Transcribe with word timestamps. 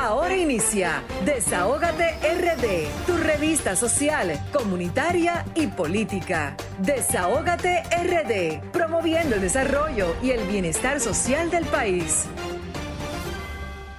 Ahora 0.00 0.36
inicia 0.36 1.02
Desahógate 1.24 2.12
RD, 2.22 3.04
tu 3.04 3.16
revista 3.16 3.74
social, 3.74 4.40
comunitaria 4.52 5.44
y 5.56 5.66
política. 5.66 6.56
Desahógate 6.78 7.82
RD, 7.82 8.70
promoviendo 8.70 9.34
el 9.34 9.40
desarrollo 9.40 10.14
y 10.22 10.30
el 10.30 10.46
bienestar 10.46 11.00
social 11.00 11.50
del 11.50 11.64
país. 11.64 12.26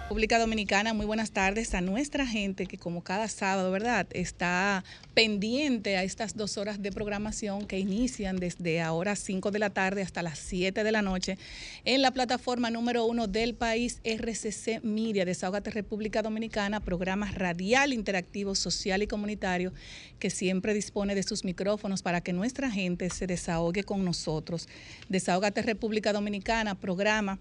República 0.03 0.39
Dominicana, 0.39 0.93
muy 0.93 1.05
buenas 1.05 1.31
tardes 1.31 1.75
a 1.75 1.81
nuestra 1.81 2.25
gente 2.25 2.65
que 2.65 2.77
como 2.77 3.03
cada 3.03 3.27
sábado, 3.27 3.69
¿verdad? 3.69 4.07
Está 4.11 4.85
pendiente 5.19 5.97
a 5.97 6.03
estas 6.05 6.37
dos 6.37 6.57
horas 6.57 6.81
de 6.81 6.93
programación 6.93 7.65
que 7.65 7.77
inician 7.77 8.37
desde 8.37 8.79
ahora 8.79 9.17
5 9.17 9.51
de 9.51 9.59
la 9.59 9.69
tarde 9.69 10.01
hasta 10.01 10.23
las 10.23 10.39
7 10.39 10.81
de 10.81 10.91
la 10.93 11.01
noche 11.01 11.37
en 11.83 12.01
la 12.01 12.11
plataforma 12.11 12.71
número 12.71 13.03
uno 13.03 13.27
del 13.27 13.53
país 13.53 13.99
RCC 14.05 14.81
Miria, 14.81 15.25
Desahogate 15.25 15.71
República 15.71 16.21
Dominicana, 16.21 16.79
programa 16.79 17.29
radial, 17.31 17.91
interactivo, 17.91 18.55
social 18.55 19.03
y 19.03 19.07
comunitario 19.07 19.73
que 20.19 20.29
siempre 20.29 20.73
dispone 20.73 21.15
de 21.15 21.23
sus 21.23 21.43
micrófonos 21.43 22.01
para 22.01 22.21
que 22.21 22.31
nuestra 22.31 22.71
gente 22.71 23.09
se 23.09 23.27
desahogue 23.27 23.83
con 23.83 24.05
nosotros. 24.05 24.69
Desahogate 25.09 25.63
República 25.63 26.13
Dominicana, 26.13 26.75
programa 26.75 27.39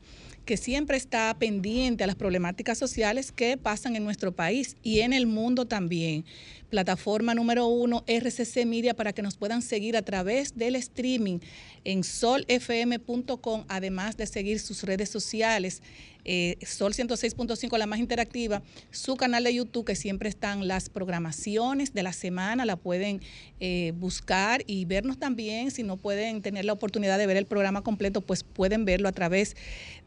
que 0.49 0.57
siempre 0.57 0.97
está 0.97 1.37
pendiente 1.39 2.05
a 2.05 2.07
las 2.07 2.17
problemáticas 2.17 2.79
sociales 2.79 3.33
que 3.33 3.59
pasan 3.59 3.97
en 3.97 4.05
nuestro 4.05 4.33
país 4.33 4.79
y 4.83 5.01
en 5.01 5.13
el 5.13 5.27
mundo 5.27 5.67
también. 5.67 6.25
Plataforma 6.69 7.35
número 7.35 7.67
uno, 7.67 8.05
RCC 8.07 8.67
Media, 8.67 8.95
para 8.95 9.13
que 9.13 9.23
nos 9.23 9.37
puedan 9.37 9.63
seguir 9.63 9.97
a 9.97 10.03
través 10.03 10.57
del 10.57 10.77
streaming 10.77 11.39
en 11.85 12.05
solfm.com, 12.05 13.65
además 13.69 14.17
de 14.17 14.27
seguir 14.27 14.61
sus 14.61 14.83
redes 14.83 15.09
sociales. 15.09 15.83
Eh, 16.25 16.59
Sol 16.67 16.93
106.5, 16.93 17.79
la 17.79 17.87
más 17.87 18.01
interactiva, 18.01 18.63
su 18.91 19.17
canal 19.17 19.45
de 19.45 19.55
YouTube, 19.55 19.87
que 19.87 19.97
siempre 19.97 20.29
están 20.29 20.69
las 20.69 20.91
programaciones 20.91 21.95
de 21.95 22.03
la 22.03 22.13
semana, 22.13 22.67
la 22.67 22.77
pueden 22.77 23.23
eh, 23.61 23.95
buscar 23.97 24.63
y 24.67 24.85
vernos 24.85 25.19
también. 25.19 25.71
Si 25.71 25.83
no 25.83 25.97
pueden 25.97 26.43
tener 26.43 26.67
la 26.67 26.75
oportunidad 26.75 27.17
de 27.17 27.27
ver 27.27 27.39
el 27.39 27.47
programa 27.47 27.83
completo, 27.83 28.21
pues 28.21 28.45
pueden 28.45 28.85
verlo 28.85 29.09
a 29.09 29.13
través 29.13 29.57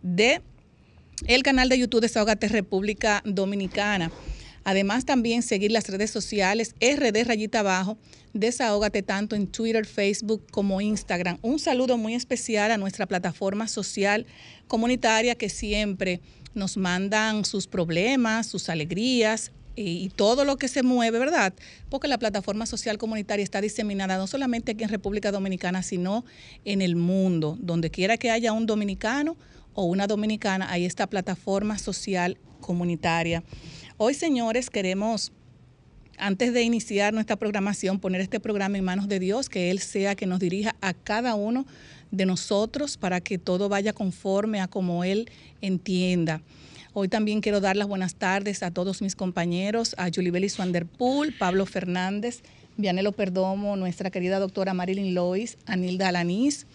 de 0.04 0.42
el 1.26 1.44
canal 1.44 1.70
de 1.70 1.80
YouTube 1.80 2.02
de 2.02 2.08
Desahogate 2.08 2.48
República 2.50 3.23
Dominicana. 3.26 4.12
Además, 4.64 5.06
también 5.06 5.42
seguir 5.42 5.72
las 5.72 5.88
redes 5.90 6.12
sociales 6.12 6.76
RD 6.80 7.23
Rayita 7.26 7.59
Abajo, 7.59 7.98
Desahógate 8.34 9.04
tanto 9.04 9.36
en 9.36 9.48
Twitter, 9.48 9.86
Facebook 9.86 10.45
como 10.52 10.80
Instagram. 10.80 11.38
Un 11.42 11.59
saludo 11.59 11.98
muy 11.98 12.14
especial 12.14 12.72
a 12.72 12.78
nuestra 12.78 13.06
plataforma 13.06 13.67
social 13.67 14.26
comunitaria 14.67 15.36
que 15.36 15.50
siempre 15.50 16.22
nos 16.54 16.78
mandan 16.78 17.44
sus 17.44 17.67
problemas, 17.67 18.48
sus 18.48 18.70
alegrías, 18.70 19.52
y, 19.76 20.09
todo 20.09 20.44
lo 20.45 20.58
que 20.58 20.67
se 20.67 20.84
mueve, 20.84 21.17
¿verdad? 21.17 21.54
Porque 21.89 22.08
la 22.08 22.17
plataforma 22.17 22.66
social 22.66 22.98
comunitaria 22.98 23.44
está 23.44 23.62
diseminada 23.62 24.17
no 24.17 24.28
solamente 24.28 24.73
aquí 24.73 24.84
en 24.84 24.89
República 24.89 25.32
Dominicana, 25.32 25.82
sino 25.82 26.26
en 26.66 26.82
el 26.82 26.95
mundo. 26.95 27.58
Donde 27.59 27.89
quiera 27.89 28.17
que 28.17 28.32
haya 28.32 28.52
un 28.52 28.66
dominicano 28.66 29.38
o 29.73 29.86
una 29.86 30.08
dominicana, 30.08 30.70
hay 30.72 30.86
esta 30.86 31.08
plataforma 31.08 31.78
social 31.78 32.38
comunitaria. 32.59 33.44
Hoy, 34.04 34.16
señores, 34.16 34.72
queremos 34.72 35.32
antes 36.18 36.56
de 36.56 36.64
iniciar 36.64 37.14
nuestra 37.14 37.36
programación, 37.36 38.00
poner 38.00 38.20
este 38.20 38.40
programa 38.40 38.80
en 38.80 38.84
manos 38.84 39.08
de 39.08 39.20
Dios, 39.20 39.48
que 39.48 39.70
Él 39.70 39.78
sea 39.78 40.16
que 40.16 40.26
nos 40.26 40.40
dirija 40.40 40.76
a 40.82 40.96
cada 40.96 41.36
uno 41.36 41.68
de 42.10 42.26
nosotros 42.26 42.98
para 42.98 43.22
que 43.22 43.38
todo 43.38 43.70
vaya 43.70 43.94
conforme 43.94 44.60
a 44.60 44.68
como 44.68 45.04
Él 45.04 45.30
entienda. 45.62 46.42
Hoy 46.94 47.10
también 47.10 47.42
quiero 47.42 47.62
dar 47.62 47.76
las 47.78 47.88
buenas 47.88 48.16
tardes 48.16 48.64
a 48.64 48.72
todos 48.72 49.04
mis 49.04 49.16
compañeros, 49.16 49.94
a 50.00 50.10
Julie 50.12 50.50
Swanderpool, 50.50 51.36
Pablo 51.38 51.68
Fernández, 51.68 52.42
Vianelo 52.78 53.12
Perdomo, 53.12 53.76
nuestra 53.76 54.10
querida 54.10 54.40
doctora 54.40 54.74
Marilyn 54.74 55.14
Lois, 55.14 55.60
Anilda 55.67 56.08
Alanís, 56.08 56.66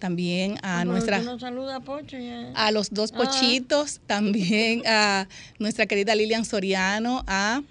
también 0.00 0.58
a 0.62 0.84
nuestra 0.84 1.18
a, 1.18 2.70
los 2.72 2.90
dos 2.90 3.12
ah. 3.14 3.16
pochitos, 3.16 4.00
también 4.06 4.82
a 4.86 5.28
nuestra 5.60 5.86
querida 5.86 6.14
Lilian 6.16 6.44
Soriano, 6.44 7.22
a 7.28 7.62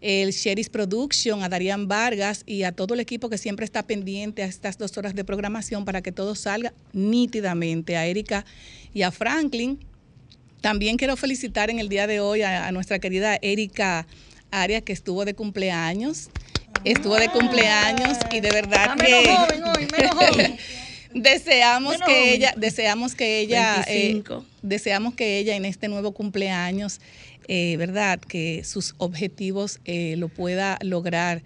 el 0.00 0.30
Sheris 0.30 0.68
Production, 0.68 1.42
a 1.42 1.48
Darían 1.48 1.88
Vargas 1.88 2.44
y 2.46 2.62
a 2.62 2.70
todo 2.70 2.94
el 2.94 3.00
equipo 3.00 3.28
que 3.28 3.38
siempre 3.38 3.64
está 3.64 3.82
pendiente 3.82 4.44
a 4.44 4.46
estas 4.46 4.78
dos 4.78 4.96
horas 4.96 5.14
de 5.14 5.24
programación 5.24 5.84
para 5.84 6.02
que 6.02 6.12
todo 6.12 6.36
salga 6.36 6.72
nítidamente, 6.92 7.96
a 7.96 8.06
Erika 8.06 8.44
y 8.94 9.02
a 9.02 9.10
Franklin. 9.10 9.80
También 10.60 10.96
quiero 10.96 11.16
felicitar 11.16 11.70
en 11.70 11.80
el 11.80 11.88
día 11.88 12.06
de 12.06 12.20
hoy 12.20 12.42
a, 12.42 12.70
nuestra 12.70 12.98
querida 13.00 13.38
Erika 13.42 14.06
Arias, 14.50 14.82
que 14.82 14.92
estuvo 14.92 15.24
de 15.24 15.34
cumpleaños. 15.34 16.30
Estuvo 16.84 17.16
de 17.16 17.28
cumpleaños 17.28 18.18
y 18.30 18.40
de 18.40 18.50
verdad 18.50 18.96
que... 18.96 20.58
deseamos 21.14 21.96
que 22.04 22.34
ella, 22.34 22.54
deseamos 22.56 23.14
que 23.14 23.40
ella, 23.40 23.84
eh, 23.88 24.22
deseamos 24.62 25.14
que 25.14 25.38
ella 25.38 25.56
en 25.56 25.64
este 25.64 25.88
nuevo 25.88 26.12
cumpleaños, 26.12 27.00
eh, 27.48 27.76
verdad, 27.76 28.20
que 28.20 28.62
sus 28.64 28.94
objetivos 28.98 29.80
eh, 29.84 30.16
lo 30.16 30.28
pueda 30.28 30.78
lograr. 30.82 31.42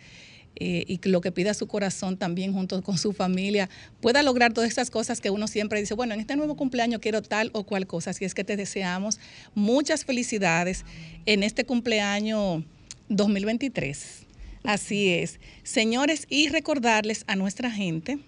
y 0.64 1.00
lo 1.08 1.20
que 1.20 1.32
pida 1.32 1.54
su 1.54 1.66
corazón 1.66 2.16
también 2.16 2.52
junto 2.52 2.82
con 2.82 2.96
su 2.96 3.12
familia, 3.12 3.68
pueda 4.00 4.22
lograr 4.22 4.52
todas 4.52 4.70
esas 4.70 4.90
cosas 4.90 5.20
que 5.20 5.28
uno 5.28 5.48
siempre 5.48 5.80
dice, 5.80 5.94
bueno, 5.94 6.14
en 6.14 6.20
este 6.20 6.36
nuevo 6.36 6.54
cumpleaños 6.54 7.00
quiero 7.00 7.20
tal 7.20 7.50
o 7.52 7.64
cual 7.64 7.88
cosa. 7.88 8.10
Así 8.10 8.24
es 8.24 8.32
que 8.32 8.44
te 8.44 8.56
deseamos 8.56 9.18
muchas 9.56 10.04
felicidades 10.04 10.84
en 11.26 11.42
este 11.42 11.64
cumpleaños 11.64 12.62
2023. 13.08 14.22
Así 14.62 15.08
es. 15.08 15.40
Señores, 15.64 16.26
y 16.28 16.48
recordarles 16.48 17.24
a 17.26 17.34
nuestra 17.34 17.68
gente 17.68 18.20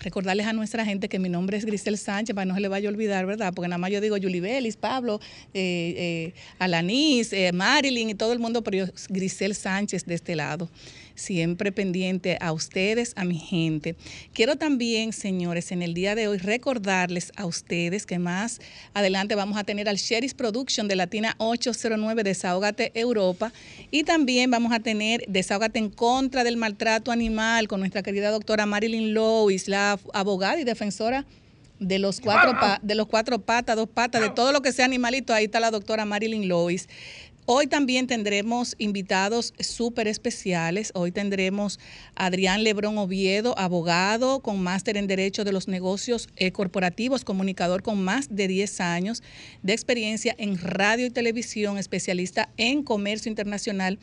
recordarles 0.00 0.46
a 0.46 0.52
nuestra 0.52 0.84
gente 0.84 1.08
que 1.08 1.18
mi 1.18 1.28
nombre 1.28 1.56
es 1.56 1.64
Grisel 1.64 1.98
Sánchez, 1.98 2.34
para 2.34 2.44
no 2.44 2.54
se 2.54 2.60
le 2.60 2.68
vaya 2.68 2.88
a 2.88 2.92
olvidar, 2.92 3.26
¿verdad? 3.26 3.52
Porque 3.54 3.68
nada 3.68 3.78
más 3.78 3.90
yo 3.90 4.00
digo 4.00 4.16
Julie 4.20 4.40
Belis, 4.40 4.76
Pablo, 4.76 5.20
eh, 5.54 5.94
eh, 5.96 6.34
Alanis, 6.58 7.32
eh, 7.32 7.52
Marilyn 7.52 8.10
y 8.10 8.14
todo 8.14 8.32
el 8.32 8.38
mundo, 8.38 8.62
pero 8.62 8.86
yo 8.86 8.92
Grisel 9.08 9.54
Sánchez 9.54 10.04
de 10.04 10.14
este 10.14 10.34
lado 10.34 10.68
siempre 11.20 11.70
pendiente 11.70 12.38
a 12.40 12.52
ustedes, 12.52 13.12
a 13.16 13.24
mi 13.24 13.38
gente. 13.38 13.94
Quiero 14.32 14.56
también, 14.56 15.12
señores, 15.12 15.70
en 15.70 15.82
el 15.82 15.94
día 15.94 16.14
de 16.14 16.28
hoy 16.28 16.38
recordarles 16.38 17.32
a 17.36 17.46
ustedes 17.46 18.06
que 18.06 18.18
más 18.18 18.60
adelante 18.94 19.34
vamos 19.34 19.58
a 19.58 19.64
tener 19.64 19.88
al 19.88 19.96
Sheris 19.96 20.34
Production 20.34 20.88
de 20.88 20.96
Latina 20.96 21.34
809 21.38 22.24
Desahógate 22.24 22.90
Europa 22.94 23.52
y 23.90 24.04
también 24.04 24.50
vamos 24.50 24.72
a 24.72 24.80
tener 24.80 25.24
Desahógate 25.28 25.78
en 25.78 25.90
contra 25.90 26.42
del 26.42 26.56
maltrato 26.56 27.12
animal 27.12 27.68
con 27.68 27.80
nuestra 27.80 28.02
querida 28.02 28.30
doctora 28.30 28.66
Marilyn 28.66 29.14
Lois, 29.14 29.68
la 29.68 29.98
abogada 30.12 30.60
y 30.60 30.64
defensora 30.64 31.26
de 31.80 31.98
los 31.98 32.20
cuatro 32.20 32.52
de 32.82 32.94
los 32.94 33.06
cuatro 33.06 33.38
patas, 33.40 33.74
dos 33.74 33.88
patas, 33.88 34.20
de 34.20 34.30
todo 34.30 34.52
lo 34.52 34.60
que 34.60 34.70
sea 34.70 34.84
animalito, 34.84 35.32
ahí 35.32 35.46
está 35.46 35.60
la 35.60 35.70
doctora 35.70 36.04
Marilyn 36.04 36.46
Lois. 36.46 36.88
Hoy 37.52 37.66
también 37.66 38.06
tendremos 38.06 38.76
invitados 38.78 39.54
súper 39.58 40.06
especiales. 40.06 40.92
Hoy 40.94 41.10
tendremos 41.10 41.80
a 42.14 42.26
Adrián 42.26 42.62
Lebrón 42.62 42.96
Oviedo, 42.96 43.58
abogado 43.58 44.38
con 44.38 44.62
máster 44.62 44.96
en 44.96 45.08
Derecho 45.08 45.42
de 45.42 45.50
los 45.50 45.66
Negocios 45.66 46.28
eh, 46.36 46.52
Corporativos, 46.52 47.24
comunicador 47.24 47.82
con 47.82 48.04
más 48.04 48.28
de 48.30 48.46
10 48.46 48.80
años 48.82 49.24
de 49.64 49.72
experiencia 49.72 50.32
en 50.38 50.58
radio 50.58 51.06
y 51.06 51.10
televisión, 51.10 51.76
especialista 51.76 52.50
en 52.56 52.84
comercio 52.84 53.28
internacional 53.28 53.98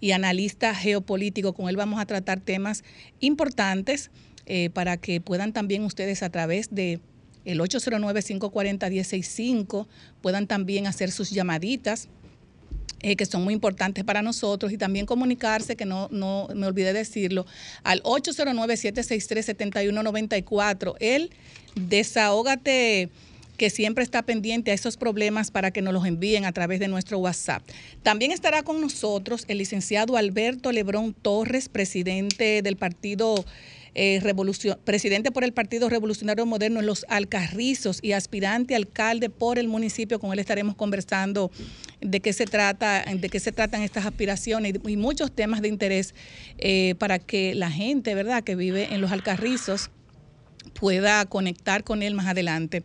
y 0.00 0.12
analista 0.12 0.72
geopolítico. 0.72 1.54
Con 1.54 1.68
él 1.68 1.74
vamos 1.74 2.00
a 2.00 2.06
tratar 2.06 2.38
temas 2.38 2.84
importantes 3.18 4.12
eh, 4.46 4.70
para 4.70 4.96
que 4.96 5.20
puedan 5.20 5.52
también 5.52 5.82
ustedes 5.82 6.22
a 6.22 6.30
través 6.30 6.72
de 6.72 7.00
el 7.44 7.58
809-540-165 7.58 9.88
puedan 10.20 10.46
también 10.46 10.86
hacer 10.86 11.10
sus 11.10 11.30
llamaditas 11.30 12.08
eh, 13.02 13.16
que 13.16 13.26
son 13.26 13.44
muy 13.44 13.52
importantes 13.54 14.04
para 14.04 14.22
nosotros 14.22 14.72
y 14.72 14.78
también 14.78 15.06
comunicarse, 15.06 15.76
que 15.76 15.84
no, 15.84 16.08
no 16.10 16.48
me 16.54 16.66
olvidé 16.66 16.92
decirlo, 16.92 17.46
al 17.82 18.02
809-763-7194. 18.04 20.94
El 21.00 21.30
desahógate 21.74 23.10
que 23.56 23.70
siempre 23.70 24.02
está 24.02 24.22
pendiente 24.22 24.70
a 24.70 24.74
esos 24.74 24.96
problemas 24.96 25.50
para 25.50 25.70
que 25.70 25.82
nos 25.82 25.94
los 25.94 26.06
envíen 26.06 26.44
a 26.44 26.52
través 26.52 26.80
de 26.80 26.88
nuestro 26.88 27.18
WhatsApp. 27.18 27.62
También 28.02 28.32
estará 28.32 28.62
con 28.62 28.80
nosotros 28.80 29.44
el 29.48 29.58
licenciado 29.58 30.16
Alberto 30.16 30.72
Lebrón 30.72 31.14
Torres, 31.14 31.68
presidente 31.68 32.62
del 32.62 32.76
partido 32.76 33.44
eh, 33.94 34.20
presidente 34.84 35.30
por 35.30 35.44
el 35.44 35.52
Partido 35.52 35.88
Revolucionario 35.88 36.46
Moderno 36.46 36.80
en 36.80 36.86
Los 36.86 37.04
Alcarrizos 37.08 37.98
y 38.02 38.12
aspirante 38.12 38.74
alcalde 38.74 39.30
por 39.30 39.58
el 39.58 39.68
municipio. 39.68 40.18
Con 40.18 40.32
él 40.32 40.38
estaremos 40.38 40.74
conversando 40.74 41.50
de 42.00 42.20
qué 42.20 42.32
se 42.32 42.46
trata, 42.46 43.04
de 43.04 43.28
qué 43.28 43.40
se 43.40 43.52
tratan 43.52 43.82
estas 43.82 44.06
aspiraciones 44.06 44.74
y, 44.86 44.96
muchos 44.96 45.32
temas 45.32 45.62
de 45.62 45.68
interés 45.68 46.14
eh, 46.58 46.94
para 46.98 47.18
que 47.18 47.54
la 47.54 47.70
gente, 47.70 48.14
¿verdad?, 48.14 48.44
que 48.44 48.54
vive 48.54 48.94
en 48.94 49.00
Los 49.00 49.12
Alcarrizos 49.12 49.90
pueda 50.78 51.24
conectar 51.26 51.84
con 51.84 52.02
él 52.02 52.14
más 52.14 52.26
adelante. 52.26 52.82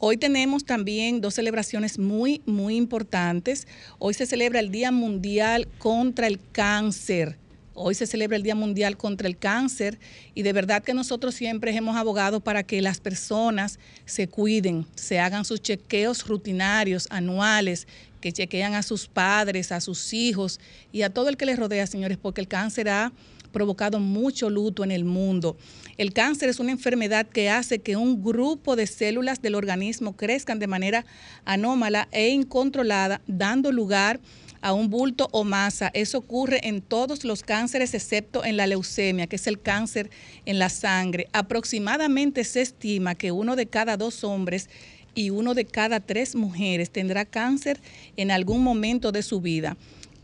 Hoy 0.00 0.16
tenemos 0.16 0.64
también 0.64 1.20
dos 1.20 1.34
celebraciones 1.34 1.98
muy, 1.98 2.40
muy 2.46 2.76
importantes. 2.76 3.66
Hoy 3.98 4.14
se 4.14 4.26
celebra 4.26 4.60
el 4.60 4.70
Día 4.70 4.92
Mundial 4.92 5.66
contra 5.78 6.28
el 6.28 6.38
Cáncer. 6.52 7.36
Hoy 7.80 7.94
se 7.94 8.08
celebra 8.08 8.36
el 8.36 8.42
Día 8.42 8.56
Mundial 8.56 8.96
contra 8.96 9.28
el 9.28 9.38
Cáncer 9.38 10.00
y 10.34 10.42
de 10.42 10.52
verdad 10.52 10.82
que 10.82 10.94
nosotros 10.94 11.36
siempre 11.36 11.72
hemos 11.76 11.96
abogado 11.96 12.40
para 12.40 12.64
que 12.64 12.82
las 12.82 12.98
personas 12.98 13.78
se 14.04 14.26
cuiden, 14.26 14.84
se 14.96 15.20
hagan 15.20 15.44
sus 15.44 15.62
chequeos 15.62 16.26
rutinarios, 16.26 17.06
anuales, 17.10 17.86
que 18.20 18.32
chequean 18.32 18.74
a 18.74 18.82
sus 18.82 19.06
padres, 19.06 19.70
a 19.70 19.80
sus 19.80 20.12
hijos 20.12 20.58
y 20.90 21.02
a 21.02 21.10
todo 21.10 21.28
el 21.28 21.36
que 21.36 21.46
les 21.46 21.56
rodea, 21.56 21.86
señores, 21.86 22.18
porque 22.20 22.40
el 22.40 22.48
cáncer 22.48 22.88
ha 22.88 23.12
provocado 23.52 24.00
mucho 24.00 24.50
luto 24.50 24.82
en 24.82 24.90
el 24.90 25.04
mundo. 25.04 25.56
El 25.98 26.12
cáncer 26.12 26.48
es 26.48 26.58
una 26.58 26.72
enfermedad 26.72 27.26
que 27.26 27.48
hace 27.48 27.78
que 27.78 27.96
un 27.96 28.24
grupo 28.24 28.74
de 28.74 28.88
células 28.88 29.40
del 29.40 29.54
organismo 29.54 30.16
crezcan 30.16 30.58
de 30.58 30.66
manera 30.66 31.06
anómala 31.44 32.08
e 32.10 32.28
incontrolada, 32.30 33.20
dando 33.28 33.70
lugar 33.70 34.18
a 34.18 34.47
un 34.62 34.90
bulto 34.90 35.28
o 35.32 35.44
masa. 35.44 35.90
Eso 35.94 36.18
ocurre 36.18 36.60
en 36.68 36.80
todos 36.82 37.24
los 37.24 37.42
cánceres 37.42 37.94
excepto 37.94 38.44
en 38.44 38.56
la 38.56 38.66
leucemia, 38.66 39.26
que 39.26 39.36
es 39.36 39.46
el 39.46 39.60
cáncer 39.60 40.10
en 40.46 40.58
la 40.58 40.68
sangre. 40.68 41.28
Aproximadamente 41.32 42.44
se 42.44 42.60
estima 42.60 43.14
que 43.14 43.32
uno 43.32 43.56
de 43.56 43.66
cada 43.66 43.96
dos 43.96 44.24
hombres 44.24 44.68
y 45.14 45.30
uno 45.30 45.54
de 45.54 45.64
cada 45.64 46.00
tres 46.00 46.34
mujeres 46.34 46.90
tendrá 46.90 47.24
cáncer 47.24 47.80
en 48.16 48.30
algún 48.30 48.62
momento 48.62 49.12
de 49.12 49.22
su 49.22 49.40
vida. 49.40 49.76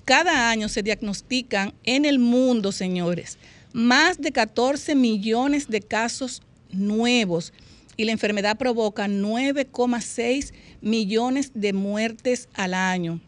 Cada 0.04 0.50
año 0.50 0.68
se 0.68 0.82
diagnostican 0.82 1.72
en 1.84 2.04
el 2.04 2.18
mundo, 2.18 2.72
señores, 2.72 3.38
más 3.72 4.20
de 4.20 4.32
14 4.32 4.94
millones 4.94 5.68
de 5.68 5.80
casos 5.80 6.42
nuevos 6.70 7.52
y 7.96 8.04
la 8.04 8.12
enfermedad 8.12 8.58
provoca 8.58 9.06
9,6 9.08 10.52
millones 10.80 11.52
de 11.54 11.72
muertes 11.72 12.48
al 12.54 12.74
año. 12.74 13.20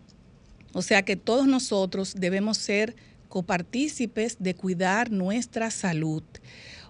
O 0.73 0.83
sea 0.83 1.03
que 1.03 1.17
todos 1.17 1.47
nosotros 1.47 2.15
debemos 2.17 2.59
ser 2.59 2.95
copartícipes 3.29 4.37
de 4.39 4.55
cuidar 4.55 5.11
nuestra 5.11 5.71
salud. 5.71 6.23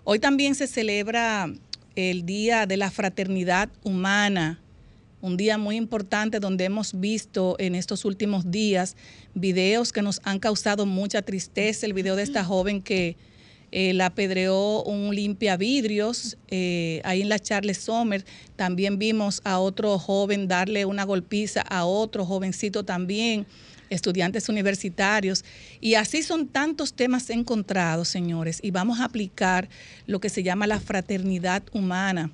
Hoy 0.04 0.18
también 0.18 0.54
se 0.54 0.66
celebra 0.66 1.52
el 1.94 2.26
Día 2.26 2.66
de 2.66 2.76
la 2.76 2.90
Fraternidad 2.90 3.68
Humana 3.82 4.60
un 5.26 5.36
día 5.36 5.58
muy 5.58 5.76
importante 5.76 6.40
donde 6.40 6.64
hemos 6.64 7.00
visto 7.00 7.56
en 7.58 7.74
estos 7.74 8.04
últimos 8.04 8.50
días 8.50 8.96
videos 9.34 9.92
que 9.92 10.02
nos 10.02 10.20
han 10.24 10.38
causado 10.38 10.86
mucha 10.86 11.22
tristeza. 11.22 11.86
El 11.86 11.94
video 11.94 12.16
de 12.16 12.22
esta 12.22 12.44
joven 12.44 12.82
que 12.82 13.16
eh, 13.78 13.92
la 13.92 14.06
apedreó 14.06 14.82
un 14.84 15.14
limpia 15.14 15.58
vidrios 15.58 16.38
eh, 16.48 17.02
ahí 17.04 17.20
en 17.20 17.28
la 17.28 17.38
Charles 17.38 17.76
Sommer. 17.76 18.24
También 18.56 18.98
vimos 18.98 19.42
a 19.44 19.58
otro 19.58 19.98
joven 19.98 20.48
darle 20.48 20.86
una 20.86 21.04
golpiza 21.04 21.60
a 21.60 21.84
otro 21.84 22.24
jovencito 22.24 22.86
también 22.86 23.44
estudiantes 23.90 24.48
universitarios. 24.48 25.44
Y 25.78 25.92
así 25.92 26.22
son 26.22 26.48
tantos 26.48 26.94
temas 26.94 27.28
encontrados, 27.28 28.08
señores, 28.08 28.60
y 28.62 28.70
vamos 28.70 28.98
a 28.98 29.04
aplicar 29.04 29.68
lo 30.06 30.20
que 30.20 30.30
se 30.30 30.42
llama 30.42 30.66
la 30.66 30.80
fraternidad 30.80 31.62
humana 31.74 32.30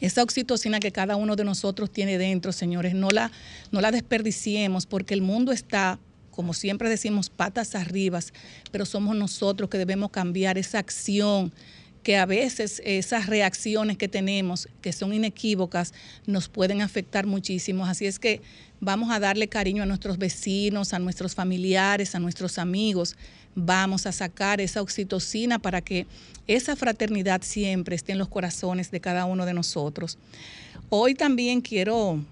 esa 0.00 0.22
oxitocina 0.22 0.80
que 0.80 0.92
cada 0.92 1.14
uno 1.16 1.36
de 1.36 1.44
nosotros 1.44 1.92
tiene 1.92 2.16
dentro, 2.18 2.52
señores, 2.52 2.94
no 2.94 3.10
la, 3.10 3.30
no 3.70 3.80
la 3.82 3.92
desperdiciemos 3.92 4.86
porque 4.86 5.12
el 5.12 5.20
mundo 5.20 5.52
está, 5.52 5.98
como 6.30 6.54
siempre 6.54 6.88
decimos, 6.88 7.30
patas 7.30 7.74
arriba, 7.74 8.20
pero 8.70 8.86
somos 8.86 9.16
nosotros 9.16 9.70
que 9.70 9.78
debemos 9.78 10.10
cambiar 10.10 10.58
esa 10.58 10.78
acción 10.78 11.52
que 12.02 12.16
a 12.16 12.26
veces 12.26 12.80
esas 12.84 13.26
reacciones 13.26 13.98
que 13.98 14.08
tenemos, 14.08 14.68
que 14.80 14.92
son 14.92 15.12
inequívocas, 15.12 15.92
nos 16.26 16.48
pueden 16.48 16.80
afectar 16.80 17.26
muchísimo. 17.26 17.84
Así 17.84 18.06
es 18.06 18.18
que 18.18 18.40
vamos 18.80 19.10
a 19.10 19.20
darle 19.20 19.48
cariño 19.48 19.82
a 19.82 19.86
nuestros 19.86 20.16
vecinos, 20.16 20.94
a 20.94 20.98
nuestros 20.98 21.34
familiares, 21.34 22.14
a 22.14 22.18
nuestros 22.18 22.58
amigos, 22.58 23.16
vamos 23.54 24.06
a 24.06 24.12
sacar 24.12 24.60
esa 24.60 24.80
oxitocina 24.80 25.58
para 25.58 25.80
que 25.80 26.06
esa 26.46 26.76
fraternidad 26.76 27.42
siempre 27.42 27.96
esté 27.96 28.12
en 28.12 28.18
los 28.18 28.28
corazones 28.28 28.90
de 28.90 29.00
cada 29.00 29.24
uno 29.26 29.44
de 29.44 29.54
nosotros. 29.54 30.18
Hoy 30.88 31.14
también 31.14 31.60
quiero, 31.60 32.24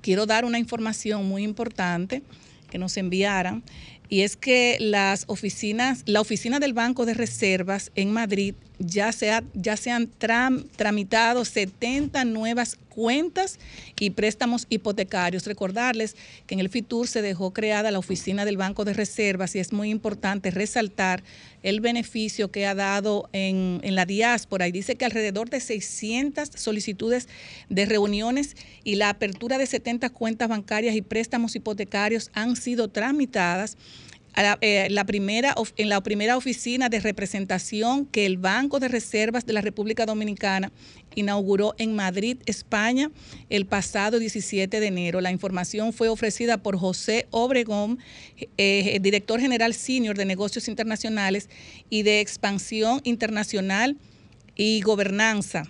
quiero 0.00 0.26
dar 0.26 0.44
una 0.44 0.58
información 0.58 1.28
muy 1.28 1.42
importante 1.42 2.22
que 2.70 2.78
nos 2.78 2.96
enviaran 2.96 3.62
y 4.08 4.22
es 4.22 4.36
que 4.36 4.76
las 4.80 5.24
oficinas, 5.28 6.02
la 6.06 6.20
oficina 6.20 6.58
del 6.58 6.72
Banco 6.72 7.06
de 7.06 7.14
Reservas 7.14 7.92
en 7.94 8.12
Madrid 8.12 8.54
ya 8.80 9.12
se, 9.12 9.30
ya 9.54 9.76
se 9.76 9.90
han 9.90 10.08
tramitado 10.76 11.44
70 11.44 12.24
nuevas 12.24 12.78
cuentas 12.88 13.58
y 13.98 14.10
préstamos 14.10 14.66
hipotecarios. 14.70 15.46
Recordarles 15.46 16.16
que 16.46 16.54
en 16.54 16.60
el 16.60 16.70
FITUR 16.70 17.06
se 17.06 17.22
dejó 17.22 17.52
creada 17.52 17.90
la 17.90 17.98
oficina 17.98 18.44
del 18.44 18.56
Banco 18.56 18.84
de 18.84 18.94
Reservas 18.94 19.54
y 19.54 19.58
es 19.58 19.72
muy 19.72 19.90
importante 19.90 20.50
resaltar 20.50 21.22
el 21.62 21.80
beneficio 21.80 22.50
que 22.50 22.66
ha 22.66 22.74
dado 22.74 23.28
en, 23.32 23.80
en 23.82 23.94
la 23.94 24.06
diáspora. 24.06 24.66
Y 24.66 24.72
dice 24.72 24.96
que 24.96 25.04
alrededor 25.04 25.50
de 25.50 25.60
600 25.60 26.48
solicitudes 26.54 27.28
de 27.68 27.84
reuniones 27.84 28.56
y 28.82 28.96
la 28.96 29.10
apertura 29.10 29.58
de 29.58 29.66
70 29.66 30.08
cuentas 30.10 30.48
bancarias 30.48 30.96
y 30.96 31.02
préstamos 31.02 31.54
hipotecarios 31.54 32.30
han 32.32 32.56
sido 32.56 32.88
tramitadas 32.88 33.76
eh, 34.60 34.88
la, 34.90 35.04
primera, 35.04 35.54
en 35.76 35.88
la 35.88 36.00
primera 36.02 36.36
oficina 36.36 36.88
de 36.88 37.00
representación 37.00 38.06
que 38.06 38.26
el 38.26 38.38
Banco 38.38 38.78
de 38.78 38.88
Reservas 38.88 39.44
de 39.44 39.52
la 39.52 39.60
República 39.60 40.06
Dominicana 40.06 40.72
inauguró 41.14 41.74
en 41.78 41.94
Madrid, 41.94 42.38
España, 42.46 43.10
el 43.48 43.66
pasado 43.66 44.18
17 44.18 44.80
de 44.80 44.86
enero. 44.86 45.20
La 45.20 45.32
información 45.32 45.92
fue 45.92 46.08
ofrecida 46.08 46.58
por 46.58 46.78
José 46.78 47.26
Obregón, 47.30 47.98
eh, 48.56 48.98
director 49.00 49.40
general 49.40 49.74
senior 49.74 50.16
de 50.16 50.24
negocios 50.24 50.68
internacionales 50.68 51.48
y 51.88 52.02
de 52.02 52.20
expansión 52.20 53.00
internacional 53.04 53.96
y 54.54 54.80
gobernanza 54.82 55.64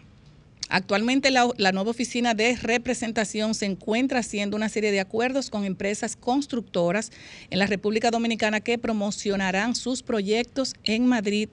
Actualmente 0.71 1.33
la, 1.33 1.73
nueva 1.73 1.91
oficina 1.91 2.33
de 2.33 2.55
representación 2.55 3.55
se 3.55 3.67
encuentra 3.67 4.21
haciendo 4.21 4.57
una 4.57 4.69
serie 4.69 4.93
de 4.93 5.01
acuerdos 5.01 5.51
con 5.51 5.65
empresas 5.65 6.15
constructoras 6.15 7.11
en 7.51 7.59
la 7.59 7.67
República 7.67 8.13
Dominicana 8.13 8.61
que 8.61 8.79
promocionarán 8.79 9.75
sus 9.75 10.05
proyectos 10.05 10.75
en 10.85 11.07
Madrid 11.07 11.49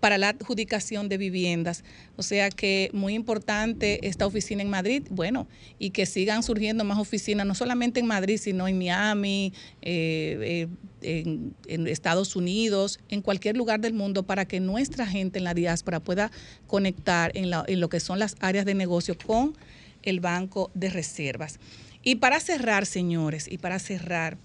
para 0.00 0.18
la 0.18 0.28
adjudicación 0.28 1.08
de 1.08 1.16
viviendas. 1.16 1.82
O 2.16 2.22
sea 2.22 2.50
que 2.50 2.90
muy 2.92 3.14
importante 3.14 4.06
esta 4.06 4.26
oficina 4.26 4.62
en 4.62 4.68
Madrid, 4.68 5.04
bueno, 5.08 5.48
y 5.78 5.90
que 5.90 6.04
sigan 6.04 6.42
surgiendo 6.42 6.84
más 6.84 6.98
oficinas, 6.98 7.46
no 7.46 7.54
solamente 7.54 8.00
en 8.00 8.06
Madrid, 8.06 8.36
sino 8.36 8.68
en 8.68 8.76
Miami, 8.76 9.54
eh, 9.80 10.38
eh, 10.42 10.68
en, 11.02 11.54
Estados 11.86 12.36
Unidos, 12.36 13.00
en 13.08 13.22
cualquier 13.22 13.56
lugar 13.56 13.80
del 13.80 13.94
mundo, 13.94 14.24
para 14.24 14.46
que 14.46 14.60
nuestra 14.60 15.06
gente 15.06 15.38
en 15.38 15.44
la 15.44 15.54
diáspora 15.54 16.00
pueda 16.00 16.30
conectar 16.66 17.32
en, 17.34 17.50
en 17.66 17.80
lo 17.80 17.88
que 17.88 18.00
son 18.00 18.18
las 18.18 18.36
áreas 18.40 18.64
de 18.64 18.74
negocio 18.74 19.16
con 19.16 19.56
el 20.02 20.20
Banco 20.20 20.70
de 20.74 20.90
Reservas. 20.90 21.58
Y 22.02 22.16
para 22.16 22.40
cerrar, 22.40 22.86
señores, 22.86 23.48
y 23.50 23.58
para 23.58 23.78
cerrar, 23.78 24.38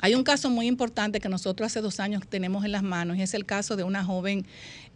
hay 0.00 0.14
un 0.14 0.24
caso 0.24 0.50
muy 0.50 0.66
importante 0.66 1.20
que 1.20 1.28
nosotros 1.28 1.66
hace 1.66 1.80
dos 1.80 2.00
años 2.00 2.22
tenemos 2.28 2.64
en 2.64 2.72
las 2.72 2.82
manos 2.82 3.16
y 3.16 3.22
es 3.22 3.32
el 3.32 3.46
caso 3.46 3.76
de 3.76 3.84
una 3.84 4.04
joven 4.04 4.46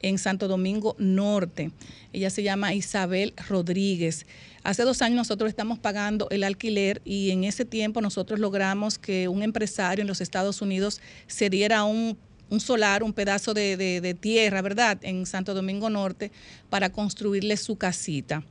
en 0.00 0.18
Santo 0.18 0.48
Domingo 0.48 0.96
Norte. 0.98 1.70
Ella 2.12 2.30
se 2.30 2.42
llama 2.42 2.74
Isabel 2.74 3.34
Rodríguez. 3.48 4.26
Hace 4.62 4.82
dos 4.82 5.02
años 5.02 5.16
nosotros 5.16 5.48
estamos 5.48 5.78
pagando 5.78 6.28
el 6.30 6.44
alquiler 6.44 7.00
y 7.04 7.30
en 7.30 7.44
ese 7.44 7.64
tiempo 7.64 8.00
nosotros 8.00 8.40
logramos 8.40 8.98
que 8.98 9.28
un 9.28 9.42
empresario 9.42 10.02
en 10.02 10.08
los 10.08 10.20
Estados 10.20 10.60
Unidos 10.62 11.00
se 11.26 11.50
diera 11.50 11.84
un, 11.84 12.18
solar, 12.58 13.02
un 13.02 13.12
pedazo 13.12 13.54
de, 13.54 13.76
de 13.76 14.14
tierra, 14.14 14.60
¿verdad?, 14.60 14.98
en 15.02 15.24
Santo 15.26 15.54
Domingo 15.54 15.88
Norte 15.88 16.30
para 16.68 16.90
construirle 16.90 17.56
su 17.56 17.76
casita. 17.76 18.42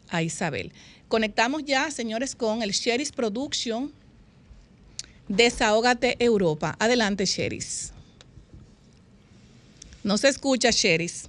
a 0.10 0.24
Isabel. 0.24 0.72
Conectamos 1.08 1.63
ya, 1.63 1.91
señores, 1.91 2.36
con 2.36 2.63
el 2.63 2.72
Sheris 2.72 3.12
Production. 3.12 3.94
Desahógate 5.27 6.15
Europa. 6.20 6.75
Adelante, 6.79 7.25
Sheris. 7.25 7.91
No 10.03 10.17
se 10.17 10.29
escucha, 10.29 10.72
Sheris. 10.72 11.27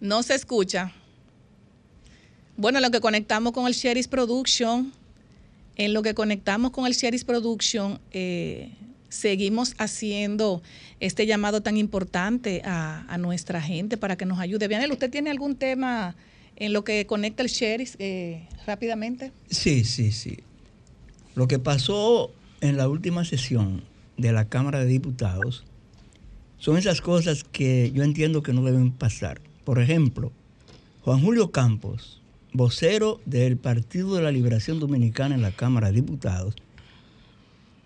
No 0.00 0.22
se 0.22 0.34
escucha. 0.34 0.92
Bueno, 2.60 2.78
lo 2.80 2.90
que 2.90 3.00
conectamos 3.00 3.54
con 3.54 3.66
el 3.66 3.72
Sheris 3.72 4.06
Production 4.06 4.92
En 5.76 5.94
lo 5.94 6.02
que 6.02 6.12
conectamos 6.12 6.72
con 6.72 6.86
el 6.86 6.92
Sheriff 6.92 7.24
Production, 7.24 7.98
eh, 8.12 8.74
seguimos 9.08 9.74
haciendo 9.78 10.60
este 11.00 11.24
llamado 11.24 11.62
tan 11.62 11.78
importante 11.78 12.60
a, 12.66 13.16
nuestra 13.18 13.62
gente 13.62 13.96
para 13.96 14.16
que 14.16 14.26
nos 14.26 14.38
ayude. 14.40 14.68
Vianel, 14.68 14.92
¿usted 14.92 15.10
tiene 15.10 15.30
algún 15.30 15.56
tema 15.56 16.16
en 16.56 16.74
lo 16.74 16.84
que 16.84 17.06
conecta 17.06 17.42
el 17.42 17.48
Sheriff 17.48 17.96
eh, 17.98 18.46
rápidamente? 18.66 19.32
Sí, 19.48 19.84
sí, 19.84 20.12
sí. 20.12 20.40
Lo 21.34 21.48
que 21.48 21.58
pasó 21.58 22.30
en 22.60 22.76
la 22.76 22.90
última 22.90 23.24
sesión 23.24 23.84
de 24.18 24.32
la 24.32 24.50
Cámara 24.50 24.80
de 24.80 24.86
Diputados 24.86 25.64
son 26.58 26.76
esas 26.76 27.00
cosas 27.00 27.42
que 27.42 27.90
yo 27.94 28.02
entiendo 28.02 28.42
que 28.42 28.52
no 28.52 28.62
deben 28.62 28.92
pasar. 28.92 29.40
Por 29.64 29.80
ejemplo, 29.80 30.30
Juan 31.00 31.22
Julio 31.22 31.52
Campos, 31.52 32.19
vocero 32.52 33.20
del 33.26 33.56
Partido 33.56 34.14
de 34.16 34.22
la 34.22 34.32
Liberación 34.32 34.80
Dominicana 34.80 35.34
en 35.34 35.42
la 35.42 35.52
Cámara 35.52 35.88
de 35.88 35.94
Diputados, 35.94 36.54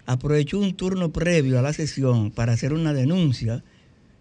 aprovechó 0.07 0.59
un 0.59 0.75
turno 0.75 1.11
previo 1.13 1.59
a 1.59 1.63
la 1.63 1.73
sesión 1.73 2.31
para 2.31 2.53
hacer 2.53 2.73
una 2.73 2.93
denuncia. 2.93 3.63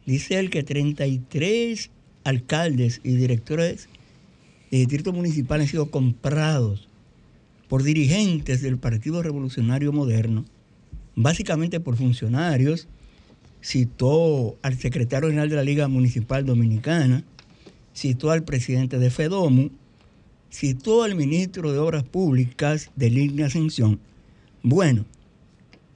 Dice 0.06 0.40
él 0.40 0.50
que 0.50 0.64
33 0.64 1.90
alcaldes 2.24 3.02
y 3.04 3.16
directores 3.16 3.90
de 4.72 4.80
distrito 4.80 5.14
municipal 5.14 5.62
han 5.62 5.68
sido 5.68 5.92
comprados 5.92 6.88
por 7.70 7.84
dirigentes 7.84 8.62
del 8.62 8.78
Partido 8.78 9.24
Revolucionario 9.24 9.92
Moderno, 9.92 10.46
básicamente 11.16 11.80
por 11.80 11.96
funcionarios. 11.96 12.88
Citó 13.62 14.58
al 14.62 14.78
secretario 14.78 15.30
general 15.30 15.50
de 15.50 15.56
la 15.56 15.64
Liga 15.64 15.88
Municipal 15.88 16.46
Dominicana, 16.46 17.24
citó 17.96 18.32
al 18.32 18.44
presidente 18.44 19.00
de 19.00 19.10
FEDOMU, 19.10 19.72
citó 20.54 21.04
al 21.04 21.16
ministro 21.16 21.72
de 21.72 21.80
Obras 21.80 22.04
Públicas 22.04 22.92
de 22.96 23.10
Línea 23.10 23.48
Ascensión. 23.48 24.00
Bueno, 24.62 25.04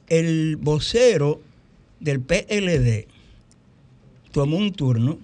el 0.08 0.58
vocero 0.58 1.40
del 2.00 2.20
PLD 2.22 3.08
tomó 4.32 4.58
un 4.58 4.74
turno. 4.74 5.20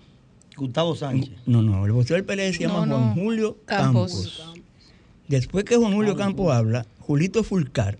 Gustavo 0.55 0.95
Sánchez. 0.95 1.33
No, 1.47 1.63
no, 1.63 1.83
el 1.85 1.91
vocero 1.93 2.21
del 2.21 2.25
PLD 2.25 2.53
se 2.53 2.67
llama 2.67 2.85
Juan 2.85 3.15
Julio 3.15 3.57
Campos. 3.65 4.53
Después 5.27 5.65
que 5.65 5.77
Juan 5.77 5.93
Julio 5.93 6.15
Campos 6.15 6.53
habla, 6.53 6.85
Julito 6.99 7.43
Fulcar, 7.43 7.97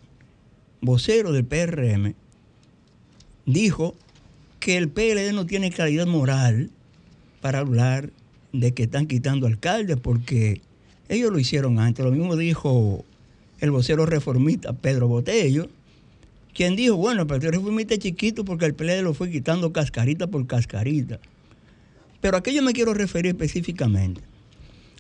vocero 0.82 1.32
del 1.32 1.46
PRM, 1.46 2.13
dijo 3.48 3.96
que 4.60 4.78
el 4.78 4.88
PLD 4.88 5.34
no 5.34 5.48
tiene 5.48 5.72
calidad 5.72 6.06
moral 6.06 6.70
para 7.42 7.60
hablar 7.60 8.12
de 8.52 8.74
que 8.74 8.84
están 8.84 9.08
quitando 9.08 9.48
alcaldes 9.48 9.98
porque 9.98 10.62
ellos 11.13 11.32
lo 11.32 11.39
hicieron 11.39 11.79
antes. 11.79 12.03
Lo 12.03 12.12
mismo 12.12 12.36
dijo 12.36 13.05
el 13.60 13.72
vocero 13.72 14.05
reformista 14.05 14.74
Pedro 14.74 15.08
Botello 15.08 15.70
quien 16.53 16.75
dijo, 16.75 16.96
bueno, 16.96 17.22
el 17.22 17.27
Partido 17.27 17.51
Reformista 17.51 17.96
es 17.96 18.00
chiquito 18.00 18.46
porque 18.46 18.65
el 18.65 18.75
PLD 18.75 19.01
lo 19.01 19.13
fue 19.13 19.29
quitando 19.29 19.74
cascarita 19.74 20.27
por 20.27 20.46
cascarita. 20.46 21.20
Pero 22.22 22.38
a 22.38 22.43
qué 22.43 22.53
yo 22.53 22.62
me 22.62 22.74
quiero 22.74 22.93
referir 22.93 23.32
específicamente? 23.32 24.22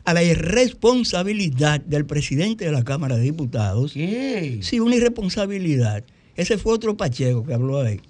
A 0.03 0.13
la 0.13 0.23
irresponsabilidad 0.23 1.79
del 1.79 2.05
presidente 2.05 2.65
de 2.65 2.71
la 2.71 2.83
Cámara 2.83 3.15
de 3.15 3.23
Diputados. 3.23 3.93
Sí, 3.93 4.79
una 4.79 4.95
irresponsabilidad. 4.95 6.03
Ese 6.35 6.57
fue 6.57 6.73
otro 6.73 6.97
Pacheco 6.97 7.45
que 7.45 7.53
habló 7.53 7.79
ahí. 7.79 8.01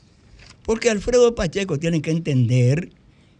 Porque 0.65 0.89
Alfredo 0.89 1.35
Pacheco 1.35 1.77
tiene 1.77 2.01
que 2.01 2.11
entender 2.11 2.89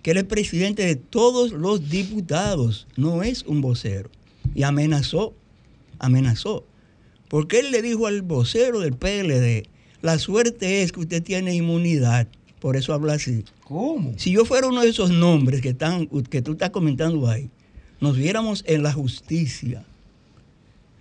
que 0.03 0.11
él 0.11 0.17
es 0.17 0.25
presidente 0.25 0.85
de 0.85 0.97
todos 0.97 1.53
los 1.53 1.89
diputados, 1.89 2.87
no 2.97 3.23
es 3.23 3.43
un 3.43 3.61
vocero. 3.61 4.09
Y 4.55 4.63
amenazó, 4.63 5.33
amenazó. 5.99 6.65
Porque 7.29 7.59
él 7.59 7.71
le 7.71 7.81
dijo 7.81 8.07
al 8.07 8.21
vocero 8.21 8.79
del 8.79 8.93
PLD 8.93 9.67
la 10.03 10.19
suerte 10.19 10.83
es 10.83 10.91
que 10.91 10.99
usted 10.99 11.23
tiene 11.23 11.55
inmunidad, 11.55 12.27
por 12.59 12.75
eso 12.75 12.93
habla 12.93 13.13
así. 13.13 13.45
¿Cómo? 13.63 14.13
Si 14.17 14.31
yo 14.31 14.43
fuera 14.43 14.67
uno 14.67 14.81
de 14.81 14.89
esos 14.89 15.11
nombres 15.11 15.61
que, 15.61 15.69
están, 15.69 16.07
que 16.07 16.41
tú 16.41 16.51
estás 16.51 16.71
comentando 16.71 17.29
ahí, 17.29 17.49
nos 18.01 18.17
viéramos 18.17 18.65
en 18.67 18.83
la 18.83 18.91
justicia. 18.91 19.85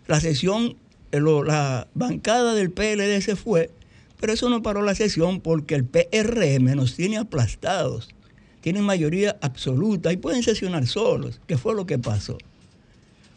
La 0.07 0.21
sesión, 0.21 0.77
eh, 1.11 1.21
la 1.21 1.89
bancada 1.95 2.55
del 2.55 2.71
PLD 2.71 3.21
se 3.23 3.35
fue, 3.35 3.73
pero 4.21 4.33
eso 4.35 4.49
no 4.49 4.63
paró 4.63 4.83
la 4.83 4.95
sesión 4.95 5.41
porque 5.41 5.75
el 5.75 5.85
PRM 5.85 6.77
nos 6.77 6.95
tiene 6.95 7.19
aplastados. 7.19 8.15
Tienen 8.61 8.85
mayoría 8.85 9.37
absoluta 9.41 10.13
y 10.13 10.17
pueden 10.17 10.45
sesionar 10.45 10.87
solos, 10.87 11.41
que 11.49 11.59
fue 11.59 11.75
lo 11.75 11.87
que 11.87 11.99
pasó. 11.99 12.39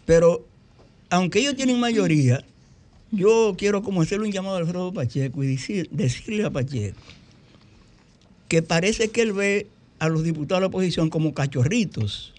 Pero 0.06 0.46
aunque 1.10 1.40
ellos 1.40 1.56
tienen 1.56 1.80
mayoría, 1.80 2.44
yo 3.12 3.56
quiero 3.58 3.84
como 3.84 4.02
hacerle 4.02 4.26
un 4.26 4.32
llamado 4.32 4.56
a 4.56 4.60
Alfredo 4.60 4.94
Pacheco 4.94 5.44
y 5.44 5.58
decirle 5.92 6.46
a 6.46 6.50
Pacheco 6.50 7.00
que 8.48 8.62
parece 8.62 9.10
que 9.10 9.22
él 9.22 9.34
ve 9.34 9.68
a 10.00 10.10
los 10.10 10.24
diputados 10.24 10.60
de 10.60 10.62
la 10.62 10.68
oposición 10.68 11.10
como 11.10 11.34
cachorritos, 11.34 12.34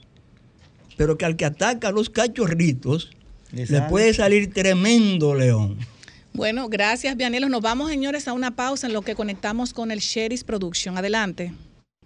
pero 0.96 1.18
que 1.18 1.24
al 1.24 1.36
que 1.36 1.44
ataca 1.44 1.88
a 1.88 1.92
los 1.92 2.10
cachorritos 2.10 3.10
le 3.52 3.82
puede 3.82 4.14
salir 4.14 4.52
tremendo 4.52 5.34
león. 5.34 5.78
Bueno, 6.32 6.68
gracias, 6.68 7.16
Vianelos. 7.16 7.48
Nos 7.48 7.62
vamos, 7.62 7.88
señores, 7.88 8.28
a 8.28 8.34
una 8.34 8.54
pausa 8.54 8.86
en 8.86 8.92
lo 8.92 9.02
que 9.02 9.14
conectamos 9.14 9.72
con 9.72 9.90
el 9.90 10.00
Sherry's 10.00 10.44
Production. 10.44 10.98
Adelante. 10.98 11.52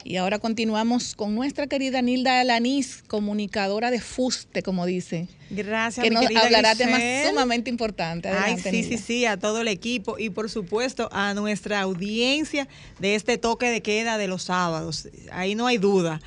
Y 0.03 0.17
ahora 0.17 0.39
continuamos 0.39 1.15
con 1.15 1.35
nuestra 1.35 1.67
querida 1.67 2.01
Nilda 2.01 2.41
Alanis, 2.41 3.03
comunicadora 3.07 3.91
de 3.91 4.01
Fuste, 4.01 4.63
como 4.63 4.87
dice. 4.87 5.29
Gracias, 5.51 6.03
que 6.03 6.11
nos 6.11 6.25
hablará 6.25 6.75
de 6.75 6.85
temas 6.85 7.03
sumamente 7.29 7.69
importantes. 7.69 8.33
Ay, 8.35 8.57
sí, 8.59 8.83
sí, 8.83 8.97
sí, 8.97 9.27
a 9.27 9.37
todo 9.37 9.61
el 9.61 9.69
equipo 9.69 10.19
y 10.19 10.31
por 10.31 10.49
supuesto 10.49 11.09
a 11.13 11.35
nuestra 11.35 11.81
audiencia 11.81 12.67
de 12.99 13.15
este 13.15 13.37
toque 13.37 13.67
de 13.67 13.83
queda 13.83 14.17
de 14.17 14.29
los 14.29 14.45
sábados. 14.45 15.09
Ahí 15.33 15.55
no 15.55 15.67
hay 15.67 15.77
duda. 15.77 16.21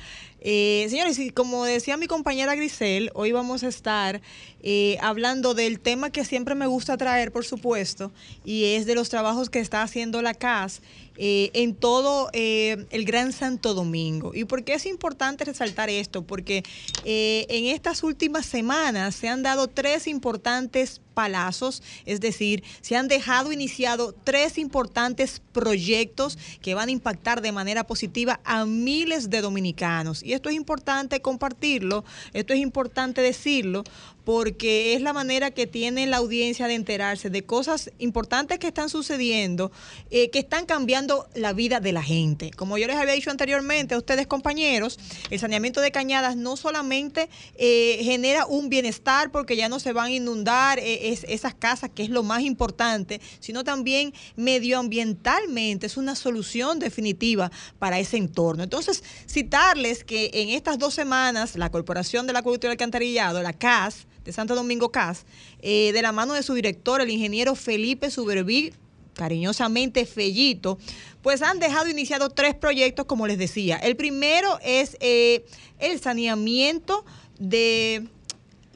Eh, 0.46 0.86
señores, 0.90 1.18
y 1.18 1.30
como 1.30 1.64
decía 1.64 1.96
mi 1.96 2.06
compañera 2.06 2.54
Grisel, 2.54 3.10
hoy 3.14 3.32
vamos 3.32 3.64
a 3.64 3.68
estar 3.68 4.20
eh, 4.66 4.98
hablando 5.00 5.54
del 5.54 5.80
tema 5.80 6.10
que 6.10 6.22
siempre 6.24 6.54
me 6.54 6.66
gusta 6.66 6.98
traer, 6.98 7.32
por 7.32 7.46
supuesto, 7.46 8.12
y 8.44 8.64
es 8.74 8.84
de 8.84 8.94
los 8.94 9.08
trabajos 9.08 9.48
que 9.48 9.60
está 9.60 9.82
haciendo 9.82 10.20
la 10.20 10.34
CAS 10.34 10.82
eh, 11.16 11.50
en 11.54 11.74
todo 11.74 12.28
eh, 12.34 12.86
el 12.90 13.06
Gran 13.06 13.32
Santo 13.32 13.72
Domingo. 13.72 14.34
¿Y 14.34 14.44
por 14.44 14.64
qué 14.64 14.74
es 14.74 14.84
importante 14.84 15.46
resaltar 15.46 15.88
esto? 15.88 16.26
Porque 16.26 16.62
en 17.04 17.66
estas 17.74 18.02
últimas 18.02 18.44
semanas 18.44 19.14
se 19.14 19.28
han 19.28 19.42
dado 19.42 19.68
tres 19.68 20.06
importantes 20.06 21.00
palazos, 21.14 21.82
es 22.04 22.20
decir, 22.20 22.62
se 22.80 22.96
han 22.96 23.08
dejado 23.08 23.52
iniciado 23.52 24.14
tres 24.24 24.58
importantes 24.58 25.40
proyectos 25.52 26.38
que 26.60 26.74
van 26.74 26.88
a 26.88 26.92
impactar 26.92 27.40
de 27.40 27.52
manera 27.52 27.84
positiva 27.84 28.40
a 28.44 28.66
miles 28.66 29.30
de 29.30 29.40
dominicanos. 29.40 30.22
Y 30.22 30.32
esto 30.34 30.48
es 30.48 30.56
importante 30.56 31.20
compartirlo, 31.20 32.04
esto 32.32 32.52
es 32.52 32.60
importante 32.60 33.22
decirlo, 33.22 33.84
porque 34.24 34.94
es 34.94 35.02
la 35.02 35.12
manera 35.12 35.50
que 35.50 35.66
tiene 35.66 36.06
la 36.06 36.16
audiencia 36.16 36.66
de 36.66 36.74
enterarse 36.74 37.30
de 37.30 37.44
cosas 37.44 37.90
importantes 37.98 38.58
que 38.58 38.68
están 38.68 38.88
sucediendo, 38.88 39.70
eh, 40.10 40.30
que 40.30 40.38
están 40.38 40.66
cambiando 40.66 41.28
la 41.34 41.52
vida 41.52 41.80
de 41.80 41.92
la 41.92 42.02
gente. 42.02 42.50
Como 42.50 42.78
yo 42.78 42.86
les 42.86 42.96
había 42.96 43.14
dicho 43.14 43.30
anteriormente 43.30 43.94
a 43.94 43.98
ustedes 43.98 44.26
compañeros, 44.26 44.98
el 45.30 45.38
saneamiento 45.38 45.80
de 45.80 45.92
cañadas 45.92 46.36
no 46.36 46.56
solamente 46.56 47.28
eh, 47.56 48.00
genera 48.02 48.46
un 48.46 48.68
bienestar 48.68 49.30
porque 49.30 49.56
ya 49.56 49.68
no 49.68 49.78
se 49.78 49.92
van 49.92 50.06
a 50.06 50.10
inundar 50.10 50.78
eh, 50.78 51.18
esas 51.28 51.54
casas, 51.54 51.90
que 51.94 52.02
es 52.02 52.10
lo 52.10 52.22
más 52.22 52.42
importante, 52.42 53.20
sino 53.40 53.64
también 53.64 54.14
medioambientalmente 54.36 55.86
es 55.86 55.96
una 55.96 56.16
solución 56.16 56.78
definitiva 56.78 57.50
para 57.78 57.98
ese 57.98 58.16
entorno. 58.16 58.62
Entonces, 58.62 59.02
citarles 59.28 60.04
que 60.04 60.30
en 60.32 60.50
estas 60.50 60.78
dos 60.78 60.94
semanas 60.94 61.56
la 61.56 61.70
Corporación 61.70 62.26
de 62.26 62.32
la 62.32 62.42
Cultura 62.42 62.70
del 62.70 62.72
Alcantarillado, 62.72 63.42
la 63.42 63.52
CAS, 63.52 64.06
de 64.24 64.32
Santo 64.32 64.54
Domingo 64.54 64.90
CAS, 64.90 65.24
eh, 65.60 65.92
de 65.92 66.02
la 66.02 66.12
mano 66.12 66.34
de 66.34 66.42
su 66.42 66.54
director, 66.54 67.00
el 67.00 67.10
ingeniero 67.10 67.54
Felipe 67.54 68.10
Suberví, 68.10 68.72
cariñosamente 69.14 70.06
Fellito, 70.06 70.78
pues 71.22 71.42
han 71.42 71.58
dejado 71.58 71.88
iniciados 71.88 72.34
tres 72.34 72.54
proyectos, 72.54 73.06
como 73.06 73.26
les 73.26 73.38
decía. 73.38 73.76
El 73.76 73.96
primero 73.96 74.58
es 74.62 74.96
eh, 75.00 75.44
el 75.78 76.00
saneamiento 76.00 77.04
de 77.38 78.06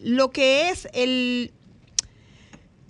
lo 0.02 0.30
que 0.30 0.70
es 0.70 0.88
el 0.92 1.52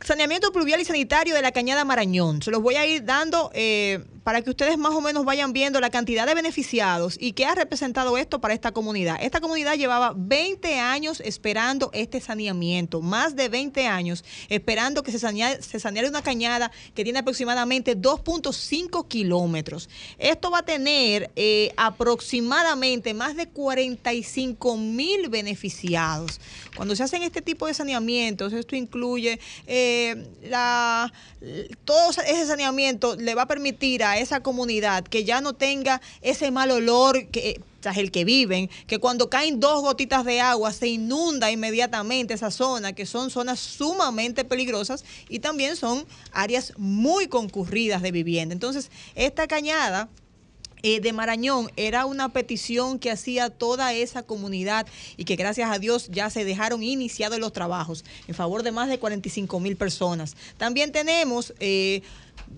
saneamiento 0.05 0.53
pluvial 0.53 0.81
y 0.81 0.85
sanitario 0.85 1.35
de 1.35 1.43
la 1.43 1.53
Cañada 1.53 1.85
Marañón. 1.85 2.43
Se 2.43 2.51
los 2.51 2.63
voy 2.63 2.77
a 2.77 2.87
ir 2.87 3.05
dando 3.05 3.51
eh, 3.55 4.05
para 4.29 4.43
que 4.43 4.51
ustedes 4.51 4.77
más 4.77 4.93
o 4.93 5.01
menos 5.01 5.25
vayan 5.25 5.55
viendo 5.55 5.81
la 5.81 5.89
cantidad 5.89 6.27
de 6.27 6.35
beneficiados 6.35 7.17
y 7.19 7.33
qué 7.33 7.47
ha 7.47 7.55
representado 7.55 8.19
esto 8.19 8.43
para 8.43 8.53
esta 8.53 8.73
comunidad. 8.73 9.17
Esta 9.23 9.41
comunidad 9.41 9.77
llevaba 9.77 10.13
20 10.15 10.79
años 10.79 11.23
esperando 11.25 11.89
este 11.95 12.21
saneamiento, 12.21 13.01
más 13.01 13.37
de 13.37 13.49
20 13.49 13.87
años 13.87 14.27
esperando 14.51 15.03
que 15.03 15.13
se 15.13 15.19
saneara, 15.19 15.63
se 15.63 15.79
una 16.07 16.21
cañada 16.21 16.71
que 16.95 17.05
tiene 17.05 17.21
aproximadamente 17.21 17.97
2.5 17.97 19.09
kilómetros. 19.09 19.89
Esto 20.19 20.51
va 20.51 20.59
a 20.59 20.65
tener 20.67 21.31
eh, 21.35 21.73
aproximadamente 21.79 23.15
más 23.15 23.35
de 23.35 23.49
45 23.49 24.77
mil 24.77 25.31
beneficiados. 25.31 26.39
Cuando 26.77 26.95
se 26.95 27.03
hacen 27.03 27.23
este 27.23 27.41
tipo 27.41 27.67
de 27.67 27.73
saneamientos, 27.73 28.53
esto 28.53 28.77
incluye 28.77 29.41
eh, 29.67 30.29
la, 30.43 31.11
todo 31.87 32.11
ese 32.11 32.47
saneamiento 32.47 33.17
le 33.17 33.35
va 33.35 33.43
a 33.43 33.49
permitir 33.49 34.05
a 34.05 34.18
esa 34.19 34.41
comunidad 34.41 35.05
que 35.05 35.25
ya 35.25 35.41
no 35.41 35.55
tenga 35.55 36.01
ese 36.23 36.51
mal 36.51 36.71
olor 36.71 37.27
que 37.29 37.61
tras 37.81 37.97
el 37.97 38.11
que 38.11 38.25
viven, 38.25 38.69
que 38.87 38.99
cuando 38.99 39.31
caen 39.31 39.61
dos 39.61 39.83
gotitas 39.83 40.25
de 40.25 40.41
agua 40.41 40.73
se 40.73 40.89
inunda 40.89 41.51
inmediatamente 41.51 42.35
esa 42.35 42.51
zona, 42.51 42.93
que 42.93 43.07
son 43.07 43.31
zonas 43.31 43.61
sumamente 43.61 44.45
peligrosas 44.45 45.05
y 45.29 45.39
también 45.39 45.77
son 45.77 46.05
áreas 46.33 46.73
muy 46.77 47.29
concurridas 47.29 48.03
de 48.03 48.13
vivienda. 48.13 48.53
Entonces, 48.53 48.91
esta 49.15 49.47
cañada 49.47 50.09
eh, 50.83 51.01
de 51.01 51.13
Marañón 51.13 51.71
era 51.77 52.07
una 52.07 52.29
petición 52.29 52.99
que 52.99 53.11
hacía 53.11 53.51
toda 53.51 53.93
esa 53.93 54.23
comunidad 54.23 54.87
y 55.17 55.25
que 55.25 55.37
gracias 55.37 55.71
a 55.71 55.79
Dios 55.79 56.09
ya 56.11 56.31
se 56.31 56.45
dejaron 56.45 56.83
iniciados 56.83 57.39
los 57.39 57.53
trabajos 57.53 58.05
en 58.29 58.35
favor 58.35 58.63
de 58.63 58.73
más 58.73 58.89
de 58.89 58.99
45 58.99 59.61
mil 59.61 59.77
personas. 59.77 60.37
También 60.57 60.93
tenemos... 60.93 61.55
Eh, 61.61 62.03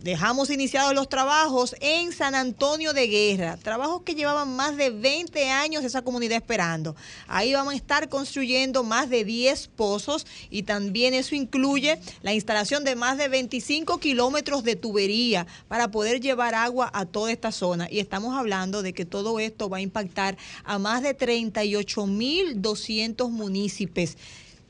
dejamos 0.02 0.50
iniciados 0.50 0.94
los 0.94 1.08
trabajos 1.08 1.74
en 1.80 2.12
San 2.12 2.34
Antonio 2.34 2.92
de 2.92 3.06
Guerra, 3.06 3.56
trabajos 3.56 4.02
que 4.02 4.14
llevaban 4.14 4.54
más 4.56 4.76
de 4.76 4.90
20 4.90 5.48
años 5.50 5.84
esa 5.84 6.02
comunidad 6.02 6.38
esperando. 6.38 6.96
Ahí 7.28 7.52
vamos 7.52 7.74
a 7.74 7.76
estar 7.76 8.08
construyendo 8.08 8.82
más 8.82 9.10
de 9.10 9.24
10 9.24 9.68
pozos 9.68 10.26
y 10.50 10.62
también 10.62 11.14
eso 11.14 11.34
incluye 11.34 12.00
la 12.22 12.32
instalación 12.32 12.84
de 12.84 12.96
más 12.96 13.18
de 13.18 13.28
25 13.28 13.98
kilómetros 13.98 14.64
de 14.64 14.76
tubería 14.76 15.46
para 15.68 15.90
poder 15.90 16.20
llevar 16.20 16.54
agua 16.54 16.90
a 16.94 17.04
toda 17.06 17.32
esta 17.32 17.52
zona. 17.52 17.88
Y 17.90 17.98
estamos 17.98 18.36
hablando 18.36 18.82
de 18.82 18.92
que 18.92 19.04
todo 19.04 19.40
esto 19.40 19.68
va 19.68 19.78
a 19.78 19.82
impactar 19.82 20.36
a 20.64 20.78
más 20.78 21.02
de 21.02 21.16
38.200 21.16 23.30
municipios. 23.30 24.16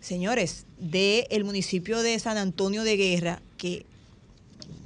Señores, 0.00 0.65
del 0.79 1.45
municipio 1.45 2.03
de 2.03 2.19
San 2.19 2.39
Antonio 2.39 2.85
de 2.85 2.97
Guerra, 2.97 3.43
que 3.59 3.85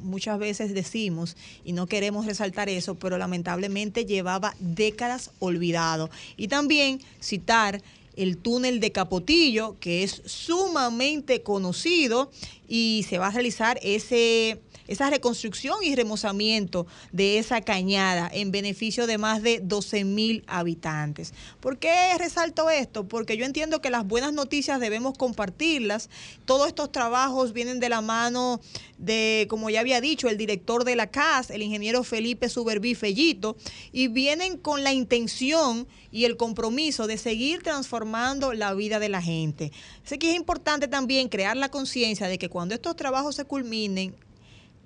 muchas 0.03 0.39
veces 0.39 0.75
decimos 0.75 1.37
y 1.65 1.73
no 1.73 1.87
queremos 1.87 2.27
resaltar 2.27 2.69
eso, 2.69 2.95
pero 2.95 3.19
lamentablemente 3.19 4.05
llevaba 4.05 4.55
décadas 4.59 5.31
olvidado. 5.39 6.11
Y 6.37 6.49
también 6.49 7.01
citar 7.21 7.83
el 8.17 8.37
túnel 8.39 8.81
de 8.81 8.93
Capotillo, 8.93 9.77
que 9.81 10.03
es 10.03 10.23
sumamente 10.25 11.43
conocido 11.43 12.31
y 12.69 13.05
se 13.09 13.19
va 13.19 13.29
a 13.29 13.31
realizar 13.31 13.79
ese 13.83 14.61
esa 14.89 15.11
reconstrucción 15.11 15.77
y 15.83 15.95
remozamiento 15.95 16.87
de 17.13 17.39
esa 17.39 17.61
cañada 17.61 18.31
en 18.33 18.51
beneficio 18.51 19.07
de 19.07 19.19
más 19.19 19.43
de 19.43 19.61
12 19.61 20.05
mil 20.05 20.45
habitantes. 20.47 21.33
¿Por 21.61 21.79
qué 21.79 22.17
resalto 22.19 22.71
esto? 22.71 23.07
Porque 23.09 23.37
yo 23.37 23.45
entiendo 23.45 23.81
que 23.81 23.91
las 23.91 24.07
buenas 24.07 24.33
noticias 24.33 24.81
debemos 24.81 25.17
compartirlas. 25.17 26.11
Todos 26.45 26.69
estos 26.69 26.93
trabajos 26.93 27.53
vienen 27.53 27.81
de 27.81 27.89
la 27.89 28.01
mano 28.01 28.61
de, 28.99 29.47
como 29.49 29.71
ya 29.71 29.81
había 29.81 30.01
dicho, 30.01 30.29
el 30.29 30.39
director 30.39 30.85
de 30.85 30.97
la 30.97 31.09
CAS, 31.09 31.51
el 31.51 31.63
ingeniero 31.63 32.05
Felipe 32.05 32.49
Suberbí 32.49 32.95
Fellito, 32.95 33.57
y 33.93 34.09
vienen 34.09 34.57
con 34.57 34.85
la 34.85 34.93
intención 34.93 35.87
y 36.11 36.27
el 36.27 36.37
compromiso 36.37 37.07
de 37.07 37.19
seguir 37.19 37.63
transformando 37.63 38.53
la 38.53 38.73
vida 38.75 38.99
de 38.99 39.09
la 39.09 39.21
gente. 39.21 39.73
Sé 40.05 40.19
que 40.19 40.31
es 40.31 40.37
importante 40.37 40.89
también 40.89 41.29
crear 41.29 41.57
la 41.57 41.71
conciencia 41.71 42.29
de 42.29 42.39
que 42.39 42.49
cuando 42.49 42.75
estos 42.75 42.95
trabajos 42.97 43.35
se 43.35 43.45
culminen, 43.45 44.15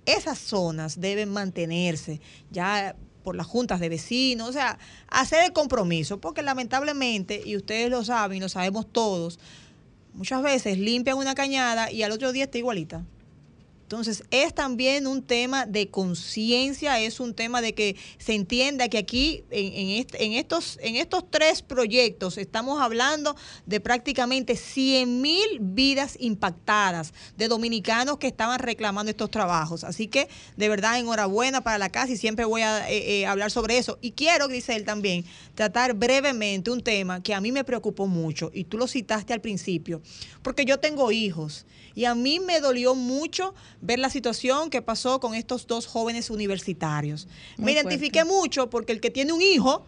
esas 0.08 0.38
zonas 0.38 1.00
deben 1.00 1.30
mantenerse 1.30 2.20
ya 2.50 2.96
por 3.22 3.36
las 3.36 3.46
juntas 3.46 3.80
de 3.80 3.88
vecinos, 3.88 4.48
o 4.48 4.52
sea, 4.52 4.78
hacer 5.08 5.44
el 5.44 5.52
compromiso, 5.52 6.20
porque 6.20 6.42
lamentablemente, 6.42 7.42
y 7.44 7.56
ustedes 7.56 7.90
lo 7.90 8.04
saben 8.04 8.38
y 8.38 8.40
lo 8.40 8.48
sabemos 8.48 8.86
todos, 8.90 9.38
muchas 10.14 10.42
veces 10.42 10.78
limpian 10.78 11.18
una 11.18 11.34
cañada 11.34 11.92
y 11.92 12.02
al 12.02 12.12
otro 12.12 12.32
día 12.32 12.44
está 12.44 12.58
igualita. 12.58 13.04
Entonces, 13.88 14.22
es 14.30 14.54
también 14.54 15.06
un 15.06 15.22
tema 15.22 15.64
de 15.64 15.88
conciencia, 15.88 17.00
es 17.00 17.20
un 17.20 17.32
tema 17.32 17.62
de 17.62 17.72
que 17.72 17.96
se 18.18 18.34
entienda 18.34 18.90
que 18.90 18.98
aquí, 18.98 19.44
en, 19.50 20.04
en, 20.12 20.32
estos, 20.34 20.78
en 20.82 20.96
estos 20.96 21.30
tres 21.30 21.62
proyectos, 21.62 22.36
estamos 22.36 22.82
hablando 22.82 23.34
de 23.64 23.80
prácticamente 23.80 24.56
100 24.56 25.22
mil 25.22 25.60
vidas 25.60 26.18
impactadas 26.20 27.14
de 27.38 27.48
dominicanos 27.48 28.18
que 28.18 28.26
estaban 28.26 28.58
reclamando 28.58 29.08
estos 29.08 29.30
trabajos. 29.30 29.84
Así 29.84 30.06
que, 30.06 30.28
de 30.58 30.68
verdad, 30.68 30.98
enhorabuena 30.98 31.62
para 31.62 31.78
la 31.78 31.88
casa 31.88 32.12
y 32.12 32.18
siempre 32.18 32.44
voy 32.44 32.60
a 32.60 32.90
eh, 32.90 33.20
eh, 33.20 33.26
hablar 33.26 33.50
sobre 33.50 33.78
eso. 33.78 33.96
Y 34.02 34.10
quiero, 34.10 34.48
Grisel, 34.48 34.84
también 34.84 35.24
tratar 35.54 35.94
brevemente 35.94 36.70
un 36.70 36.82
tema 36.82 37.22
que 37.22 37.32
a 37.32 37.40
mí 37.40 37.52
me 37.52 37.64
preocupó 37.64 38.06
mucho, 38.06 38.50
y 38.52 38.64
tú 38.64 38.76
lo 38.76 38.86
citaste 38.86 39.32
al 39.32 39.40
principio, 39.40 40.02
porque 40.42 40.66
yo 40.66 40.78
tengo 40.78 41.10
hijos 41.10 41.64
y 41.98 42.04
a 42.04 42.14
mí 42.14 42.38
me 42.38 42.60
dolió 42.60 42.94
mucho 42.94 43.56
ver 43.80 43.98
la 43.98 44.08
situación 44.08 44.70
que 44.70 44.82
pasó 44.82 45.18
con 45.18 45.34
estos 45.34 45.66
dos 45.66 45.88
jóvenes 45.88 46.30
universitarios. 46.30 47.26
me 47.56 47.72
identifiqué 47.72 48.24
mucho 48.24 48.70
porque 48.70 48.92
el 48.92 49.00
que 49.00 49.10
tiene 49.10 49.32
un 49.32 49.42
hijo 49.42 49.82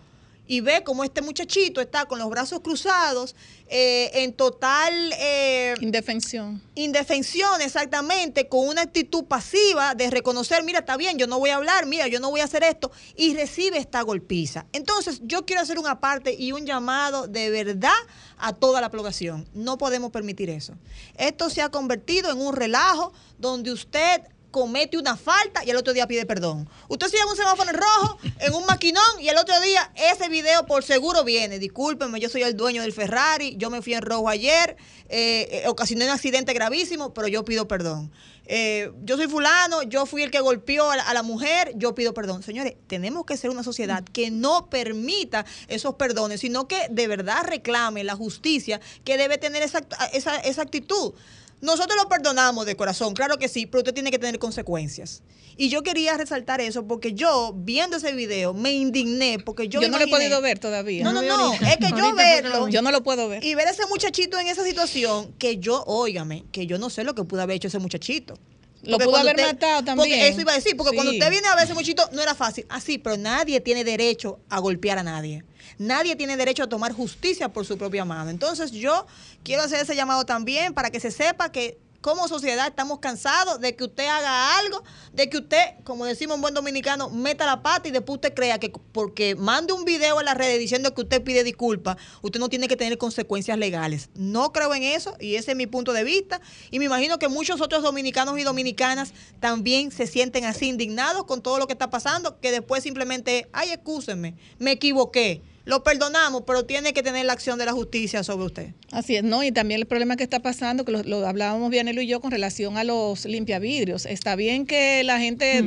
y 0.50 0.62
ve 0.62 0.82
cómo 0.82 1.04
este 1.04 1.22
muchachito 1.22 1.80
está 1.80 2.06
con 2.06 2.18
los 2.18 2.28
brazos 2.28 2.58
cruzados, 2.58 3.36
eh, 3.68 4.10
en 4.14 4.32
total... 4.32 5.14
Eh, 5.16 5.74
indefensión. 5.80 6.60
Indefensión, 6.74 7.60
exactamente, 7.60 8.48
con 8.48 8.66
una 8.66 8.82
actitud 8.82 9.22
pasiva 9.26 9.94
de 9.94 10.10
reconocer, 10.10 10.64
mira, 10.64 10.80
está 10.80 10.96
bien, 10.96 11.18
yo 11.18 11.28
no 11.28 11.38
voy 11.38 11.50
a 11.50 11.54
hablar, 11.54 11.86
mira, 11.86 12.08
yo 12.08 12.18
no 12.18 12.30
voy 12.30 12.40
a 12.40 12.46
hacer 12.46 12.64
esto, 12.64 12.90
y 13.14 13.32
recibe 13.36 13.78
esta 13.78 14.02
golpiza. 14.02 14.66
Entonces, 14.72 15.20
yo 15.22 15.46
quiero 15.46 15.62
hacer 15.62 15.78
una 15.78 16.00
parte 16.00 16.34
y 16.36 16.50
un 16.50 16.66
llamado 16.66 17.28
de 17.28 17.48
verdad 17.50 17.92
a 18.36 18.52
toda 18.52 18.80
la 18.80 18.90
población. 18.90 19.48
No 19.54 19.78
podemos 19.78 20.10
permitir 20.10 20.50
eso. 20.50 20.74
Esto 21.16 21.48
se 21.48 21.62
ha 21.62 21.68
convertido 21.68 22.32
en 22.32 22.40
un 22.40 22.56
relajo 22.56 23.12
donde 23.38 23.70
usted 23.70 24.22
comete 24.50 24.98
una 24.98 25.16
falta 25.16 25.64
y 25.64 25.70
el 25.70 25.76
otro 25.76 25.92
día 25.92 26.06
pide 26.06 26.26
perdón. 26.26 26.68
Usted 26.88 27.08
se 27.08 27.16
llama 27.16 27.32
un 27.32 27.36
semáforo 27.36 27.70
en 27.70 27.76
rojo, 27.76 28.18
en 28.38 28.54
un 28.54 28.64
maquinón, 28.66 29.20
y 29.20 29.28
el 29.28 29.38
otro 29.38 29.58
día 29.60 29.92
ese 30.12 30.28
video 30.28 30.66
por 30.66 30.82
seguro 30.82 31.24
viene. 31.24 31.58
Discúlpenme, 31.58 32.20
yo 32.20 32.28
soy 32.28 32.42
el 32.42 32.56
dueño 32.56 32.82
del 32.82 32.92
Ferrari, 32.92 33.56
yo 33.56 33.70
me 33.70 33.82
fui 33.82 33.94
en 33.94 34.02
rojo 34.02 34.28
ayer, 34.28 34.76
eh, 35.08 35.64
ocasioné 35.66 36.04
un 36.04 36.10
accidente 36.10 36.52
gravísimo, 36.52 37.12
pero 37.14 37.28
yo 37.28 37.44
pido 37.44 37.68
perdón. 37.68 38.10
Eh, 38.52 38.90
yo 39.04 39.16
soy 39.16 39.28
fulano, 39.28 39.84
yo 39.84 40.06
fui 40.06 40.24
el 40.24 40.32
que 40.32 40.40
golpeó 40.40 40.90
a 40.90 41.14
la, 41.14 41.22
mujer, 41.22 41.72
yo 41.76 41.94
pido 41.94 42.12
perdón. 42.14 42.42
Señores, 42.42 42.74
tenemos 42.88 43.24
que 43.24 43.36
ser 43.36 43.48
una 43.48 43.62
sociedad 43.62 44.02
que 44.02 44.32
no 44.32 44.68
permita 44.68 45.46
esos 45.68 45.94
perdones, 45.94 46.40
sino 46.40 46.66
que 46.66 46.88
de 46.90 47.06
verdad 47.06 47.44
reclame 47.44 48.02
la 48.02 48.16
justicia 48.16 48.80
que 49.04 49.16
debe 49.16 49.38
tener 49.38 49.62
esa, 49.62 49.86
esa, 50.12 50.36
esa 50.38 50.62
actitud. 50.62 51.14
Nosotros 51.60 51.96
lo 52.02 52.08
perdonamos 52.08 52.64
de 52.64 52.74
corazón, 52.74 53.14
claro 53.14 53.38
que 53.38 53.48
sí, 53.48 53.66
pero 53.66 53.80
usted 53.80 53.92
tiene 53.92 54.10
que 54.10 54.18
tener 54.18 54.38
consecuencias. 54.38 55.22
Y 55.56 55.68
yo 55.68 55.82
quería 55.82 56.16
resaltar 56.16 56.60
eso 56.62 56.86
porque 56.86 57.12
yo, 57.12 57.52
viendo 57.54 57.98
ese 57.98 58.12
video, 58.12 58.54
me 58.54 58.72
indigné 58.72 59.38
porque 59.38 59.68
yo... 59.68 59.80
Yo 59.82 59.90
no 59.90 59.98
lo 59.98 60.04
he 60.04 60.08
podido 60.08 60.40
ver 60.40 60.58
todavía. 60.58 61.04
No, 61.04 61.12
no, 61.12 61.20
no, 61.22 61.52
es 61.52 61.76
que 61.76 61.90
yo 61.90 62.14
verlo... 62.14 62.68
Yo 62.68 62.80
no 62.80 62.90
lo 62.90 63.02
puedo 63.02 63.28
ver. 63.28 63.44
Y 63.44 63.54
ver 63.54 63.68
a 63.68 63.72
ese 63.72 63.84
muchachito 63.86 64.38
en 64.38 64.46
esa 64.46 64.64
situación, 64.64 65.34
que 65.38 65.58
yo, 65.58 65.84
óigame, 65.86 66.44
que 66.50 66.66
yo 66.66 66.78
no 66.78 66.88
sé 66.88 67.04
lo 67.04 67.14
que 67.14 67.24
pudo 67.24 67.42
haber 67.42 67.56
hecho 67.56 67.68
ese 67.68 67.78
muchachito. 67.78 68.38
Lo 68.82 68.98
pudo 68.98 69.16
haber 69.16 69.36
matado 69.36 69.84
también. 69.84 69.96
Porque 69.96 70.28
eso 70.28 70.40
iba 70.40 70.52
a 70.52 70.54
decir, 70.54 70.76
porque 70.76 70.94
cuando 70.94 71.12
usted 71.12 71.30
viene 71.30 71.46
a 71.48 71.54
ver 71.54 71.64
ese 71.64 71.74
muchachito, 71.74 72.08
no 72.12 72.22
era 72.22 72.34
fácil. 72.34 72.66
Así, 72.68 72.98
pero 72.98 73.16
nadie 73.16 73.60
tiene 73.60 73.84
derecho 73.84 74.40
a 74.48 74.58
golpear 74.58 74.98
a 74.98 75.02
nadie. 75.02 75.44
Nadie 75.78 76.16
tiene 76.16 76.36
derecho 76.36 76.62
a 76.62 76.68
tomar 76.68 76.92
justicia 76.92 77.48
por 77.48 77.66
su 77.66 77.78
propia 77.78 78.04
mano. 78.04 78.30
Entonces 78.30 78.70
yo 78.70 79.06
quiero 79.42 79.62
hacer 79.62 79.80
ese 79.80 79.96
llamado 79.96 80.24
también 80.24 80.74
para 80.74 80.90
que 80.90 81.00
se 81.00 81.10
sepa 81.10 81.52
que 81.52 81.78
como 82.00 82.28
sociedad 82.28 82.66
estamos 82.66 82.98
cansados 83.00 83.60
de 83.60 83.76
que 83.76 83.84
usted 83.84 84.06
haga 84.06 84.58
algo, 84.58 84.82
de 85.12 85.28
que 85.28 85.38
usted, 85.38 85.58
como 85.84 86.04
decimos 86.04 86.36
en 86.36 86.40
buen 86.40 86.54
dominicano, 86.54 87.10
meta 87.10 87.44
la 87.44 87.62
pata 87.62 87.88
y 87.88 87.90
después 87.90 88.16
usted 88.16 88.34
crea 88.34 88.58
que 88.58 88.70
porque 88.92 89.34
mande 89.34 89.72
un 89.72 89.84
video 89.84 90.18
en 90.18 90.26
las 90.26 90.36
redes 90.36 90.58
diciendo 90.58 90.94
que 90.94 91.02
usted 91.02 91.22
pide 91.22 91.44
disculpas, 91.44 91.96
usted 92.22 92.40
no 92.40 92.48
tiene 92.48 92.68
que 92.68 92.76
tener 92.76 92.96
consecuencias 92.98 93.58
legales. 93.58 94.08
No 94.14 94.52
creo 94.52 94.74
en 94.74 94.82
eso 94.82 95.14
y 95.20 95.34
ese 95.34 95.52
es 95.52 95.56
mi 95.56 95.66
punto 95.66 95.92
de 95.92 96.04
vista. 96.04 96.40
Y 96.70 96.78
me 96.78 96.86
imagino 96.86 97.18
que 97.18 97.28
muchos 97.28 97.60
otros 97.60 97.82
dominicanos 97.82 98.38
y 98.38 98.44
dominicanas 98.44 99.12
también 99.40 99.92
se 99.92 100.06
sienten 100.06 100.44
así 100.44 100.68
indignados 100.68 101.24
con 101.24 101.42
todo 101.42 101.58
lo 101.58 101.66
que 101.66 101.74
está 101.74 101.90
pasando, 101.90 102.40
que 102.40 102.50
después 102.50 102.82
simplemente, 102.82 103.48
ay, 103.52 103.72
excúsenme, 103.72 104.36
me 104.58 104.72
equivoqué 104.72 105.42
lo 105.64 105.82
perdonamos, 105.82 106.42
pero 106.46 106.64
tiene 106.64 106.92
que 106.92 107.02
tener 107.02 107.24
la 107.26 107.32
acción 107.32 107.58
de 107.58 107.66
la 107.66 107.72
justicia 107.72 108.24
sobre 108.24 108.46
usted. 108.46 108.68
Así 108.90 109.16
es, 109.16 109.22
¿no? 109.22 109.42
Y 109.42 109.52
también 109.52 109.80
el 109.80 109.86
problema 109.86 110.16
que 110.16 110.24
está 110.24 110.40
pasando, 110.40 110.84
que 110.84 110.92
lo, 110.92 111.26
hablábamos 111.26 111.70
Vianelo 111.70 112.00
y 112.00 112.06
yo 112.06 112.20
con 112.20 112.30
relación 112.30 112.76
a 112.78 112.84
los 112.84 113.24
limpiavidrios. 113.24 114.06
Está 114.06 114.36
bien 114.36 114.66
que 114.66 115.04
la 115.04 115.18
gente, 115.18 115.62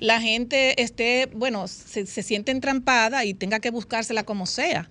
la 0.00 0.20
gente 0.20 0.82
esté, 0.82 1.28
bueno, 1.32 1.68
se, 1.68 2.06
se 2.06 2.22
siente 2.22 2.52
entrampada 2.52 3.24
y 3.24 3.34
tenga 3.34 3.60
que 3.60 3.70
buscársela 3.70 4.24
como 4.24 4.46
sea 4.46 4.88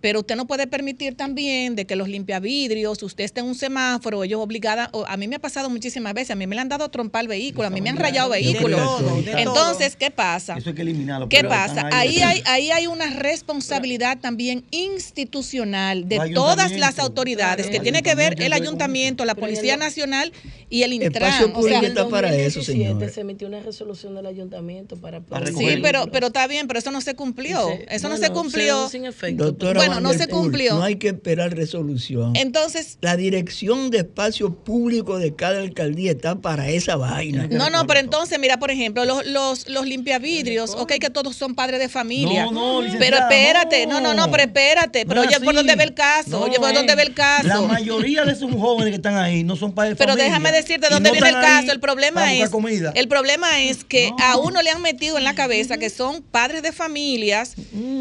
pero 0.00 0.20
usted 0.20 0.36
no 0.36 0.46
puede 0.46 0.66
permitir 0.66 1.16
también 1.16 1.76
de 1.76 1.86
que 1.86 1.96
los 1.96 2.08
limpiavidrios, 2.08 3.02
usted 3.02 3.24
esté 3.24 3.40
en 3.40 3.46
un 3.46 3.54
semáforo, 3.54 4.24
ellos 4.24 4.40
obligadas, 4.40 4.90
a 5.06 5.16
mí 5.16 5.28
me 5.28 5.36
ha 5.36 5.38
pasado 5.38 5.70
muchísimas 5.70 6.14
veces, 6.14 6.30
a 6.32 6.34
mí 6.34 6.46
me 6.46 6.54
le 6.54 6.60
han 6.60 6.68
dado 6.68 6.88
trompa 6.88 7.18
al 7.18 7.28
vehículo, 7.28 7.66
a 7.66 7.70
mí 7.70 7.80
me 7.80 7.90
han 7.90 7.96
rayado 7.96 8.30
vehículos. 8.30 8.80
Entonces, 9.26 9.96
¿qué 9.96 10.10
pasa? 10.10 10.56
Eso 10.56 10.70
hay 10.70 10.74
que 10.74 10.82
eliminarlo. 10.82 11.28
¿Qué 11.28 11.44
pasa? 11.44 11.88
Ahí, 11.92 12.20
hay, 12.20 12.42
ahí 12.46 12.70
hay 12.70 12.86
una 12.86 13.10
responsabilidad 13.10 14.18
también 14.20 14.64
institucional 14.70 16.08
de 16.08 16.32
todas 16.34 16.72
las 16.72 16.98
autoridades 16.98 17.68
que 17.68 17.80
tiene 17.80 18.02
que 18.02 18.14
ver 18.14 18.40
el 18.42 18.52
ayuntamiento, 18.52 19.24
la 19.24 19.34
Policía 19.34 19.76
Nacional 19.76 20.32
y 20.68 20.82
el 20.82 20.92
Intran. 20.92 21.52
O 21.54 21.62
sea, 21.62 21.80
está 21.80 22.08
para 22.08 22.34
eso, 22.34 22.62
señor. 22.62 23.10
Se 23.10 23.20
emitió 23.20 23.48
una 23.48 23.60
resolución 23.60 24.14
del 24.14 24.26
ayuntamiento 24.26 24.96
para... 24.96 25.20
sí, 25.46 25.78
pero, 25.82 26.06
pero 26.10 26.28
está 26.28 26.46
bien, 26.46 26.66
pero 26.66 26.78
eso 26.78 26.90
no 26.90 27.00
se 27.00 27.14
cumplió. 27.14 27.68
Eso 27.88 28.08
no 28.08 28.16
se 28.16 28.30
cumplió. 28.30 28.88
Sin 28.88 29.04
efecto. 29.04 29.54
Bueno, 29.86 30.00
no 30.00 30.12
se 30.12 30.28
cumplió. 30.28 30.74
No 30.74 30.82
hay 30.82 30.96
que 30.96 31.08
esperar 31.08 31.54
resolución. 31.54 32.34
Entonces. 32.36 32.98
La 33.00 33.16
dirección 33.16 33.90
de 33.90 33.98
espacio 33.98 34.54
público 34.54 35.18
de 35.18 35.34
cada 35.34 35.60
alcaldía 35.60 36.12
está 36.12 36.36
para 36.36 36.68
esa 36.68 36.96
vaina. 36.96 37.48
No, 37.50 37.70
no, 37.70 37.86
pero 37.86 38.00
entonces, 38.00 38.38
mira, 38.38 38.58
por 38.58 38.70
ejemplo, 38.70 39.04
los, 39.04 39.26
los, 39.26 39.68
los 39.68 39.86
limpiavidrios, 39.86 40.74
ok, 40.74 40.92
que 41.00 41.10
todos 41.10 41.36
son 41.36 41.54
padres 41.54 41.80
de 41.80 41.88
familia. 41.88 42.46
No, 42.46 42.82
no, 42.82 42.98
Pero 42.98 43.18
espérate, 43.18 43.86
no, 43.86 44.00
no, 44.00 44.14
no, 44.14 44.30
pero 44.30 44.44
espérate. 44.44 45.06
Pero 45.06 45.22
oye, 45.22 45.40
¿por 45.40 45.54
dónde 45.54 45.76
ve 45.76 45.84
el 45.84 45.94
caso? 45.94 46.40
oye, 46.40 46.58
¿por 46.58 46.72
dónde 46.72 46.94
ve 46.94 47.02
el 47.02 47.14
caso? 47.14 47.46
La 47.46 47.60
mayoría 47.62 48.24
de 48.24 48.32
esos 48.32 48.50
jóvenes 48.52 48.90
que 48.90 48.96
están 48.96 49.16
ahí 49.16 49.44
no 49.44 49.56
son 49.56 49.72
padres 49.72 49.92
de 49.92 49.96
pero 49.96 50.12
familia. 50.12 50.24
Pero 50.26 50.42
déjame 50.42 50.56
decirte 50.56 50.88
dónde 50.90 51.10
viene 51.12 51.28
el 51.28 51.34
caso. 51.34 51.72
El 51.72 51.80
problema 51.80 52.34
es. 52.34 52.50
El 52.94 53.08
problema 53.08 53.62
es 53.62 53.84
que 53.84 54.10
a 54.18 54.36
uno 54.36 54.62
le 54.62 54.70
han 54.70 54.82
metido 54.82 55.18
en 55.18 55.24
la 55.24 55.34
cabeza 55.34 55.78
que 55.78 55.90
son 55.90 56.22
padres 56.22 56.62
de 56.62 56.72
familias, 56.72 57.54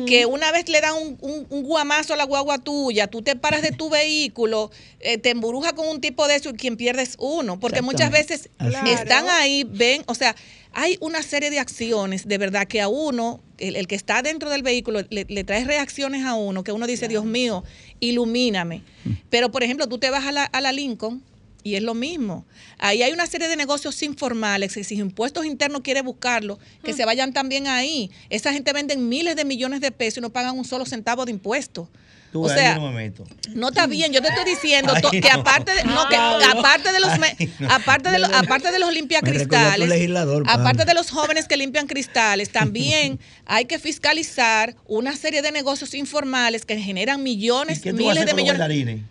que 0.08 0.26
una 0.26 0.52
vez 0.52 0.69
le 0.69 0.82
dan 0.82 0.93
un, 0.95 1.17
un, 1.21 1.48
un 1.50 1.63
guamazo 1.76 2.14
a 2.14 2.18
la 2.18 2.24
guagua 2.24 2.58
tuya, 2.58 3.08
tú 3.08 3.22
te 3.22 3.36
paras 3.36 3.62
de 3.62 3.72
tu 3.72 3.90
vehículo, 3.90 4.72
eh, 5.02 5.18
te 5.18 5.32
emburuja 5.32 5.74
con 5.74 5.90
un 5.90 6.00
tipo 6.00 6.26
de 6.26 6.36
eso 6.36 6.52
y 6.52 6.54
quien 6.54 6.78
pierdes 6.78 7.18
uno, 7.20 7.60
porque 7.60 7.82
muchas 7.82 8.12
veces 8.12 8.50
están 8.86 9.28
ahí, 9.30 9.66
ven, 9.66 10.02
o 10.08 10.16
sea, 10.16 10.38
hay 10.72 10.98
una 11.02 11.22
serie 11.22 11.50
de 11.50 11.60
acciones 11.60 12.30
de 12.30 12.38
verdad 12.38 12.66
que 12.66 12.80
a 12.80 12.88
uno, 12.88 13.42
el, 13.58 13.88
que 13.88 13.96
está 13.96 14.22
dentro 14.22 14.50
del 14.50 14.64
vehículo, 14.64 15.02
le, 15.10 15.44
trae 15.44 15.66
reacciones 15.66 16.24
a 16.24 16.36
uno, 16.36 16.64
que 16.64 16.72
uno 16.72 16.88
dice, 16.88 17.10
Dios 17.10 17.26
mío, 17.26 17.66
ilumíname. 18.00 18.82
Mm. 19.04 19.12
Pero, 19.30 19.52
por 19.52 19.64
ejemplo, 19.64 19.88
tú 19.88 19.98
te 19.98 20.10
vas 20.10 20.26
a 20.26 20.32
la, 20.32 20.46
a 20.46 20.62
la 20.62 20.72
Lincoln 20.72 21.22
y 21.65 21.75
es 21.75 21.84
lo 21.84 21.93
mismo. 21.93 22.45
Ahí 22.78 23.04
hay 23.04 23.12
una 23.12 23.25
serie 23.25 23.49
de 23.49 23.58
negocios 23.58 24.01
informales 24.04 24.73
que 24.73 24.86
si 24.86 24.95
impuestos 24.95 25.45
internos 25.45 25.82
quiere 25.82 26.01
buscarlo, 26.01 26.58
que 26.84 26.93
mm. 26.93 26.95
se 26.95 27.06
vayan 27.06 27.34
también 27.34 27.67
ahí. 27.67 28.10
Esa 28.30 28.54
gente 28.54 28.71
vende 28.71 28.95
miles 28.95 29.36
de 29.36 29.43
millones 29.43 29.82
de 29.82 29.91
pesos 29.91 30.19
y 30.19 30.21
no 30.21 30.30
pagan 30.30 30.58
un 30.58 30.63
solo 30.63 30.86
centavo 30.86 31.25
de 31.25 31.32
impuestos 31.32 31.89
o 32.43 32.49
sea, 32.49 32.78
no, 33.54 33.69
está 33.69 33.88
bien. 33.88 34.12
Yo 34.12 34.21
te 34.21 34.28
estoy 34.28 34.45
diciendo 34.45 34.93
que 35.12 35.30
aparte 35.30 35.73
de, 35.73 35.84
no, 35.84 36.08
que 36.10 36.15
aparte 36.15 36.91
de 36.91 36.99
los 36.99 37.12
aparte 37.69 38.12
de 38.12 38.19
los 38.19 38.32
aparte 38.34 38.71
de 38.71 38.80
los 38.80 38.93
limpiacristales, 38.93 39.89
aparte 40.47 40.86
de 40.86 40.93
los 40.93 41.10
jóvenes 41.10 41.47
que 41.47 41.58
limpian 41.58 41.88
cristales, 41.88 42.51
también 42.51 43.19
hay 43.45 43.65
que 43.65 43.80
fiscalizar 43.80 44.75
una 44.88 45.15
serie 45.15 45.41
de 45.41 45.51
negocios 45.51 45.93
informales 45.93 46.65
que 46.65 46.78
generan 46.78 47.23
millones, 47.23 47.86
miles 47.86 48.25
de 48.25 48.34
millones. 48.34 49.01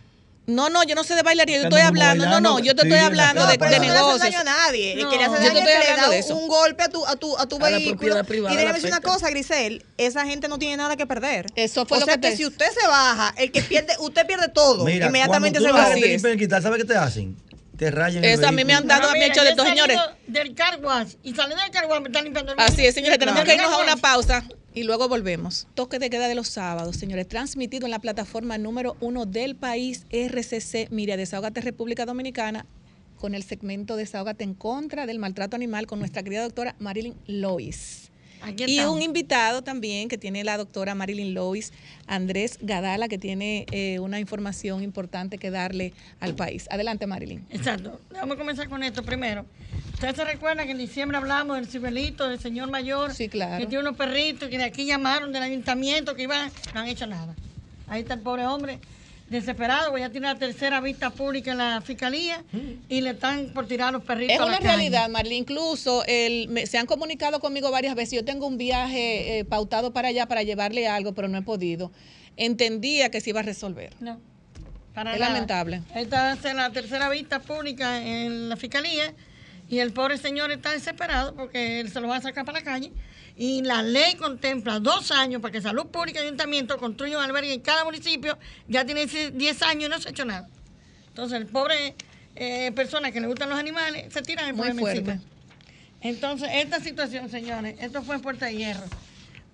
No, 0.46 0.68
no, 0.68 0.84
yo 0.84 0.94
no 0.94 1.04
sé 1.04 1.14
de 1.14 1.22
bailarín, 1.22 1.56
yo 1.56 1.62
estoy 1.62 1.80
hablando, 1.80 2.26
no, 2.26 2.40
no, 2.40 2.58
yo 2.58 2.74
te 2.74 2.82
estoy 2.82 2.98
hablando 2.98 3.46
de, 3.46 3.56
de 3.56 3.80
negocios. 3.80 4.20
No 4.20 4.28
le 4.28 4.36
a 4.36 4.44
nadie, 4.44 4.96
no, 4.96 5.10
quería 5.10 5.26
hacer 5.26 5.40
daño 5.40 5.54
que 5.54 5.78
le 5.78 6.26
da 6.28 6.34
un 6.34 6.48
golpe 6.48 6.82
a 6.82 6.88
tu, 6.88 7.06
a 7.06 7.16
tu, 7.16 7.38
a 7.38 7.46
tu 7.46 7.58
vehículo. 7.58 8.20
y 8.20 8.56
déjame 8.56 8.72
decir 8.74 8.88
una 8.90 9.00
cosa, 9.00 9.30
Grisel, 9.30 9.84
esa 9.96 10.26
gente 10.26 10.48
no 10.48 10.58
tiene 10.58 10.76
nada 10.76 10.96
que 10.96 11.06
perder. 11.06 11.46
Eso 11.56 11.86
fue 11.86 11.96
o 11.96 12.00
lo 12.00 12.06
sea 12.06 12.18
que, 12.18 12.36
si 12.36 12.44
usted 12.44 12.66
se 12.78 12.86
baja, 12.86 13.34
el 13.38 13.52
que 13.52 13.62
pierde, 13.62 13.94
usted 14.00 14.26
pierde 14.26 14.48
todo, 14.48 14.84
Mira, 14.84 15.06
inmediatamente 15.06 15.60
se 15.60 15.72
va. 15.72 15.94
quitar, 16.36 16.62
¿sabes 16.62 16.78
qué 16.78 16.84
te 16.84 16.96
hacen? 16.96 17.36
Te 17.78 17.90
rayan 17.90 18.24
Eso 18.24 18.46
a 18.46 18.52
mí 18.52 18.64
me 18.64 18.74
han 18.74 18.86
dado, 18.86 19.08
a 19.08 19.12
mí 19.12 19.22
hecho 19.22 19.42
de 19.42 19.54
todos, 19.54 19.68
señores. 19.68 19.98
Del 20.26 20.54
carguas 20.54 21.16
y 21.22 21.34
saliendo 21.34 21.62
del 21.62 21.72
carguas 21.72 22.00
me 22.00 22.08
están 22.08 22.24
limpiando 22.24 22.52
el 22.52 22.60
Así 22.60 22.86
es, 22.86 22.94
señores, 22.94 23.18
tenemos 23.18 23.42
que 23.44 23.54
irnos 23.54 23.72
a 23.72 23.78
una 23.78 23.96
pausa. 23.96 24.44
Y 24.76 24.82
luego 24.82 25.08
volvemos. 25.08 25.68
Toque 25.74 26.00
de 26.00 26.10
queda 26.10 26.26
de 26.26 26.34
los 26.34 26.48
sábados, 26.48 26.96
señores, 26.96 27.28
transmitido 27.28 27.86
en 27.86 27.92
la 27.92 28.00
plataforma 28.00 28.58
número 28.58 28.96
uno 29.00 29.24
del 29.24 29.54
país, 29.54 30.04
RCC. 30.10 30.90
Mira, 30.90 31.16
Desahogate 31.16 31.60
República 31.60 32.04
Dominicana, 32.06 32.66
con 33.16 33.36
el 33.36 33.44
segmento 33.44 33.94
Desahogate 33.94 34.42
en 34.42 34.54
contra 34.54 35.06
del 35.06 35.20
maltrato 35.20 35.54
animal 35.54 35.86
con 35.86 36.00
nuestra 36.00 36.24
querida 36.24 36.42
doctora 36.42 36.74
Marilyn 36.80 37.14
Lois. 37.28 38.10
Y 38.66 38.80
un 38.80 39.02
invitado 39.02 39.62
también 39.62 40.08
que 40.08 40.18
tiene 40.18 40.44
la 40.44 40.56
doctora 40.56 40.94
Marilyn 40.94 41.34
Lois, 41.34 41.72
Andrés 42.06 42.58
Gadala, 42.60 43.08
que 43.08 43.18
tiene 43.18 43.66
eh, 43.70 43.98
una 43.98 44.20
información 44.20 44.82
importante 44.82 45.38
que 45.38 45.50
darle 45.50 45.92
al 46.20 46.34
país. 46.34 46.66
Adelante, 46.70 47.06
Marilyn. 47.06 47.46
Exacto. 47.50 48.00
Vamos 48.12 48.36
a 48.36 48.38
comenzar 48.38 48.68
con 48.68 48.82
esto 48.82 49.02
primero. 49.02 49.46
¿Usted 49.94 50.14
se 50.14 50.24
recuerda 50.24 50.64
que 50.64 50.72
en 50.72 50.78
diciembre 50.78 51.16
hablamos 51.16 51.56
del 51.56 51.66
ciberito, 51.66 52.28
del 52.28 52.40
señor 52.40 52.70
mayor? 52.70 53.14
Sí, 53.14 53.28
claro. 53.28 53.58
Que 53.58 53.66
tiene 53.66 53.82
unos 53.82 53.96
perritos 53.96 54.48
que 54.48 54.58
de 54.58 54.64
aquí 54.64 54.84
llamaron 54.84 55.32
del 55.32 55.42
ayuntamiento 55.42 56.14
que 56.14 56.24
iban, 56.24 56.50
no 56.74 56.80
han 56.80 56.88
hecho 56.88 57.06
nada. 57.06 57.34
Ahí 57.86 58.02
está 58.02 58.14
el 58.14 58.20
pobre 58.20 58.46
hombre 58.46 58.78
desesperado, 59.28 59.90
voy 59.90 60.02
a 60.02 60.10
tirar 60.10 60.34
la 60.34 60.38
tercera 60.38 60.80
vista 60.80 61.10
pública 61.10 61.52
en 61.52 61.58
la 61.58 61.80
fiscalía 61.80 62.44
y 62.88 63.00
le 63.00 63.10
están 63.10 63.50
por 63.54 63.66
tirar 63.66 63.92
los 63.92 64.02
perritos. 64.02 64.36
Es 64.36 64.42
una 64.42 64.58
realidad, 64.58 65.08
Marlene. 65.08 65.36
Incluso 65.36 66.04
el, 66.06 66.66
se 66.66 66.78
han 66.78 66.86
comunicado 66.86 67.40
conmigo 67.40 67.70
varias 67.70 67.94
veces. 67.94 68.14
Yo 68.14 68.24
tengo 68.24 68.46
un 68.46 68.58
viaje 68.58 69.38
eh, 69.38 69.44
pautado 69.44 69.92
para 69.92 70.08
allá 70.08 70.26
para 70.26 70.42
llevarle 70.42 70.86
algo, 70.86 71.14
pero 71.14 71.28
no 71.28 71.38
he 71.38 71.42
podido. 71.42 71.90
Entendía 72.36 73.10
que 73.10 73.20
se 73.20 73.30
iba 73.30 73.40
a 73.40 73.44
resolver. 73.44 73.94
No. 74.00 74.20
es 75.12 75.20
lamentable. 75.20 75.82
Esta 75.94 76.34
es 76.34 76.54
la 76.54 76.70
tercera 76.70 77.08
vista 77.08 77.40
pública 77.40 78.02
en 78.02 78.48
la 78.48 78.56
fiscalía 78.56 79.14
y 79.74 79.80
el 79.80 79.92
pobre 79.92 80.18
señor 80.18 80.52
está 80.52 80.70
desesperado 80.70 81.34
porque 81.34 81.80
él 81.80 81.90
se 81.90 82.00
lo 82.00 82.06
va 82.06 82.16
a 82.18 82.20
sacar 82.20 82.44
para 82.44 82.60
la 82.60 82.64
calle 82.64 82.92
y 83.36 83.60
la 83.62 83.82
ley 83.82 84.14
contempla 84.14 84.78
dos 84.78 85.10
años 85.10 85.42
para 85.42 85.50
que 85.50 85.60
Salud 85.60 85.86
Pública 85.86 86.20
y 86.20 86.22
Ayuntamiento 86.22 86.78
construyan 86.78 87.18
un 87.18 87.24
albergue 87.24 87.52
en 87.52 87.60
cada 87.60 87.82
municipio, 87.84 88.38
ya 88.68 88.84
tiene 88.84 89.06
10 89.06 89.62
años 89.62 89.86
y 89.86 89.88
no 89.88 89.98
se 89.98 90.08
ha 90.08 90.10
hecho 90.12 90.24
nada. 90.24 90.48
Entonces, 91.08 91.40
el 91.40 91.46
pobre 91.46 91.96
eh, 92.36 92.70
persona 92.76 93.10
que 93.10 93.20
le 93.20 93.26
gustan 93.26 93.48
los 93.50 93.58
animales 93.58 94.12
se 94.12 94.22
tiran 94.22 94.50
el 94.50 94.54
problema 94.54 94.92
encima. 94.92 95.18
Entonces, 96.00 96.48
esta 96.52 96.78
situación, 96.78 97.28
señores, 97.28 97.74
esto 97.80 98.00
fue 98.04 98.14
en 98.14 98.20
Puerta 98.20 98.46
de 98.46 98.54
Hierro. 98.54 98.84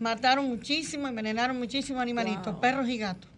Mataron 0.00 0.46
muchísimo, 0.48 1.08
envenenaron 1.08 1.56
muchísimos 1.58 2.02
animalitos, 2.02 2.56
perros 2.56 2.90
y 2.90 2.98
gatos. 2.98 3.30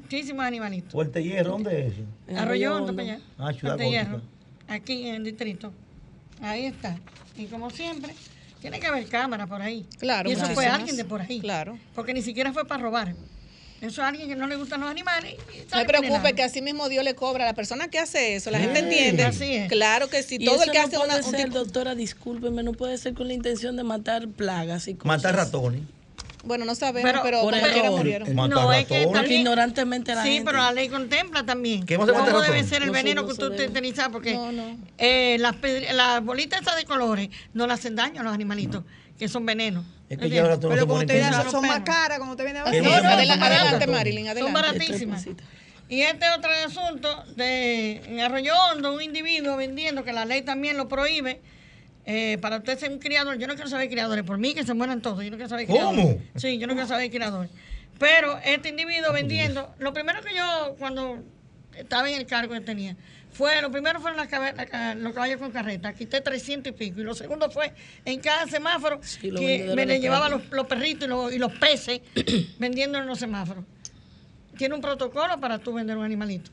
Muchísimos 0.00 0.46
animalitos. 0.46 0.92
¿Puerta 0.94 1.18
de 1.18 1.24
Hierro 1.26 1.50
dónde 1.50 1.88
es 1.88 1.92
eso? 1.92 2.40
Arroyo 2.40 2.74
Hondo, 2.76 2.94
Ah, 3.36 3.52
Ciudad 3.52 3.76
Puerta 3.76 3.84
Hierro, 3.84 4.22
aquí 4.68 5.08
en 5.08 5.16
el 5.16 5.24
distrito. 5.24 5.72
Ahí 6.40 6.66
está. 6.66 6.98
Y 7.36 7.46
como 7.46 7.70
siempre, 7.70 8.14
tiene 8.60 8.80
que 8.80 8.86
haber 8.86 9.06
cámara 9.06 9.46
por 9.46 9.62
ahí. 9.62 9.86
Claro. 9.98 10.28
Y 10.28 10.32
eso 10.32 10.46
fue 10.50 10.66
alguien 10.66 10.96
de 10.96 11.04
por 11.04 11.22
ahí. 11.22 11.40
Claro. 11.40 11.78
Porque 11.94 12.14
ni 12.14 12.22
siquiera 12.22 12.52
fue 12.52 12.66
para 12.66 12.82
robar. 12.82 13.14
Eso 13.80 14.00
es 14.00 14.08
alguien 14.08 14.28
que 14.28 14.36
no 14.36 14.46
le 14.46 14.56
gustan 14.56 14.80
los 14.80 14.90
animales. 14.90 15.34
no 15.70 15.78
se 15.78 15.84
preocupe 15.84 16.32
que 16.32 16.42
así 16.42 16.62
mismo 16.62 16.88
Dios 16.88 17.04
le 17.04 17.14
cobra 17.14 17.44
a 17.44 17.46
la 17.48 17.54
persona 17.54 17.88
que 17.88 17.98
hace 17.98 18.34
eso. 18.34 18.50
La 18.50 18.58
gente 18.58 18.78
entiende. 18.78 19.24
Así 19.24 19.54
es. 19.54 19.68
Claro 19.68 20.08
que 20.08 20.22
sí. 20.22 20.38
Todo 20.38 20.62
el 20.62 20.70
que 20.70 20.78
hace 20.78 20.96
una. 20.96 21.22
Ser, 21.22 21.50
doctora, 21.50 21.94
discúlpeme, 21.94 22.62
no 22.62 22.72
puede 22.72 22.96
ser 22.96 23.12
con 23.12 23.28
la 23.28 23.34
intención 23.34 23.76
de 23.76 23.84
matar 23.84 24.28
plagas 24.28 24.88
y 24.88 24.94
cosas. 24.94 25.06
Matar 25.06 25.36
ratones. 25.36 25.82
Bueno, 26.44 26.64
no 26.64 26.74
sabemos, 26.74 27.20
pero, 27.22 27.40
como 27.40 27.50
quiera 27.50 27.90
murieron. 27.90 28.34
No, 28.34 28.72
es 28.72 28.86
que 28.86 29.06
porque 29.06 29.36
ignorantemente 29.36 30.14
la 30.14 30.22
sí, 30.22 30.42
pero 30.44 30.58
la 30.58 30.72
ley 30.72 30.88
contempla 30.88 31.44
también. 31.44 31.84
¿Qué 31.86 31.96
cómo 31.96 32.40
debe 32.40 32.64
ser 32.64 32.82
el 32.82 32.90
veneno 32.90 33.24
que 33.26 33.32
usted 33.32 33.70
utiliza, 33.70 34.10
porque 34.10 34.38
eh, 34.98 35.36
las, 35.38 35.56
las 35.92 36.24
bolitas 36.24 36.62
esas 36.62 36.76
de 36.76 36.84
colores 36.84 37.28
no 37.52 37.66
le 37.66 37.72
hacen 37.72 37.96
daño 37.96 38.20
a 38.20 38.24
los 38.24 38.32
animalitos, 38.32 38.84
que 39.18 39.28
son 39.28 39.44
venenos. 39.46 39.84
Es 40.08 40.18
que 40.18 40.28
pero 40.28 40.86
como 40.86 41.00
usted 41.00 41.14
viene 41.14 41.50
son 41.50 41.66
más 41.66 41.80
caras, 41.80 42.18
como 42.18 42.32
usted 42.32 42.44
viene 42.44 42.60
a 42.60 42.64
ver. 42.64 42.82
No, 42.82 42.92
adelante, 42.92 43.86
Marilyn, 43.86 44.28
adelante. 44.28 44.40
Son 44.40 44.52
baratísimas. 44.52 45.26
Y 45.88 46.00
este 46.00 46.26
otro 46.30 46.50
asunto 46.66 47.24
de 47.36 47.96
en 48.06 48.20
Arroyo 48.20 48.52
Hondo, 48.54 48.94
un 48.94 49.02
individuo 49.02 49.56
vendiendo, 49.56 50.02
que 50.02 50.12
la 50.12 50.24
ley 50.24 50.42
también 50.42 50.76
lo 50.76 50.88
prohíbe, 50.88 51.40
eh, 52.06 52.38
para 52.40 52.58
usted 52.58 52.78
ser 52.78 52.90
un 52.90 52.98
criador, 52.98 53.38
yo 53.38 53.46
no 53.46 53.54
quiero 53.54 53.70
saber 53.70 53.88
criadores, 53.88 54.24
por 54.24 54.38
mí 54.38 54.54
que 54.54 54.64
se 54.64 54.74
mueran 54.74 55.00
todos, 55.00 55.24
yo 55.24 55.30
no 55.30 55.36
quiero 55.36 55.48
saber 55.48 55.66
criadores. 55.66 56.00
¿Cómo? 56.00 56.22
Sí, 56.36 56.58
yo 56.58 56.66
no 56.66 56.74
quiero 56.74 56.88
saber 56.88 57.10
criadores. 57.10 57.50
Pero 57.98 58.38
este 58.44 58.68
individuo 58.68 59.12
vendiendo, 59.12 59.72
lo 59.78 59.92
primero 59.92 60.20
que 60.22 60.34
yo 60.34 60.76
cuando 60.78 61.22
estaba 61.76 62.10
en 62.10 62.16
el 62.16 62.26
cargo 62.26 62.52
que 62.52 62.60
tenía, 62.60 62.96
fue, 63.34 63.60
lo 63.62 63.70
primero 63.70 64.00
fueron 64.00 64.16
las 64.16 64.96
los 64.96 65.12
caballos 65.12 65.38
con 65.38 65.50
carreta, 65.50 65.92
quité 65.92 66.20
300 66.20 66.72
y 66.72 66.76
pico. 66.76 67.00
Y 67.00 67.04
lo 67.04 67.14
segundo 67.14 67.50
fue 67.50 67.72
en 68.04 68.20
cada 68.20 68.46
semáforo 68.46 69.00
que 69.20 69.72
me 69.74 69.86
le 69.86 70.00
llevaba 70.00 70.28
los, 70.28 70.42
perritos 70.66 71.32
y 71.32 71.38
los, 71.38 71.52
peces 71.52 72.00
vendiendo 72.58 72.98
en 72.98 73.06
los 73.06 73.18
semáforos. 73.18 73.64
Tiene 74.56 74.74
un 74.74 74.80
protocolo 74.80 75.40
para 75.40 75.58
tú 75.58 75.72
vender 75.72 75.96
un 75.96 76.04
animalito. 76.04 76.50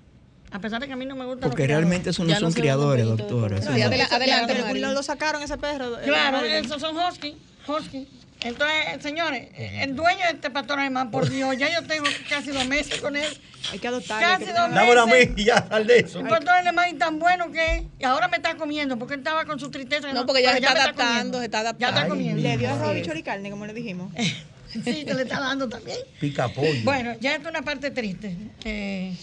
A 0.51 0.59
pesar 0.59 0.81
de 0.81 0.87
que 0.87 0.93
a 0.93 0.95
mí 0.97 1.05
no 1.05 1.15
me 1.15 1.25
gusta. 1.25 1.47
Porque 1.47 1.65
realmente 1.65 2.09
esos 2.09 2.27
no 2.27 2.35
son 2.35 2.53
criadores, 2.53 3.05
doctora. 3.05 3.57
adelante, 3.57 4.15
adelante, 4.15 4.79
lo 4.79 5.03
sacaron 5.03 5.41
ese 5.41 5.57
perro. 5.57 5.97
Claro, 6.03 6.43
esos 6.45 6.81
son 6.81 6.95
husky. 6.97 7.37
husky. 7.67 8.07
Entonces, 8.43 9.03
señores, 9.03 9.49
el 9.55 9.95
dueño 9.95 10.25
de 10.25 10.31
este 10.31 10.49
pastor 10.49 10.79
alemán, 10.79 11.11
por 11.11 11.29
Dios, 11.29 11.55
ya 11.57 11.71
yo 11.71 11.85
tengo 11.85 12.05
casi 12.27 12.49
dos 12.49 12.65
meses 12.65 12.99
con 12.99 13.15
él. 13.15 13.27
Hay 13.71 13.77
que 13.77 13.87
adoptarlo. 13.87 14.27
Casi 14.27 14.51
dos 14.51 14.69
meses. 14.69 14.75
Dámelo 14.75 15.01
a 15.01 15.05
mí 15.05 15.33
y 15.37 15.43
ya 15.45 15.67
sal 15.67 15.85
de 15.85 15.99
eso. 15.99 16.19
Un 16.19 16.27
pastor 16.27 16.49
alemán 16.49 16.97
tan 16.97 17.19
bueno 17.19 17.51
que 17.51 17.85
y 17.99 18.03
ahora 18.03 18.27
me 18.27 18.37
está 18.37 18.57
comiendo 18.57 18.97
porque 18.97 19.13
él 19.13 19.19
estaba 19.19 19.45
con 19.45 19.59
su 19.59 19.69
tristeza. 19.69 20.11
No, 20.11 20.25
porque 20.25 20.41
ya 20.41 20.53
se 20.53 20.57
está 20.57 20.71
adaptando, 20.71 21.37
se 21.37 21.45
está 21.45 21.59
adaptando. 21.59 21.95
Ya 21.95 22.01
está 22.01 22.09
comiendo. 22.09 22.41
Le 22.41 22.57
dio 22.57 22.71
arroz, 22.71 22.95
bicho 22.95 23.13
y 23.13 23.21
carne, 23.21 23.51
como 23.51 23.67
le 23.67 23.73
dijimos. 23.73 24.11
sí, 24.71 25.03
te 25.05 25.13
le 25.13 25.21
está 25.21 25.39
dando 25.39 25.69
también. 25.69 25.99
Pica 26.19 26.47
pollo. 26.49 26.81
Bueno, 26.83 27.13
ya 27.19 27.35
es 27.35 27.45
una 27.45 27.61
parte 27.61 27.91
triste. 27.91 28.35
Eh, 28.65 29.15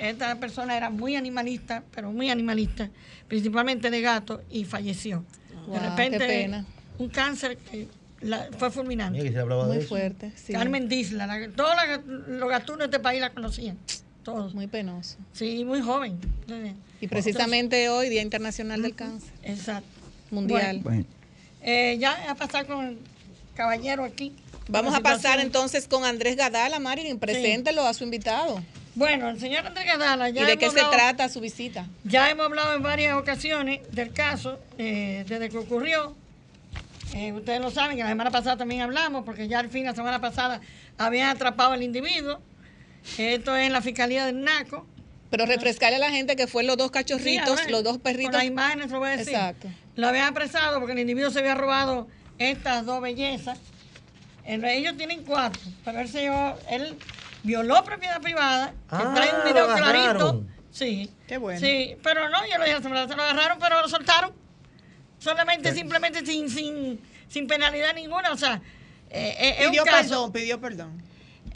esta 0.00 0.34
persona 0.36 0.76
era 0.76 0.90
muy 0.90 1.16
animalista, 1.16 1.82
pero 1.94 2.12
muy 2.12 2.30
animalista, 2.30 2.90
principalmente 3.26 3.90
de 3.90 4.00
gato, 4.00 4.42
y 4.50 4.64
falleció. 4.64 5.24
de 5.70 5.78
repente, 5.78 6.64
un 6.98 7.08
cáncer 7.08 7.58
que 7.58 7.88
fue 8.58 8.70
fulminante. 8.70 9.30
Muy 9.66 9.80
fuerte. 9.82 10.32
Carmen 10.52 10.88
Disla, 10.88 11.48
todos 11.54 11.76
los 12.26 12.48
gatunos 12.48 12.80
de 12.80 12.84
este 12.86 12.98
país 13.00 13.20
la 13.20 13.30
conocían. 13.30 13.78
Todos. 14.22 14.54
Muy 14.54 14.66
penoso. 14.66 15.16
Sí, 15.32 15.64
muy 15.64 15.80
joven. 15.80 16.18
Y 17.00 17.06
precisamente 17.06 17.88
hoy, 17.88 18.08
Día 18.08 18.22
Internacional 18.22 18.82
del 18.82 18.94
Cáncer. 18.94 19.30
Exacto. 19.42 19.88
Mundial. 20.30 20.80
Bueno, 20.82 21.04
eh, 21.62 21.96
ya 21.98 22.30
a 22.30 22.34
pasar 22.34 22.66
con 22.66 22.84
el 22.84 22.98
caballero 23.54 24.04
aquí. 24.04 24.34
Vamos 24.68 24.94
a 24.94 25.00
pasar 25.00 25.40
entonces 25.40 25.88
con 25.88 26.04
Andrés 26.04 26.36
Gadala, 26.36 26.78
Marilyn. 26.78 27.18
Preséntelo 27.18 27.86
a 27.86 27.94
su 27.94 28.04
invitado. 28.04 28.62
Bueno, 28.94 29.28
el 29.28 29.38
señor 29.38 29.66
Andrés 29.66 29.86
Gadala 29.86 30.30
ya. 30.30 30.42
¿Y 30.42 30.46
de 30.46 30.56
qué 30.56 30.70
se 30.70 30.80
trata 30.80 31.28
su 31.28 31.40
visita? 31.40 31.86
Ya 32.04 32.30
hemos 32.30 32.46
hablado 32.46 32.74
en 32.74 32.82
varias 32.82 33.16
ocasiones 33.16 33.80
del 33.92 34.12
caso, 34.12 34.58
eh, 34.78 35.24
desde 35.28 35.48
que 35.48 35.58
ocurrió 35.58 36.14
eh, 37.14 37.32
ustedes 37.32 37.60
lo 37.60 37.70
saben, 37.70 37.96
que 37.96 38.02
la 38.02 38.10
semana 38.10 38.30
pasada 38.30 38.56
también 38.56 38.82
hablamos, 38.82 39.24
porque 39.24 39.48
ya 39.48 39.58
al 39.58 39.70
fin, 39.70 39.84
la 39.84 39.94
semana 39.94 40.20
pasada, 40.20 40.60
habían 40.98 41.28
atrapado 41.30 41.72
al 41.72 41.82
individuo. 41.82 42.38
Esto 43.16 43.56
es 43.56 43.66
en 43.66 43.72
la 43.72 43.80
Fiscalía 43.80 44.26
del 44.26 44.42
NACO. 44.42 44.86
Pero 45.30 45.44
refrescarle 45.44 45.96
a 45.96 46.00
la 46.00 46.10
gente 46.10 46.36
que 46.36 46.46
fue 46.46 46.64
los 46.64 46.76
dos 46.76 46.90
cachorritos, 46.90 47.68
los 47.70 47.84
dos 47.84 47.98
perritos. 47.98 48.32
Con 48.32 48.38
las 48.38 48.46
imágenes, 48.46 48.90
lo 48.90 48.98
voy 48.98 49.08
a 49.08 49.16
decir. 49.16 49.34
Exacto. 49.34 49.68
Lo 49.94 50.08
habían 50.08 50.28
apresado 50.28 50.78
porque 50.78 50.92
el 50.92 51.00
individuo 51.00 51.30
se 51.30 51.40
había 51.40 51.54
robado 51.54 52.08
estas 52.38 52.86
dos 52.86 53.00
bellezas. 53.00 53.58
Ellos 54.44 54.96
tienen 54.96 55.24
cuatro, 55.24 55.60
pero 55.84 56.00
él, 56.00 56.08
se 56.08 56.26
él 56.70 56.96
violó 57.42 57.84
propiedad 57.84 58.20
privada, 58.20 58.70
que 58.70 58.96
ah, 58.96 59.12
trae 59.14 59.34
un 59.34 59.44
video 59.44 59.74
clarito. 59.76 60.44
Sí. 60.70 61.10
Qué 61.26 61.38
bueno. 61.38 61.60
Sí, 61.60 61.96
pero 62.02 62.28
no, 62.28 62.38
yo 62.46 62.58
lo 62.58 62.64
dije, 62.64 62.82
se 62.82 62.88
lo 62.88 63.22
agarraron, 63.22 63.58
pero 63.58 63.82
lo 63.82 63.88
soltaron 63.88 64.32
solamente, 65.18 65.74
simplemente 65.74 66.24
sin, 66.24 66.48
sin, 66.48 67.00
sin 67.28 67.46
penalidad 67.46 67.94
ninguna. 67.94 68.32
O 68.32 68.36
sea, 68.36 68.60
eh, 69.10 69.56
eh 69.60 69.68
pidió 69.68 69.84
es 69.84 69.88
un 69.88 70.00
perdón, 70.00 70.32
pidió 70.32 70.60
perdón. 70.60 71.02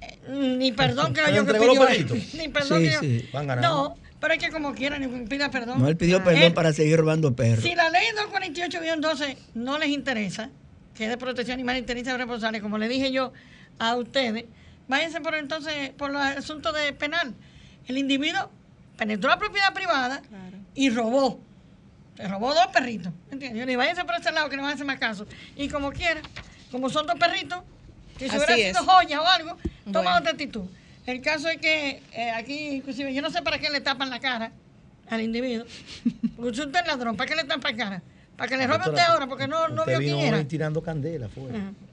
Eh, 0.00 0.18
ni 0.28 0.72
perdón 0.72 1.14
que 1.14 1.20
yo 1.34 1.46
que 1.46 1.54
pidió. 1.54 2.14
Ni 2.34 2.48
perdón 2.48 2.82
que 2.82 2.90
yo. 2.90 3.42
No, 3.56 3.96
pero 4.20 4.34
es 4.34 4.40
que 4.40 4.50
como 4.50 4.74
quiera, 4.74 4.98
ni 4.98 5.06
pida 5.26 5.50
perdón. 5.50 5.80
No, 5.80 5.88
él 5.88 5.96
pidió 5.96 6.18
ah, 6.18 6.24
perdón 6.24 6.54
para 6.54 6.72
seguir 6.72 6.98
robando 6.98 7.34
perros. 7.34 7.62
Si 7.62 7.74
la 7.74 7.90
ley 7.90 8.04
248-12 8.32 9.36
no 9.54 9.78
les 9.78 9.88
interesa, 9.88 10.50
que 10.94 11.04
es 11.04 11.10
de 11.10 11.16
protección 11.16 11.54
animal 11.54 11.76
interesa 11.76 12.16
responsable, 12.16 12.60
como 12.60 12.78
le 12.78 12.88
dije 12.88 13.12
yo 13.12 13.32
a 13.78 13.96
ustedes, 13.96 14.44
váyanse 14.92 15.20
por 15.22 15.34
entonces 15.34 15.90
por 15.96 16.10
el 16.10 16.16
asunto 16.16 16.70
de 16.72 16.92
penal. 16.92 17.34
El 17.88 17.96
individuo 17.96 18.50
penetró 18.96 19.30
la 19.30 19.38
propiedad 19.38 19.72
privada 19.72 20.22
y 20.74 20.90
robó 20.90 21.40
se 22.16 22.28
robó 22.28 22.52
dos 22.52 22.66
perritos. 22.68 23.10
¿Entiendes? 23.30 23.76
Váyanse 23.76 24.04
por 24.04 24.16
ese 24.16 24.30
lado 24.32 24.50
que 24.50 24.56
no 24.56 24.62
van 24.62 24.72
a 24.72 24.74
hacer 24.74 24.86
más 24.86 24.98
caso. 24.98 25.26
Y 25.56 25.68
como 25.68 25.92
quiera, 25.92 26.20
como 26.70 26.90
son 26.90 27.06
dos 27.06 27.18
perritos, 27.18 27.62
si 28.18 28.28
se 28.28 28.36
hubiera 28.36 28.54
sido 28.54 28.84
joya 28.84 29.22
o 29.22 29.26
algo, 29.26 29.56
toma 29.90 30.18
otra 30.18 30.32
actitud. 30.32 30.64
El 31.06 31.20
caso 31.22 31.48
es 31.48 31.56
que 31.56 32.02
eh, 32.12 32.30
aquí, 32.30 32.68
inclusive, 32.68 33.12
yo 33.14 33.22
no 33.22 33.30
sé 33.30 33.42
para 33.42 33.58
qué 33.58 33.70
le 33.70 33.80
tapan 33.80 34.10
la 34.10 34.20
cara 34.20 34.52
al 35.08 35.22
individuo. 35.22 35.66
Porque 36.36 36.50
usted 36.50 36.80
es 36.80 36.86
ladrón, 36.86 37.16
¿para 37.16 37.28
qué 37.28 37.36
le 37.36 37.44
tapan 37.44 37.76
la 37.76 37.84
cara? 37.84 38.02
Para 38.36 38.48
que 38.48 38.56
le 38.56 38.66
robe 38.66 38.90
usted 38.90 39.02
ahora, 39.02 39.26
porque 39.26 39.46
no, 39.46 39.68
no 39.68 39.84
vio 39.84 39.98
quién 39.98 40.18
era. 40.18 40.42
tirando 40.44 40.82
candela 40.82 41.28
fue. 41.28 41.50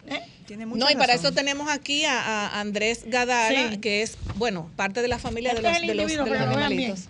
¿Eh? 0.10 0.58
no, 0.65 0.89
y 0.89 0.95
para 0.95 1.13
eso 1.13 1.32
tenemos 1.32 1.69
aquí 1.69 2.06
a, 2.06 2.60
Andrés 2.60 3.04
Gadara, 3.06 3.78
que 3.80 4.02
es, 4.02 4.17
bueno, 4.36 4.69
parte 4.76 5.02
de 5.02 5.08
la 5.08 5.19
familia 5.19 5.54
de 5.54 5.62
los, 5.62 6.08
de 6.08 6.15
los, 6.17 6.30
animalitos. 6.30 7.08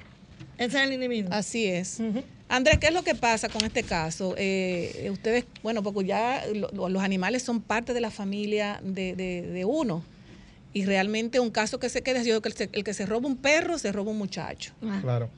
Ese 0.58 0.78
es 0.78 0.84
el 0.84 0.94
individuo. 0.94 1.34
Así 1.34 1.66
es. 1.66 2.02
Andrés, 2.50 2.80
¿qué 2.80 2.88
es 2.88 2.94
lo 2.94 3.04
que 3.04 3.16
pasa 3.16 3.48
con 3.48 3.64
este 3.64 3.84
caso? 3.84 4.34
Eh, 4.38 5.10
ustedes, 5.12 5.46
bueno, 5.62 5.84
porque 5.84 6.06
ya 6.06 6.44
los 6.74 7.02
animales 7.04 7.44
son 7.44 7.62
parte 7.62 7.94
de 7.94 8.02
la 8.02 8.12
familia 8.12 8.82
de, 8.84 9.64
uno. 9.68 10.04
Y 10.74 10.86
realmente 10.86 11.40
un 11.40 11.50
caso 11.50 11.80
que 11.80 11.90
se 11.90 12.02
queda, 12.04 12.22
yo 12.22 12.42
que 12.42 12.70
el, 12.72 12.84
que 12.84 12.94
se 12.94 13.06
roba 13.06 13.28
un 13.28 13.38
perro, 13.38 13.78
se 13.78 13.92
roba 13.92 14.12
un 14.12 14.18
muchacho. 14.18 14.74
Ah. 14.84 15.00
Claro. 15.02 15.30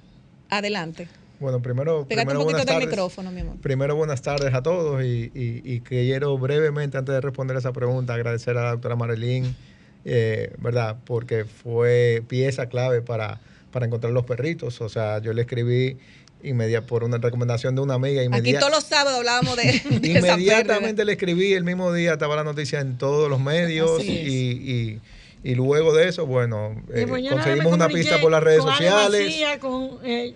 Adelante. 0.50 1.08
Bueno, 1.42 1.60
primero, 1.60 2.06
primero 2.06 2.46
un 2.46 2.54
micrófono, 2.80 3.32
mi 3.32 3.42
amor. 3.42 3.58
Primero, 3.58 3.96
buenas 3.96 4.22
tardes 4.22 4.54
a 4.54 4.62
todos 4.62 5.04
y, 5.04 5.32
y, 5.34 5.82
quiero 5.82 6.38
brevemente, 6.38 7.00
antes 7.00 7.16
de 7.16 7.20
responder 7.20 7.58
esa 7.58 7.74
pregunta, 7.74 8.14
agradecer 8.14 8.60
a 8.60 8.64
la 8.64 8.72
doctora 8.74 8.96
Marilyn, 8.96 9.56
eh, 10.06 10.54
¿verdad? 10.60 10.98
Porque 11.04 11.46
fue 11.46 12.22
pieza 12.28 12.70
clave 12.70 13.02
para, 13.02 13.42
para 13.72 13.88
encontrar 13.88 14.14
los 14.14 14.24
perritos. 14.24 14.82
O 14.82 14.90
sea, 14.90 15.18
yo 15.18 15.34
le 15.34 15.42
escribí 15.42 15.98
inmediatamente 16.44 16.90
por 16.90 17.04
una 17.04 17.18
recomendación 17.18 17.74
de 17.74 17.82
una 17.82 17.96
amiga. 17.96 18.22
Aquí 18.38 18.54
todos 18.54 18.72
los 18.72 18.84
sábados 18.84 19.18
hablábamos 19.18 19.58
de, 19.58 19.82
Inmediatamente 20.10 21.04
le 21.06 21.14
escribí, 21.14 21.54
el 21.54 21.64
mismo 21.64 21.92
día 21.92 22.14
estaba 22.14 22.36
la 22.36 22.44
noticia 22.44 22.82
en 22.82 23.00
todos 23.00 23.32
los 23.32 23.40
medios 23.40 24.04
y, 24.04 24.12
y, 24.12 25.00
luego 25.44 25.94
de 25.94 26.08
eso, 26.08 26.26
bueno, 26.26 26.82
eh, 26.94 27.08
conseguimos 27.30 27.74
una 27.74 27.88
pista 27.88 28.20
por 28.20 28.32
las 28.32 28.44
redes 28.44 28.64
sociales. 28.64 29.22
Eh, 29.22 30.36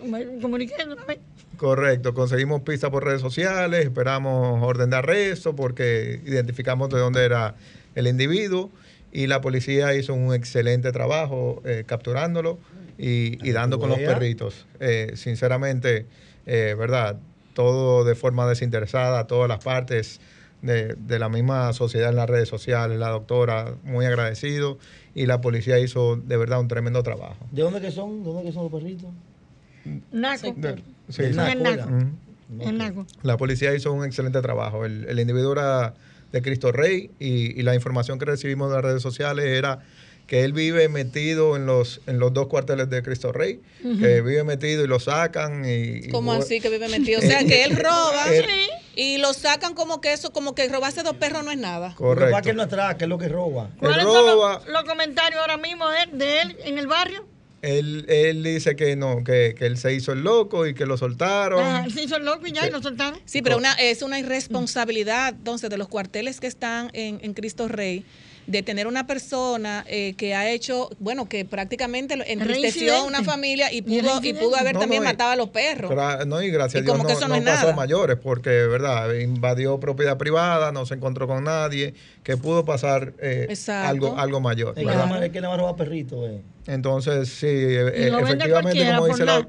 Correcto, 1.58 2.14
conseguimos 2.14 2.62
pista 2.62 2.90
por 2.90 3.06
redes 3.06 3.22
sociales, 3.22 3.86
esperamos 3.86 4.62
orden 4.64 4.90
de 4.90 4.98
arresto 4.98 5.56
porque 5.56 6.20
identificamos 6.26 6.90
de 6.90 7.00
dónde 7.00 7.24
era 7.24 7.56
el 7.96 8.08
individuo 8.08 8.72
y 9.16 9.28
la 9.28 9.40
policía 9.40 9.96
hizo 9.96 10.14
un 10.14 10.34
excelente 10.34 10.92
trabajo 10.92 11.62
eh, 11.64 11.86
capturándolo 11.86 12.60
y, 12.98 13.52
dando 13.52 13.80
con 13.80 13.90
los 13.90 14.00
perritos. 14.00 14.66
Eh, 14.82 15.14
sinceramente, 15.16 16.06
eh, 16.46 16.76
¿verdad? 16.78 17.18
Todo 17.54 18.04
de 18.04 18.16
forma 18.16 18.46
desinteresada, 18.46 19.26
todas 19.26 19.48
las 19.48 19.64
partes 19.64 20.20
de, 20.66 21.20
la 21.20 21.30
misma 21.30 21.72
sociedad 21.74 22.10
en 22.10 22.16
las 22.16 22.30
redes 22.30 22.50
sociales, 22.50 23.00
la 23.00 23.10
doctora, 23.10 23.76
muy 23.84 24.06
agradecido, 24.06 24.78
y 25.14 25.26
la 25.26 25.42
policía 25.42 25.80
hizo 25.80 26.16
de 26.18 26.38
verdad 26.38 26.60
un 26.60 26.68
tremendo 26.68 27.04
trabajo. 27.04 27.38
¿De 27.52 27.62
dónde 27.62 27.82
que 27.82 27.92
son? 27.92 28.24
¿De 28.24 28.30
dónde 28.30 28.44
que 28.44 28.52
son 28.52 28.64
los 28.64 28.72
perritos? 28.72 29.10
Naco. 30.12 30.56
sí, 31.10 31.24
Naco. 32.50 33.06
La 33.24 33.38
policía 33.38 33.74
hizo 33.76 33.94
un 33.94 34.06
excelente 34.06 34.42
trabajo. 34.42 34.86
El, 34.86 35.20
individuo 35.20 35.54
era 35.54 35.94
de 36.32 36.42
Cristo 36.42 36.72
Rey 36.72 37.12
y, 37.20 37.60
y 37.60 37.64
la 37.64 37.76
información 37.76 38.20
que 38.20 38.26
recibimos 38.26 38.70
de 38.70 38.76
las 38.76 38.84
redes 38.84 39.02
sociales 39.02 39.46
era 39.46 39.84
que 40.28 40.44
él 40.44 40.54
vive 40.54 40.90
metido 40.90 41.56
en 41.56 41.66
los 41.66 42.02
en 42.08 42.20
los 42.20 42.34
dos 42.34 42.48
cuarteles 42.48 42.90
de 42.90 43.04
Cristo 43.04 43.32
Rey, 43.32 43.62
que 43.82 44.22
vive 44.22 44.44
metido 44.44 44.84
y 44.84 44.88
lo 44.88 45.00
sacan 45.00 45.64
y... 45.66 46.10
¿Cómo 46.10 46.34
así 46.34 46.60
que 46.60 46.70
vive 46.70 46.88
metido? 46.90 47.20
O 47.20 47.22
sea, 47.22 47.44
que 47.46 47.64
él 47.64 47.76
roba 47.76 48.26
y 48.96 49.18
lo 49.18 49.34
sacan 49.34 49.74
como 49.74 50.02
que 50.02 50.14
eso, 50.14 50.32
como 50.32 50.56
que 50.56 50.68
robarse 50.68 51.04
dos 51.04 51.16
perros 51.18 51.44
no 51.44 51.52
es 51.52 51.58
nada. 51.58 51.94
Correcto. 51.96 52.32
¿Para 52.32 52.42
que 52.42 52.50
él 52.52 52.56
no 52.56 52.64
atrás? 52.64 52.96
¿Qué 52.96 53.06
es 53.06 53.10
lo 53.10 53.18
que 53.18 53.28
roba? 53.28 53.70
¿Cuáles 53.78 54.04
son 54.04 54.26
los, 54.72 54.84
comentarios 54.84 55.40
ahora 55.42 55.58
mismo 55.58 55.86
de 55.90 56.42
él 56.42 56.58
en 56.64 56.78
el 56.78 56.88
barrio? 56.88 57.26
Él, 57.66 58.06
él, 58.10 58.44
dice 58.44 58.76
que 58.76 58.96
no, 58.96 59.24
que, 59.24 59.56
que, 59.58 59.66
él 59.66 59.80
se 59.80 59.92
hizo 59.92 60.12
el 60.12 60.22
loco 60.22 60.68
y 60.68 60.76
que 60.76 60.86
lo 60.86 60.98
soltaron. 60.98 61.64
Ah, 61.64 61.88
se 61.92 62.04
hizo 62.04 62.18
el 62.18 62.26
loco 62.26 62.46
y 62.46 62.52
ya, 62.52 62.68
y 62.68 62.70
lo 62.70 62.80
soltaron. 62.80 63.20
Sí, 63.26 63.42
pero 63.42 63.58
una, 63.58 63.74
es 63.74 64.04
una 64.04 64.20
irresponsabilidad, 64.20 65.30
entonces, 65.30 65.72
de 65.72 65.78
los 65.80 65.88
cuarteles 65.88 66.40
que 66.40 66.46
están 66.46 66.92
en, 66.94 67.20
en 67.24 67.34
Cristo 67.34 67.68
Rey 67.68 68.06
de 68.48 68.64
tener 68.64 68.88
una 68.88 69.08
persona 69.08 69.84
eh, 69.88 70.14
que 70.18 70.36
ha 70.36 70.50
hecho, 70.50 70.90
bueno, 71.00 71.28
que 71.28 71.46
prácticamente 71.46 72.16
entristeció 72.32 72.96
a 72.96 73.04
una 73.04 73.24
familia 73.24 73.72
y 73.72 73.82
pudo, 73.82 74.20
y 74.22 74.34
pudo 74.34 74.56
haber 74.56 74.78
también 74.78 75.04
matado 75.04 75.32
a 75.32 75.36
los 75.36 75.50
perros. 75.50 75.92
no, 76.28 76.42
y 76.42 76.50
gracias 76.50 76.82
a 76.82 76.84
Dios 76.84 76.98
no, 76.98 77.44
pasó 77.44 77.74
mayores, 77.74 78.18
porque, 78.22 78.50
¿verdad? 78.50 79.14
Invadió 79.14 79.80
propiedad 79.80 80.18
privada, 80.18 80.72
no 80.72 80.86
se 80.86 80.96
encontró 80.96 81.28
con 81.28 81.44
nadie, 81.44 81.94
que 82.24 82.38
pudo 82.38 82.66
pasar 82.66 83.14
eh, 83.20 83.54
algo, 83.68 84.18
algo 84.18 84.40
mayor. 84.40 84.74
Es 84.78 84.86
que, 85.32 85.42
le 85.42 85.48
va 85.48 85.54
a 85.54 85.58
robar 85.58 85.76
perritos, 85.76 86.30
eh. 86.30 86.42
Entonces, 86.68 87.30
sí, 87.30 87.48
e, 87.48 88.08
efectivamente, 88.08 88.96
como 88.96 89.08
dice 89.08 89.26
la 89.26 89.48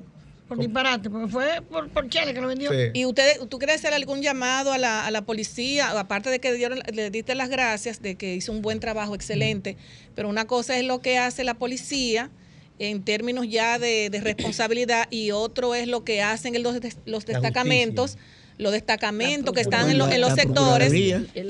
por 0.48 0.58
disparate, 0.58 1.10
porque 1.10 1.28
fue 1.28 1.60
por, 1.68 1.88
por 1.88 2.08
Chele 2.08 2.32
que 2.32 2.40
lo 2.40 2.46
vendió. 2.48 2.70
Sí. 2.70 2.76
¿Y 2.94 3.04
ustedes, 3.04 3.40
tú 3.48 3.58
quieres 3.58 3.76
hacer 3.76 3.92
algún 3.94 4.22
llamado 4.22 4.72
a 4.72 4.78
la, 4.78 5.06
a 5.06 5.10
la 5.10 5.22
policía? 5.22 5.98
Aparte 5.98 6.30
de 6.30 6.38
que 6.38 6.52
dieron, 6.52 6.80
le 6.92 7.10
diste 7.10 7.34
las 7.34 7.48
gracias, 7.48 8.00
de 8.00 8.14
que 8.14 8.34
hizo 8.34 8.52
un 8.52 8.62
buen 8.62 8.78
trabajo, 8.80 9.14
excelente, 9.14 9.76
pero 10.14 10.28
una 10.28 10.46
cosa 10.46 10.76
es 10.78 10.84
lo 10.84 11.00
que 11.00 11.18
hace 11.18 11.42
la 11.44 11.54
policía 11.54 12.30
en 12.78 13.02
términos 13.02 13.46
ya 13.48 13.78
de, 13.78 14.10
de 14.10 14.20
responsabilidad 14.20 15.06
y 15.10 15.30
otro 15.30 15.74
es 15.74 15.88
lo 15.88 16.04
que 16.04 16.22
hacen 16.22 16.54
en 16.54 16.62
los, 16.62 16.76
los 17.06 17.24
destacamentos, 17.26 18.18
los 18.58 18.72
destacamentos 18.72 19.52
que 19.54 19.60
están 19.62 19.90
en, 19.90 19.98
los- 19.98 20.10
en 20.12 20.20
los 20.20 20.30
sectores 20.34 20.92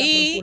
y 0.05 0.41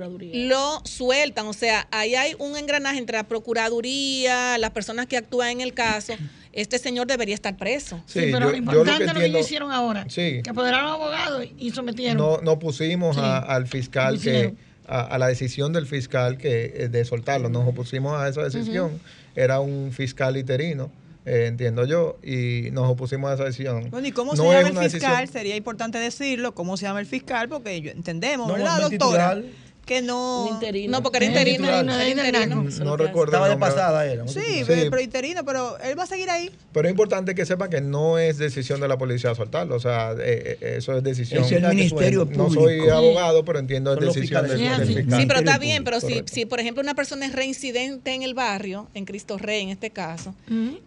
lo 0.48 0.82
sueltan. 0.86 1.48
O 1.48 1.54
sea, 1.54 1.88
ahí 1.92 2.16
hay 2.16 2.36
un 2.38 2.56
engranaje 2.58 3.00
entre 3.00 3.18
la 3.18 3.24
Procuraduría, 3.28 4.58
las 4.58 4.72
personas 4.72 5.08
que 5.08 5.18
actúan 5.18 5.50
en 5.50 5.62
el 5.62 5.74
caso. 5.74 6.14
Este 6.54 6.78
señor 6.78 7.08
debería 7.08 7.36
estar 7.36 7.58
preso. 7.58 8.02
Sí, 8.06 8.20
Sí, 8.22 8.26
pero 8.32 8.40
yo- 8.40 8.46
lo 8.46 8.52
yo 8.52 8.58
importante 8.58 8.92
lo 8.92 8.98
que 8.98 9.04
es 9.04 9.08
lo 9.08 9.14
que 9.14 9.20
entiendo- 9.20 9.38
ellos 9.38 9.48
hicieron 9.48 9.72
ahora. 9.72 10.06
Sí. 10.08 10.42
Que 10.44 10.50
apoderaron 10.52 10.88
a 10.90 10.94
abogados 10.94 11.46
y 11.58 11.72
sometieron. 11.72 12.18
no, 12.18 12.38
no 12.42 12.60
pusimos 12.60 13.16
Sí. 13.16 13.22
a- 13.24 13.40
al 13.40 13.68
fiscal 13.68 14.16
Lo 14.16 14.22
que 14.22 14.54
a, 14.88 15.02
a 15.02 15.18
la 15.18 15.28
decisión 15.28 15.74
del 15.74 15.88
fiscal 15.88 16.38
que 16.38 16.74
eh, 16.76 16.90
de 16.90 17.06
soltarlo, 17.06 17.50
nos 17.50 17.68
opusimos 17.68 18.20
a 18.22 18.28
esa 18.28 18.44
decisión. 18.44 19.00
Era 19.36 19.60
un 19.62 19.92
fiscal 19.94 20.38
interino, 20.38 20.92
eh, 21.26 21.46
entiendo 21.48 21.86
yo, 21.86 22.18
y 22.22 22.70
nos 22.72 22.88
opusimos 22.90 23.32
a 23.32 23.34
esa 23.36 23.44
decisión. 23.46 23.90
Bueno, 23.90 24.06
¿y 24.08 24.12
cómo 24.12 24.34
No 24.36 24.44
se 24.44 24.44
llama 24.44 24.60
el 24.60 24.92
fiscal? 24.92 25.12
decisión- 25.12 25.28
Sería 25.32 25.56
importante 25.56 25.98
decirlo, 25.98 26.54
cómo 26.54 26.76
se 26.78 26.86
llama 26.86 27.00
el 27.00 27.06
fiscal, 27.08 27.48
porque 27.50 27.82
yo- 27.82 27.92
entendemos, 27.92 28.48
No, 28.48 28.54
¿verdad, 28.54 28.76
el 28.76 28.98
doctora? 29.00 29.36
titular. 29.36 29.54
Que 29.86 30.02
no... 30.02 30.48
Interino. 30.50 30.92
No, 30.92 31.04
porque 31.04 31.18
era 31.18 31.26
interino. 31.26 31.66
interino, 31.66 31.94
interino. 31.94 32.64
interino. 32.64 32.86
No 32.86 32.96
recuerdo. 32.96 33.34
Estaba 33.34 33.50
de 33.50 33.58
pasada, 33.58 34.06
era. 34.06 34.28
Sí, 34.28 34.64
pero 34.66 35.02
interino, 35.02 35.44
pero 35.44 35.78
él 35.80 35.98
va 36.00 36.04
a 36.04 36.08
seguir 36.08 36.30
ahí. 36.30 36.50
Pero 36.72 36.88
es 36.88 36.92
importante 36.92 37.36
que 37.36 37.46
sepan 37.46 37.70
que 37.70 37.82
no 37.82 38.18
es 38.18 38.38
decisión 38.38 38.80
de 38.80 38.88
la 38.88 38.98
policía 38.98 39.36
soltarlo, 39.36 39.76
o 39.76 39.80
sea, 39.80 40.14
eh, 40.14 40.58
eh, 40.62 40.76
eso 40.78 40.96
es 40.98 41.04
decisión. 41.04 41.44
Es 41.44 41.52
el 41.52 41.68
Ministerio 41.68 42.26
suena. 42.26 42.38
no 42.38 42.50
soy 42.50 42.88
abogado, 42.90 43.44
pero 43.44 43.60
entiendo 43.60 43.94
es 43.94 44.00
decisión 44.00 44.48
del, 44.48 44.58
fiscal. 44.58 45.20
Sí, 45.20 45.26
pero 45.28 45.40
está 45.40 45.58
bien, 45.58 45.84
pero 45.84 46.00
si, 46.00 46.24
si, 46.26 46.46
por 46.46 46.60
ejemplo, 46.60 46.82
una 46.82 46.96
persona 46.96 47.26
es 47.26 47.34
reincidente 47.34 48.14
en 48.14 48.24
el 48.24 48.34
barrio, 48.34 48.88
en 48.94 49.06
Cristo 49.06 49.38
Rey 49.38 49.64
en 49.64 49.70
este 49.70 49.90
caso, 49.90 50.34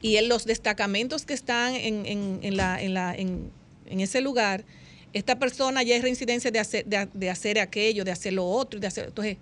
y 0.01 0.17
en 0.17 0.29
los 0.29 0.47
destacamentos 0.47 1.27
que 1.27 1.35
están 1.35 1.75
en, 1.75 2.07
en, 2.07 2.41
en 2.43 2.57
la, 2.57 2.81
en, 2.81 2.95
la, 2.95 3.15
en, 3.15 3.51
en 3.87 4.01
ese 4.01 4.21
lugar, 4.21 4.65
esta 5.17 5.39
persona 5.39 5.83
ya 5.83 5.97
es 5.97 6.03
reincidencia 6.03 6.51
de 6.51 6.59
hacer, 6.59 6.85
de, 6.85 7.09
de 7.13 7.31
hacer 7.31 7.59
aquello, 7.59 8.05
de 8.05 8.11
hacer 8.13 8.33
lo 8.33 8.45
otro, 8.47 8.79
de 8.81 8.87
hacer, 8.87 9.07
entonces, 9.07 9.37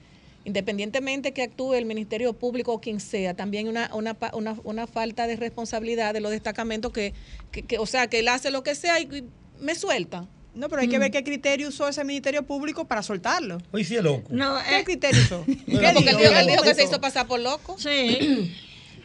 independientemente 0.44 1.32
que 1.32 1.42
actúe 1.42 1.74
el 1.74 1.84
Ministerio 1.86 2.32
Público 2.32 2.72
o 2.74 2.80
quien 2.80 3.00
sea, 3.00 3.34
también 3.34 3.66
una, 3.68 3.90
una, 3.94 4.14
pa- 4.14 4.30
una, 4.34 4.56
una 4.64 4.86
falta 4.86 5.26
de 5.26 5.36
responsabilidad 5.36 6.14
de 6.14 6.20
los 6.20 6.30
destacamentos 6.30 6.92
que, 6.92 7.12
que, 7.50 7.62
que, 7.62 7.78
o 7.78 7.86
sea, 7.86 8.06
que 8.08 8.20
él 8.20 8.28
hace 8.28 8.50
lo 8.50 8.62
que 8.62 8.74
sea 8.74 9.00
y, 9.00 9.04
y 9.04 9.24
me 9.60 9.74
sueltan. 9.74 10.28
No, 10.54 10.68
pero 10.68 10.82
hay 10.82 10.88
que 10.88 11.00
ver 11.00 11.10
qué 11.10 11.24
criterio 11.24 11.66
usó 11.68 11.88
ese 11.88 12.04
Ministerio 12.04 12.44
Público 12.44 12.84
para 12.84 13.02
soltarlo. 13.02 13.58
Hoy 13.72 13.82
sí 13.82 13.96
es 13.96 14.04
loco. 14.04 14.28
No, 14.30 14.56
¿Qué 14.68 14.78
eh, 14.78 14.84
criterio 14.84 15.20
usó? 15.22 15.44
¿Qué 15.46 15.56
No, 15.66 15.92
Porque 15.94 16.10
él 16.10 16.16
dijo? 16.16 16.20
él 16.20 16.46
¿Qué 16.46 16.50
dijo 16.52 16.62
que 16.62 16.74
se 16.76 16.84
hizo 16.84 17.00
pasar 17.00 17.26
por 17.26 17.40
loco. 17.40 17.76
sí. 17.78 18.54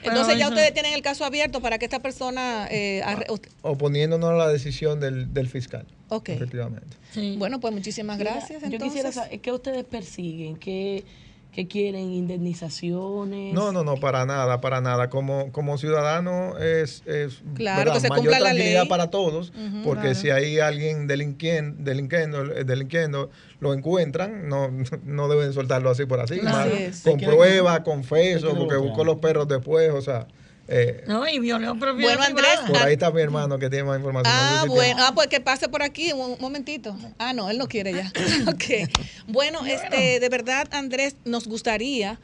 Entonces 0.04 0.38
ya 0.38 0.48
ustedes 0.50 0.74
tienen 0.74 0.94
el 0.94 1.02
caso 1.02 1.26
abierto 1.26 1.62
para 1.62 1.78
que 1.78 1.86
esta 1.86 2.00
persona... 2.00 2.68
eh, 2.72 3.02
arre- 3.06 3.26
Oponiéndonos 3.62 4.30
a 4.30 4.34
la 4.34 4.48
decisión 4.48 5.00
del, 5.00 5.34
del 5.34 5.48
fiscal. 5.48 5.86
Ok. 6.10 6.30
Efectivamente. 6.30 6.96
Sí. 7.14 7.36
Bueno, 7.38 7.60
pues 7.60 7.74
muchísimas 7.74 8.18
Mira, 8.18 8.32
gracias. 8.32 8.62
Yo 8.64 8.70
quisiera 8.80 9.10
entonces. 9.10 9.16
saber, 9.16 9.40
¿qué 9.42 9.52
ustedes 9.52 9.84
persiguen? 9.86 10.56
¿Qué, 10.58 11.04
qué 11.52 11.68
quieren? 11.68 12.12
¿Indemnizaciones? 12.12 13.54
No, 13.54 13.72
no, 13.72 13.84
no, 13.84 13.96
para 13.96 14.26
nada, 14.26 14.62
para 14.62 14.82
nada. 14.82 15.10
Como, 15.10 15.52
como 15.52 15.78
ciudadano 15.78 16.58
es, 16.58 17.04
es 17.06 17.42
Claro, 17.56 17.94
que 17.94 18.00
se 18.00 18.10
mayor 18.10 18.24
cumpla 18.26 18.40
la 18.40 18.46
tranquilidad 18.52 18.82
ley. 18.82 18.90
para 18.90 19.10
todos, 19.10 19.52
porque 19.84 20.02
claro. 20.02 20.16
si 20.16 20.30
hay 20.30 20.60
alguien 20.60 21.08
delinquien, 21.08 21.84
delinquiendo, 21.84 22.46
delinquiendo, 22.46 23.30
lo 23.60 23.74
encuentran, 23.74 24.48
no, 24.48 24.70
no 25.04 25.28
deben 25.28 25.54
soltarlo 25.54 25.90
así 25.90 26.06
por 26.06 26.20
así. 26.20 26.40
Claro. 26.40 26.58
más 26.58 26.68
Así 26.74 26.84
es. 26.84 27.02
Con 27.02 27.20
prueba, 27.20 27.84
confeso, 27.84 28.56
porque 28.56 28.78
busco 28.78 29.04
los 29.04 29.18
perros 29.18 29.48
después, 29.48 29.92
o 29.92 30.02
sea. 30.02 30.28
Eh, 30.70 31.04
No, 31.08 31.28
y 31.28 31.40
violó 31.40 31.78
propiedad 31.80 32.16
Bueno, 32.16 32.24
Andrés, 32.24 32.48
privada. 32.64 32.68
por 32.68 32.88
ahí 32.88 32.94
está 32.94 33.12
mi 33.12 33.22
hermano 33.22 33.58
que 33.60 33.70
tiene 33.70 33.84
más 33.86 33.98
información. 33.98 34.34
No 34.34 34.40
sé 34.42 34.56
Ah, 34.60 34.66
bueno. 34.68 35.04
Ah, 35.06 35.12
pues 35.16 35.28
que 35.28 35.40
pase 35.40 35.68
por 35.70 35.82
aquí 35.84 36.12
un, 36.14 36.22
un 36.32 36.38
momentito. 36.40 36.96
Ah, 37.18 37.34
no, 37.34 37.50
él 37.50 37.58
no 37.58 37.68
quiere 37.68 37.94
ya. 37.94 38.12
ok. 38.48 38.90
Bueno, 39.28 39.66
este, 39.66 40.20
de 40.20 40.30
verdad, 40.30 40.68
Andrés, 40.72 41.16
nos 41.26 41.48
gustaría 41.48 42.20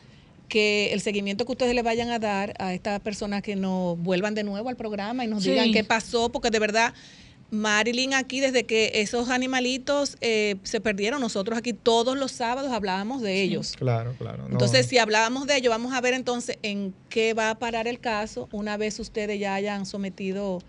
que 0.48 0.94
el 0.94 1.02
seguimiento 1.02 1.46
que 1.46 1.54
ustedes 1.54 1.74
le 1.74 1.82
vayan 1.82 2.12
a 2.12 2.20
dar 2.20 2.54
a 2.60 2.74
estas 2.74 3.00
personas 3.00 3.42
que 3.42 3.56
nos 3.56 3.98
vuelvan 3.98 4.36
de 4.36 4.44
nuevo 4.44 4.70
al 4.70 4.76
programa 4.76 5.24
y 5.26 5.28
nos 5.28 5.44
Sí. 5.44 5.50
digan 5.50 5.72
qué 5.72 5.84
pasó, 5.84 6.30
porque 6.32 6.52
de 6.52 6.60
verdad, 6.60 6.94
Marilyn 7.52 8.14
aquí, 8.14 8.40
desde 8.40 8.64
que 8.66 8.92
esos 8.96 9.30
animalitos 9.30 10.18
eh, 10.22 10.56
se 10.64 10.82
perdieron, 10.82 11.22
nosotros 11.22 11.58
aquí 11.58 11.74
todos 11.74 12.18
los 12.18 12.32
sábados 12.32 12.72
hablábamos 12.72 13.22
de 13.22 13.42
ellos. 13.44 13.76
Claro, 13.78 14.14
claro. 14.18 14.44
no. 14.48 14.54
Entonces, 14.54 14.88
si 14.88 14.98
hablábamos 14.98 15.46
de 15.48 15.58
ello, 15.58 15.70
vamos 15.70 15.94
a 15.94 16.02
ver 16.02 16.14
entonces 16.16 16.58
en 16.64 16.94
qué 17.10 17.34
va 17.34 17.52
a 17.52 17.56
parar 17.60 17.88
el 17.88 18.00
caso 18.00 18.50
una 18.52 18.78
vez 18.78 19.00
ustedes 19.00 19.40
ya 19.40 19.54
hayan 19.56 19.86
sometido 19.86 20.60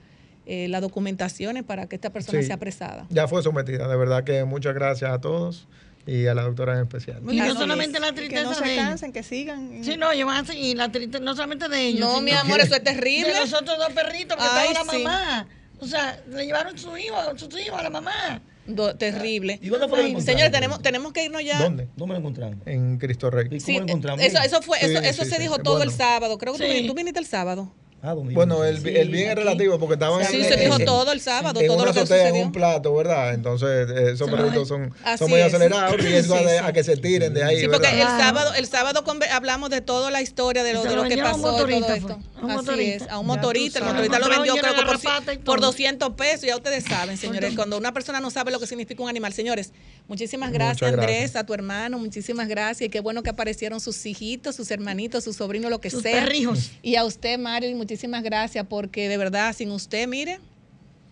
eh, 0.46 0.68
las 0.68 0.80
documentaciones 0.80 1.64
para 1.64 1.86
que 1.88 1.96
esta 1.96 2.10
persona 2.10 2.40
Sí. 2.40 2.46
sea 2.46 2.56
apresada. 2.56 3.06
Ya 3.10 3.26
fue 3.26 3.42
sometida, 3.42 3.88
de 3.88 3.96
verdad 3.96 4.22
que 4.22 4.44
muchas 4.44 4.74
gracias 4.74 5.10
a 5.10 5.20
todos 5.20 5.66
y 6.06 6.26
a 6.26 6.34
la 6.34 6.42
doctora 6.42 6.74
en 6.74 6.82
especial. 6.82 7.20
Y 7.28 7.36
no 7.40 7.54
solamente 7.54 7.96
es. 7.96 8.00
la 8.00 8.08
Que 8.10 8.14
tristeza 8.14 8.42
no 8.44 8.50
de 8.50 8.54
se 8.54 8.72
ellos. 8.74 8.84
cansen, 8.84 9.12
que 9.12 9.22
sigan. 9.24 9.82
Sí, 9.82 9.96
no, 9.96 10.12
ellos 10.12 10.26
van 10.28 10.44
a 10.44 10.46
seguir 10.46 10.76
la 10.76 10.92
tristeza, 10.92 11.24
no 11.24 11.34
solamente 11.34 11.68
de 11.68 11.86
ellos. 11.88 12.00
No, 12.00 12.10
sino 12.10 12.22
mi 12.22 12.30
amor, 12.30 12.60
eso 12.60 12.76
es 12.76 12.84
De 12.84 12.92
terrible. 12.92 13.32
los 13.40 13.52
otros 13.54 13.76
dos 13.76 13.92
perritos 13.92 14.36
que 14.36 14.42
Ay, 14.48 14.68
estaba 14.68 14.84
la 14.84 14.92
sí. 14.92 15.50
O 15.80 15.86
sea, 15.86 16.20
le 16.28 16.46
llevaron 16.46 16.76
su 16.78 16.96
hijo, 16.96 17.16
sus 17.36 17.48
hijos 17.60 17.78
a 17.78 17.82
la 17.82 17.90
mamá. 17.90 18.40
Do- 18.66 18.96
terrible. 18.96 19.58
¿Y 19.62 19.68
dónde 19.68 19.86
fue 19.88 20.20
señores, 20.20 20.50
tenemos, 20.50 20.82
tenemos 20.82 21.12
que 21.12 21.24
irnos 21.24 21.44
ya. 21.44 21.58
¿Dónde? 21.62 21.86
¿Dónde 21.96 22.14
lo 22.14 22.18
encontraron? 22.20 22.62
En 22.66 22.98
Cristo 22.98 23.30
Rey. 23.30 23.46
¿Y 23.50 23.60
Sí, 23.60 23.74
cómo 23.74 23.78
lo 23.80 23.84
encontramos? 23.86 24.24
eso, 24.24 24.38
eso 24.42 24.60
fue, 24.62 24.78
Sí, 24.80 24.86
eso, 24.86 24.98
eso 25.00 25.24
sí, 25.24 25.30
se 25.30 25.36
sí. 25.36 25.42
dijo 25.42 25.58
todo 25.58 25.82
el 25.82 25.90
Bueno. 25.90 25.96
sábado. 26.04 26.38
Creo 26.38 26.52
que 26.54 26.58
tú, 26.58 26.64
Sí. 26.64 26.70
viniste- 26.70 26.88
tú 26.88 26.94
viniste 26.94 27.20
el 27.20 27.26
sábado. 27.26 27.72
Ah, 28.06 28.14
¿dónde 28.14 28.34
Bueno, 28.34 28.62
el, 28.64 28.80
Sí, 28.80 28.88
el 28.94 29.08
bien 29.10 29.30
es 29.30 29.34
relativo 29.36 29.78
porque 29.80 29.94
estaban 29.94 30.24
Sí, 30.24 30.36
en, 30.36 30.44
se 30.44 30.56
dijo 30.56 30.78
todo 30.78 31.10
el 31.12 31.20
sábado, 31.20 31.60
en 31.60 31.66
todo 31.66 31.76
una 31.78 31.86
lo 31.86 31.92
que 31.92 32.00
azotea, 32.00 32.20
en 32.22 32.26
sucedió. 32.28 32.46
un 32.46 32.52
plato, 32.52 32.94
¿verdad? 32.94 33.34
Entonces, 33.34 33.90
eh, 33.90 34.12
esos 34.12 34.30
perritos 34.30 34.68
son, 34.68 34.92
son 35.18 35.28
muy 35.30 35.40
es. 35.40 35.46
acelerados, 35.46 35.96
riesgo 35.96 36.38
sí. 36.38 36.44
a 36.62 36.72
que 36.72 36.84
se 36.84 36.96
tiren 36.96 37.34
de 37.34 37.42
ahí, 37.42 37.60
Sí, 37.60 37.66
porque 37.68 37.88
¿verdad? 37.88 38.00
el 38.16 38.20
sábado, 38.22 38.54
el 38.54 38.66
sábado 38.66 39.04
hablamos 39.32 39.70
de 39.70 39.80
toda 39.80 40.10
la 40.12 40.22
historia 40.22 40.62
de 40.62 40.72
lo, 40.74 40.84
de 40.84 40.94
lo 40.94 41.02
que 41.04 41.20
a 41.20 41.24
pasó 41.24 41.38
y 41.38 41.42
todo 41.42 41.52
motorista, 41.52 41.96
esto. 41.96 42.12
A 42.36 42.46
Así 42.46 42.54
motorista. 42.56 43.04
es, 43.06 43.10
a 43.10 43.18
un 43.18 43.26
motorista. 43.26 43.78
El 43.80 43.84
motorista 43.86 44.18
lo 44.20 44.28
vendió 44.28 44.54
creo 44.56 44.74
que 44.74 44.82
por, 44.84 44.96
y 45.34 45.38
por 45.38 45.58
todo. 45.60 45.66
200 45.68 46.10
pesos. 46.14 46.42
Ya 46.42 46.54
ustedes 46.56 46.84
saben, 46.84 47.16
señores, 47.16 47.54
cuando 47.56 47.76
una 47.76 47.92
persona 47.92 48.20
no 48.20 48.30
sabe 48.30 48.52
lo 48.52 48.60
que 48.60 48.66
significa 48.66 49.02
un 49.02 49.08
animal. 49.08 49.32
Señores, 49.32 49.72
muchísimas 50.06 50.52
gracias, 50.52 50.92
Andrés, 50.92 51.34
a 51.34 51.44
tu 51.44 51.54
hermano, 51.54 51.98
muchísimas 51.98 52.46
gracias. 52.46 52.86
Y 52.86 52.90
qué 52.90 53.00
bueno 53.00 53.22
que 53.22 53.30
aparecieron 53.30 53.80
sus 53.80 54.04
hijitos, 54.06 54.54
sus 54.54 54.70
hermanitos, 54.70 55.24
sus 55.24 55.34
sobrinos, 55.36 55.70
lo 55.70 55.80
que 55.80 55.90
Sus 55.90 56.02
sea. 56.02 56.20
perrijos. 56.22 56.70
Y 56.82 56.96
a 56.96 57.04
usted, 57.04 57.38
Mario, 57.38 57.74
muchísimas 57.74 57.95
gracias, 58.22 58.66
porque 58.68 59.08
de 59.08 59.16
verdad, 59.16 59.54
sin 59.54 59.70
usted, 59.70 60.06
mire, 60.08 60.38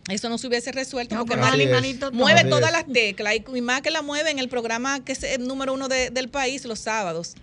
eso 0.08 0.28
no 0.28 0.36
se 0.38 0.46
hubiese 0.46 0.70
resuelto. 0.72 1.14
No, 1.14 1.24
porque 1.24 1.40
mueve 2.12 2.40
Así 2.40 2.48
todas 2.50 2.66
es. 2.66 2.72
las 2.72 2.86
teclas 2.92 3.34
y, 3.36 3.44
y 3.56 3.60
más 3.62 3.80
que 3.82 3.90
la 3.90 4.02
mueve 4.02 4.30
en 4.30 4.38
el 4.38 4.48
programa 4.48 5.02
que 5.04 5.12
es 5.12 5.22
el 5.22 5.46
número 5.46 5.72
uno 5.72 5.88
de- 5.88 6.10
del 6.10 6.28
país 6.28 6.64
los 6.66 6.78
sábados. 6.80 7.34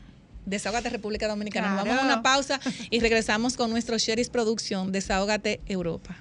Desahógate 0.45 0.89
República 0.89 1.27
Dominicana. 1.27 1.75
Vamos 1.75 1.97
a 1.99 2.03
una 2.03 2.23
pausa 2.23 2.59
y 2.89 2.99
regresamos 2.99 3.55
con 3.57 3.69
nuestro 3.69 3.97
Sheris 3.97 4.29
Producción 4.29 4.91
Desahógate 4.91 5.59
Europa. 5.67 6.15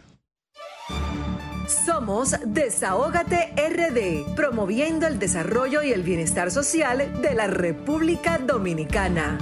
Somos 1.86 2.34
Desahógate 2.44 3.52
RD, 3.56 4.34
promoviendo 4.34 5.06
el 5.06 5.18
desarrollo 5.18 5.82
y 5.82 5.92
el 5.92 6.02
bienestar 6.02 6.50
social 6.50 7.22
de 7.22 7.34
la 7.34 7.46
República 7.46 8.38
Dominicana. 8.38 9.38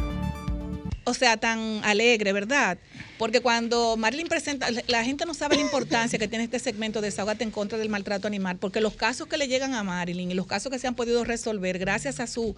O 1.08 1.14
sea, 1.14 1.38
tan 1.38 1.80
alegre, 1.84 2.34
¿verdad? 2.34 2.76
Porque 3.16 3.40
cuando 3.40 3.96
Marilyn 3.96 4.28
presenta, 4.28 4.68
la 4.88 5.02
gente 5.02 5.24
no 5.24 5.32
sabe 5.32 5.56
la 5.56 5.62
importancia 5.62 6.18
que 6.18 6.28
tiene 6.28 6.44
este 6.44 6.58
segmento 6.58 7.00
de 7.00 7.06
Desahógate 7.06 7.44
en 7.44 7.50
contra 7.50 7.78
del 7.78 7.88
maltrato 7.88 8.26
animal, 8.28 8.58
porque 8.58 8.82
los 8.82 8.94
casos 8.94 9.26
que 9.26 9.38
le 9.38 9.48
llegan 9.48 9.72
a 9.72 9.82
Marilyn 9.82 10.30
y 10.30 10.34
los 10.34 10.46
casos 10.46 10.70
que 10.70 10.78
se 10.78 10.86
han 10.86 10.94
podido 10.94 11.24
resolver 11.24 11.78
gracias 11.78 12.20
a 12.20 12.26
su 12.26 12.54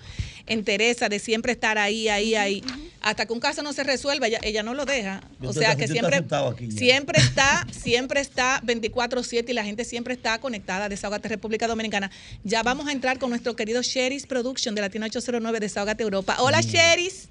entereza 0.48 1.08
de 1.08 1.20
siempre 1.20 1.52
estar 1.52 1.78
ahí, 1.78 2.08
ahí, 2.08 2.34
ahí, 2.34 2.64
hasta 3.00 3.24
que 3.24 3.32
un 3.32 3.38
caso 3.38 3.62
no 3.62 3.72
se 3.72 3.84
resuelva, 3.84 4.26
ella, 4.26 4.40
ella 4.42 4.64
no 4.64 4.74
lo 4.74 4.84
deja. 4.84 5.22
Yo 5.40 5.50
O 5.50 5.52
sea, 5.52 5.76
que 5.76 5.86
siempre, 5.86 6.24
siempre 6.70 7.20
está, 7.20 7.66
siempre 7.70 8.20
está 8.20 8.60
24/7 8.62 9.48
y 9.48 9.52
la 9.52 9.64
gente 9.64 9.84
siempre 9.84 10.12
está 10.14 10.38
conectada 10.40 10.86
a 10.86 10.88
Desahógate 10.88 11.28
República 11.28 11.68
Dominicana. 11.68 12.10
Ya 12.42 12.64
vamos 12.64 12.88
a 12.88 12.92
entrar 12.92 13.20
con 13.20 13.30
nuestro 13.30 13.54
querido 13.54 13.80
Sheris 13.82 14.26
Production 14.26 14.74
de 14.74 14.80
Latino 14.80 15.06
809 15.06 15.60
Desahógate 15.60 16.02
Europa. 16.02 16.36
Hola, 16.40 16.60
Sheris. 16.60 17.28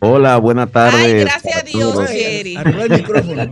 Hola, 0.00 0.36
buenas 0.38 0.70
tardes. 0.70 1.00
Ay, 1.02 1.20
gracias 1.20 1.56
a 1.56 1.62
Dios, 1.62 1.92
todos. 1.92 2.10
Sherry. 2.10 2.56
Arregla 2.56 2.84
el 2.84 2.90
micrófono. 2.90 3.50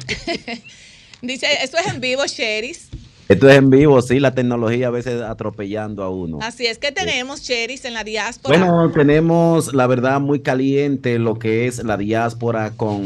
Dice, 1.23 1.47
esto 1.63 1.79
es 1.79 1.87
en 1.87 2.01
vivo, 2.01 2.27
Sheris. 2.27 2.89
Esto 3.29 3.49
es 3.49 3.57
en 3.57 3.71
vivo, 3.71 4.03
sí, 4.03 4.21
la 4.21 4.35
tecnología 4.35 4.89
a 4.89 4.91
veces 4.91 5.23
atropellando 5.23 6.03
a 6.03 6.11
uno. 6.11 6.39
Así 6.43 6.67
es 6.67 6.77
que 6.79 6.93
tenemos, 6.93 7.43
Cheris, 7.43 7.85
en 7.85 7.95
la 7.95 8.05
diáspora. 8.05 8.59
Bueno, 8.59 8.91
tenemos, 8.93 9.73
la 9.73 9.87
verdad, 9.87 10.21
muy 10.21 10.41
caliente 10.41 11.19
lo 11.19 11.39
que 11.39 11.67
es 11.67 11.83
la 11.83 11.97
diáspora 11.97 12.73
con 12.73 13.03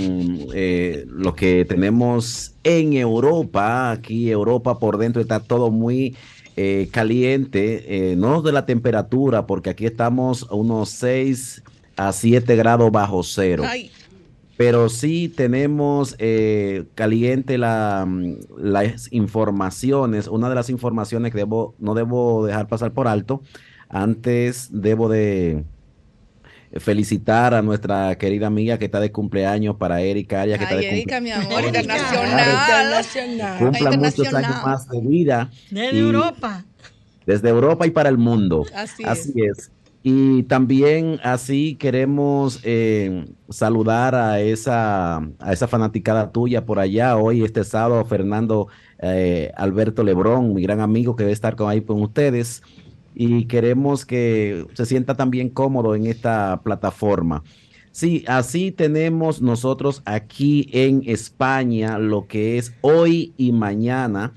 eh, 0.55 1.05
lo 1.09 1.35
que 1.35 1.65
tenemos 1.67 2.55
en 2.65 2.95
Europa. 2.95 3.93
Aquí 3.93 4.31
Europa 4.31 4.79
por 4.79 4.99
dentro 4.99 5.23
está 5.23 5.39
todo 5.39 5.71
muy 5.71 6.17
eh, 6.57 6.89
caliente, 6.91 8.11
eh, 8.13 8.17
no 8.17 8.43
de 8.43 8.51
la 8.51 8.67
temperatura, 8.67 9.47
porque 9.47 9.71
aquí 9.71 9.87
estamos 9.87 10.47
a 10.51 10.55
unos 10.55 10.89
6 10.91 11.63
a 11.97 12.13
7 12.13 12.57
grados 12.57 12.91
bajo 12.93 13.23
cero. 13.23 13.65
Ay, 13.67 13.91
Pero 14.57 14.89
sí 14.89 15.29
tenemos 15.29 16.15
eh, 16.19 16.85
caliente 16.95 17.59
la, 17.59 18.05
mm, 18.07 18.37
las 18.59 19.13
informaciones. 19.13 20.29
Una 20.29 20.49
de 20.49 20.55
las 20.55 20.71
informaciones 20.71 21.33
que 21.33 21.39
debo, 21.39 21.75
no 21.79 21.95
debo 21.95 22.47
dejar 22.47 22.67
pasar 22.69 22.93
por 22.93 23.09
alto. 23.09 23.43
Antes 23.89 24.69
debo 24.73 25.09
de 25.09 25.65
felicitar 26.81 27.55
a 27.55 27.63
nuestra 27.63 28.17
querida 28.19 28.47
amiga 28.49 28.79
que 28.79 28.87
está 28.87 29.01
de 29.01 29.13
cumpleaños 29.13 29.77
para 29.77 30.01
Erika 30.03 30.43
Arias, 30.43 30.59
que 30.59 30.65
está 30.65 30.77
de 30.77 30.89
Erika, 30.91 31.21
mi 31.21 31.31
cumpleaños. 31.31 31.53
amor, 31.53 31.65
internacional. 31.65 32.49
Internacional. 32.51 33.59
Cumpla 33.59 33.91
muchos 33.93 34.35
años 34.35 34.63
más 34.65 34.89
de 34.89 35.01
vida. 35.01 35.51
Desde 35.71 35.97
y- 35.97 36.01
Europa. 36.01 36.65
Desde 37.25 37.49
Europa 37.49 37.87
y 37.87 37.91
para 37.91 38.09
el 38.09 38.19
mundo. 38.19 38.65
Así 38.75 39.03
Así 39.05 39.33
es. 39.37 39.71
Y 40.09 40.45
también 40.45 41.19
así 41.25 41.75
queremos 41.75 42.61
eh, 42.63 43.25
saludar 43.49 44.15
a 44.15 44.41
esa, 44.41 45.17
a 45.17 45.53
esa 45.53 45.67
fanaticada 45.67 46.31
tuya 46.31 46.65
por 46.65 46.79
allá. 46.79 47.17
Hoy, 47.17 47.43
este 47.43 47.65
sábado, 47.65 48.05
Fernando 48.05 48.69
eh, 49.01 49.51
Alberto 49.57 50.05
Lebrón, 50.05 50.55
mi 50.55 50.63
gran 50.63 50.79
amigo 50.81 51.17
que 51.17 51.25
debe 51.25 51.33
estar 51.33 51.57
con, 51.57 51.69
ahí 51.69 51.81
con 51.81 52.01
ustedes. 52.03 52.63
Y 53.17 53.47
queremos 53.47 54.07
que 54.07 54.65
se 54.75 54.87
sienta 54.87 55.17
también 55.17 55.49
cómodo 55.49 55.97
en 55.97 56.07
esta 56.07 56.61
plataforma. 56.63 57.43
Sí, 57.91 58.23
así 58.29 58.71
tenemos 58.71 59.43
nosotros 59.43 60.03
aquí 60.05 60.69
en 60.71 61.03
España 61.07 61.99
lo 61.99 62.29
que 62.29 62.59
es 62.59 62.73
hoy 62.81 63.35
y 63.37 63.51
mañana 63.51 64.35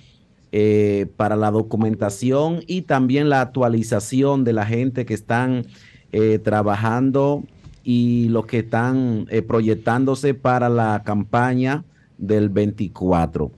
eh, 0.51 1.07
para 1.17 1.35
la 1.35 1.51
documentación 1.51 2.61
y 2.67 2.83
también 2.83 3.29
la 3.29 3.41
actualización 3.41 4.43
de 4.43 4.53
la 4.53 4.65
gente 4.65 5.05
que 5.05 5.13
están 5.13 5.65
eh, 6.11 6.39
trabajando 6.39 7.43
y 7.83 8.27
los 8.29 8.45
que 8.45 8.59
están 8.59 9.25
eh, 9.29 9.41
proyectándose 9.41 10.33
para 10.33 10.69
la 10.69 11.01
campaña 11.05 11.83
del 12.17 12.49
24. 12.49 13.51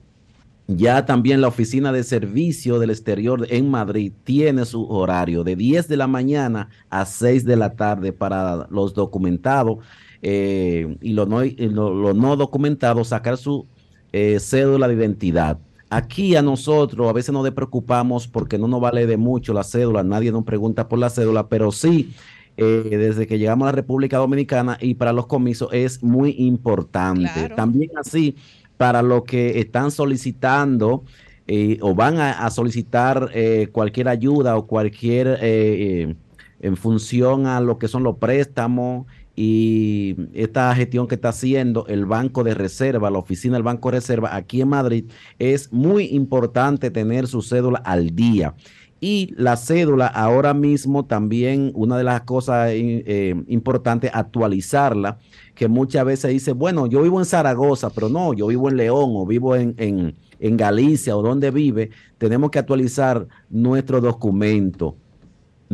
Ya 0.68 1.04
también 1.04 1.40
la 1.40 1.48
oficina 1.48 1.92
de 1.92 2.04
servicio 2.04 2.78
del 2.78 2.90
exterior 2.90 3.46
en 3.50 3.68
Madrid 3.70 4.12
tiene 4.24 4.64
su 4.64 4.86
horario 4.88 5.44
de 5.44 5.56
10 5.56 5.88
de 5.88 5.96
la 5.96 6.06
mañana 6.06 6.68
a 6.88 7.04
6 7.04 7.44
de 7.44 7.56
la 7.56 7.74
tarde 7.74 8.12
para 8.12 8.68
los 8.70 8.94
documentados 8.94 9.78
eh, 10.22 10.96
y 11.00 11.12
los 11.14 11.28
no, 11.28 11.42
lo- 11.44 12.14
no 12.14 12.36
documentados 12.36 13.08
sacar 13.08 13.36
su 13.36 13.66
eh, 14.12 14.38
cédula 14.40 14.86
de 14.88 14.94
identidad. 14.94 15.58
Aquí 15.92 16.36
a 16.36 16.40
nosotros 16.40 17.06
a 17.06 17.12
veces 17.12 17.34
nos 17.34 17.50
preocupamos 17.50 18.26
porque 18.26 18.56
no 18.56 18.66
nos 18.66 18.80
vale 18.80 19.06
de 19.06 19.18
mucho 19.18 19.52
la 19.52 19.62
cédula, 19.62 20.02
nadie 20.02 20.32
nos 20.32 20.42
pregunta 20.42 20.88
por 20.88 20.98
la 20.98 21.10
cédula, 21.10 21.48
pero 21.48 21.70
sí, 21.70 22.14
eh, 22.56 22.96
desde 22.96 23.26
que 23.26 23.38
llegamos 23.38 23.66
a 23.66 23.72
la 23.72 23.76
República 23.76 24.16
Dominicana 24.16 24.78
y 24.80 24.94
para 24.94 25.12
los 25.12 25.26
comisos 25.26 25.68
es 25.70 26.02
muy 26.02 26.34
importante. 26.38 27.30
Claro. 27.34 27.56
También 27.56 27.90
así, 28.00 28.36
para 28.78 29.02
los 29.02 29.24
que 29.24 29.60
están 29.60 29.90
solicitando 29.90 31.04
eh, 31.46 31.76
o 31.82 31.94
van 31.94 32.20
a, 32.20 32.46
a 32.46 32.50
solicitar 32.50 33.28
eh, 33.34 33.68
cualquier 33.70 34.08
ayuda 34.08 34.56
o 34.56 34.66
cualquier 34.66 35.38
en 35.42 36.76
función 36.78 37.46
a 37.46 37.60
lo 37.60 37.76
que 37.76 37.88
son 37.88 38.02
los 38.02 38.16
préstamos 38.16 39.06
y 39.34 40.16
esta 40.34 40.74
gestión 40.74 41.08
que 41.08 41.14
está 41.14 41.30
haciendo 41.30 41.86
el 41.86 42.04
Banco 42.04 42.44
de 42.44 42.54
Reserva, 42.54 43.10
la 43.10 43.18
oficina 43.18 43.54
del 43.54 43.62
Banco 43.62 43.90
de 43.90 43.98
Reserva 43.98 44.36
aquí 44.36 44.60
en 44.60 44.68
Madrid, 44.68 45.04
es 45.38 45.72
muy 45.72 46.04
importante 46.06 46.90
tener 46.90 47.26
su 47.26 47.40
cédula 47.42 47.78
al 47.78 48.14
día. 48.14 48.54
Y 49.00 49.34
la 49.36 49.56
cédula 49.56 50.06
ahora 50.06 50.54
mismo 50.54 51.06
también, 51.06 51.72
una 51.74 51.96
de 51.98 52.04
las 52.04 52.20
cosas 52.20 52.70
eh, 52.70 53.02
eh, 53.04 53.34
importantes, 53.48 54.12
actualizarla, 54.14 55.18
que 55.56 55.66
muchas 55.66 56.04
veces 56.04 56.30
dice, 56.30 56.52
bueno, 56.52 56.86
yo 56.86 57.02
vivo 57.02 57.18
en 57.18 57.26
Zaragoza, 57.26 57.90
pero 57.90 58.08
no, 58.08 58.32
yo 58.32 58.46
vivo 58.46 58.68
en 58.68 58.76
León 58.76 59.10
o 59.14 59.26
vivo 59.26 59.56
en, 59.56 59.74
en, 59.78 60.14
en 60.38 60.56
Galicia 60.56 61.16
o 61.16 61.22
donde 61.22 61.50
vive, 61.50 61.90
tenemos 62.18 62.50
que 62.52 62.60
actualizar 62.60 63.26
nuestro 63.50 64.00
documento 64.00 64.96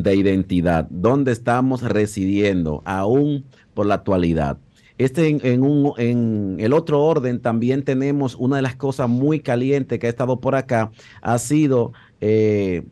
de 0.03 0.15
identidad, 0.15 0.87
dónde 0.91 1.33
estamos 1.33 1.83
residiendo, 1.83 2.83
aún 2.85 3.45
por 3.75 3.87
la 3.87 3.95
actualidad. 3.95 4.59
Este 4.97 5.29
en, 5.29 5.41
en 5.45 5.63
un, 5.63 5.93
en 5.99 6.57
el 6.59 6.73
otro 6.73 7.03
orden 7.03 7.41
también 7.41 7.83
tenemos 7.83 8.35
una 8.37 8.57
de 8.57 8.63
las 8.63 8.77
cosas 8.77 9.09
muy 9.09 9.41
calientes 9.41 9.99
que 9.99 10.07
ha 10.07 10.11
estado 10.11 10.39
por 10.41 10.55
acá, 10.55 10.91
ha 11.21 11.39
sido 11.39 11.93
eh, 12.21 12.85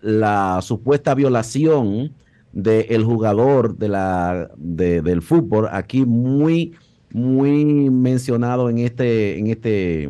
la 0.00 0.60
supuesta 0.62 1.14
violación 1.14 2.12
del 2.52 3.04
jugador 3.04 3.76
de 3.76 3.88
la, 3.88 4.50
de- 4.56 5.02
del 5.02 5.20
fútbol, 5.20 5.68
aquí 5.70 6.04
muy, 6.06 6.72
muy 7.12 7.90
mencionado 7.90 8.70
en, 8.70 8.78
este, 8.78 9.38
en, 9.38 9.48
este, 9.48 10.02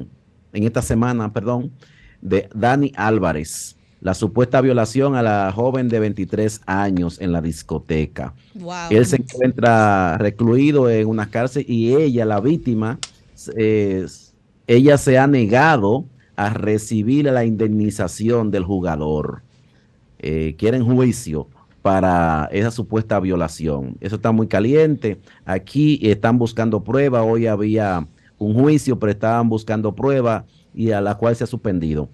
en 0.53 0.63
esta 0.65 0.83
semana, 0.83 1.33
perdón, 1.33 1.73
de 2.21 2.49
Dani 2.55 2.93
Álvarez 2.97 3.77
la 4.01 4.15
supuesta 4.15 4.61
violación 4.61 5.17
a 5.17 5.23
la 5.23 5.53
joven 5.53 5.89
de 5.89 5.99
23 6.01 6.61
años 6.67 7.21
en 7.21 7.33
la 7.33 7.41
discoteca. 7.41 8.35
Wow. 8.55 8.91
Él 8.91 9.07
se 9.07 9.17
encuentra 9.17 10.17
recluido 10.19 10.89
en 10.89 11.09
una 11.09 11.31
cárcel 11.31 11.65
y 11.67 11.95
ella, 11.95 12.25
la 12.25 12.41
víctima, 12.41 12.99
eh, 13.57 14.07
ella 14.67 14.99
se 14.99 15.19
ha 15.19 15.27
negado 15.27 16.05
a 16.37 16.51
recibir 16.51 17.25
la 17.25 17.45
indemnización 17.45 18.51
del 18.51 18.65
jugador. 18.65 19.43
Eh, 20.21 20.55
quieren 20.59 20.85
juicio 20.85 21.49
para 21.83 22.49
esa 22.53 22.71
supuesta 22.71 23.19
violación. 23.19 23.97
Eso 24.01 24.17
está 24.17 24.31
muy 24.31 24.47
caliente. 24.47 25.19
Aquí 25.45 25.99
están 26.03 26.39
buscando 26.39 26.85
prueba. 26.85 27.23
Hoy 27.23 27.47
había 27.47 28.07
un 28.39 28.55
juicio, 28.55 28.99
pero 28.99 29.11
estaban 29.11 29.49
buscando 29.49 29.95
prueba 29.95 30.45
y 30.75 30.93
a 30.93 31.01
la 31.01 31.17
cual 31.17 31.35
se 31.35 31.45
ha 31.45 31.47
suspendido. 31.47 32.09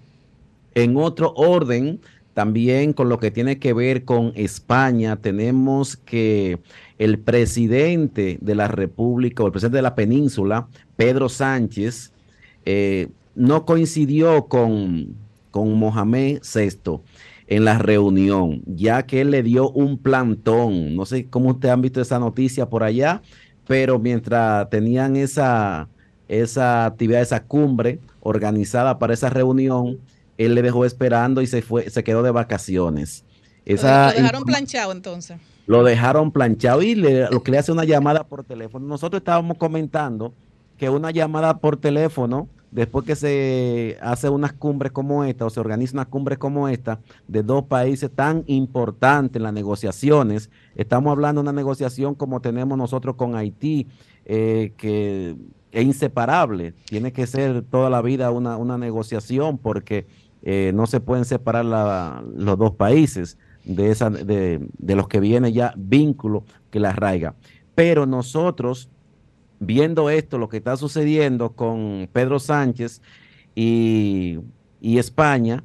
En 0.75 0.97
otro 0.97 1.33
orden, 1.35 2.01
también 2.33 2.93
con 2.93 3.09
lo 3.09 3.17
que 3.17 3.31
tiene 3.31 3.59
que 3.59 3.73
ver 3.73 4.03
con 4.03 4.33
España, 4.35 5.15
tenemos 5.15 5.95
que 5.95 6.59
el 6.97 7.17
presidente 7.17 8.37
de 8.41 8.55
la 8.55 8.67
República 8.67 9.41
o 9.41 9.47
el 9.47 9.53
presidente 9.53 9.77
de 9.77 9.83
la 9.83 9.95
península, 9.95 10.67
Pedro 10.97 11.29
Sánchez, 11.29 12.11
eh, 12.65 13.07
no 13.35 13.65
coincidió 13.65 14.47
con, 14.47 15.15
con 15.51 15.73
Mohamed 15.79 16.41
VI 16.41 16.99
en 17.47 17.63
la 17.63 17.77
reunión, 17.77 18.61
ya 18.65 19.05
que 19.05 19.21
él 19.21 19.31
le 19.31 19.43
dio 19.43 19.69
un 19.69 19.97
plantón. 19.97 20.95
No 20.95 21.05
sé 21.05 21.27
cómo 21.27 21.51
ustedes 21.51 21.73
han 21.73 21.81
visto 21.81 22.01
esa 22.01 22.19
noticia 22.19 22.69
por 22.69 22.83
allá, 22.83 23.21
pero 23.67 23.99
mientras 23.99 24.69
tenían 24.69 25.15
esa, 25.15 25.87
esa 26.27 26.85
actividad, 26.85 27.21
esa 27.21 27.43
cumbre 27.43 27.99
organizada 28.21 28.97
para 28.99 29.13
esa 29.13 29.29
reunión, 29.29 29.99
él 30.37 30.55
le 30.55 30.61
dejó 30.61 30.85
esperando 30.85 31.41
y 31.41 31.47
se 31.47 31.61
fue, 31.61 31.89
se 31.89 32.03
quedó 32.03 32.23
de 32.23 32.31
vacaciones. 32.31 33.23
Esa 33.65 34.11
lo 34.11 34.17
dejaron 34.17 34.43
planchado 34.43 34.91
entonces. 34.91 35.37
lo 35.65 35.83
dejaron 35.83 36.31
planchado 36.31 36.81
y 36.83 36.95
le, 36.95 37.29
lo 37.29 37.41
que 37.41 37.51
le 37.51 37.57
hace 37.57 37.71
una 37.71 37.83
llamada 37.83 38.23
por 38.23 38.43
teléfono. 38.43 38.85
Nosotros 38.85 39.21
estábamos 39.21 39.57
comentando 39.57 40.33
que 40.77 40.89
una 40.89 41.11
llamada 41.11 41.57
por 41.57 41.77
teléfono, 41.77 42.47
después 42.69 43.05
que 43.05 43.15
se 43.15 43.97
hace 44.01 44.29
unas 44.29 44.53
cumbres 44.53 44.91
como 44.91 45.23
esta 45.23 45.45
o 45.45 45.49
se 45.49 45.59
organiza 45.59 45.93
una 45.93 46.05
cumbre 46.05 46.37
como 46.37 46.67
esta 46.67 46.99
de 47.27 47.41
dos 47.41 47.63
países 47.63 48.11
tan 48.13 48.43
importantes 48.47 49.37
en 49.37 49.43
las 49.43 49.53
negociaciones, 49.53 50.49
estamos 50.75 51.11
hablando 51.11 51.41
de 51.41 51.49
una 51.49 51.53
negociación 51.53 52.13
como 52.13 52.41
tenemos 52.41 52.77
nosotros 52.77 53.15
con 53.15 53.35
Haití, 53.35 53.87
eh, 54.25 54.73
que 54.77 55.35
es 55.71 55.83
inseparable, 55.83 56.73
tiene 56.85 57.11
que 57.11 57.25
ser 57.27 57.61
toda 57.63 57.89
la 57.89 58.01
vida 58.01 58.31
una, 58.31 58.57
una 58.57 58.77
negociación 58.77 59.57
porque 59.57 60.05
eh, 60.45 60.71
no 60.73 60.85
se 60.85 60.99
pueden 60.99 61.25
separar 61.25 61.65
los 61.65 62.57
dos 62.57 62.75
países 62.75 63.37
de, 63.63 63.89
esa, 63.89 64.09
de 64.11 64.95
los 64.95 65.07
que 65.07 65.19
viene 65.19 65.51
ya 65.51 65.73
vínculo 65.75 66.45
que 66.69 66.79
la 66.79 66.89
arraiga. 66.91 67.35
Pero 67.73 68.05
nosotros, 68.05 68.89
viendo 69.59 70.09
esto, 70.09 70.37
lo 70.37 70.47
que 70.47 70.57
está 70.57 70.77
sucediendo 70.77 71.53
con 71.53 72.07
Pedro 72.13 72.39
Sánchez 72.39 73.01
y, 73.55 74.39
y 74.79 74.99
España, 74.99 75.63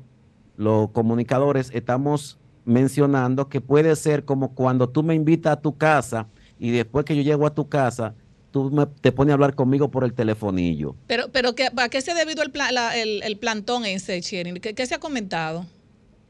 los 0.57 0.91
comunicadores 0.91 1.71
estamos 1.75 2.39
mencionando 2.65 3.49
que 3.49 3.61
puede 3.61 3.95
ser 3.97 4.25
como 4.25 4.55
cuando 4.55 4.89
tú 4.89 5.03
me 5.03 5.15
invitas 5.15 5.53
a 5.53 5.61
tu 5.61 5.77
casa 5.77 6.27
y 6.59 6.71
después 6.71 7.05
que 7.05 7.17
yo 7.17 7.23
llego 7.23 7.47
a 7.47 7.55
tu 7.55 7.69
casa, 7.69 8.15
tú 8.51 8.71
me, 8.71 8.87
te 8.87 9.13
pones 9.13 9.33
a 9.33 9.35
hablar 9.35 9.55
conmigo 9.55 9.91
por 9.91 10.05
el 10.05 10.13
telefonillo. 10.13 10.95
Pero, 11.07 11.29
pero 11.33 11.55
¿qué, 11.55 11.69
¿a 11.77 11.89
qué 11.89 12.01
se 12.01 12.11
ha 12.11 12.15
debido 12.15 12.43
el, 12.43 12.51
pla- 12.51 12.73
la- 12.73 12.97
el, 12.97 13.23
el 13.23 13.37
plantón 13.39 13.85
ese? 13.85 14.21
¿Qué, 14.21 14.75
qué 14.75 14.87
se 14.87 14.95
ha 14.95 14.99
comentado? 15.01 15.67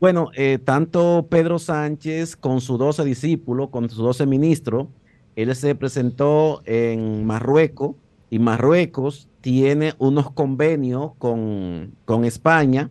Bueno, 0.01 0.31
eh, 0.35 0.59
tanto 0.65 1.27
Pedro 1.31 1.59
Sánchez 1.59 2.37
con 2.37 2.61
sus 2.61 2.79
12 2.79 3.05
discípulos, 3.05 3.69
con 3.71 3.89
sus 3.91 3.99
12 3.99 4.25
ministros, 4.27 4.89
él 5.37 5.55
se 5.55 5.75
presentó 5.75 6.63
en 6.65 7.25
Marruecos 7.27 7.97
y 8.31 8.39
Marruecos 8.39 9.29
tiene 9.43 9.95
unos 9.99 10.31
convenios 10.33 11.13
con, 11.19 11.95
con 12.05 12.25
España, 12.25 12.91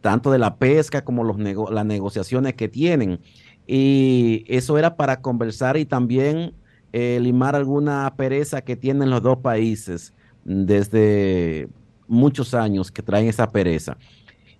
tanto 0.00 0.30
de 0.32 0.38
la 0.38 0.56
pesca 0.56 1.04
como 1.04 1.22
los 1.24 1.36
nego- 1.38 1.70
las 1.70 1.84
negociaciones 1.86 2.54
que 2.54 2.68
tienen. 2.68 3.20
Y 3.66 4.44
eso 4.48 4.78
era 4.78 4.96
para 4.96 5.20
conversar 5.20 5.76
y 5.76 5.84
también 5.84 6.54
eh, 6.92 7.18
limar 7.20 7.54
alguna 7.54 8.12
pereza 8.16 8.62
que 8.62 8.76
tienen 8.76 9.10
los 9.10 9.22
dos 9.22 9.38
países 9.38 10.12
desde 10.44 11.68
muchos 12.06 12.54
años 12.54 12.90
que 12.90 13.02
traen 13.02 13.28
esa 13.28 13.50
pereza. 13.50 13.96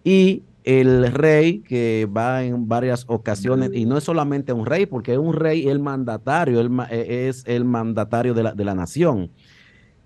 Y 0.05 0.43
el 0.64 1.11
rey 1.12 1.61
que 1.61 2.07
va 2.14 2.45
en 2.45 2.68
varias 2.68 3.05
ocasiones, 3.09 3.70
y 3.72 3.87
no 3.87 3.97
es 3.97 4.05
solamente 4.05 4.53
un 4.53 4.66
rey, 4.66 4.85
porque 4.85 5.12
es 5.12 5.18
un 5.18 5.33
rey, 5.33 5.66
el 5.66 5.79
mandatario, 5.79 6.61
eh, 6.91 7.29
es 7.29 7.43
el 7.47 7.64
mandatario 7.64 8.35
de 8.35 8.43
la, 8.43 8.53
de 8.53 8.64
la 8.66 8.74
nación. 8.74 9.31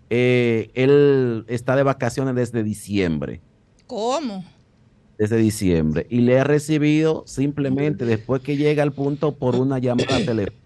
Eh, 0.08 0.70
él 0.74 1.44
está 1.48 1.74
de 1.74 1.82
vacaciones 1.82 2.36
desde 2.36 2.62
diciembre, 2.62 3.40
¿Cómo? 3.88 4.44
desde 5.18 5.36
diciembre, 5.36 6.06
y 6.08 6.20
le 6.20 6.38
ha 6.38 6.44
recibido 6.44 7.24
simplemente 7.26 8.04
después 8.04 8.40
que 8.42 8.56
llega 8.56 8.84
al 8.84 8.92
punto 8.92 9.34
por 9.34 9.56
una 9.56 9.80
llamada 9.80 10.18
telefónica. 10.24 10.61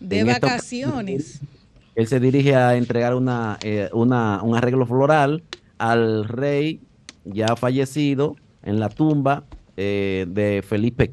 De 0.00 0.20
En 0.20 0.26
vacaciones. 0.26 1.40
Él 1.94 2.06
se 2.06 2.18
dirige 2.20 2.54
a 2.56 2.76
entregar 2.76 3.14
una, 3.14 3.58
eh, 3.62 3.88
una- 3.92 4.42
un 4.42 4.56
arreglo 4.56 4.86
floral 4.86 5.42
al 5.78 6.26
rey 6.26 6.80
ya 7.24 7.54
fallecido 7.56 8.36
en 8.62 8.80
la 8.80 8.88
tumba 8.88 9.44
eh, 9.76 10.26
de 10.28 10.62
Felipe 10.66 11.10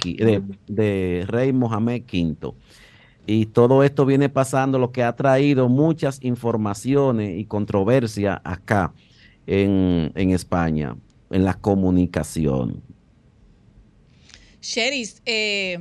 de 0.67 1.23
rey 1.27 1.53
Mohamed 1.53 2.01
V. 2.11 2.53
Y 3.25 3.45
todo 3.47 3.83
esto 3.83 4.05
viene 4.05 4.29
pasando, 4.29 4.79
lo 4.79 4.91
que 4.91 5.03
ha 5.03 5.15
traído 5.15 5.67
muchas 5.69 6.23
informaciones 6.23 7.37
y 7.39 7.45
controversia 7.45 8.41
acá 8.43 8.93
en, 9.45 10.11
en 10.15 10.31
España, 10.31 10.95
en 11.29 11.43
la 11.45 11.53
comunicación. 11.53 12.81
Sheris, 14.61 15.21
eh, 15.25 15.79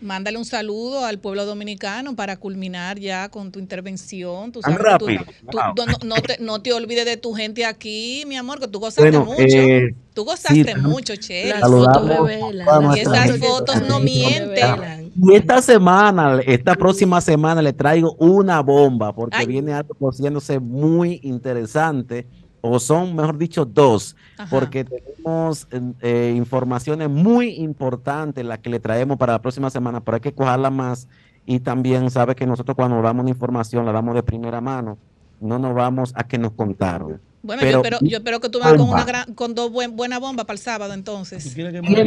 mándale 0.00 0.38
un 0.38 0.44
saludo 0.44 1.04
al 1.04 1.18
pueblo 1.18 1.44
dominicano 1.46 2.14
para 2.16 2.36
culminar 2.36 2.98
ya 2.98 3.28
con 3.28 3.50
tu 3.52 3.58
intervención. 3.58 4.52
Tú 4.52 4.62
sabes 4.62 4.78
que 4.78 4.84
tú- 4.84 4.88
rápido. 5.06 5.24
tú- 5.50 5.58
Wow. 5.58 5.74
no, 6.04 6.14
te, 6.16 6.36
no 6.40 6.62
te 6.62 6.72
olvides 6.72 7.04
de 7.04 7.16
tu 7.16 7.32
gente 7.34 7.64
aquí, 7.64 8.24
mi 8.26 8.36
amor, 8.36 8.60
que 8.60 8.68
tú 8.68 8.78
gozaste 8.80 9.02
Bueno, 9.10 9.24
mucho. 9.24 9.42
eh, 9.42 9.94
tú 10.14 10.24
gozaste 10.24 10.74
sí, 10.74 10.80
mucho, 10.80 11.16
Cheris. 11.16 11.54
Las 11.60 11.68
fotos 11.70 12.08
revelan. 12.08 12.96
Y 12.96 13.00
esas 13.00 13.38
fotos 13.38 13.82
no 13.88 14.00
mienten. 14.00 15.12
Y 15.20 15.34
esta 15.34 15.60
semana, 15.62 16.40
esta 16.46 16.74
próxima 16.76 17.20
semana, 17.20 17.60
le 17.62 17.72
traigo 17.72 18.14
una 18.18 18.60
bomba 18.60 19.12
porque 19.12 19.36
Ay. 19.38 19.46
viene 19.46 19.72
algo 19.72 19.94
cociéndose 19.94 20.60
muy 20.60 21.20
interesante, 21.24 22.26
o 22.60 22.78
son, 22.80 23.14
mejor 23.14 23.38
dicho, 23.38 23.64
dos, 23.64 24.16
Ajá. 24.36 24.48
porque 24.50 24.84
tenemos 24.84 25.66
eh, 26.00 26.34
informaciones 26.36 27.08
muy 27.08 27.50
importantes 27.56 28.44
las 28.44 28.58
que 28.58 28.70
le 28.70 28.80
traemos 28.80 29.16
para 29.16 29.34
la 29.34 29.42
próxima 29.42 29.70
semana, 29.70 30.00
pero 30.00 30.16
hay 30.16 30.20
que 30.20 30.32
cogerla 30.34 30.70
más. 30.70 31.08
Y 31.46 31.60
también 31.60 32.10
sabe 32.10 32.34
que 32.34 32.46
nosotros 32.46 32.74
cuando 32.76 33.00
damos 33.00 33.22
una 33.22 33.30
información 33.30 33.86
la 33.86 33.92
damos 33.92 34.14
de 34.14 34.22
primera 34.22 34.60
mano, 34.60 34.98
no 35.40 35.58
nos 35.58 35.74
vamos 35.74 36.12
a 36.14 36.24
que 36.24 36.36
nos 36.36 36.52
contaron. 36.52 37.20
Bueno, 37.40 37.60
Pero- 37.60 37.70
yo, 37.72 37.78
espero, 37.78 37.98
yo 38.02 38.16
espero 38.18 38.40
que 38.40 38.48
tú 38.48 38.58
vengas 38.58 38.76
con, 38.76 38.88
una 38.90 39.04
gran, 39.04 39.32
con 39.34 39.54
dos 39.54 39.70
buen, 39.70 39.96
buenas 39.96 40.18
bombas 40.20 40.44
para 40.44 40.56
el 40.56 40.58
sábado, 40.58 40.92
entonces. 40.92 41.56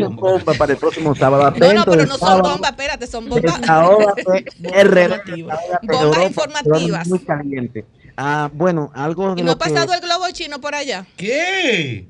Bomba 0.09 0.53
para 0.57 0.73
el 0.73 0.77
próximo 0.77 1.15
sábado. 1.15 1.51
No, 1.57 1.73
no, 1.73 1.85
pero 1.85 2.05
no 2.05 2.17
son 2.17 2.41
bombas, 2.41 2.71
espérate, 2.71 3.07
son 3.07 3.29
bombas. 3.29 3.59
Desahógate, 3.61 4.45
Bombas 5.83 6.27
informativas. 6.27 7.07
Muy 7.07 7.19
caliente. 7.19 7.85
Ah, 8.17 8.49
bueno, 8.53 8.91
algo 8.93 9.33
de 9.35 9.41
¿Y 9.41 9.43
no 9.43 9.47
lo 9.47 9.51
ha 9.53 9.57
pasado 9.57 9.87
que... 9.87 9.93
el 9.95 10.01
globo 10.01 10.25
chino 10.31 10.59
por 10.61 10.75
allá? 10.75 11.05
¿Qué? 11.15 12.07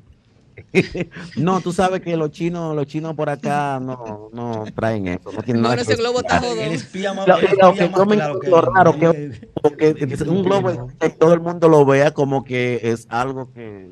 No, 1.36 1.62
tú 1.62 1.72
sabes 1.74 2.02
que 2.02 2.16
los 2.16 2.32
chinos, 2.32 2.76
los 2.76 2.86
chinos 2.86 3.16
por 3.16 3.30
acá 3.30 3.80
no, 3.82 4.30
no 4.32 4.66
traen 4.76 5.08
eso. 5.08 5.32
No 5.32 5.42
tienen 5.42 5.62
Bueno, 5.64 5.70
nada 5.70 5.82
ese 5.82 5.96
globo 5.96 6.20
está 6.20 6.40
más, 6.40 7.28
Lo, 7.28 7.36
lo 7.42 7.76
que 7.76 7.90
yo 7.90 8.06
me 8.06 8.16
claro 8.16 8.40
que 8.40 8.48
encuentro 8.48 8.62
raro 8.62 9.00
que, 9.00 9.40
porque 9.62 9.96
es 10.00 10.22
un 10.22 10.44
globo 10.44 10.92
que 11.00 11.10
todo 11.10 11.34
el 11.34 11.40
mundo 11.40 11.68
lo 11.70 11.86
vea 11.86 12.12
como 12.14 12.44
que 12.44 12.80
es 12.84 13.06
algo 13.10 13.52
que 13.54 13.90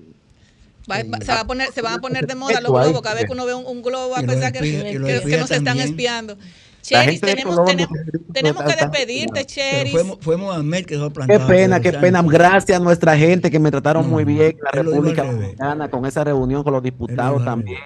Va- 0.89 1.03
va- 1.03 1.20
se, 1.22 1.32
va 1.32 1.41
a 1.41 1.47
poner, 1.47 1.72
se 1.72 1.82
van 1.82 1.93
a 1.93 1.99
poner 1.99 2.26
de 2.26 2.36
moda 2.36 2.60
los 2.62 2.72
globos. 2.72 3.01
Cada 3.01 3.16
vez 3.16 3.26
que 3.26 3.32
uno 3.34 3.45
ve 3.45 3.53
un, 3.53 3.66
un 3.66 3.82
globo, 3.84 4.10
va 4.10 4.20
a 4.20 4.24
pensar 4.24 4.51
que, 4.51 4.60
que- 4.60 5.22
que 5.30 5.38
nos 5.38 5.51
están 5.51 5.78
espiando. 5.80 6.38
Cheris, 6.89 7.21
tenemos, 7.21 7.55
Colombia 7.55 7.87
tenemos, 7.87 8.33
tenemos 8.33 8.63
que 8.63 8.75
despedirte, 8.75 9.45
Cheris. 9.45 9.91
fue, 9.91 10.03
fue 10.19 10.37
Mohamed 10.37 10.85
que 10.85 10.95
dejó 10.95 11.11
Qué 11.11 11.39
pena, 11.39 11.79
qué 11.79 11.93
pena. 11.93 12.21
Gracias 12.23 12.79
a 12.79 12.83
nuestra 12.83 13.15
gente 13.17 13.51
que 13.51 13.59
me 13.59 13.69
trataron 13.69 14.03
No, 14.03 14.09
muy 14.09 14.23
bien 14.23 14.57
en 14.57 14.63
la 14.63 14.71
República. 14.71 15.23
Dominicana 15.23 15.89
con 15.89 16.05
esa 16.05 16.23
reunión 16.23 16.63
con 16.63 16.73
los 16.73 16.83
diputados 16.83 17.43
también. 17.45 17.79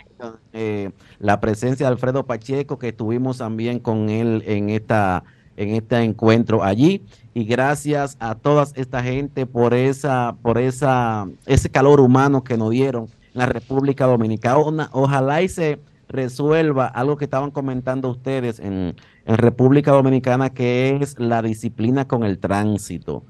eh, 0.53 0.91
la 1.19 1.39
presencia 1.41 1.85
de 1.85 1.91
Alfredo 1.91 2.25
Pacheco, 2.25 2.79
que 2.79 2.89
estuvimos 2.89 3.39
también 3.39 3.79
con 3.79 4.09
él 4.09 4.43
en 4.45 4.69
esta 4.69 5.23
en 5.57 5.69
este 5.75 5.97
encuentro 5.97 6.63
allí. 6.63 7.03
Y 7.33 7.45
gracias 7.45 8.15
a 8.19 8.35
toda 8.35 8.67
esta 8.75 9.03
gente 9.03 9.45
por 9.45 9.73
esa, 9.73 10.35
por 10.41 10.57
esa, 10.57 11.27
ese 11.45 11.69
calor 11.69 11.99
humano 11.99 12.43
que 12.43 12.57
nos 12.57 12.69
dieron 12.71 13.05
en 13.33 13.39
la 13.39 13.45
República 13.47 14.05
Dominicana. 14.05 14.89
Ojalá 14.93 15.41
y 15.41 15.49
se 15.49 15.79
resuelva 16.14 16.88
algo 16.88 17.18
que 17.18 17.26
estaban 17.26 17.51
comentando 17.51 18.09
ustedes 18.09 18.59
en, 18.59 18.95
en 19.26 19.38
República 19.38 19.91
Dominicana, 19.91 20.51
que 20.51 20.97
es 21.01 21.20
la 21.20 21.41
disciplina 21.41 22.07
con 22.07 22.24
el 22.24 22.39
tránsito. 22.39 23.26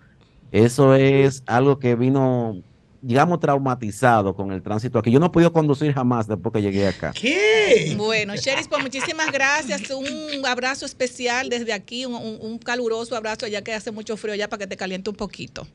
Eso 0.51 0.93
es 0.93 1.41
algo 1.47 1.79
que 1.79 1.95
vino, 1.95 2.61
digamos, 3.01 3.39
traumatizado 3.39 4.35
con 4.35 4.51
el 4.51 4.61
tránsito 4.61 4.99
aquí. 4.99 5.09
Yo 5.11 5.19
no 5.19 5.27
he 5.27 5.29
podido 5.29 5.51
conducir 5.51 5.93
jamás 5.93 6.27
después 6.27 6.53
que 6.53 6.61
llegué 6.61 6.87
acá. 6.87 7.11
¿Qué? 7.19 7.95
Bueno, 7.97 8.35
Cheris, 8.35 8.67
pues 8.67 8.83
muchísimas 8.83 9.31
gracias. 9.31 9.89
Un 9.89 10.45
abrazo 10.45 10.85
especial 10.85 11.49
desde 11.49 11.73
aquí, 11.73 12.05
un, 12.05 12.13
un- 12.13 12.37
un 12.41 12.57
caluroso 12.59 13.15
abrazo, 13.15 13.47
ya 13.47 13.63
que 13.63 13.73
hace 13.73 13.91
mucho 13.91 14.15
frío 14.17 14.35
ya 14.35 14.47
para 14.47 14.59
que 14.59 14.67
te 14.67 14.77
caliente 14.77 15.09
un 15.09 15.15
poquito. 15.15 15.65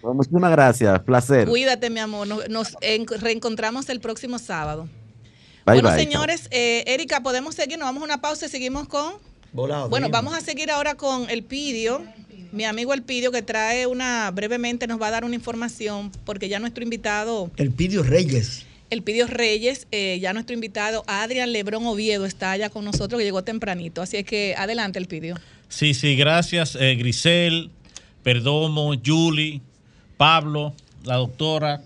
Pues 0.00 0.14
muchísimas 0.14 0.50
gracias, 0.52 0.98
placer. 1.00 1.46
Cuídate, 1.48 1.90
mi 1.90 2.00
amor. 2.00 2.26
Nos, 2.26 2.48
nos 2.48 2.76
en- 2.80 3.06
reencontramos 3.06 3.90
el 3.90 4.00
próximo 4.00 4.38
sábado. 4.38 4.88
Bye, 5.66 5.80
bueno, 5.80 5.90
bye, 5.90 5.98
señores, 5.98 6.48
eh, 6.50 6.84
Erika, 6.86 7.22
podemos 7.22 7.54
seguir. 7.54 7.78
Nos 7.78 7.86
vamos 7.86 8.02
a 8.02 8.04
una 8.04 8.20
pausa 8.20 8.46
y 8.46 8.48
seguimos 8.48 8.88
con. 8.88 9.14
Volado, 9.52 9.88
Bueno, 9.88 10.08
vamos 10.10 10.34
a 10.34 10.40
seguir 10.40 10.70
ahora 10.70 10.94
con 10.94 11.28
el 11.28 11.42
Pidio. 11.42 12.02
Mi 12.52 12.64
amigo 12.64 12.94
El 12.94 13.02
Pidio, 13.02 13.30
que 13.30 13.42
trae 13.42 13.86
una, 13.86 14.30
brevemente 14.32 14.86
nos 14.86 15.00
va 15.00 15.08
a 15.08 15.10
dar 15.10 15.24
una 15.24 15.34
información, 15.36 16.10
porque 16.24 16.48
ya 16.48 16.58
nuestro 16.58 16.82
invitado, 16.82 17.50
El 17.56 17.70
Pidio 17.70 18.02
Reyes. 18.02 18.66
El 18.90 19.02
Pidio 19.02 19.28
Reyes, 19.28 19.86
eh, 19.92 20.18
ya 20.20 20.32
nuestro 20.32 20.54
invitado, 20.54 21.04
Adrián 21.06 21.52
Lebrón 21.52 21.86
Oviedo, 21.86 22.26
está 22.26 22.50
allá 22.50 22.68
con 22.68 22.84
nosotros, 22.84 23.20
que 23.20 23.24
llegó 23.24 23.44
tempranito. 23.44 24.02
Así 24.02 24.16
es 24.16 24.24
que 24.24 24.54
adelante, 24.58 24.98
El 24.98 25.06
Pidio. 25.06 25.36
Sí, 25.68 25.94
sí, 25.94 26.16
gracias, 26.16 26.74
eh, 26.74 26.96
Grisel, 26.96 27.70
Perdomo, 28.24 28.94
Julie, 29.04 29.60
Pablo, 30.16 30.74
la 31.04 31.16
doctora 31.16 31.82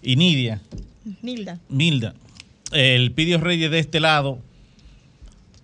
y 0.00 0.14
Nidia, 0.14 0.60
Nilda. 1.22 1.58
Milda. 1.68 2.14
El 2.72 3.12
Pidio 3.12 3.38
Reyes 3.38 3.70
de 3.70 3.78
este 3.78 4.00
lado. 4.00 4.38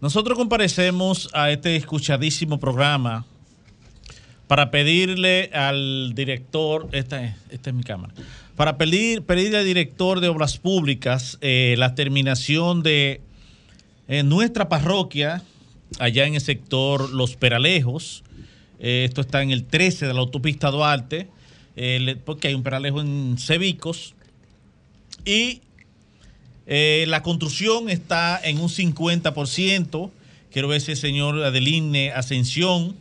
Nosotros 0.01 0.37
comparecemos 0.37 1.29
a 1.33 1.51
este 1.51 1.75
escuchadísimo 1.75 2.61
programa 2.61 3.25
para 4.47 4.71
pedirle 4.71 5.51
al 5.53 6.15
director, 6.15 6.89
esta 6.93 7.25
es, 7.25 7.35
esta 7.51 7.71
es 7.71 7.77
mi 7.77 7.83
cámara, 7.83 8.13
para 8.57 8.77
pedir, 8.77 9.23
pedirle 9.23 9.59
al 9.59 9.65
director 9.65 10.21
de 10.21 10.29
obras 10.29 10.59
públicas 10.59 11.39
eh, 11.41 11.75
la 11.79 11.95
terminación 11.95 12.83
de 12.83 13.21
eh, 14.09 14.23
nuestra 14.23 14.69
parroquia, 14.69 15.43
allá 15.99 16.27
en 16.27 16.35
el 16.35 16.41
sector 16.41 17.11
Los 17.11 17.37
Peralejos. 17.37 18.23
Eh, 18.81 19.05
esto 19.09 19.21
está 19.21 19.43
en 19.43 19.51
el 19.51 19.65
13 19.65 20.07
de 20.07 20.15
la 20.15 20.21
autopista 20.21 20.71
Duarte, 20.71 21.29
porque 22.25 22.49
hay 22.49 22.55
un 22.55 22.63
peralejo 22.63 23.01
en 23.01 23.37
Cebicos. 23.39 24.15
Y 25.25 25.63
eh, 26.69 27.07
la 27.09 27.23
construcción 27.23 27.89
está 27.89 28.39
en 28.45 28.61
un 28.61 28.69
50%. 28.69 30.11
Quiero 30.53 30.69
ver 30.69 30.81
si 30.81 30.93
el 30.93 30.97
señor 30.99 31.43
Adeline 31.43 32.13
Ascensión 32.15 32.95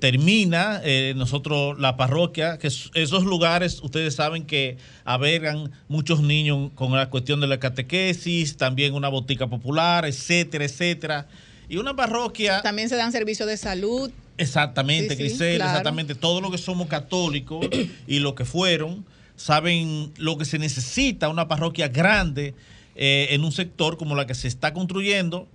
termina. 0.00 0.80
eh, 0.84 1.12
nosotros, 1.16 1.78
la 1.78 1.96
parroquia, 1.96 2.58
que 2.58 2.68
es- 2.68 2.90
esos 2.94 3.24
lugares, 3.24 3.80
ustedes 3.82 4.14
saben 4.14 4.44
que 4.44 4.76
albergan 5.04 5.72
muchos 5.88 6.20
niños 6.22 6.70
con 6.74 6.92
la 6.92 7.10
cuestión 7.10 7.40
de 7.40 7.46
la 7.48 7.58
catequesis, 7.58 8.56
también 8.56 8.94
una 8.94 9.08
botica 9.08 9.48
popular, 9.48 10.04
etcétera, 10.04 10.64
etcétera. 10.64 11.26
Y 11.68 11.76
una 11.78 11.94
parroquia. 11.96 12.62
También 12.62 12.88
se 12.88 12.96
dan 12.96 13.12
servicios 13.12 13.48
de 13.48 13.56
salud. 13.56 14.10
Exactamente, 14.36 15.10
Sí, 15.10 15.16
sí, 15.16 15.22
Grisel, 15.28 15.56
claro. 15.56 15.70
exactamente. 15.72 16.14
Todos 16.14 16.40
los 16.42 16.50
que 16.52 16.58
somos 16.58 16.86
católicos 16.86 17.66
y 18.06 18.20
los 18.20 18.34
que 18.34 18.44
fueron 18.44 19.04
saben 19.38 20.12
lo 20.18 20.36
que 20.36 20.44
se 20.44 20.58
necesita 20.58 21.28
una 21.30 21.48
parroquia 21.48 21.88
grande 21.88 22.54
eh, 22.96 23.28
en 23.30 23.44
un 23.44 23.52
sector 23.52 23.96
como 23.96 24.14
la 24.16 24.26
que 24.26 24.34
se 24.34 24.48
está 24.48 24.74
construyendo, 24.74 25.48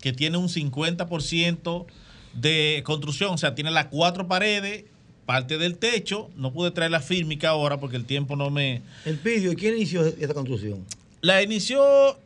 que 0.00 0.12
tiene 0.14 0.38
un 0.38 0.48
50% 0.48 1.86
de 2.34 2.82
construcción, 2.84 3.34
o 3.34 3.38
sea, 3.38 3.54
tiene 3.54 3.70
las 3.70 3.86
cuatro 3.86 4.26
paredes, 4.28 4.84
parte 5.26 5.58
del 5.58 5.76
techo. 5.78 6.30
No 6.36 6.52
pude 6.52 6.70
traer 6.70 6.90
la 6.90 7.00
fílmica 7.00 7.50
ahora 7.50 7.78
porque 7.80 7.96
el 7.96 8.04
tiempo 8.04 8.36
no 8.36 8.50
me. 8.50 8.82
El 9.04 9.18
pidio, 9.18 9.52
¿y 9.52 9.56
quién 9.56 9.74
inició 9.76 10.04
esta 10.06 10.34
construcción? 10.34 10.84
La 11.20 11.42
inició. 11.42 12.18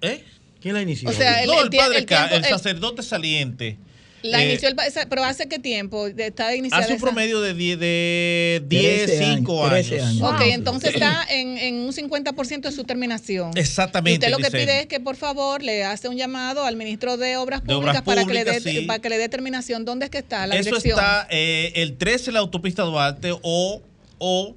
¿Eh? 0.00 0.24
¿Quién 0.60 0.74
la 0.74 0.82
inició? 0.82 1.08
O 1.08 1.12
sea, 1.12 1.42
el- 1.42 1.48
no, 1.48 1.60
el, 1.62 1.70
padre 1.70 1.98
el 1.98 2.06
Ca- 2.06 2.28
tiempo- 2.28 2.36
el 2.36 2.44
el- 2.44 2.50
sacerdote 2.50 3.02
saliente. 3.02 3.76
La 4.22 4.42
Eh, 4.42 4.50
inició 4.50 4.68
el, 4.68 4.76
pero 5.08 5.24
hace 5.24 5.48
qué 5.48 5.58
tiempo 5.58 6.08
De- 6.08 6.28
está 6.28 6.54
iniciada 6.54 6.84
Hace 6.84 6.92
un 6.92 6.96
esa- 6.98 7.06
promedio 7.06 7.40
de 7.40 7.54
10, 7.54 7.78
de 7.80 8.62
10 8.68 9.04
13 9.06 9.24
años, 9.24 9.36
5 9.38 9.60
años. 9.66 9.70
13 9.88 10.00
años. 10.02 10.22
Ok, 10.22 10.40
entonces 10.46 10.94
está 10.94 11.26
en, 11.28 11.58
en 11.58 11.74
un 11.80 11.92
50% 11.92 12.60
de 12.68 12.72
su 12.72 12.84
terminación. 12.84 13.50
Exactamente, 13.56 14.26
Y 14.26 14.30
usted 14.32 14.38
lo 14.44 14.50
que 14.50 14.56
pide 14.56 14.80
es 14.80 14.86
que 14.86 15.00
por 15.00 15.16
favor 15.16 15.62
le 15.62 15.84
hace 15.84 16.08
un 16.08 16.16
llamado 16.16 16.64
al 16.64 16.76
ministro 16.76 17.16
de 17.16 17.36
Obras 17.36 17.62
De 17.62 17.74
Públicas, 17.74 17.82
Obras 17.96 18.02
para, 18.02 18.24
que 18.24 18.32
le 18.34 18.44
dé, 18.44 18.60
sí. 18.60 18.80
para 18.82 19.00
que 19.00 19.08
le 19.08 19.18
dé 19.18 19.28
terminación. 19.28 19.84
¿Dónde 19.84 20.04
es 20.06 20.10
que 20.10 20.18
está 20.18 20.46
la 20.46 20.54
Eso 20.56 20.66
dirección? 20.70 20.98
está 20.98 21.26
eh, 21.30 21.72
el 21.76 21.96
13 21.96 22.30
en 22.30 22.34
la 22.34 22.40
autopista 22.40 22.82
Duarte 22.84 23.32
o, 23.42 23.82
o 24.18 24.54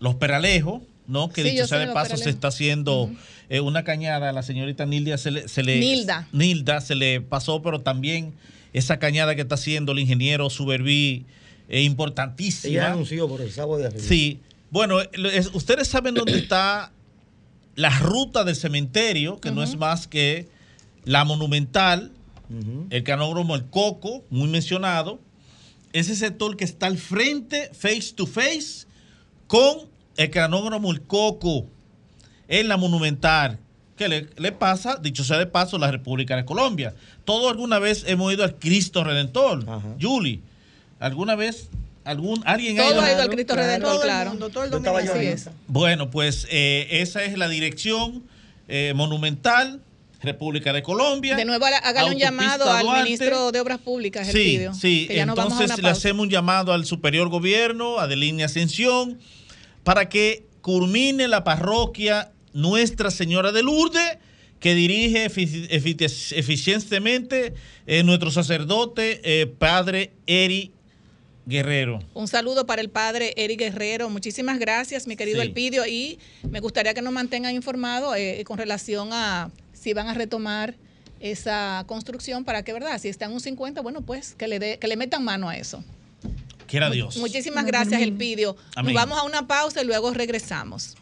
Los 0.00 0.14
Peralejos, 0.16 0.82
¿no? 1.06 1.28
Que 1.30 1.42
Sí, 1.42 1.50
dicho 1.50 1.66
sea 1.66 1.78
de 1.78 1.88
paso, 1.88 2.16
se 2.16 2.30
está 2.30 2.48
haciendo 2.48 3.10
eh, 3.50 3.60
una 3.60 3.84
cañada. 3.84 4.30
A 4.30 4.32
la 4.32 4.42
señorita 4.42 4.86
Nilda 4.86 5.18
se 5.18 5.30
le, 5.30 5.48
se 5.48 5.62
le- 5.62 5.78
Nilda. 5.78 6.26
Nilda 6.32 6.80
se 6.80 6.94
le 6.94 7.20
pasó, 7.20 7.60
pero 7.62 7.82
también 7.82 8.32
esa 8.72 8.98
cañada 8.98 9.34
que 9.34 9.42
está 9.42 9.54
haciendo 9.56 9.92
el 9.92 9.98
ingeniero 9.98 10.48
Suberví 10.50 11.26
es 11.68 11.84
importantísima. 11.84 12.86
anunció 12.92 13.28
por 13.28 13.40
el 13.40 13.50
sábado 13.50 13.78
de 13.78 13.86
arriba. 13.86 14.02
Sí. 14.02 14.40
Bueno, 14.70 15.00
es- 15.00 15.50
ustedes 15.54 15.88
saben 15.88 16.14
dónde 16.14 16.38
está 16.38 16.92
la 17.74 17.90
ruta 18.00 18.44
del 18.44 18.56
cementerio, 18.56 19.38
que 19.40 19.50
no 19.50 19.62
es 19.62 19.76
más 19.76 20.06
que 20.06 20.48
la 21.04 21.24
monumental, 21.24 22.12
el 22.90 23.02
canódromo 23.02 23.54
El 23.54 23.64
Coco, 23.66 24.24
muy 24.30 24.48
mencionado. 24.48 25.18
Ese 25.94 26.14
sector 26.16 26.56
que 26.56 26.64
está 26.64 26.86
al 26.86 26.98
frente, 26.98 27.70
face 27.72 28.12
to 28.14 28.26
face, 28.26 28.86
con 29.46 29.78
el 30.16 30.30
canódromo 30.30 30.90
El 30.92 31.00
Coco, 31.02 31.66
en 32.48 32.68
la 32.68 32.76
monumental. 32.76 33.58
¿Qué 34.02 34.08
le, 34.08 34.26
le 34.36 34.50
pasa? 34.50 34.96
Dicho 35.00 35.22
sea 35.22 35.38
de 35.38 35.46
paso, 35.46 35.78
la 35.78 35.92
República 35.92 36.34
de 36.34 36.44
Colombia. 36.44 36.92
Todos 37.24 37.52
alguna 37.52 37.78
vez 37.78 38.02
hemos 38.08 38.32
ido 38.32 38.42
al 38.42 38.56
Cristo 38.56 39.04
Redentor. 39.04 39.64
Julie, 40.00 40.40
¿alguna 40.98 41.36
vez 41.36 41.68
algún, 42.04 42.42
alguien 42.44 42.76
Todo 42.76 43.00
ha 43.00 43.12
ido 43.12 43.22
al 43.22 43.28
Cristo 43.28 43.54
Redentor, 43.54 43.90
Todo 43.90 44.02
el 44.02 44.08
claro. 44.08 44.30
mundo, 44.30 44.48
todo 44.48 44.64
el 44.64 44.70
domingo. 44.72 44.96
Así 44.96 45.24
es. 45.24 45.48
Bueno, 45.68 46.10
pues 46.10 46.48
eh, 46.50 46.88
esa 46.90 47.22
es 47.22 47.38
la 47.38 47.46
dirección 47.46 48.24
eh, 48.66 48.92
monumental, 48.96 49.80
República 50.20 50.72
de 50.72 50.82
Colombia. 50.82 51.36
De 51.36 51.44
nuevo, 51.44 51.64
hágale 51.64 52.10
un 52.12 52.18
lado 52.38 52.68
al 52.72 52.82
Duarte. 52.82 53.04
ministro 53.04 53.52
de 53.52 53.60
Obras 53.60 53.78
Públicas, 53.78 54.26
Sí, 54.26 54.58
sí. 54.80 55.06
que 55.06 55.14
ya 55.14 55.26
nos 55.26 55.36
vamos 55.36 55.52
a 55.52 55.62
Entonces 55.62 55.80
le 55.84 55.90
hacemos 55.90 56.24
un 56.24 56.30
llamado 56.30 56.72
al 56.72 56.86
superior 56.86 57.28
gobierno, 57.28 58.00
a 58.00 58.04
Adelina 58.04 58.46
Ascensión, 58.46 59.20
para 59.84 60.08
que 60.08 60.44
culmine 60.60 61.28
la 61.28 61.44
parroquia 61.44 62.31
Nuestra 62.52 63.10
Señora 63.10 63.52
de 63.52 63.62
Lourdes, 63.62 64.18
que 64.60 64.74
dirige 64.74 65.26
efici- 65.28 65.68
efici- 65.70 66.32
eficientemente 66.36 67.54
eh, 67.86 68.02
nuestro 68.02 68.30
sacerdote, 68.30 69.20
eh, 69.24 69.46
Padre 69.46 70.12
Eri 70.26 70.72
Guerrero. 71.46 72.00
Un 72.14 72.28
saludo 72.28 72.66
para 72.66 72.80
el 72.80 72.88
padre 72.88 73.34
Eric 73.36 73.58
Guerrero. 73.58 74.08
Muchísimas 74.10 74.58
gracias, 74.60 75.08
mi 75.08 75.16
querido 75.16 75.40
Sí. 75.42 75.48
Elpidio. 75.48 75.84
Y 75.86 76.18
me 76.48 76.60
gustaría 76.60 76.94
que 76.94 77.02
nos 77.02 77.12
mantengan 77.12 77.54
informados 77.54 78.16
eh, 78.16 78.42
con 78.46 78.58
relación 78.58 79.08
a 79.12 79.50
si 79.72 79.92
van 79.92 80.06
a 80.06 80.14
retomar 80.14 80.76
esa 81.18 81.82
construcción 81.88 82.44
para 82.44 82.62
que, 82.62 82.72
¿verdad? 82.72 83.00
Si 83.00 83.08
está 83.08 83.24
en 83.24 83.32
un 83.32 83.40
50, 83.40 83.80
bueno, 83.80 84.02
pues 84.02 84.34
que 84.36 84.46
le, 84.46 84.60
dé- 84.60 84.78
que 84.78 84.86
le 84.86 84.96
metan 84.96 85.24
mano 85.24 85.48
a 85.48 85.56
eso. 85.56 85.82
Quiera 86.68 86.88
Dios. 86.90 87.16
Muchísimas 87.16 87.66
gracias, 87.66 88.00
Elpidio. 88.00 88.56
Nos 88.76 88.92
vamos 88.94 89.18
a 89.18 89.24
una 89.24 89.46
pausa 89.48 89.82
y 89.82 89.84
luego 89.86 90.12
regresamos. 90.14 90.94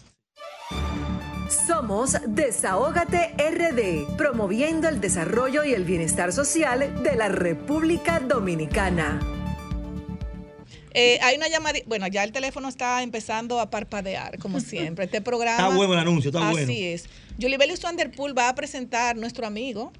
Somos 1.50 2.16
Desahógate 2.28 3.34
RD, 3.36 4.16
promoviendo 4.16 4.88
el 4.88 5.00
desarrollo 5.00 5.64
y 5.64 5.74
el 5.74 5.84
bienestar 5.84 6.32
social 6.32 7.02
de 7.02 7.16
la 7.16 7.28
República 7.28 8.20
Dominicana. 8.20 9.18
Eh, 10.92 11.18
hay 11.22 11.36
una 11.36 11.48
llamada, 11.48 11.80
bueno, 11.86 12.06
ya 12.06 12.22
el 12.22 12.30
teléfono 12.30 12.68
está 12.68 13.02
empezando 13.02 13.58
a 13.58 13.68
parpadear, 13.68 14.38
como 14.38 14.60
siempre. 14.60 15.06
Este 15.06 15.20
programa. 15.20 15.64
Está 15.64 15.76
bueno 15.76 15.92
el 15.94 15.98
anuncio, 15.98 16.28
está 16.28 16.48
Así 16.48 16.52
bueno. 16.52 16.72
es. 16.72 17.06
Yulibelis 17.38 17.82
Vanderpool 17.82 18.36
va 18.36 18.48
a 18.48 18.54
presentar 18.54 19.16
nuestro 19.16 19.44
amigo. 19.44 19.92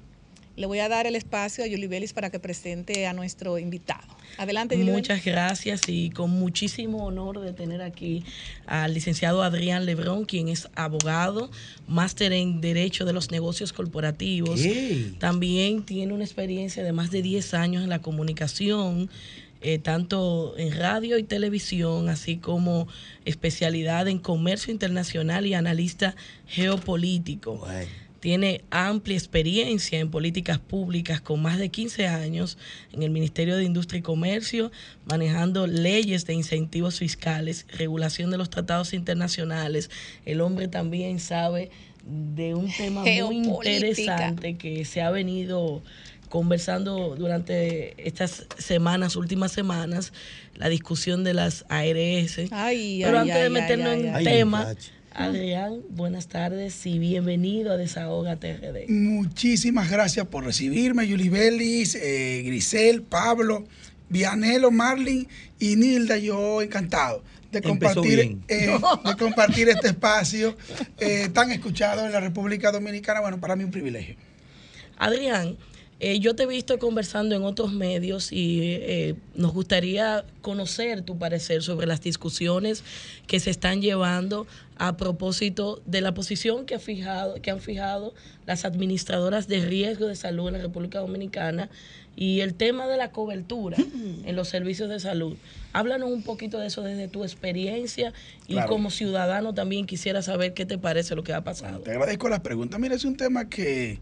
Le 0.61 0.67
voy 0.67 0.77
a 0.77 0.87
dar 0.87 1.07
el 1.07 1.15
espacio 1.15 1.63
a 1.63 1.67
Yulibelis 1.67 2.13
para 2.13 2.29
que 2.29 2.39
presente 2.39 3.07
a 3.07 3.13
nuestro 3.13 3.57
invitado. 3.57 4.07
Adelante, 4.37 4.75
Yulibelis. 4.75 5.09
Muchas 5.09 5.25
gracias 5.25 5.81
y 5.87 6.11
con 6.11 6.29
muchísimo 6.29 7.03
honor 7.03 7.39
de 7.39 7.51
tener 7.51 7.81
aquí 7.81 8.23
al 8.67 8.93
licenciado 8.93 9.41
Adrián 9.41 9.87
Lebrón, 9.87 10.25
quien 10.25 10.49
es 10.49 10.69
abogado, 10.75 11.49
máster 11.87 12.31
en 12.31 12.61
Derecho 12.61 13.05
de 13.05 13.13
los 13.13 13.31
Negocios 13.31 13.73
Corporativos. 13.73 14.61
¿Qué? 14.61 15.13
También 15.17 15.81
tiene 15.81 16.13
una 16.13 16.25
experiencia 16.25 16.83
de 16.83 16.91
más 16.91 17.09
de 17.09 17.23
10 17.23 17.55
años 17.55 17.83
en 17.83 17.89
la 17.89 18.03
comunicación, 18.03 19.09
eh, 19.61 19.79
tanto 19.79 20.53
en 20.59 20.77
radio 20.77 21.17
y 21.17 21.23
televisión, 21.23 22.07
así 22.07 22.37
como 22.37 22.87
especialidad 23.25 24.07
en 24.07 24.19
comercio 24.19 24.71
internacional 24.71 25.47
y 25.47 25.55
analista 25.55 26.15
geopolítico. 26.45 27.55
Bueno. 27.55 28.10
Tiene 28.21 28.61
amplia 28.69 29.17
experiencia 29.17 29.99
en 29.99 30.11
políticas 30.11 30.59
públicas 30.59 31.21
con 31.21 31.41
más 31.41 31.57
de 31.57 31.69
15 31.69 32.07
años 32.07 32.57
en 32.93 33.01
el 33.01 33.09
Ministerio 33.09 33.57
de 33.57 33.63
Industria 33.63 33.97
y 33.97 34.03
Comercio, 34.03 34.71
manejando 35.05 35.65
leyes 35.65 36.27
de 36.27 36.35
incentivos 36.35 36.99
fiscales, 36.99 37.65
regulación 37.77 38.29
de 38.29 38.37
los 38.37 38.51
tratados 38.51 38.93
internacionales. 38.93 39.89
El 40.23 40.41
hombre 40.41 40.67
también 40.67 41.19
sabe 41.19 41.71
de 42.05 42.53
un 42.53 42.71
tema 42.71 43.01
muy 43.01 43.37
interesante 43.37 44.55
que 44.55 44.85
se 44.85 45.01
ha 45.01 45.09
venido 45.09 45.81
conversando 46.29 47.15
durante 47.15 48.07
estas 48.07 48.45
semanas, 48.57 49.15
últimas 49.15 49.51
semanas, 49.51 50.13
la 50.55 50.69
discusión 50.69 51.23
de 51.23 51.33
las 51.33 51.65
ARS. 51.69 52.51
Ay, 52.51 53.01
Pero 53.03 53.19
ay, 53.19 53.29
antes 53.29 53.35
ay, 53.35 53.43
de 53.43 53.49
meternos 53.49 53.93
ay, 53.93 54.03
en 54.03 54.23
tema, 54.23 54.59
muchacho. 54.59 54.91
Adrián, 55.13 55.81
buenas 55.89 56.27
tardes 56.27 56.85
y 56.85 56.97
bienvenido 56.97 57.73
a 57.73 57.77
Desahoga 57.77 58.37
TRD. 58.37 58.87
Muchísimas 58.87 59.89
gracias 59.91 60.25
por 60.27 60.45
recibirme, 60.45 61.05
Yuli 61.05 61.27
Belis, 61.27 61.95
eh, 61.95 62.43
Grisel, 62.45 63.01
Pablo, 63.01 63.65
Vianelo, 64.07 64.71
Marlin 64.71 65.27
y 65.59 65.75
Nilda. 65.75 66.17
Yo 66.17 66.61
encantado 66.61 67.23
de 67.51 67.61
compartir, 67.61 68.37
eh, 68.47 68.79
de 69.05 69.17
compartir 69.17 69.67
este 69.67 69.89
espacio 69.89 70.55
eh, 70.97 71.27
tan 71.33 71.51
escuchado 71.51 72.05
en 72.05 72.13
la 72.13 72.21
República 72.21 72.71
Dominicana. 72.71 73.19
Bueno, 73.19 73.39
para 73.39 73.57
mí 73.57 73.65
un 73.65 73.71
privilegio. 73.71 74.15
Adrián, 74.97 75.57
eh, 76.03 76.19
yo 76.19 76.35
te 76.35 76.43
he 76.43 76.47
visto 76.47 76.79
conversando 76.79 77.35
en 77.35 77.43
otros 77.43 77.73
medios 77.73 78.31
y 78.31 78.59
eh, 78.63 79.15
nos 79.35 79.53
gustaría 79.53 80.25
conocer 80.41 81.03
tu 81.03 81.19
parecer 81.19 81.61
sobre 81.61 81.85
las 81.85 82.01
discusiones 82.01 82.83
que 83.27 83.39
se 83.39 83.51
están 83.51 83.83
llevando 83.83 84.47
a 84.77 84.97
propósito 84.97 85.79
de 85.85 86.01
la 86.01 86.15
posición 86.15 86.65
que, 86.65 86.73
ha 86.73 86.79
fijado, 86.79 87.35
que 87.35 87.51
han 87.51 87.59
fijado 87.59 88.15
las 88.47 88.65
administradoras 88.65 89.47
de 89.47 89.61
riesgo 89.63 90.07
de 90.07 90.15
salud 90.15 90.47
en 90.47 90.53
la 90.53 90.59
República 90.61 90.97
Dominicana 90.97 91.69
y 92.15 92.39
el 92.39 92.55
tema 92.55 92.87
de 92.87 92.97
la 92.97 93.11
cobertura 93.11 93.77
en 93.77 94.35
los 94.35 94.47
servicios 94.47 94.89
de 94.89 94.99
salud. 94.99 95.37
Háblanos 95.71 96.09
un 96.09 96.23
poquito 96.23 96.57
de 96.57 96.65
eso 96.65 96.81
desde 96.81 97.09
tu 97.09 97.23
experiencia 97.23 98.11
y 98.47 98.53
Claro. 98.53 98.69
como 98.69 98.89
ciudadano 98.89 99.53
también 99.53 99.85
quisiera 99.85 100.23
saber 100.23 100.55
qué 100.55 100.65
te 100.65 100.79
parece 100.79 101.15
lo 101.15 101.23
que 101.23 101.33
ha 101.35 101.43
pasado. 101.43 101.81
Te 101.81 101.91
agradezco 101.91 102.27
las 102.27 102.39
preguntas. 102.39 102.79
Mira, 102.79 102.95
es 102.95 103.05
un 103.05 103.15
tema 103.15 103.47
que 103.47 103.99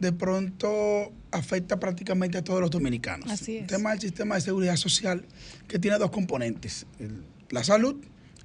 de 0.00 0.12
pronto 0.12 1.12
afecta 1.30 1.78
prácticamente 1.80 2.38
a 2.38 2.44
todos 2.44 2.60
los 2.60 2.70
dominicanos. 2.70 3.30
Así 3.30 3.56
es. 3.56 3.62
El 3.62 3.66
tema 3.68 3.90
del 3.90 4.00
sistema 4.00 4.34
de 4.34 4.40
seguridad 4.42 4.76
social 4.76 5.24
que 5.68 5.78
tiene 5.78 5.98
dos 5.98 6.10
componentes. 6.10 6.86
El- 6.98 7.22
la 7.50 7.62
salud, 7.64 7.96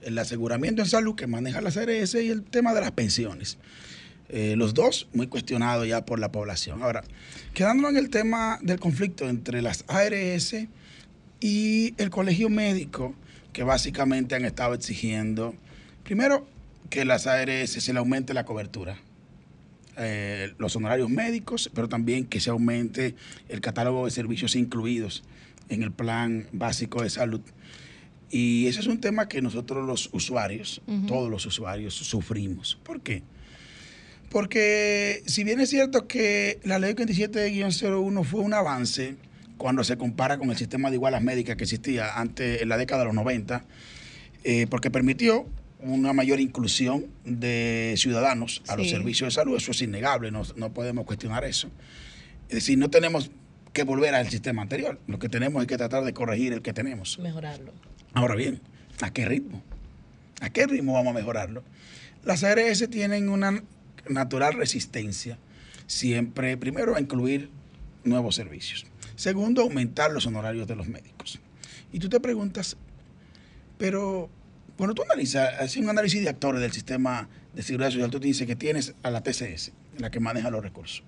el 0.02 0.18
aseguramiento 0.18 0.82
en 0.82 0.88
salud 0.88 1.16
que 1.16 1.28
maneja 1.28 1.60
la 1.62 1.72
CRS 1.72 2.24
y 2.24 2.30
el 2.30 2.44
tema 2.44 2.74
de 2.74 2.82
las 2.82 2.92
pensiones. 2.92 3.58
Eh, 4.30 4.56
los 4.56 4.74
dos 4.74 5.10
muy 5.14 5.28
cuestionados 5.28 5.88
ya 5.88 6.06
por 6.06 6.18
la 6.20 6.32
población. 6.32 6.84
Ahora, 6.84 7.04
quedándonos 7.54 7.92
en 7.92 7.98
el 7.98 8.10
tema 8.10 8.60
del 8.62 8.80
conflicto 8.80 9.28
entre 9.28 9.62
las 9.62 9.84
ARS 9.88 10.56
y 11.42 11.94
el 11.98 12.10
colegio 12.10 12.50
médico, 12.50 13.14
que 13.54 13.64
básicamente 13.64 14.36
han 14.36 14.46
estado 14.46 14.74
exigiendo, 14.74 15.54
primero, 16.04 16.48
que 16.90 17.04
las 17.04 17.28
ARS 17.28 17.72
se 17.72 17.92
le 17.94 18.00
aumente 18.00 18.34
la 18.34 18.46
cobertura, 18.46 18.98
eh, 19.98 20.54
los 20.58 20.76
honorarios 20.76 21.10
médicos, 21.10 21.70
pero 21.74 21.90
también 21.90 22.26
que 22.26 22.40
se 22.40 22.50
aumente 22.50 23.16
el 23.50 23.62
catálogo 23.62 24.06
de 24.06 24.12
servicios 24.12 24.56
incluidos 24.56 25.24
en 25.70 25.84
el 25.84 25.92
plan 25.92 26.48
básico 26.52 27.04
de 27.04 27.10
salud. 27.10 27.42
Y 28.30 28.68
ese 28.68 28.80
es 28.80 28.88
un 28.88 29.02
tema 29.02 29.28
que 29.28 29.42
nosotros 29.42 29.86
los 29.86 30.10
usuarios, 30.14 30.82
todos 31.08 31.30
los 31.30 31.46
usuarios, 31.46 31.94
sufrimos. 31.94 32.80
¿Por 32.84 33.02
qué? 33.02 33.24
Porque 34.30 35.22
si 35.26 35.44
bien 35.44 35.60
es 35.60 35.70
cierto 35.70 36.08
que 36.08 36.60
la 36.64 36.80
ley 36.80 36.94
27-01 36.94 38.24
fue 38.24 38.40
un 38.40 38.54
avance 38.54 39.18
cuando 39.58 39.84
se 39.84 39.98
compara 39.98 40.38
con 40.38 40.50
el 40.50 40.58
sistema 40.58 40.90
de 40.90 40.96
igualas 40.96 41.22
médicas 41.22 41.58
que 41.58 41.64
existía 41.64 42.18
antes 42.18 42.62
en 42.62 42.70
la 42.70 42.78
década 42.78 43.02
de 43.02 43.08
los 43.08 43.16
90, 43.16 43.66
eh, 44.46 44.66
porque 44.70 44.90
permitió 44.90 45.46
una 45.82 46.14
mayor 46.14 46.40
inclusión 46.40 47.08
de 47.26 47.96
ciudadanos 47.98 48.62
a 48.68 48.76
los 48.76 48.90
servicios 48.90 49.28
de 49.28 49.32
salud, 49.42 49.58
eso 49.58 49.72
es 49.72 49.82
innegable, 49.82 50.32
no, 50.32 50.44
no 50.56 50.74
podemos 50.74 51.06
cuestionar 51.06 51.44
eso. 51.44 51.70
Es 52.50 52.56
decir, 52.56 52.78
no 52.78 52.90
tenemos 52.90 53.32
que 53.74 53.84
volver 53.84 54.14
al 54.14 54.30
sistema 54.30 54.62
anterior, 54.62 55.00
lo 55.08 55.20
que 55.20 55.30
tenemos 55.30 55.62
es 55.62 55.68
que 55.68 55.78
tratar 55.78 56.04
de 56.04 56.14
corregir 56.14 56.54
el 56.54 56.62
que 56.62 56.74
tenemos. 56.74 57.18
Mejorarlo. 57.20 57.74
Ahora 58.14 58.36
bien, 58.36 58.62
¿a 59.02 59.12
qué 59.12 59.26
ritmo? 59.26 59.64
¿A 60.42 60.50
qué 60.50 60.68
ritmo 60.68 60.94
vamos 60.94 61.12
a 61.12 61.14
mejorarlo? 61.14 61.64
Las 62.24 62.44
ARS 62.44 62.88
tienen 62.90 63.30
una 63.30 63.64
natural 64.10 64.54
resistencia 64.54 65.38
siempre, 65.88 66.58
primero, 66.58 66.96
a 66.96 67.02
incluir 67.02 67.50
nuevos 68.04 68.36
servicios. 68.36 68.86
Segundo, 69.16 69.62
aumentar 69.62 70.12
los 70.12 70.26
honorarios 70.26 70.68
de 70.68 70.76
los 70.76 70.88
médicos. 70.88 71.40
Y 71.94 72.00
tú 72.00 72.10
te 72.10 72.20
preguntas, 72.20 72.78
pero 73.78 74.30
cuando 74.82 74.96
tú 74.96 75.04
analizas, 75.04 75.60
haces 75.60 75.78
un 75.78 75.90
análisis 75.92 76.24
de 76.24 76.30
actores 76.30 76.60
del 76.60 76.72
sistema 76.72 77.30
de 77.54 77.62
seguridad 77.62 77.92
social, 77.92 78.10
tú 78.10 78.20
te 78.20 78.26
dices 78.26 78.48
que 78.48 78.56
tienes 78.56 78.96
a 79.04 79.12
la 79.12 79.22
TCS, 79.22 79.74
la 80.00 80.10
que 80.10 80.20
maneja 80.20 80.50
los 80.50 80.64
recursos. 80.64 81.04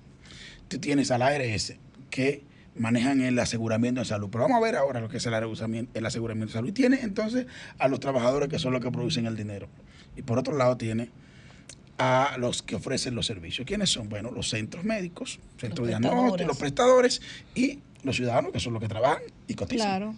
Tú 0.67 0.77
tienes 0.77 1.09
a 1.09 1.17
la 1.17 1.29
ARS, 1.29 1.73
que 2.11 2.43
manejan 2.75 3.21
el 3.21 3.39
aseguramiento 3.39 4.01
de 4.01 4.05
salud. 4.05 4.29
Pero 4.31 4.43
vamos 4.43 4.57
a 4.57 4.61
ver 4.61 4.75
ahora 4.75 5.01
lo 5.01 5.09
que 5.09 5.17
es 5.17 5.25
el 5.25 5.33
aseguramiento, 5.33 5.91
el 5.97 6.05
aseguramiento 6.05 6.51
de 6.51 6.53
salud. 6.53 6.69
Y 6.69 6.71
tiene 6.71 6.99
entonces 7.01 7.47
a 7.79 7.87
los 7.87 7.99
trabajadores 7.99 8.47
que 8.47 8.59
son 8.59 8.73
los 8.73 8.81
que 8.83 8.91
producen 8.91 9.25
el 9.25 9.35
dinero. 9.35 9.67
Y 10.15 10.21
por 10.21 10.37
otro 10.37 10.55
lado 10.55 10.77
tiene 10.77 11.09
a 11.97 12.35
los 12.37 12.61
que 12.61 12.75
ofrecen 12.75 13.15
los 13.15 13.25
servicios. 13.25 13.65
¿Quiénes 13.65 13.89
son? 13.89 14.07
Bueno, 14.07 14.29
los 14.29 14.51
centros 14.51 14.83
médicos, 14.83 15.39
centros 15.57 15.87
de 15.87 15.97
diagnóstico, 15.97 16.47
los 16.47 16.57
prestadores 16.57 17.23
y 17.55 17.79
los 18.03 18.17
ciudadanos, 18.17 18.51
que 18.51 18.59
son 18.59 18.73
los 18.73 18.83
que 18.83 18.87
trabajan 18.87 19.23
y 19.47 19.55
cotizan. 19.55 19.87
Claro. 19.87 20.15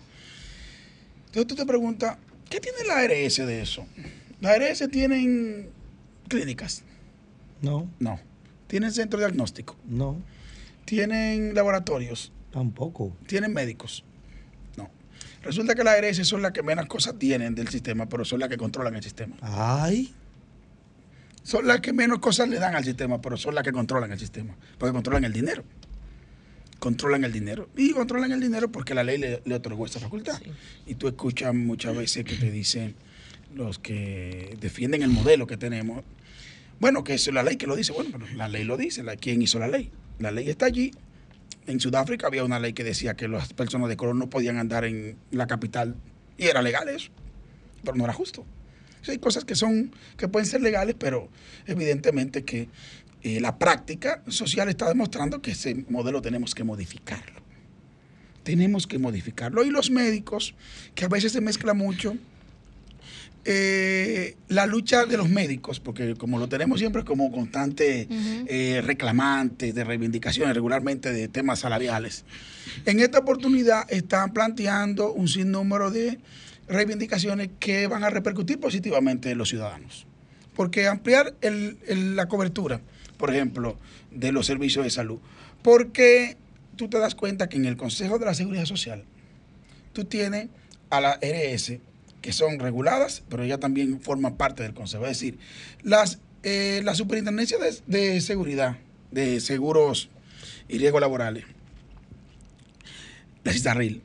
Entonces 1.28 1.48
tú 1.48 1.56
te 1.56 1.66
preguntas, 1.66 2.18
¿qué 2.50 2.60
tiene 2.60 2.78
la 2.88 3.00
ARS 3.00 3.38
de 3.38 3.62
eso? 3.62 3.86
¿La 4.42 4.52
ARS 4.52 4.84
tienen 4.92 5.70
clínicas? 6.28 6.84
No, 7.62 7.90
No. 8.00 8.20
¿Tienen 8.68 8.92
centro 8.92 9.20
diagnóstico? 9.20 9.76
no, 9.88 10.18
¿Tienen 10.86 11.54
laboratorios? 11.56 12.32
tampoco. 12.52 13.16
¿Tienen 13.28 13.54
médicos? 13.54 14.04
No. 14.78 14.90
Resulta 15.44 15.76
que 15.76 15.84
las 15.84 15.98
ARS 15.98 16.28
son 16.28 16.42
las 16.42 16.52
que 16.52 16.64
menos 16.64 16.86
cosas 16.88 17.18
tienen 17.20 17.54
del 17.56 17.68
sistema, 17.68 18.08
pero 18.10 18.26
son 18.26 18.40
las 18.40 18.50
que 18.50 18.58
controlan 18.58 18.96
el 18.96 19.04
sistema. 19.04 19.36
Ay, 19.42 20.14
Son 21.44 21.68
las 21.68 21.80
que 21.82 21.94
menos 21.94 22.20
cosas 22.20 22.50
le 22.50 22.58
dan 22.58 22.76
al 22.76 22.84
sistema, 22.84 23.22
pero 23.22 23.38
son 23.38 23.54
las 23.56 23.64
que 23.64 23.72
controlan 23.72 24.12
el 24.12 24.20
sistema, 24.20 24.56
porque 24.80 24.94
controlan 24.94 25.24
el 25.26 25.34
dinero. 25.34 25.64
Controlan 26.80 27.24
el 27.24 27.32
dinero. 27.32 27.70
Y 27.78 27.92
controlan 27.92 28.32
el 28.32 28.40
dinero 28.40 28.72
porque 28.72 28.94
la 28.94 29.04
ley 29.04 29.18
le, 29.18 29.42
le 29.46 29.56
otorgó 29.56 29.86
esa 29.86 30.00
facultad. 30.00 30.40
Sí. 30.44 30.52
Y 30.88 30.96
tú 30.96 31.08
escuchas 31.08 31.54
muchas 31.54 31.96
veces 31.96 32.26
que 32.26 32.36
te 32.36 32.52
dicen 32.52 32.96
los 33.56 33.80
que 33.80 34.58
defienden 34.60 35.02
el 35.02 35.10
modelo 35.10 35.48
que 35.48 35.58
tenemos. 35.58 36.04
Bueno, 36.80 37.04
que 37.04 37.14
es 37.14 37.28
la 37.28 37.44
ley 37.44 37.56
que 37.56 37.68
lo 37.68 37.76
dice. 37.76 37.94
Bueno, 37.94 38.10
pero 38.12 38.26
la 38.36 38.48
ley 38.48 38.64
lo 38.64 38.78
dice. 38.78 39.04
La, 39.04 39.16
¿Quién 39.16 39.42
hizo 39.42 39.60
la 39.60 39.68
ley? 39.68 39.92
La 40.20 40.32
ley 40.32 40.50
está 40.50 40.66
allí. 40.66 40.92
En 41.68 41.80
Sudáfrica 41.80 42.28
había 42.28 42.44
una 42.44 42.60
ley 42.60 42.74
que 42.74 42.84
decía 42.84 43.16
que 43.16 43.28
las 43.28 43.54
personas 43.54 43.90
de 43.90 43.98
color 43.98 44.16
no 44.16 44.30
podían 44.30 44.58
andar 44.58 44.86
en 44.86 45.18
la 45.32 45.48
capital. 45.48 45.96
Y 46.38 46.46
era 46.46 46.62
legal 46.62 46.90
eso. 46.90 47.10
Pero 47.84 47.96
no 47.96 48.04
era 48.04 48.14
justo. 48.14 48.46
Hay 49.08 49.20
cosas 49.20 49.46
que 49.46 49.56
son, 49.56 49.92
que 50.18 50.28
pueden 50.28 50.48
ser 50.48 50.62
legales, 50.62 50.96
pero 50.98 51.30
evidentemente 51.68 52.44
que 52.44 52.70
eh, 53.26 53.40
la 53.42 53.58
práctica 53.58 54.22
social 54.28 54.70
está 54.70 54.88
demostrando 54.88 55.42
que 55.42 55.52
ese 55.52 55.84
modelo 55.90 56.22
tenemos 56.22 56.54
que 56.54 56.64
modificarlo. 56.64 57.42
Tenemos 58.44 58.86
que 58.86 59.00
modificarlo. 59.00 59.64
Y 59.66 59.72
los 59.72 59.90
médicos, 59.90 60.54
que 60.94 61.06
a 61.06 61.08
veces 61.08 61.32
se 61.32 61.42
mezcla 61.42 61.74
mucho, 61.74 62.16
eh, 63.46 64.36
la 64.48 64.66
lucha 64.66 65.06
de 65.06 65.18
los 65.18 65.30
médicos, 65.30 65.80
porque 65.80 66.16
como 66.16 66.40
lo 66.40 66.48
tenemos 66.50 66.80
siempre 66.80 67.04
como 67.04 67.32
constante 67.32 68.08
eh, 68.12 68.82
reclamante 68.84 69.72
de 69.74 69.84
reivindicaciones 69.84 70.56
regularmente 70.56 71.12
de 71.12 71.28
temas 71.28 71.60
salariales, 71.60 72.26
en 72.86 73.00
esta 73.00 73.20
oportunidad 73.20 73.92
están 73.92 74.34
planteando 74.34 75.14
un 75.14 75.28
sinnúmero 75.28 75.92
de 75.92 76.20
reivindicaciones 76.68 77.50
que 77.60 77.86
van 77.88 78.04
a 78.04 78.10
repercutir 78.10 78.60
positivamente 78.60 79.30
en 79.32 79.38
los 79.38 79.50
ciudadanos. 79.50 80.08
Porque 80.56 80.88
ampliar 80.88 81.36
el- 81.42 81.78
el- 81.88 82.16
la 82.16 82.28
cobertura, 82.28 82.82
por 83.18 83.34
ejemplo, 83.34 83.78
de 84.12 84.32
los 84.32 84.46
servicios 84.46 84.86
de 84.86 84.92
salud, 84.92 85.20
porque 85.62 86.38
tú 86.76 86.90
te 86.90 87.00
das 87.00 87.16
cuenta 87.16 87.50
que 87.50 87.58
en 87.58 87.66
el 87.66 87.78
Consejo 87.78 88.20
de 88.20 88.26
la 88.26 88.34
Seguridad 88.34 88.66
Social, 88.66 89.04
tú 89.94 90.06
tienes 90.06 90.50
a 90.90 91.02
la 91.02 91.20
RS, 91.22 91.80
que 92.22 92.34
son 92.34 92.60
reguladas, 92.60 93.24
pero 93.30 93.44
ellas 93.44 93.60
también 93.60 94.02
forman 94.02 94.36
parte 94.36 94.64
del 94.64 94.74
Consejo. 94.74 95.04
Es 95.06 95.20
decir, 95.20 95.38
las, 95.84 96.20
eh, 96.44 96.82
la 96.84 96.96
Superintendencia 96.96 97.58
de, 97.58 97.76
de 97.88 98.22
Seguridad, 98.22 98.78
de 99.12 99.40
Seguros 99.40 100.10
y 100.68 100.78
Riesgos 100.78 101.02
Laborales, 101.02 101.46
la 103.44 103.54
CISARRIL, 103.54 104.02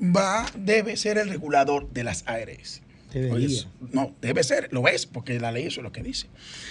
va, 0.00 0.46
debe 0.56 0.96
ser 0.96 1.18
el 1.18 1.28
regulador 1.28 1.88
de 1.90 2.04
las 2.04 2.24
ARS. 2.26 2.82
Debería. 3.20 3.46
Oye, 3.46 3.56
eso- 3.56 3.68
no, 3.92 4.14
debe 4.20 4.42
ser, 4.42 4.68
lo 4.72 4.86
es, 4.88 5.06
porque 5.06 5.38
la 5.40 5.52
ley 5.52 5.66
eso 5.66 5.80
es 5.80 5.84
lo 5.84 5.92
que 5.92 6.02
dice. 6.02 6.26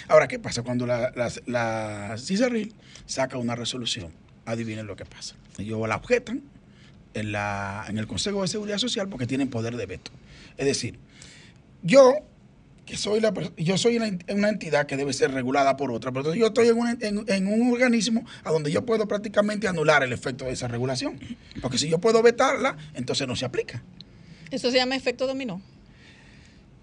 Ahora, 0.07 0.27
¿qué 0.27 0.39
pasa 0.39 0.61
cuando 0.63 0.85
la, 0.85 1.11
la, 1.15 1.31
la 1.45 2.15
CISARRIL 2.17 2.73
saca 3.05 3.37
una 3.37 3.55
resolución? 3.55 4.11
Adivinen 4.45 4.85
lo 4.87 4.95
que 4.95 5.05
pasa. 5.05 5.35
Ellos 5.57 5.87
la 5.87 5.95
objetan 5.95 6.41
en, 7.13 7.31
la, 7.31 7.85
en 7.87 7.97
el 7.97 8.07
Consejo 8.07 8.41
de 8.41 8.47
Seguridad 8.47 8.77
Social 8.77 9.07
porque 9.09 9.25
tienen 9.27 9.49
poder 9.49 9.77
de 9.77 9.85
veto. 9.85 10.11
Es 10.57 10.65
decir, 10.65 10.99
yo, 11.81 12.15
que 12.85 12.97
soy, 12.97 13.21
la, 13.21 13.33
yo 13.57 13.77
soy 13.77 13.97
una, 13.97 14.07
ent- 14.07 14.33
una 14.35 14.49
entidad 14.49 14.85
que 14.85 14.97
debe 14.97 15.13
ser 15.13 15.31
regulada 15.31 15.77
por 15.77 15.91
otra, 15.91 16.11
pero 16.11 16.33
yo 16.35 16.47
estoy 16.47 16.67
en 16.67 16.77
un, 16.77 16.87
en- 17.01 17.23
en 17.27 17.47
un 17.47 17.71
organismo 17.71 18.25
a 18.43 18.51
donde 18.51 18.71
yo 18.71 18.85
puedo 18.85 19.07
prácticamente 19.07 19.67
anular 19.67 20.03
el 20.03 20.11
efecto 20.11 20.45
de 20.45 20.51
esa 20.51 20.67
regulación. 20.67 21.19
Porque 21.61 21.77
si 21.77 21.87
yo 21.87 21.99
puedo 21.99 22.21
vetarla, 22.21 22.77
entonces 22.93 23.27
no 23.27 23.35
se 23.35 23.45
aplica. 23.45 23.81
Eso 24.51 24.69
se 24.71 24.77
llama 24.77 24.95
efecto 24.95 25.25
dominó. 25.27 25.61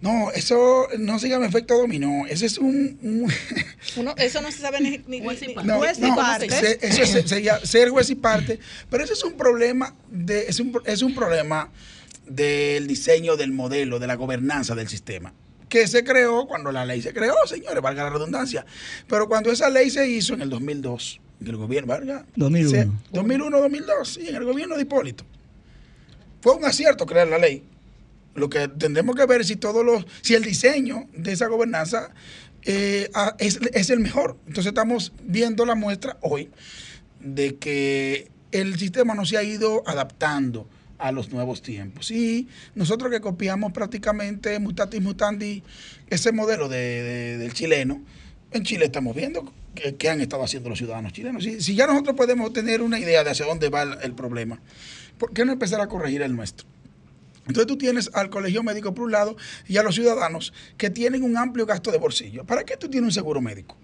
No, 0.00 0.30
eso 0.30 0.88
no 0.98 1.18
se 1.18 1.28
llama 1.28 1.46
efecto 1.46 1.76
dominó. 1.76 2.26
Ese 2.26 2.46
es 2.46 2.56
un. 2.56 2.98
un- 3.02 3.30
Uno, 3.96 4.14
eso 4.16 4.40
no 4.40 4.50
se 4.50 4.58
sabe 4.58 4.80
ni, 4.80 4.98
ni- 5.06 5.20
Juez 5.22 5.42
y 5.42 5.48
parte. 5.52 5.68
no, 5.68 5.76
Juez 5.78 5.98
y 5.98 6.02
no, 6.02 6.16
parte. 6.16 6.48
se- 6.48 6.78
eso 6.80 7.02
es- 7.02 7.28
se 7.28 7.42
llama 7.42 7.60
ser 7.64 7.90
juez 7.90 8.08
y 8.08 8.14
parte. 8.14 8.58
Pero 8.88 9.04
ese 9.04 9.12
es 9.12 9.22
un 9.24 9.34
problema 9.34 9.94
de, 10.10 10.46
es 10.48 10.58
un, 10.58 10.80
es 10.86 11.02
un 11.02 11.14
problema 11.14 11.70
del 12.26 12.86
diseño 12.86 13.36
del 13.36 13.52
modelo, 13.52 13.98
de 13.98 14.06
la 14.06 14.14
gobernanza 14.14 14.74
del 14.74 14.88
sistema. 14.88 15.34
Que 15.68 15.86
se 15.86 16.02
creó 16.02 16.46
cuando 16.46 16.72
la 16.72 16.84
ley 16.86 17.02
se 17.02 17.12
creó, 17.12 17.34
señores, 17.46 17.82
valga 17.82 18.04
la 18.04 18.10
redundancia. 18.10 18.64
Pero 19.06 19.28
cuando 19.28 19.52
esa 19.52 19.68
ley 19.68 19.90
se 19.90 20.08
hizo 20.08 20.32
en 20.34 20.40
el 20.42 20.48
2002, 20.50 21.20
en 21.42 21.46
el 21.46 21.56
gobierno, 21.56 21.88
valga. 21.92 22.24
2001. 22.36 22.70
se- 22.70 22.88
2001, 23.12 23.60
2002, 23.60 24.08
sí, 24.14 24.28
en 24.28 24.34
el 24.36 24.44
gobierno 24.44 24.76
de 24.76 24.82
Hipólito. 24.82 25.24
Fue 26.40 26.54
un 26.54 26.64
acierto 26.64 27.04
crear 27.04 27.28
la 27.28 27.36
ley. 27.38 27.62
Lo 28.40 28.50
que 28.50 28.66
tendremos 28.68 29.14
que 29.14 29.26
ver 29.26 29.42
es 29.42 29.46
si 29.48 29.56
todos 29.56 29.84
los, 29.84 30.06
si 30.22 30.34
el 30.34 30.42
diseño 30.42 31.08
de 31.16 31.32
esa 31.32 31.46
gobernanza 31.46 32.10
eh, 32.62 33.08
ah, 33.14 33.36
es, 33.38 33.60
es 33.72 33.90
el 33.90 34.00
mejor. 34.00 34.36
Entonces 34.48 34.66
estamos 34.70 35.12
viendo 35.22 35.64
la 35.66 35.74
muestra 35.74 36.18
hoy 36.22 36.50
de 37.20 37.56
que 37.56 38.28
el 38.52 38.78
sistema 38.78 39.14
no 39.14 39.24
se 39.24 39.36
ha 39.36 39.42
ido 39.42 39.82
adaptando 39.86 40.68
a 40.98 41.12
los 41.12 41.30
nuevos 41.32 41.62
tiempos. 41.62 42.10
Y 42.10 42.48
nosotros 42.74 43.10
que 43.10 43.20
copiamos 43.20 43.72
prácticamente 43.72 44.58
mutatis 44.58 45.00
mutandi 45.00 45.62
ese 46.08 46.32
modelo 46.32 46.68
de- 46.68 47.02
de- 47.02 47.38
del 47.38 47.52
chileno, 47.54 48.02
en 48.52 48.64
Chile 48.64 48.86
estamos 48.86 49.14
viendo 49.14 49.52
qué 49.98 50.10
han 50.10 50.20
estado 50.20 50.42
haciendo 50.42 50.68
los 50.68 50.78
ciudadanos 50.78 51.12
chilenos. 51.12 51.44
Si, 51.44 51.60
si 51.62 51.74
ya 51.74 51.86
nosotros 51.86 52.16
podemos 52.16 52.52
tener 52.52 52.82
una 52.82 52.98
idea 52.98 53.22
de 53.24 53.30
hacia 53.30 53.46
dónde 53.46 53.68
va 53.70 53.82
el 54.02 54.12
problema, 54.14 54.60
¿por 55.16 55.32
qué 55.32 55.44
no 55.44 55.52
empezar 55.52 55.80
a 55.80 55.86
corregir 55.86 56.20
el 56.22 56.34
nuestro? 56.36 56.66
Entonces 57.46 57.66
tú 57.66 57.76
tienes 57.78 58.10
al 58.12 58.30
colegio 58.30 58.62
médico 58.62 58.94
por 58.94 59.04
un 59.06 59.12
lado 59.12 59.36
y 59.66 59.76
a 59.76 59.82
los 59.82 59.94
ciudadanos 59.94 60.52
que 60.76 60.90
tienen 60.90 61.22
un 61.22 61.36
amplio 61.36 61.66
gasto 61.66 61.90
de 61.90 61.98
bolsillo. 61.98 62.44
¿Para 62.44 62.64
qué 62.64 62.76
tú 62.76 62.88
tienes 62.88 63.06
un 63.08 63.12
seguro 63.12 63.40
médico? 63.40 63.76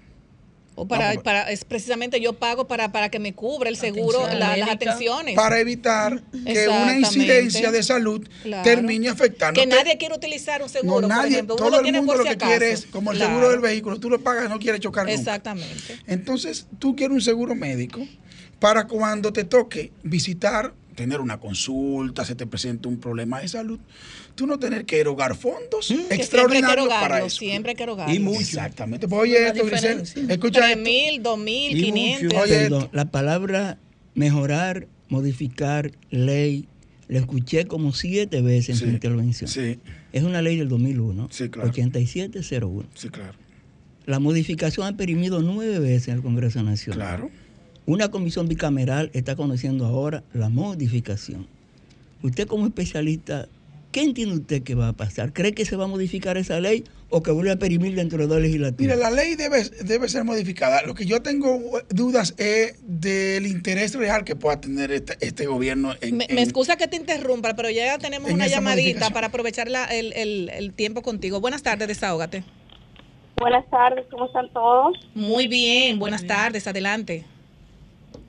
O 0.79 0.87
para, 0.87 1.15
es 1.51 1.65
precisamente 1.65 2.21
yo 2.21 2.35
pago 2.35 2.69
para, 2.69 2.93
para 2.93 3.09
que 3.09 3.19
me 3.19 3.33
cubra 3.33 3.71
el 3.71 3.79
seguro 3.79 4.19
Atención 4.21 4.39
la- 4.41 4.57
las 4.59 4.69
atenciones. 4.69 5.35
Para 5.35 5.59
evitar 5.59 6.23
que 6.45 6.69
una 6.69 6.99
incidencia 6.99 7.71
de 7.73 7.83
salud 7.83 8.29
Claro. 8.43 8.63
termine 8.63 9.09
afectando. 9.09 9.59
que 9.59 9.67
nadie 9.67 9.97
quiere 9.97 10.15
utilizar 10.15 10.63
un 10.63 10.69
seguro, 10.69 11.01
no, 11.01 11.09
por 11.09 11.17
nadie, 11.17 11.33
ejemplo. 11.33 11.55
Uno 11.55 11.65
todo 11.65 11.71
lo 11.71 11.77
el 11.79 11.83
tiene 11.85 11.99
mundo 12.01 12.13
por 12.13 12.19
lo 12.19 12.25
si 12.25 12.29
que 12.29 12.35
acaso. 12.35 12.51
quiere 12.51 12.73
es, 12.73 12.85
como 12.87 13.11
el 13.13 13.17
Claro. 13.17 13.33
seguro 13.33 13.51
del 13.53 13.61
vehículo, 13.61 13.99
tú 13.99 14.11
lo 14.11 14.21
pagas, 14.21 14.51
no 14.51 14.59
quieres 14.59 14.83
chocar 14.83 15.07
nunca. 15.07 15.19
Exactamente. 15.19 15.99
Entonces, 16.07 16.67
tú 16.79 16.95
quieres 16.95 17.15
un 17.15 17.23
seguro 17.23 17.55
médico 17.55 18.07
para 18.61 18.87
cuando 18.87 19.33
te 19.33 19.45
toque 19.45 19.93
visitar 20.03 20.75
tener 20.97 21.21
una 21.21 21.39
consulta, 21.39 22.25
se 22.25 22.35
te 22.35 22.47
presenta 22.47 22.89
un 22.89 22.99
problema 22.99 23.41
de 23.41 23.47
salud, 23.47 23.79
tú 24.35 24.47
no 24.49 24.59
tener 24.59 24.85
que 24.85 24.99
erogar 24.99 25.37
fondos 25.37 25.87
Que 25.89 26.15
extraordinarios 26.17 26.25
siempre 26.25 26.51
hay 26.57 26.57
que 26.57 26.89
para 26.89 27.05
erogarlo, 27.05 27.27
eso. 27.27 27.39
Siempre 27.39 27.71
hay 27.71 27.77
que 27.77 27.83
erogarlo. 27.85 28.15
Y 28.15 28.19
mucho. 28.19 28.41
Exactamente. 28.41 29.07
Pues, 29.07 29.21
oye, 29.23 29.47
esto, 29.47 29.65
Grisel, 29.65 30.01
escucha 30.29 30.61
3 30.61 30.71
esto. 30.71 30.83
mil, 30.83 31.23
2 31.23 31.39
mil, 31.39 31.85
500. 31.85 32.49
Perdón, 32.49 32.89
la 32.93 33.05
palabra 33.11 33.79
mejorar, 34.15 34.89
modificar, 35.09 35.93
ley, 36.11 36.67
la 37.09 37.21
escuché 37.21 37.67
como 37.67 37.93
siete 37.93 38.43
veces 38.43 38.81
en 38.81 38.89
tu 38.89 38.95
intervención. 38.95 39.49
Sí. 39.49 39.79
Es 40.13 40.25
una 40.25 40.43
ley 40.43 40.57
del 40.57 40.69
2001, 40.69 41.29
Sí, 41.31 41.49
claro. 41.51 41.69
8701. 41.69 42.89
Sí, 42.95 43.11
claro. 43.11 43.35
La 44.07 44.19
modificación 44.19 44.87
ha 44.87 44.97
perimido 44.97 45.43
nueve 45.43 45.79
veces 45.79 46.09
en 46.09 46.15
el 46.15 46.23
Congreso 46.23 46.63
Nacional. 46.63 46.99
Claro. 46.99 47.31
Una 47.87 48.11
comisión 48.11 48.49
bicameral 48.49 49.11
está 49.15 49.37
conociendo 49.37 49.87
ahora 49.87 50.25
la 50.33 50.49
modificación. 50.49 51.47
Usted 52.23 52.49
como 52.49 52.67
especialista, 52.67 53.47
¿qué 53.93 54.03
entiende 54.03 54.35
usted 54.37 54.63
que 54.65 54.75
va 54.75 54.89
a 54.89 54.93
pasar? 54.93 55.33
¿Cree 55.33 55.53
que 55.53 55.65
se 55.65 55.77
va 55.77 55.85
a 55.85 55.87
modificar 55.87 56.37
esa 56.37 56.59
ley 56.59 56.83
o 57.11 57.23
que 57.23 57.31
vuelve 57.31 57.53
a 57.53 57.57
perimir 57.61 57.95
dentro 57.95 58.19
de 58.19 58.27
dos 58.27 58.41
legislativos? 58.43 58.81
Mira, 58.81 58.97
la 58.97 59.15
ley 59.15 59.37
debe, 59.37 59.63
debe 59.85 60.09
ser 60.09 60.25
modificada. 60.25 60.83
Lo 60.83 60.95
que 60.97 61.07
yo 61.07 61.23
tengo 61.23 61.61
dudas 61.91 62.35
es 62.39 62.75
del 62.83 63.47
interés 63.47 63.95
real 63.95 64.25
que 64.25 64.35
pueda 64.35 64.61
tener 64.61 64.91
este, 64.91 65.17
este 65.21 65.47
gobierno 65.47 65.95
en, 66.01 66.17
Me, 66.17 66.25
en- 66.29 66.35
me 66.35 66.43
excusa 66.43 66.75
que 66.77 66.89
te 66.89 66.97
interrumpa, 66.97 67.55
pero 67.55 67.71
ya 67.71 67.99
tenemos 67.99 68.29
en 68.31 68.35
una 68.35 68.49
llamadita 68.49 69.11
para 69.11 69.29
aprovechar 69.29 69.69
la- 69.71 69.85
el, 69.85 70.13
el- 70.15 70.51
el 70.53 70.73
tiempo 70.73 71.03
contigo. 71.03 71.41
Buenas 71.41 71.63
tardes, 71.63 71.87
desahógate. 71.87 72.43
Buenas 73.39 73.69
tardes, 73.71 74.07
¿cómo 74.11 74.27
están 74.27 74.51
todos? 74.53 74.97
Muy 75.15 75.47
bien, 75.47 76.01
buenas 76.01 76.27
tardes, 76.27 76.67
adelante. 76.67 77.25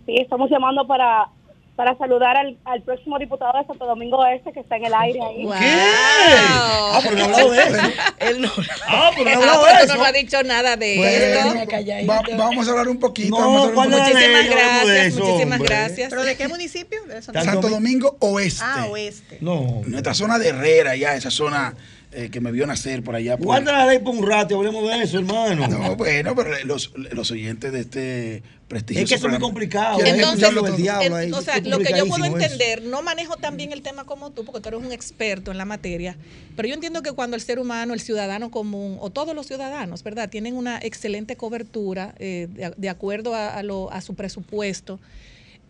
Sí, 0.08 0.16
estamos 0.20 0.50
llamando 0.50 0.88
para, 0.88 1.28
para 1.76 1.96
saludar 1.98 2.36
al, 2.38 2.58
al 2.66 2.82
próximo 2.82 3.20
diputado 3.20 3.60
de 3.60 3.68
Santo 3.68 3.86
Domingo 3.86 4.26
Este 4.26 4.52
que 4.54 4.62
está 4.62 4.78
en 4.78 4.86
el 4.86 4.94
aire 4.96 5.20
ahí. 5.22 5.46
Ah, 5.54 7.00
pero 7.04 7.16
no 7.18 7.24
hablado 7.26 7.52
de 7.52 7.60
eso. 7.60 7.74
Él 8.20 8.42
no. 8.42 8.50
Ah, 8.88 9.12
pero 9.16 9.30
no 9.30 9.36
hablado 9.38 9.64
pero 9.66 9.78
de 9.80 9.82
tú 9.88 9.88
no 9.88 9.94
eso. 9.96 10.04
has 10.06 10.14
dicho 10.14 10.44
nada 10.44 10.76
de 10.78 10.96
Bueno, 10.98 11.62
esto. 11.62 12.08
va- 12.12 12.24
vamos 12.38 12.68
a 12.68 12.72
hablar 12.72 12.88
un 12.88 13.00
poquito. 13.00 13.30
No, 13.38 13.38
vamos 13.38 13.56
a 13.56 13.64
hablar 13.68 13.70
un 13.70 13.76
¿cuál 13.76 13.94
es 13.94 13.98
la 13.98 14.04
poquito. 14.06 14.18
ley? 14.20 14.32
Muchísimas 14.32 14.50
gracias, 14.50 15.06
eso, 15.08 15.20
muchísimas 15.26 15.60
hombre. 15.60 15.76
gracias. 15.76 16.10
¿Pero 16.10 16.24
de 16.24 16.38
qué 16.38 16.48
municipio? 16.48 17.04
De 17.06 17.22
Santo 17.22 17.42
Santo 17.44 17.70
Domingo 17.70 18.18
Oeste. 18.20 18.64
Ah, 18.66 18.88
oeste. 18.90 19.38
No. 19.42 19.82
Nuestra 19.86 20.14
zona 20.14 20.40
de 20.40 20.50
Herrera, 20.50 20.96
ya, 20.96 21.16
esa 21.16 21.30
zona 21.30 21.76
eh, 22.20 22.30
que 22.32 22.42
me 22.42 22.52
vio 22.52 22.66
nacer 22.66 23.04
por 23.04 23.14
allá. 23.16 23.38
por- 23.38 23.46
Guarda 23.46 23.72
la 23.74 23.86
ley 23.86 24.00
por 24.00 24.16
un 24.16 24.26
rato, 24.28 24.56
hablemos 24.58 24.90
de 24.90 25.04
eso, 25.04 25.20
hermano. 25.20 25.68
No, 25.68 25.96
bueno, 25.96 26.36
pero 26.36 26.50
los, 26.66 26.92
los 26.96 27.30
oyentes 27.32 27.72
de 27.72 27.80
este 27.82 28.44
prestigioso 28.68 29.04
Es 29.04 29.10
que 29.10 29.16
eso 29.16 29.28
es 29.28 29.32
muy 29.34 29.40
complicado. 29.42 29.98
quieren 29.98 30.16
Entonces, 30.16 30.50
todo. 30.50 30.76
diablo 30.76 31.16
ahí, 31.16 31.32
o 31.32 31.42
sea, 31.42 31.60
lo 31.60 31.78
que 31.80 31.94
yo 31.96 32.08
puedo 32.08 32.26
eso. 32.26 32.38
entender, 32.38 32.82
no 32.84 33.02
manejo 33.04 33.38
tan 33.38 33.56
bien 33.56 33.72
el 33.72 33.82
tema 33.84 34.04
como 34.06 34.32
tú, 34.32 34.44
porque 34.46 34.62
tú 34.62 34.70
eres 34.70 34.82
un 34.82 34.92
experto 34.92 35.52
en 35.52 35.58
la 35.60 35.66
materia, 35.66 36.18
pero 36.56 36.68
yo 36.68 36.74
entiendo 36.74 37.04
que 37.04 37.12
cuando 37.12 37.36
el 37.36 37.42
ser 37.42 37.60
humano, 37.60 37.94
el 37.94 38.02
ciudadano 38.02 38.50
común, 38.52 38.98
o 39.00 39.10
todos 39.12 39.36
los 39.36 39.46
ciudadanos, 39.48 40.04
¿verdad?, 40.04 40.28
tienen 40.30 40.56
una 40.56 40.80
excelente 40.82 41.36
cobertura 41.38 42.16
eh, 42.20 42.48
de, 42.50 42.74
de 42.76 42.90
acuerdo 42.90 43.36
a, 43.36 43.50
a 43.56 43.62
lo- 43.64 43.92
a 43.92 44.02
su 44.02 44.16
presupuesto, 44.16 45.00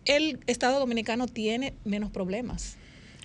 el 0.06 0.40
Estado 0.46 0.78
Dominicano 0.80 1.26
tiene 1.28 1.74
menos 1.84 2.10
problemas. 2.10 2.76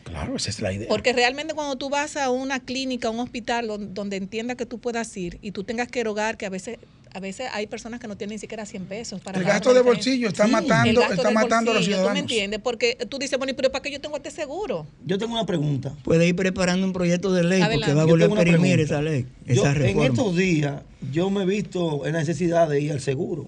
Claro, 0.03 0.35
esa 0.35 0.49
es 0.49 0.61
la 0.61 0.73
idea. 0.73 0.87
Porque 0.89 1.13
realmente 1.13 1.53
cuando 1.53 1.75
tú 1.77 1.89
vas 1.89 2.17
a 2.17 2.29
una 2.29 2.59
clínica, 2.59 3.07
a 3.07 3.11
un 3.11 3.19
hospital 3.19 3.67
don- 3.67 3.93
donde 3.93 4.17
entienda 4.17 4.55
que 4.55 4.65
tú 4.65 4.79
puedas 4.79 5.15
ir 5.17 5.39
y 5.41 5.51
tú 5.51 5.63
tengas 5.63 5.87
que 5.87 5.99
erogar 6.01 6.37
que 6.37 6.45
a 6.45 6.49
veces 6.49 6.77
a 7.15 7.19
veces 7.19 7.47
hay 7.53 7.67
personas 7.67 7.99
que 7.99 8.07
no 8.07 8.17
tienen 8.17 8.33
ni 8.33 8.39
siquiera 8.39 8.65
100 8.65 8.85
pesos 8.85 9.21
para 9.21 9.37
El 9.37 9.43
gasto 9.45 9.71
de 9.75 9.81
bolsillo 9.81 10.29
está 10.29 10.45
Sí. 10.47 10.51
matando- 10.51 11.03
está 11.03 11.29
matando 11.29 11.69
a 11.69 11.75
los 11.75 11.83
¿Tú 11.83 11.89
me 11.91 11.95
ciudadanos. 11.95 12.19
entiendes? 12.19 12.59
Porque 12.59 12.97
tú 13.07 13.19
dices, 13.19 13.37
bueno, 13.37 13.51
¿y 13.51 13.53
pero 13.53 13.71
para 13.71 13.83
qué 13.83 13.91
yo 13.91 14.01
tengo 14.01 14.17
este 14.17 14.31
seguro? 14.31 14.87
Yo 15.05 15.19
tengo 15.19 15.33
una 15.33 15.45
pregunta. 15.45 15.95
Puede 16.03 16.27
ir 16.27 16.35
preparando 16.35 16.87
un 16.87 16.91
proyecto 16.91 17.31
de 17.31 17.43
ley 17.43 17.61
Adelante. 17.61 17.85
porque 17.85 17.93
va 17.93 18.01
a 18.01 18.05
volver 18.05 18.31
a 18.31 18.41
pregunta. 18.43 18.81
esa 18.81 19.01
ley, 19.03 19.27
Yo, 19.45 19.53
esa 19.61 19.69
en 19.69 19.75
reforma. 19.75 20.05
estos 20.07 20.35
días, 20.35 20.81
yo 21.11 21.29
me 21.29 21.43
he 21.43 21.45
visto 21.45 22.03
en 22.07 22.13
la 22.13 22.19
necesidad 22.19 22.67
de 22.67 22.81
ir 22.81 22.91
al 22.91 22.99
seguro 22.99 23.45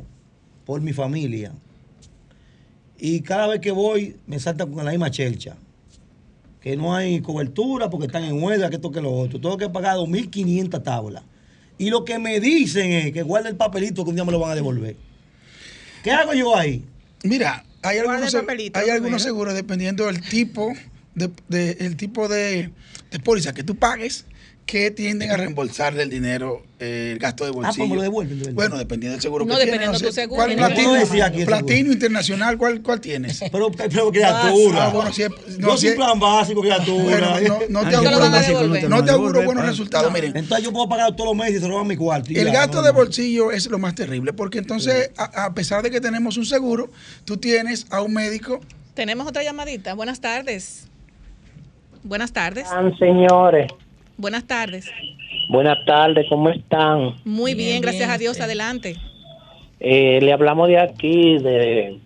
por 0.63 0.81
mi 0.81 0.93
familia. 0.93 1.51
Y 2.99 3.21
cada 3.21 3.47
vez 3.47 3.61
que 3.61 3.71
voy, 3.71 4.15
me 4.27 4.39
saltan 4.39 4.71
con 4.71 4.85
la 4.85 4.91
misma 4.91 5.09
chelcha. 5.09 5.57
Que 6.65 6.75
no 6.75 6.95
hay 6.95 7.21
cobertura 7.21 7.91
porque 7.91 8.07
están 8.07 8.23
en 8.23 8.41
huelga, 8.41 8.71
que 8.71 8.77
esto 8.77 8.91
que 8.91 8.99
lo 8.99 9.13
otro. 9.13 9.39
Tengo 9.39 9.55
que 9.55 9.69
pagar 9.69 9.97
2.500 9.97 10.81
tablas. 10.81 11.23
Y 11.77 11.91
lo 11.91 12.03
que 12.03 12.17
me 12.17 12.39
dicen 12.39 12.91
es 12.91 13.13
que 13.13 13.21
guarde 13.21 13.49
el 13.49 13.55
papelito 13.55 14.03
que 14.03 14.09
un 14.09 14.15
día 14.15 14.25
me 14.25 14.31
lo 14.31 14.39
van 14.39 14.49
a 14.49 14.55
devolver. 14.55 14.95
¿Qué 16.03 16.09
hago 16.11 16.33
yo 16.33 16.57
ahí? 16.57 16.83
Mira, 17.23 17.63
hay 17.83 17.99
algunos, 17.99 18.33
papelito 18.33 18.79
hay 18.79 18.89
algunos 18.89 19.21
seguros 19.21 19.53
dependiendo 19.53 20.07
del 20.07 20.21
tipo 20.27 20.73
de, 21.13 21.29
de- 21.49 21.77
el 21.81 21.97
tipo 21.97 22.27
de, 22.27 22.71
de 23.11 23.19
póliza 23.19 23.53
que 23.53 23.63
tú 23.63 23.75
pagues 23.75 24.25
que 24.65 24.89
tienden 24.89 25.29
a 25.29 25.37
reembolsar 25.37 25.93
del 25.93 26.09
dinero 26.09 26.63
eh, 26.79 27.11
el 27.13 27.19
gasto 27.19 27.45
de 27.45 27.51
bolsillo. 27.51 27.77
pues 27.77 27.89
me 27.91 27.95
lo 27.97 28.01
devuelven, 28.01 28.39
de. 28.41 28.51
Bueno, 28.51 28.77
dependiendo 28.79 29.11
del 29.13 29.21
seguro 29.21 29.45
No, 29.45 29.51
que 29.51 29.57
tienes. 29.65 29.71
dependiendo 29.79 29.99
sé, 29.99 30.05
tu 30.07 30.11
seguro. 30.11 30.37
¿Cuál 30.37 30.47
Tiene 30.47 30.65
platino, 30.65 30.93
que 30.93 30.99
decir 30.99 31.21
aquí 31.23 31.39
el 31.41 31.45
platino 31.45 31.75
seguro. 31.77 31.93
internacional, 31.93 32.57
¿cuál, 32.57 32.81
cuál 32.81 32.99
tienes? 32.99 33.39
Pero, 33.51 33.71
pero 33.71 34.11
criatura. 34.11 34.85
Ah, 34.85 34.89
bueno, 34.89 35.13
si 35.13 35.21
es- 35.21 35.29
no, 35.59 35.67
no, 35.67 35.77
si 35.77 35.87
es 35.89 35.95
plan 35.95 36.19
básico, 36.19 36.61
criatura. 36.61 37.03
Bueno, 37.03 37.59
no, 37.69 37.81
no 37.83 37.89
te 37.89 37.95
Ah, 37.95 37.99
auguro, 37.99 38.29
devolver. 38.29 38.89
no 38.89 39.03
te 39.05 39.11
auguro 39.11 39.43
buenos 39.43 39.65
resultados. 39.67 40.11
Miren, 40.11 40.35
Entonces 40.35 40.65
yo 40.65 40.71
puedo 40.73 40.89
pagar 40.89 41.15
todos 41.15 41.29
los 41.29 41.37
meses 41.37 41.57
y 41.57 41.59
se 41.63 41.67
roban 41.67 41.85
mi 41.85 41.95
cuarto. 41.95 42.31
El 42.31 42.47
ya, 42.47 42.51
gasto 42.51 42.77
no, 42.77 42.83
de 42.83 42.89
no. 42.91 42.97
bolsillo 42.97 43.51
es 43.51 43.67
lo 43.69 43.77
más 43.77 43.93
terrible, 43.93 44.33
porque 44.33 44.57
entonces, 44.57 45.11
a, 45.17 45.45
a 45.45 45.53
pesar 45.53 45.83
de 45.83 45.91
que 45.91 46.01
tenemos 46.01 46.37
un 46.37 46.45
seguro, 46.45 46.89
tú 47.23 47.37
tienes 47.37 47.85
a 47.91 48.01
un 48.01 48.13
médico. 48.13 48.59
Tenemos 48.95 49.27
otra 49.27 49.43
llamadita. 49.43 49.93
Buenas 49.93 50.21
tardes. 50.21 50.87
Buenas 52.03 52.31
tardes. 52.33 52.67
señores, 52.99 53.67
Buenas 54.17 54.45
tardes. 54.47 54.89
buenas 55.49 55.77
tardes, 55.85 56.25
¿cómo 56.29 56.49
están? 56.49 57.15
Muy 57.25 57.53
bien, 57.53 57.69
Bien, 57.69 57.81
gracias 57.81 58.07
bien, 58.07 58.11
a 58.15 58.17
Dios. 58.17 58.37
sí. 58.37 58.43
Adelante. 58.43 58.95
Eh, 59.79 60.19
le 60.21 60.31
hablamos 60.33 60.67
de 60.69 60.79
aquí, 60.79 61.37
de, 61.37 61.99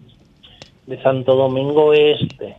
de 0.88 1.02
Santo 1.04 1.36
Domingo 1.36 1.94
Este. 1.94 2.46
Le 2.48 2.56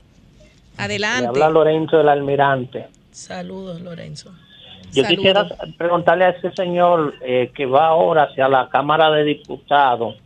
Adelante. 0.78 1.26
habla 1.26 1.50
Lorenzo 1.50 1.98
del 1.98 2.08
Almirante. 2.08 2.86
Saludos, 3.10 3.80
Lorenzo. 3.80 4.30
Yo 4.92 5.02
Saludos. 5.02 5.08
quisiera 5.16 5.48
preguntarle 5.76 6.24
a 6.24 6.30
ese 6.30 6.50
señor 6.52 7.14
eh, 7.22 7.50
que 7.54 7.66
va 7.66 7.88
ahora 7.88 8.24
hacia 8.24 8.48
la 8.48 8.68
Cámara 8.68 9.10
de 9.10 9.24
Diputados, 9.24 10.16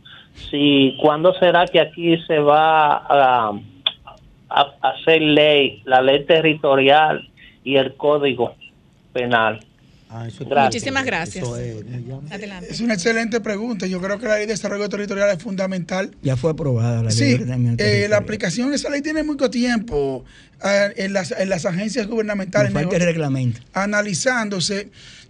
si 0.49 0.97
cuándo 1.01 1.33
será 1.39 1.65
que 1.65 1.79
aquí 1.79 2.17
se 2.25 2.39
va 2.39 2.97
a, 2.97 3.51
a 4.49 4.73
hacer 4.81 5.21
ley, 5.21 5.81
la 5.85 6.01
ley 6.01 6.23
territorial 6.25 7.27
y 7.63 7.75
el 7.77 7.95
código 7.95 8.55
penal. 9.19 9.65
Ah, 10.09 10.27
eso 10.27 10.43
es- 10.43 10.49
Gracias. 10.49 10.73
Muchísimas 10.75 11.05
gracias. 11.05 11.43
Eso 11.43 11.57
es. 11.57 11.83
Adelante. 12.31 12.67
Es 12.71 12.79
una 12.79 12.93
excelente 12.93 13.39
pregunta. 13.41 13.87
Yo 13.87 13.99
creo 13.99 14.19
que 14.19 14.27
la 14.27 14.35
ley 14.37 14.45
de 14.45 14.53
desarrollo 14.53 14.87
territorial 14.87 15.29
es 15.35 15.41
fundamental. 15.41 16.11
Ya 16.21 16.35
fue 16.37 16.51
aprobada 16.51 16.97
la 17.01 17.09
ley 17.09 17.11
Sí, 17.17 17.25
de 17.29 17.33
ordenamiento 17.35 17.83
eh, 17.83 18.07
la 18.07 18.17
aplicación 18.17 18.69
de 18.69 18.75
esa 18.75 18.89
ley 18.89 19.01
tiene 19.01 19.23
mucho 19.23 19.49
tiempo 19.49 20.23
eh, 20.63 20.93
en, 20.97 21.13
las, 21.13 21.31
en 21.31 21.49
las 21.49 21.65
agencias 21.65 22.05
gubernamentales. 22.07 22.71
Falta 22.71 22.95
el 22.97 23.01
reglamento. 23.03 23.61
analizándose 23.73 24.89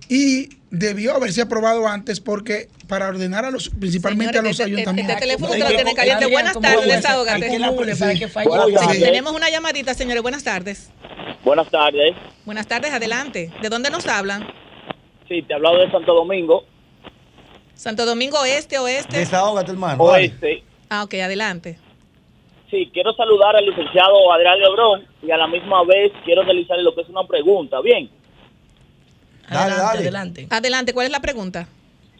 y 0.09 0.49
debió 0.71 1.15
haberse 1.15 1.41
aprobado 1.41 1.87
antes 1.87 2.19
porque 2.19 2.67
para 2.87 3.07
ordenar 3.07 3.45
a 3.45 3.51
los 3.51 3.69
principalmente 3.69 4.33
Señores, 4.33 4.39
a 4.39 4.43
los 4.43 4.51
este- 4.59 4.63
este 4.63 4.73
ayuntamientos 4.75 5.17
teléfono 5.19 5.53
Hay 5.53 5.59
te 5.59 5.63
lo 5.63 5.69
que- 5.69 5.75
tiene 5.75 5.93
caliente. 5.95 6.25
Buenas 6.27 6.53
¿cómo 6.53 6.67
tardes, 6.67 6.85
desahógate. 6.85 7.49
Sí, 8.93 8.99
tenemos 9.01 9.33
una 9.33 9.49
llamadita, 9.49 9.93
señores. 9.93 10.21
Buenas 10.21 10.43
tardes. 10.43 10.91
Buenas 11.43 11.69
tardes. 11.69 12.15
Buenas 12.45 12.67
tardes, 12.67 12.91
adelante. 12.91 13.51
¿De 13.61 13.69
dónde 13.69 13.89
nos 13.89 14.05
hablan? 14.07 14.47
Sí, 15.27 15.41
te 15.41 15.53
he 15.53 15.55
hablado 15.55 15.79
de 15.79 15.89
Santo 15.91 16.13
Domingo. 16.13 16.65
Santo 17.73 18.05
Domingo 18.05 18.43
Este, 18.45 18.77
Oeste. 18.79 19.17
Desahógate, 19.17 19.71
hermano. 19.71 20.03
Oeste. 20.03 20.63
Ah, 20.89 21.03
ok, 21.03 21.15
adelante. 21.15 21.77
Sí, 22.69 22.89
quiero 22.93 23.13
saludar 23.13 23.55
al 23.55 23.65
licenciado 23.65 24.31
Adrián 24.33 24.59
Lebrón 24.59 25.05
y 25.23 25.31
a 25.31 25.37
la 25.37 25.47
misma 25.47 25.83
vez 25.83 26.11
quiero 26.23 26.43
realizarle 26.43 26.83
lo 26.83 26.93
que 26.95 27.01
es 27.01 27.09
una 27.09 27.25
pregunta. 27.27 27.79
Bien, 27.81 28.09
Adelante, 29.47 29.81
dale. 29.83 29.99
adelante. 29.99 30.47
Adelante, 30.49 30.93
¿cuál 30.93 31.05
es 31.07 31.11
la 31.11 31.19
pregunta? 31.21 31.67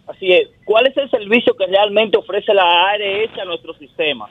así 0.08 0.32
es. 0.32 0.50
¿Cuál 0.66 0.86
es 0.88 0.96
el 0.98 1.10
servicio 1.10 1.56
que 1.58 1.66
realmente 1.66 2.16
ofrece 2.18 2.54
la 2.54 2.62
ARS 2.92 3.40
a 3.42 3.46
nuestro 3.46 3.76
sistema? 3.80 4.30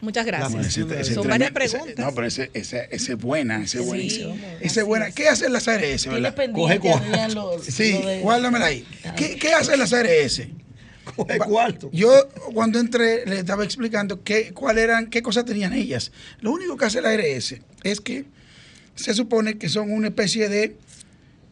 Muchas 0.00 0.26
gracias. 0.26 0.66
Ese- 0.66 0.82
ese 1.00 1.14
Son 1.14 1.24
tremendo- 1.24 1.28
varias 1.28 1.50
ese- 1.50 1.78
preguntas. 1.78 2.04
no, 2.06 2.14
pero 2.14 2.26
ese, 2.26 2.50
ese, 2.54 2.86
ese 2.92 3.12
es 3.14 3.18
buena, 3.18 3.56
ese 3.64 3.78
es 3.78 3.84
Sí, 3.84 3.88
buenísimo. 3.88 4.28
vamos, 4.30 4.44
Ese 4.60 4.66
es 4.66 4.76
así 4.76 4.82
buena. 4.86 5.10
¿Qué 5.10 5.28
hacen 5.28 5.52
las 5.52 5.66
ARS? 5.68 6.06
Verdad? 6.06 6.34
pendiente, 6.34 6.78
Coge 6.78 6.98
cuarto. 7.00 7.62
Sí, 7.62 7.92
de- 7.92 8.20
guárdamela 8.20 8.66
ahí. 8.66 8.86
¿Qué, 9.16 9.36
qué 9.36 9.52
hacen 9.54 9.78
las 9.78 9.92
ARS? 9.92 10.42
Coge 11.16 11.38
cuarto. 11.38 11.88
Yo 11.92 12.12
cuando 12.52 12.78
entré 12.78 13.24
le 13.26 13.38
estaba 13.40 13.64
explicando 13.64 14.22
qué, 14.22 14.52
cuál 14.52 14.76
eran, 14.78 15.08
qué 15.08 15.22
cosas 15.22 15.44
tenían 15.46 15.72
ellas. 15.72 16.12
Lo 16.40 16.52
único 16.52 16.76
que 16.76 16.84
hace 16.84 17.00
la 17.00 17.10
ARS 17.10 17.56
es 17.82 18.00
que 18.00 18.24
se 18.94 19.14
supone 19.14 19.56
que 19.56 19.68
son 19.68 19.90
una 19.90 20.08
especie 20.08 20.48
de 20.48 20.76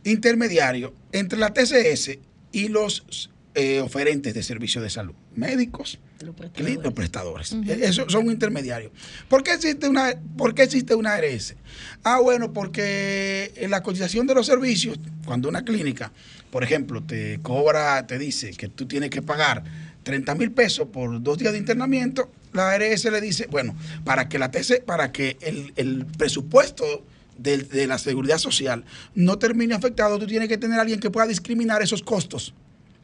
intermediario 0.05 0.95
entre 1.13 1.39
la 1.39 1.53
TCS 1.53 2.19
y 2.53 2.69
los 2.69 3.31
eh, 3.55 3.81
oferentes 3.81 4.35
de 4.35 4.43
servicios 4.43 4.83
de 4.83 4.91
salud, 4.91 5.15
médicos, 5.35 5.99
los 6.25 6.93
prestadores. 6.93 7.53
Esos 7.53 8.11
son 8.11 8.31
intermediarios. 8.31 8.93
¿Por 9.29 9.43
qué 9.43 9.53
existe 9.53 9.89
una, 9.89 10.15
por 10.37 10.55
qué 10.55 10.63
existe 10.63 10.95
una 10.95 11.15
ARS? 11.15 11.55
Ah, 12.03 12.21
bueno, 12.21 12.53
porque 12.53 13.53
en 13.57 13.71
la 13.71 13.83
cotización 13.83 14.27
de 14.27 14.35
los 14.35 14.47
servicios, 14.47 14.99
cuando 15.25 15.49
una 15.49 15.65
clínica, 15.65 16.13
por 16.51 16.65
ejemplo, 16.65 17.03
te 17.03 17.41
cobra, 17.43 18.07
te 18.07 18.19
dice 18.19 18.51
que 18.53 18.69
tú 18.69 18.87
tienes 18.87 19.11
que 19.11 19.23
pagar 19.23 19.65
30 20.03 20.35
mil 20.35 20.53
pesos 20.53 20.89
por 20.89 21.23
dos 21.23 21.39
días 21.39 21.53
de 21.53 21.59
internamiento, 21.59 22.31
la 22.53 22.71
ARS 22.71 23.05
le 23.05 23.21
dice, 23.21 23.49
bueno, 23.51 23.77
para 24.05 24.29
que 24.29 24.39
la 24.39 24.51
TC, 24.51 24.85
para 24.85 25.13
que 25.13 25.37
el, 25.77 26.07
presupuesto 26.07 27.05
de, 27.39 27.59
de, 27.59 27.87
la 27.87 27.99
seguridad 27.99 28.39
social 28.39 28.85
no 29.15 29.39
termine 29.39 29.75
afectado, 29.75 30.19
tú 30.19 30.27
tienes 30.27 30.49
que 30.49 30.59
tener 30.59 30.79
a 30.79 30.83
alguien 30.83 31.01
que 31.01 31.11
pueda 31.11 31.27
discriminar 31.27 31.83
esos 31.83 32.03
costos. 32.03 32.55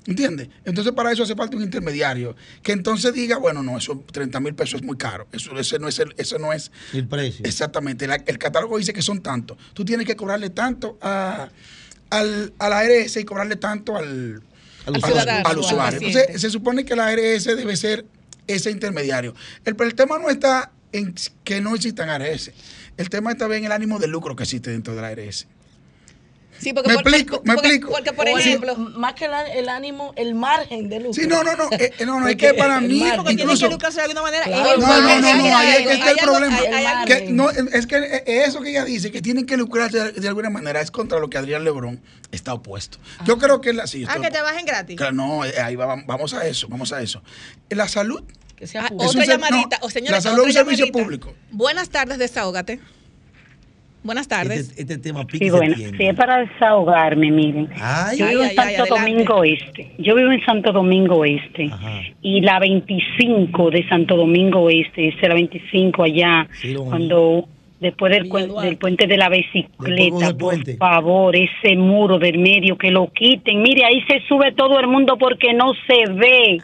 ¿Entiendes? 0.06 0.48
Entonces 0.64 0.92
para 0.94 1.12
eso 1.12 1.22
hace 1.22 1.34
falta 1.34 1.56
un 1.56 1.62
intermediario 1.62 2.34
que 2.62 2.72
entonces 2.72 3.12
diga, 3.12 3.36
bueno, 3.36 3.62
no, 3.62 3.76
eso 3.76 4.02
30 4.10 4.40
mil 4.40 4.54
pesos 4.54 4.80
es 4.80 4.86
muy 4.86 4.96
caro. 4.96 5.26
Eso, 5.30 5.58
ese 5.58 5.78
no 5.78 5.88
es 5.88 5.98
el, 5.98 6.14
eso 6.16 6.38
no 6.38 6.52
es 6.52 6.72
el 6.94 7.06
precio. 7.06 7.44
Exactamente. 7.44 8.06
el 8.26 8.38
catálogo 8.38 8.78
dice 8.78 8.92
que 8.92 9.02
son 9.02 9.20
tanto. 9.20 9.58
Tú 9.74 9.84
tienes 9.84 10.06
que 10.06 10.16
cobrarle 10.16 10.50
tanto 10.50 10.98
a, 11.02 11.50
al, 12.08 12.52
a 12.58 12.68
la 12.68 12.78
ARS 12.78 13.16
y 13.18 13.24
cobrarle 13.24 13.56
tanto 13.56 13.96
al, 13.96 14.42
al, 14.86 15.58
usuario. 15.58 16.00
Entonces 16.00 16.40
se 16.40 16.50
supone 16.50 16.84
que 16.84 16.96
la 16.96 17.08
ARS 17.08 17.44
debe 17.44 17.76
ser 17.76 18.06
ese 18.46 18.70
intermediario. 18.70 19.34
El, 19.64 19.76
el 19.78 19.94
tema 19.94 20.18
no 20.18 20.30
está 20.30 20.72
en 20.92 21.14
que 21.44 21.60
no 21.60 21.74
existan 21.74 22.08
ARS. 22.08 22.50
El 23.00 23.08
tema 23.08 23.32
está 23.32 23.46
en 23.56 23.64
el 23.64 23.72
ánimo 23.72 23.98
de 23.98 24.08
lucro 24.08 24.36
que 24.36 24.42
existe 24.42 24.70
dentro 24.70 24.94
de 24.94 25.00
la 25.00 25.08
ARS. 25.08 25.46
Sí, 26.58 26.74
porque 26.74 26.90
me 26.90 26.94
explico, 26.96 27.40
me 27.46 27.54
explico. 27.54 27.88
Porque, 27.88 28.12
por 28.12 28.28
ejemplo, 28.28 28.76
más 28.76 29.14
que 29.14 29.24
el, 29.24 29.68
ánimo, 29.70 30.12
el 30.16 30.34
margen 30.34 30.90
de 30.90 31.00
lucro. 31.00 31.14
Sí, 31.14 31.26
no, 31.26 31.42
no, 31.42 31.56
no, 31.56 31.70
eh, 31.72 31.94
no, 32.04 32.20
no, 32.20 32.28
es 32.28 32.36
que 32.36 32.52
para 32.52 32.78
mí, 32.78 33.02
incluso. 33.30 33.64
Que 33.64 33.72
lucrarse 33.72 34.00
de 34.00 34.02
alguna 34.02 34.20
manera. 34.20 34.46
No, 34.46 34.76
no, 34.76 35.20
no, 35.22 35.34
no, 35.36 35.56
ahí 35.56 35.76
es 35.78 35.86
que 35.86 35.92
está 35.94 36.10
el 36.10 36.16
problema. 36.18 36.58
Que, 37.06 37.30
no, 37.30 37.48
es 37.48 37.86
que 37.86 37.96
eh, 37.96 38.44
eso 38.44 38.60
que 38.60 38.68
ella 38.68 38.84
dice, 38.84 39.10
que 39.10 39.22
tienen 39.22 39.46
que 39.46 39.56
lucrarse 39.56 40.12
de, 40.12 40.28
alguna 40.28 40.50
manera, 40.50 40.82
es 40.82 40.90
contra 40.90 41.18
lo 41.18 41.30
que 41.30 41.38
Adrián 41.38 41.64
Lebrón 41.64 42.02
está 42.32 42.52
opuesto. 42.52 42.98
Yo 43.24 43.38
creo 43.38 43.62
que 43.62 43.70
es 43.70 43.76
la. 43.76 43.86
Sí, 43.86 44.04
ah, 44.06 44.18
que 44.20 44.30
te 44.30 44.42
bajen 44.42 44.66
gratis. 44.66 44.98
Claro, 44.98 45.14
no, 45.14 45.46
eh, 45.46 45.58
ahí 45.58 45.76
va, 45.76 45.86
vamos 46.06 46.34
a 46.34 46.46
eso, 46.46 46.68
vamos 46.68 46.92
a 46.92 47.00
eso. 47.00 47.22
La 47.70 47.88
salud. 47.88 48.22
Que 48.60 48.66
sea 48.66 48.82
ah, 48.84 48.94
otra 48.94 49.24
llamadita. 49.24 49.78
o 49.80 49.88
señora, 49.88 50.18
la 50.18 50.20
salud 50.20 50.40
es 50.40 50.48
un 50.48 50.52
servicio 50.52 50.92
público. 50.92 51.32
Buenas 51.50 51.88
tardes, 51.88 52.18
desahógate. 52.18 52.78
Buenas 54.02 54.28
tardes. 54.28 54.68
Este, 54.68 54.82
este 54.82 54.98
tema 54.98 55.26
sí, 55.32 55.48
bueno, 55.48 55.74
sí, 55.76 55.86
es 55.98 56.14
para 56.14 56.40
desahogarme, 56.40 57.30
miren. 57.30 57.70
yo 58.18 58.28
vivo 58.28 58.42
en 58.42 58.54
Santo 58.54 58.84
Domingo 58.86 59.44
Este. 59.44 59.94
Yo 59.98 60.14
vivo 60.14 60.30
en 60.30 60.44
Santo 60.44 60.72
Domingo 60.72 61.24
Este. 61.24 61.70
Y 62.20 62.42
la 62.42 62.58
25 62.58 63.70
de 63.70 63.88
Santo 63.88 64.16
Domingo 64.16 64.68
Este, 64.68 65.08
es 65.08 65.14
la 65.22 65.34
25 65.34 66.02
allá, 66.02 66.46
cuando 66.86 67.48
después 67.80 68.12
del, 68.12 68.28
del, 68.28 68.76
puente 68.76 69.06
de 69.06 69.16
la 69.16 69.30
bicicleta, 69.30 70.36
por 70.36 70.76
favor, 70.76 71.34
ese 71.34 71.76
muro 71.76 72.18
del 72.18 72.36
medio 72.36 72.76
que 72.76 72.90
lo 72.90 73.10
quiten. 73.10 73.62
Mire, 73.62 73.86
ahí 73.86 74.02
se 74.02 74.20
sube 74.28 74.52
todo 74.52 74.78
el 74.78 74.86
mundo 74.86 75.16
porque 75.16 75.54
no 75.54 75.72
se 75.86 76.12
ve. 76.12 76.58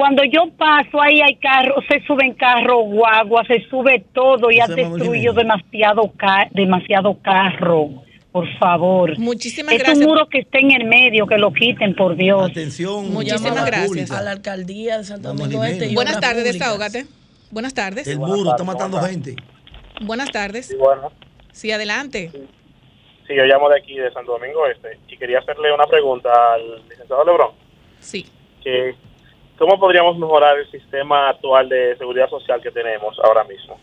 Cuando 0.00 0.24
yo 0.24 0.50
paso, 0.56 0.98
ahí 0.98 1.20
hay 1.20 1.36
carros, 1.36 1.84
se 1.86 2.00
suben 2.06 2.32
carros, 2.32 2.86
guagua, 2.86 3.44
se 3.46 3.60
sube 3.68 4.02
todo 4.14 4.50
y 4.50 4.58
ha 4.58 4.66
destruido 4.66 5.34
demasiado, 5.34 6.10
demasiado 6.52 7.18
carro. 7.20 7.90
Por 8.32 8.48
favor. 8.56 9.18
Muchísimas 9.18 9.74
es 9.74 9.82
gracias. 9.82 9.98
un 9.98 10.06
muro 10.06 10.26
que 10.30 10.38
esté 10.38 10.60
en 10.60 10.70
el 10.70 10.88
medio, 10.88 11.26
que 11.26 11.36
lo 11.36 11.52
quiten, 11.52 11.94
por 11.94 12.16
Dios. 12.16 12.50
Atención. 12.50 13.12
Muchísimas 13.12 13.66
gracias. 13.66 14.10
A 14.10 14.22
la 14.22 14.30
alcaldía 14.30 14.96
de 14.96 15.04
Santo 15.04 15.34
Domingo 15.34 15.62
Este. 15.64 15.92
Buenas 15.92 16.18
tardes, 16.18 16.44
desahógate. 16.44 17.04
Buenas 17.50 17.74
tardes. 17.74 18.06
El 18.06 18.20
muro 18.20 18.52
está 18.52 18.64
matando 18.64 18.98
gente. 19.02 19.36
Buenas 20.00 20.30
tardes. 20.30 20.68
Sí, 20.68 20.76
bueno. 20.76 21.12
Sí, 21.52 21.72
adelante. 21.72 22.30
Sí. 23.26 23.34
yo 23.36 23.44
llamo 23.44 23.68
de 23.68 23.78
aquí, 23.78 23.96
de 23.96 24.10
Santo 24.12 24.32
Domingo 24.32 24.66
Este, 24.66 24.98
y 25.08 25.18
quería 25.18 25.40
hacerle 25.40 25.70
una 25.74 25.84
pregunta 25.84 26.30
al 26.54 26.88
licenciado 26.88 27.22
Lebrón. 27.22 27.50
Sí. 27.98 28.24
Que 28.64 28.94
¿Cómo 29.60 29.78
podríamos 29.78 30.16
mejorar 30.16 30.58
el 30.58 30.70
sistema 30.70 31.28
actual 31.28 31.68
de 31.68 31.94
seguridad 31.98 32.30
social 32.30 32.62
que 32.62 32.70
tenemos 32.70 33.14
ahora 33.22 33.44
mismo? 33.44 33.78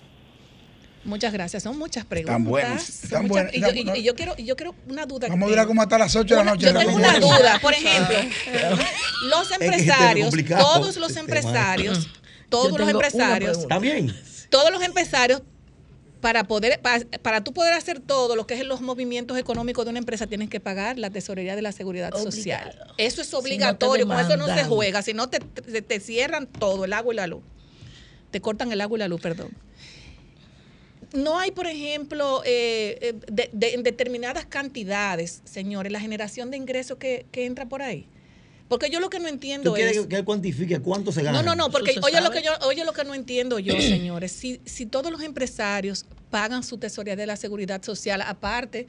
Muchas 1.03 1.31
gracias. 1.31 1.61
Son 1.61 1.77
muchas 1.77 2.03
preguntas. 2.03 2.35
Están 2.35 2.49
buenas. 2.49 3.03
Están 3.03 3.27
buenas. 3.27 3.53
Y, 3.53 3.61
yo, 3.61 3.67
y, 3.95 4.03
yo, 4.03 4.15
quiero, 4.15 4.35
yo 4.37 4.55
quiero 4.55 4.73
una 4.89 5.05
duda. 5.05 5.27
Vamos 5.29 5.45
a 5.45 5.49
durar 5.51 5.67
como 5.67 5.83
hasta 5.83 5.99
las 5.99 6.15
8 6.15 6.33
de 6.33 6.43
la 6.43 6.51
noche. 6.51 6.65
Yo 6.65 6.79
tengo 6.79 6.95
una 6.95 7.19
duda. 7.19 7.59
Por 7.61 7.73
ejemplo, 7.75 8.17
los 9.29 9.51
empresarios, 9.51 10.35
todos 10.49 10.97
los 10.97 11.15
empresarios, 11.15 12.09
todos 12.49 12.79
los 12.79 12.89
empresarios. 12.89 13.59
Está 13.59 13.77
bien. 13.77 14.11
Todos 14.49 14.71
los 14.71 14.81
empresarios 14.81 15.43
para 16.27 16.43
poder 16.43 16.81
para, 17.21 17.41
tú 17.41 17.53
poder 17.53 17.71
hacer 17.71 18.01
todo 18.01 18.35
lo 18.35 18.45
que 18.45 18.55
es 18.55 18.65
los 18.65 18.81
movimientos 18.81 19.37
económicos 19.37 19.85
de 19.85 19.91
una 19.91 19.99
empresa 19.99 20.27
tienes 20.27 20.49
que 20.49 20.59
pagar 20.59 20.99
la 20.99 21.09
tesorería 21.09 21.55
de 21.55 21.61
la 21.61 21.71
seguridad 21.71 22.13
social. 22.13 22.77
Eso 22.97 23.21
es 23.21 23.33
obligatorio 23.33 24.05
con 24.05 24.19
eso 24.19 24.35
no 24.35 24.47
se 24.47 24.65
juega. 24.65 25.01
Si 25.01 25.13
no 25.13 25.29
te, 25.29 25.39
te, 25.39 25.99
cierran 26.01 26.45
todo 26.45 26.83
el 26.83 26.91
agua 26.91 27.13
y 27.13 27.15
la 27.15 27.27
luz. 27.27 27.43
Te 28.29 28.41
cortan 28.41 28.73
el 28.73 28.81
agua 28.81 28.97
y 28.97 28.99
la 28.99 29.07
luz 29.07 29.21
perdón. 29.21 29.51
No 31.13 31.39
hay, 31.39 31.51
por 31.51 31.65
ejemplo, 31.65 32.41
eh, 32.43 32.97
eh, 33.01 33.49
de, 33.53 33.73
en 33.73 33.83
determinadas 33.83 34.45
cantidades, 34.45 35.41
señores, 35.45 35.93
la 35.93 36.01
generación 36.01 36.51
de 36.51 36.57
ingresos 36.57 36.97
que, 36.97 37.25
que 37.31 37.45
entra 37.45 37.69
por 37.69 37.81
ahí. 37.81 38.05
Porque 38.67 38.89
yo 38.89 38.99
lo 38.99 39.09
que 39.09 39.19
no 39.19 39.27
entiendo 39.27 39.71
¿Tú 39.71 39.77
es. 39.77 40.05
que 40.07 40.17
él 40.17 40.25
cuantifique 40.25 40.79
cuánto 40.79 41.11
se 41.11 41.23
gana? 41.23 41.41
No, 41.41 41.55
no, 41.55 41.55
no, 41.55 41.71
porque 41.71 41.95
oye 42.03 42.19
lo, 42.21 42.31
que 42.31 42.41
yo, 42.41 42.51
oye 42.65 42.83
lo 42.83 42.93
que 42.93 43.03
no 43.05 43.13
entiendo 43.13 43.59
yo, 43.59 43.73
señores. 43.81 44.31
Si, 44.31 44.59
si 44.65 44.85
todos 44.85 45.11
los 45.11 45.21
empresarios 45.21 46.05
pagan 46.29 46.63
su 46.63 46.77
tesorería 46.77 47.15
de 47.15 47.25
la 47.25 47.37
seguridad 47.37 47.81
social, 47.83 48.21
aparte 48.21 48.87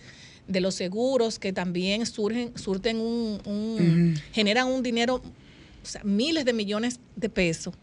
de 0.49 0.61
los 0.61 0.75
seguros 0.75 1.39
que 1.39 1.53
también 1.53 2.07
surgen, 2.07 2.57
surten 2.59 2.99
un, 2.99 4.21
generan 4.33 4.67
un 4.67 4.83
dinero, 4.83 5.17
o 5.17 5.87
sea, 5.87 6.03
miles 6.03 6.45
de 6.45 6.53
millones 6.53 6.99
de 7.17 7.29
pesos. 7.29 7.75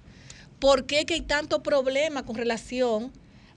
¿Por 0.59 0.85
qué 0.85 1.05
que 1.05 1.13
hay 1.13 1.21
tanto 1.21 1.61
problema 1.63 2.25
con 2.25 2.35
relación 2.35 3.11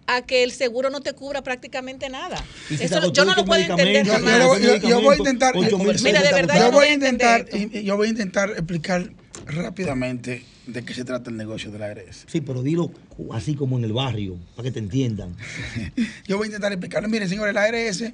a 0.08 0.22
que 0.22 0.42
el 0.42 0.52
seguro 0.52 0.88
no 0.88 1.02
te 1.02 1.12
cubra 1.12 1.42
prácticamente 1.42 2.08
nada. 2.08 2.42
Eso, 2.70 3.12
yo 3.12 3.26
no 3.26 3.34
lo 3.34 3.44
puedo 3.44 3.60
entender. 3.60 4.06
Yo, 4.06 5.02
voy 5.02 5.14
a 5.14 5.18
intentar, 5.18 5.54
mira, 5.54 6.22
de 6.22 6.32
verdad, 6.32 6.58
yo 6.58 6.72
voy 6.72 6.86
a 6.86 6.94
intentar, 6.94 7.46
yo 7.50 7.96
voy 7.96 8.06
a 8.08 8.10
intentar 8.10 8.50
explicar 8.52 9.12
rápidamente 9.46 10.44
de 10.66 10.82
qué 10.82 10.94
se 10.94 11.04
trata 11.04 11.28
el 11.28 11.36
negocio 11.36 11.70
de 11.70 11.78
la 11.78 11.86
ARS. 11.86 12.24
Sí, 12.26 12.40
pero 12.40 12.62
dilo 12.62 12.90
así 13.32 13.54
como 13.54 13.76
en 13.76 13.84
el 13.84 13.92
barrio, 13.92 14.38
para 14.56 14.68
que 14.68 14.72
te 14.72 14.78
entiendan. 14.78 15.36
yo 16.26 16.38
voy 16.38 16.46
a 16.46 16.48
intentar 16.48 16.72
explicarlo. 16.72 17.08
Miren, 17.10 17.28
señores, 17.28 17.54
la 17.54 17.64
ARS, 17.64 18.04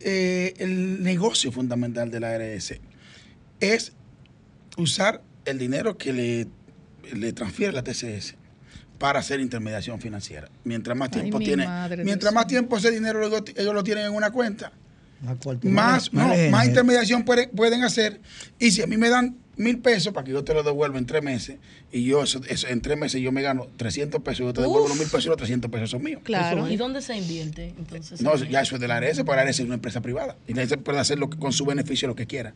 eh, 0.00 0.54
el 0.58 1.04
negocio 1.04 1.52
fundamental 1.52 2.10
de 2.10 2.18
la 2.18 2.34
ARS 2.34 2.74
es 3.60 3.92
usar 4.76 5.22
el 5.44 5.56
dinero 5.56 5.96
que 5.96 6.12
le, 6.12 6.46
le 7.16 7.32
transfiere 7.32 7.72
la 7.72 7.84
TCS 7.84 8.39
para 9.00 9.20
hacer 9.20 9.40
intermediación 9.40 9.98
financiera. 9.98 10.50
Mientras 10.62 10.94
más 10.94 11.10
tiempo 11.10 11.38
tiene, 11.38 11.66
mientras 12.04 12.34
más 12.34 12.46
tiempo 12.46 12.76
ese 12.76 12.90
dinero 12.90 13.26
ellos 13.26 13.74
lo 13.74 13.82
tienen 13.82 14.04
en 14.04 14.12
una 14.12 14.30
cuenta, 14.30 14.72
más, 15.62 16.12
más, 16.12 16.66
intermediación 16.66 17.24
pueden 17.24 17.82
hacer. 17.82 18.20
Y 18.58 18.70
si 18.72 18.82
a 18.82 18.86
mí 18.86 18.98
me 18.98 19.08
dan 19.08 19.38
mil 19.56 19.78
pesos 19.78 20.12
para 20.12 20.24
que 20.24 20.32
yo 20.32 20.44
te 20.44 20.52
lo 20.52 20.62
devuelva 20.62 20.98
en 20.98 21.06
tres 21.06 21.22
meses, 21.22 21.56
y 21.90 22.04
yo 22.04 22.22
eso, 22.22 22.42
en 22.46 22.82
tres 22.82 22.98
meses 22.98 23.22
yo 23.22 23.32
me 23.32 23.40
gano 23.40 23.68
300 23.78 24.20
pesos, 24.20 24.40
yo 24.40 24.52
te 24.52 24.60
devuelvo 24.60 24.88
los 24.88 24.98
mil 24.98 25.06
pesos 25.06 25.24
y 25.24 25.28
los 25.28 25.38
300 25.38 25.70
pesos 25.70 25.88
son 25.88 26.02
míos. 26.02 26.20
Claro. 26.22 26.68
¿Y 26.68 26.76
dónde 26.76 27.00
se 27.00 27.16
invierte 27.16 27.74
entonces? 27.78 28.20
No, 28.20 28.36
ya 28.36 28.60
eso 28.60 28.74
es 28.74 28.82
de 28.82 28.88
la 28.88 28.96
ARS, 28.96 29.22
porque 29.24 29.36
la 29.36 29.42
ARS 29.42 29.60
es 29.60 29.64
una 29.64 29.76
empresa 29.76 30.02
privada. 30.02 30.36
Y 30.46 30.52
la 30.52 30.60
ARS 30.60 30.76
puede 30.76 30.98
hacer 30.98 31.18
lo 31.18 31.30
que, 31.30 31.38
con 31.38 31.54
su 31.54 31.64
beneficio 31.64 32.06
lo 32.06 32.14
que 32.14 32.26
quiera. 32.26 32.52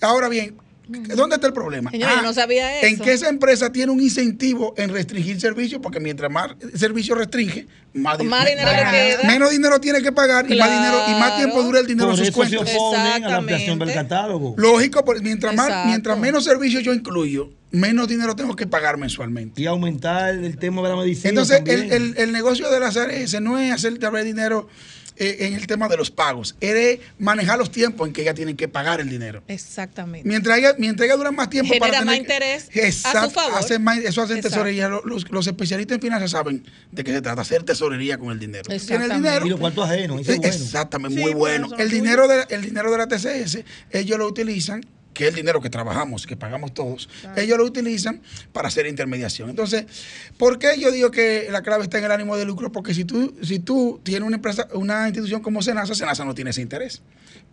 Ahora 0.00 0.28
bien, 0.28 0.54
¿Dónde 0.88 1.36
está 1.36 1.46
el 1.46 1.52
problema? 1.52 1.90
yo 1.92 2.22
no 2.22 2.30
ah, 2.30 2.34
sabía 2.34 2.78
eso. 2.78 2.86
En 2.86 2.98
que 2.98 3.12
esa 3.12 3.28
empresa 3.28 3.70
tiene 3.70 3.92
un 3.92 4.00
incentivo 4.00 4.74
en 4.76 4.90
restringir 4.90 5.40
servicios, 5.40 5.80
porque 5.82 6.00
mientras 6.00 6.30
más 6.30 6.52
servicio 6.74 7.14
restringe, 7.14 7.66
más, 7.94 8.22
más 8.24 8.46
dinero 8.46 8.70
le 8.70 8.90
queda. 8.90 9.22
Menos 9.24 9.50
dinero 9.50 9.80
tiene 9.80 10.02
que 10.02 10.12
pagar 10.12 10.50
y 10.50 10.58
más 10.58 10.70
dinero 10.70 10.98
y 11.08 11.12
más 11.12 11.36
tiempo 11.36 11.62
dura 11.62 11.80
el 11.80 11.86
dinero 11.86 12.10
en 12.10 12.16
sus 12.16 12.30
cuentas. 12.30 12.68
a 12.68 13.18
la 13.20 13.36
ampliación 13.36 13.78
del 13.78 13.92
catálogo. 13.92 14.54
Lógico, 14.56 15.04
mientras 15.22 15.54
más, 15.54 15.86
mientras 15.86 16.18
menos 16.18 16.44
servicios 16.44 16.82
yo 16.82 16.92
incluyo, 16.92 17.50
menos 17.70 18.08
dinero 18.08 18.34
tengo 18.34 18.56
que 18.56 18.66
pagar 18.66 18.96
mensualmente. 18.96 19.62
Y 19.62 19.66
aumentar 19.66 20.34
el 20.34 20.58
tema 20.58 20.82
de 20.82 20.88
la 20.88 20.96
medicina. 20.96 21.30
Entonces, 21.30 21.62
el, 21.66 21.92
el, 21.92 22.14
el, 22.16 22.32
negocio 22.32 22.70
de 22.70 22.80
las 22.80 22.96
ARS 22.96 23.40
no 23.40 23.58
es 23.58 23.72
hacer 23.72 24.04
haber 24.04 24.24
dinero 24.24 24.68
eh, 25.16 25.36
en 25.40 25.54
el 25.54 25.66
tema 25.66 25.88
de 25.88 25.96
los 25.96 26.10
pagos, 26.10 26.56
es 26.60 27.00
manejar 27.18 27.58
los 27.58 27.70
tiempos 27.70 28.06
en 28.06 28.12
que 28.12 28.22
ella 28.22 28.34
tienen 28.34 28.56
que 28.56 28.68
pagar 28.68 29.00
el 29.00 29.08
dinero. 29.08 29.42
Exactamente. 29.48 30.28
Mientras 30.28 30.58
ella, 30.58 30.74
mientras 30.78 31.06
ella 31.06 31.16
dura 31.16 31.30
más 31.30 31.50
tiempo 31.50 31.72
Genera 31.72 31.92
para 31.92 32.04
más 32.04 32.16
interés 32.16 32.68
a 33.04 33.24
su 33.24 33.30
favor. 33.30 33.60
eso 34.04 34.22
hace 34.22 34.40
tesorería. 34.40 34.88
Los, 34.88 35.46
especialistas 35.46 35.96
en 35.96 36.02
finanzas 36.02 36.30
saben 36.30 36.64
de 36.90 37.04
qué 37.04 37.12
se 37.12 37.20
trata, 37.20 37.42
hacer 37.42 37.62
tesorería 37.62 38.18
con 38.18 38.30
el 38.30 38.38
dinero. 38.38 38.64
Tiene 38.86 39.04
el 39.04 39.12
dinero. 39.12 39.46
Y 39.46 39.50
los 39.50 39.60
cuartos 39.60 39.88
ajenos. 39.88 40.28
Exactamente, 40.28 41.20
muy 41.20 41.34
bueno. 41.34 41.68
El 41.78 41.90
dinero, 41.90 42.28
de, 42.28 42.46
el 42.50 42.62
dinero 42.62 42.90
de 42.90 42.98
la 42.98 43.06
TCS, 43.06 43.58
ellos 43.90 44.18
lo 44.18 44.26
utilizan 44.26 44.82
que 45.14 45.24
es 45.24 45.30
el 45.30 45.34
dinero 45.36 45.60
que 45.60 45.70
trabajamos, 45.70 46.26
que 46.26 46.36
pagamos 46.36 46.72
todos, 46.74 47.08
ellos 47.36 47.58
lo 47.58 47.64
utilizan 47.64 48.20
para 48.52 48.68
hacer 48.68 48.86
intermediación. 48.86 49.50
Entonces, 49.50 49.84
¿por 50.38 50.58
qué 50.58 50.78
yo 50.78 50.90
digo 50.90 51.10
que 51.10 51.48
la 51.50 51.62
clave 51.62 51.84
está 51.84 51.98
en 51.98 52.04
el 52.04 52.12
ánimo 52.12 52.36
de 52.36 52.44
lucro? 52.44 52.72
Porque 52.72 52.94
si 52.94 53.04
tú, 53.04 53.34
si 53.42 53.58
tú 53.58 54.00
tienes 54.02 54.26
una 54.26 54.36
empresa, 54.36 54.68
una 54.74 55.06
institución 55.06 55.42
como 55.42 55.62
Senasa, 55.62 55.94
Senasa 55.94 56.24
no 56.24 56.34
tiene 56.34 56.50
ese 56.50 56.62
interés. 56.62 57.02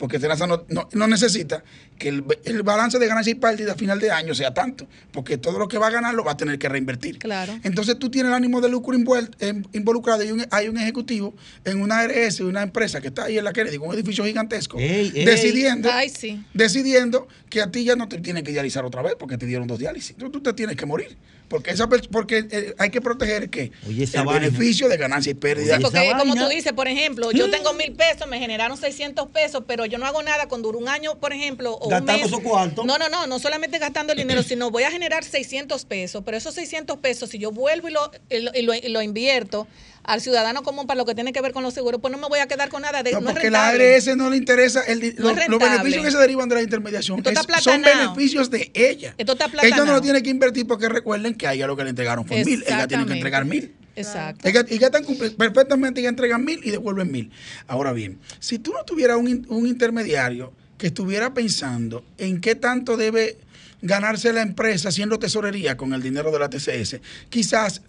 Porque 0.00 0.18
Senasa 0.18 0.46
no, 0.46 0.64
no, 0.70 0.88
no 0.92 1.06
necesita 1.08 1.62
que 1.98 2.08
el, 2.08 2.24
el, 2.44 2.62
balance 2.62 2.98
de 2.98 3.06
ganancia 3.06 3.32
y 3.32 3.34
pérdida 3.34 3.72
a 3.72 3.74
final 3.74 4.00
de 4.00 4.10
año 4.10 4.34
sea 4.34 4.54
tanto, 4.54 4.88
porque 5.12 5.36
todo 5.36 5.58
lo 5.58 5.68
que 5.68 5.76
va 5.76 5.88
a 5.88 5.90
ganar 5.90 6.14
lo 6.14 6.24
va 6.24 6.32
a 6.32 6.36
tener 6.38 6.58
que 6.58 6.70
reinvertir. 6.70 7.18
Claro. 7.18 7.52
Entonces 7.64 7.98
tú 7.98 8.10
tienes 8.10 8.30
el 8.30 8.34
ánimo 8.34 8.62
de 8.62 8.70
lucro 8.70 8.96
involucrado 8.96 10.24
y 10.24 10.32
un, 10.32 10.46
hay 10.50 10.68
un 10.68 10.78
ejecutivo 10.78 11.34
en 11.66 11.82
una 11.82 11.98
ARS, 11.98 12.40
una 12.40 12.62
empresa 12.62 13.02
que 13.02 13.08
está 13.08 13.24
ahí 13.24 13.36
en 13.36 13.44
la 13.44 13.52
Kennedy, 13.52 13.76
un 13.76 13.94
edificio 13.94 14.24
gigantesco, 14.24 14.78
ey, 14.78 15.12
ey. 15.14 15.24
decidiendo, 15.26 15.90
Ay, 15.92 16.08
sí. 16.08 16.42
decidiendo 16.54 17.28
que 17.50 17.60
a 17.60 17.70
ti 17.70 17.84
ya 17.84 17.94
no 17.94 18.08
te 18.08 18.16
tienen 18.20 18.42
que 18.42 18.52
dializar 18.52 18.86
otra 18.86 19.02
vez 19.02 19.16
porque 19.18 19.36
te 19.36 19.44
dieron 19.44 19.68
dos 19.68 19.78
diálisis. 19.78 20.16
Tú, 20.16 20.30
tú 20.30 20.40
te 20.40 20.54
tienes 20.54 20.76
que 20.76 20.86
morir. 20.86 21.18
Porque, 21.50 21.72
esa, 21.72 21.88
porque 21.88 22.46
eh, 22.48 22.74
hay 22.78 22.90
que 22.90 23.00
proteger 23.00 23.50
¿qué? 23.50 23.72
Oye, 23.88 24.04
el 24.04 24.10
vaina. 24.24 24.34
beneficio 24.34 24.88
de 24.88 24.96
ganancia 24.96 25.32
y 25.32 25.34
pérdida. 25.34 25.78
Sí, 25.78 25.82
porque 25.82 25.98
como 26.16 26.36
tú 26.36 26.48
dices, 26.48 26.72
por 26.72 26.86
ejemplo, 26.86 27.32
yo 27.32 27.50
tengo 27.50 27.72
mil 27.72 27.90
pesos, 27.92 28.28
me 28.28 28.38
generaron 28.38 28.76
600 28.78 29.26
pesos, 29.30 29.64
pero 29.66 29.84
yo 29.84 29.98
no 29.98 30.06
hago 30.06 30.22
nada 30.22 30.46
con 30.46 30.62
duro 30.62 30.78
un 30.78 30.88
año, 30.88 31.18
por 31.18 31.32
ejemplo, 31.32 31.76
o 31.80 31.88
Gastando 31.88 32.36
un 32.36 32.44
mes. 32.44 32.76
No, 32.86 32.98
no, 32.98 33.08
no, 33.08 33.26
no 33.26 33.38
solamente 33.40 33.78
gastando 33.80 34.12
el 34.12 34.18
dinero, 34.20 34.42
sino 34.44 34.70
voy 34.70 34.84
a 34.84 34.92
generar 34.92 35.24
600 35.24 35.84
pesos, 35.86 36.22
pero 36.24 36.36
esos 36.36 36.54
600 36.54 36.98
pesos, 36.98 37.30
si 37.30 37.38
yo 37.40 37.50
vuelvo 37.50 37.88
y 37.88 37.92
lo, 37.92 38.12
y 38.30 38.62
lo- 38.62 38.74
y 38.74 38.88
lo 38.88 39.02
invierto 39.02 39.66
al 40.04 40.20
ciudadano 40.20 40.62
común 40.62 40.86
para 40.86 40.98
lo 40.98 41.04
que 41.04 41.14
tiene 41.14 41.32
que 41.32 41.40
ver 41.40 41.52
con 41.52 41.62
los 41.62 41.74
seguros, 41.74 42.00
pues 42.00 42.12
no 42.12 42.18
me 42.18 42.28
voy 42.28 42.38
a 42.38 42.46
quedar 42.46 42.68
con 42.68 42.82
nada. 42.82 43.02
De, 43.02 43.12
No, 43.12 43.20
no 43.20 43.28
es 43.28 43.34
porque 43.34 43.50
la. 43.50 43.68
ARS 43.68 44.16
no 44.16 44.30
le 44.30 44.36
interesa 44.36 44.82
el, 44.82 45.14
No 45.18 45.34
los, 45.34 45.58
beneficios 45.58 46.04
que 46.04 46.10
se 46.10 46.18
derivan 46.18 46.48
de 46.48 46.54
la 46.56 46.62
intermediación. 46.62 47.22
Es- 47.24 47.62
son 47.62 47.82
beneficios 47.82 48.50
de 48.50 48.70
ella. 48.74 49.14
Esto 49.18 49.32
está 49.32 49.50
Ella 49.62 49.84
no 49.84 49.92
lo 49.92 50.00
tiene 50.00 50.22
que 50.22 50.30
invertir 50.30 50.66
porque 50.66 50.88
recuerden 50.88 51.34
que 51.34 51.46
a 51.46 51.54
ella 51.54 51.66
lo 51.66 51.76
que 51.76 51.84
le 51.84 51.90
entregaron 51.90 52.26
fue 52.26 52.44
mil. 52.44 52.62
Ella 52.66 52.86
tiene 52.86 53.06
que 53.06 53.12
entregar 53.14 53.44
mil. 53.44 53.74
Exacto. 53.96 54.48
Ella, 54.48 54.64
ella 54.68 54.86
están 54.86 55.04
perfectamente, 55.36 56.00
ella 56.00 56.08
entregan 56.08 56.44
mil 56.44 56.60
y 56.64 56.70
devuelven 56.70 57.10
mil. 57.10 57.30
Ahora 57.66 57.92
bien, 57.92 58.18
si 58.38 58.58
tú 58.58 58.72
no 58.72 58.84
tuvieras 58.84 59.18
un, 59.18 59.46
un 59.48 59.66
intermediario 59.66 60.52
que 60.78 60.86
estuviera 60.86 61.34
pensando 61.34 62.04
en 62.16 62.40
qué 62.40 62.54
tanto 62.54 62.96
debe 62.96 63.36
ganarse 63.82 64.32
la 64.32 64.42
empresa 64.42 64.88
haciendo 64.88 65.18
tesorería 65.18 65.76
con 65.76 65.92
el 65.92 66.02
dinero 66.02 66.30
de 66.30 66.38
la 66.38 66.48
TCS, 66.48 67.00
quizás 67.28 67.82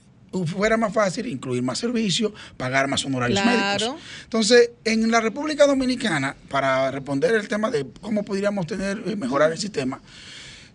fuera 0.46 0.78
más 0.78 0.94
fácil 0.94 1.28
incluir 1.28 1.62
más 1.62 1.78
servicios, 1.80 2.32
pagar 2.58 2.88
más 2.88 3.04
honorarios 3.06 3.42
Claro. 3.42 3.58
médicos. 3.86 4.04
Entonces, 4.24 4.72
en 4.86 5.12
la 5.12 5.20
República 5.22 5.68
Dominicana, 5.68 6.36
para 6.50 6.90
responder 6.92 7.36
el 7.36 7.48
tema 7.48 7.70
de 7.70 7.86
cómo 8.02 8.24
podríamos 8.24 8.66
tener 8.68 9.02
eh, 9.06 9.16
mejorar 9.16 9.52
el 9.52 9.58
sistema, 9.58 10.02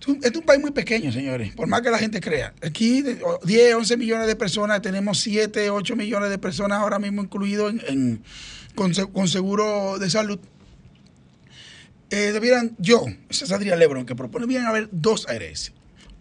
es 0.01 0.07
un- 0.09 0.21
es 0.23 0.31
un 0.37 0.43
país 0.43 0.61
muy 0.61 0.73
pequeño, 0.73 1.11
señores, 1.11 1.55
por 1.55 1.67
más 1.69 1.81
que 1.81 1.91
la 1.91 1.99
gente 1.99 2.21
crea. 2.21 2.53
Aquí 2.63 3.01
de- 3.03 3.23
o- 3.25 3.41
10, 3.45 3.75
11 3.77 3.97
millones 3.97 4.27
de 4.27 4.37
personas, 4.37 4.83
tenemos 4.83 5.19
7, 5.21 5.71
8 5.71 5.97
millones 5.97 6.29
de 6.31 6.39
personas 6.39 6.79
ahora 6.81 6.99
mismo 6.99 7.23
incluidos 7.23 7.73
en, 7.73 7.81
en- 7.89 8.23
con, 8.75 8.93
con 9.13 9.27
seguro 9.27 9.99
de 9.99 10.11
salud. 10.11 10.39
Eh, 12.11 12.31
debieran, 12.33 12.77
yo, 12.79 13.05
César 13.31 13.57
Adrián 13.57 13.79
Lebron, 13.79 14.07
que 14.07 14.15
propone, 14.15 14.45
debieran 14.45 14.67
haber 14.69 14.89
dos 14.93 15.27
ARS. 15.29 15.73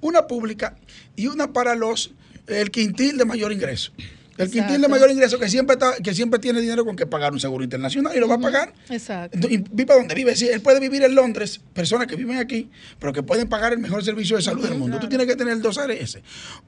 Una 0.01 0.25
pública 0.25 0.77
y 1.15 1.27
una 1.27 1.53
para 1.53 1.75
los, 1.75 2.13
el 2.47 2.71
quintil 2.71 3.17
de 3.17 3.25
mayor 3.25 3.51
ingreso. 3.51 3.91
El 4.37 4.51
quintil 4.51 4.81
de 4.81 4.89
mayor 4.89 5.09
ingreso 5.09 5.39
que 5.39 5.49
siempre 5.49 5.75
está, 5.75 5.95
que 5.95 6.13
siempre 6.13 6.39
tiene 6.39 6.59
dinero 6.59 6.83
con 6.83 6.97
que 6.97 7.05
pagar 7.05 7.31
un 7.31 7.39
seguro 7.39 7.63
internacional 7.63 8.13
y 8.15 8.19
lo 8.19 8.27
va 8.27 8.35
a 8.35 8.39
pagar 8.39 8.73
Exacto. 8.89 9.47
y 9.49 9.63
viva 9.71 9.95
donde 9.95 10.13
vive. 10.13 10.35
Sí, 10.35 10.49
él 10.49 10.59
puede 10.59 10.81
vivir 10.81 11.03
en 11.03 11.15
Londres, 11.15 11.61
personas 11.73 12.07
que 12.07 12.17
viven 12.17 12.37
aquí, 12.37 12.69
pero 12.99 13.13
que 13.13 13.23
pueden 13.23 13.47
pagar 13.47 13.71
el 13.71 13.79
mejor 13.79 14.03
servicio 14.03 14.35
de 14.35 14.41
salud 14.41 14.67
del 14.67 14.77
mundo. 14.77 14.99
Tú 14.99 15.07
tienes 15.07 15.25
que 15.25 15.37
tener 15.37 15.61
dos 15.61 15.77
ARS. 15.77 16.19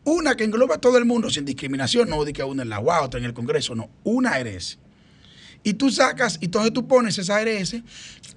Una 0.05 0.36
que 0.36 0.45
engloba 0.45 0.75
a 0.75 0.78
todo 0.78 0.97
el 0.97 1.03
mundo 1.03 1.30
sin 1.30 1.43
discriminación, 1.43 2.09
no 2.09 2.23
de 2.23 2.32
que 2.32 2.41
una 2.41 2.63
en 2.63 2.69
la 2.69 2.80
UA, 2.80 3.01
otra 3.01 3.19
en 3.19 3.25
el 3.25 3.34
Congreso, 3.34 3.75
no, 3.75 3.89
una 4.05 4.32
ARS. 4.36 4.80
Y 5.63 5.73
tú 5.73 5.89
sacas, 5.89 6.38
y 6.39 6.45
entonces 6.45 6.71
tú 6.71 6.88
pones 6.88 7.17
esa 7.17 7.36
ARS 7.36 7.75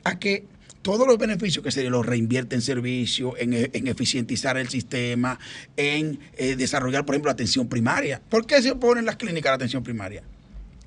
a 0.03 0.19
que 0.19 0.45
todos 0.83 1.07
los 1.07 1.19
beneficios 1.19 1.63
que 1.65 1.71
se 1.71 1.85
los 1.91 2.07
reinvierte 2.07 2.55
en 2.57 2.63
servicio, 2.63 3.37
en, 3.37 3.53
e- 3.53 3.71
en 3.73 3.87
eficientizar 3.87 4.57
el 4.57 4.69
sistema, 4.69 5.39
en 5.77 6.19
eh, 6.37 6.57
desarrollar, 6.57 7.05
por 7.05 7.15
ejemplo, 7.15 7.29
la 7.29 7.35
atención 7.35 7.69
primaria. 7.69 8.21
¿Por 8.29 8.47
qué 8.47 8.63
se 8.63 8.71
oponen 8.71 9.05
las 9.05 9.17
clínicas 9.17 9.49
a 9.49 9.53
la 9.53 9.57
atención 9.57 9.83
primaria? 9.83 10.23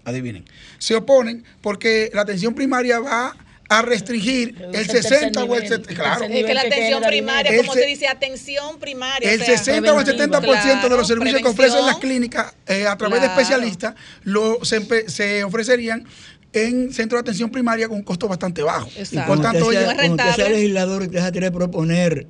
Adivinen. 0.05 0.45
Se 0.79 0.95
oponen 0.95 1.43
porque 1.61 2.09
la 2.13 2.21
atención 2.21 2.53
primaria 2.55 2.99
va 2.99 3.35
a 3.69 3.81
restringir 3.81 4.55
el 4.59 4.75
el 4.75 4.87
tercer 4.87 5.03
60 5.31 5.39
o 5.39 5.43
el 5.55 5.63
nivel, 5.63 5.67
70. 5.69 5.89
el 5.89 5.95
Claro. 5.95 6.19
tercer 6.19 6.37
Es 6.37 6.45
que 6.45 6.53
la 6.53 6.61
que 6.61 6.67
atención 6.67 7.03
primaria, 7.03 7.57
como 7.57 7.73
se 7.73 7.85
dice, 7.85 8.07
atención 8.07 8.79
primaria. 8.79 9.31
El 9.31 9.41
o 9.41 9.45
sea, 9.45 9.57
60 9.57 9.93
o 9.93 9.99
el 10.01 10.05
70% 10.05 10.83
de 10.83 10.89
los 10.89 11.07
servicios 11.07 11.41
que 11.41 11.47
ofrecen 11.47 11.85
las 11.85 11.97
clínicas 11.97 12.53
eh, 12.67 12.85
a 12.85 12.97
través 12.97 13.21
de 13.21 13.27
especialistas 13.27 13.95
lo, 14.23 14.63
se, 14.65 14.81
empe- 14.81 15.07
se 15.07 15.43
ofrecerían 15.45 16.05
en 16.53 16.93
centros 16.93 17.17
de 17.19 17.21
atención 17.21 17.49
primaria 17.49 17.87
con 17.87 17.97
un 17.97 18.03
costo 18.03 18.27
bastante 18.27 18.61
bajo. 18.61 18.89
Y 18.95 18.99
Exacto. 18.99 19.33
por 19.33 19.41
tanto, 19.41 19.65
usted 19.65 19.77
oye, 19.77 19.85
sea, 19.85 19.95
cuando 19.95 20.23
usted 20.23 20.35
sea 20.35 20.49
legislador, 20.49 21.01
usted 21.01 21.25
se 21.25 21.31
quiere 21.31 21.51
proponer 21.51 22.27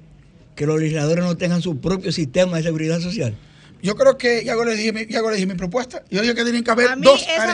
que 0.55 0.65
los 0.65 0.80
legisladores 0.80 1.24
no 1.24 1.38
tengan 1.38 1.61
su 1.61 1.80
propio 1.80 2.11
sistema 2.11 2.57
de 2.57 2.63
seguridad 2.63 2.99
social. 2.99 3.36
Yo 3.84 3.95
creo 3.95 4.17
que 4.17 4.43
ya 4.45 4.55
le 4.55 4.75
dije, 4.75 4.91
mi- 4.93 5.05
ya 5.05 5.21
le 5.21 5.34
dije 5.34 5.45
mi 5.45 5.53
propuesta. 5.55 6.01
Yo 6.09 6.21
dije 6.21 6.34
que 6.34 6.43
tienen 6.43 6.63
que 6.63 6.71
haber 6.71 6.88
A 6.88 6.95
mí, 6.95 7.03
dos 7.03 7.21
esa, 7.21 7.53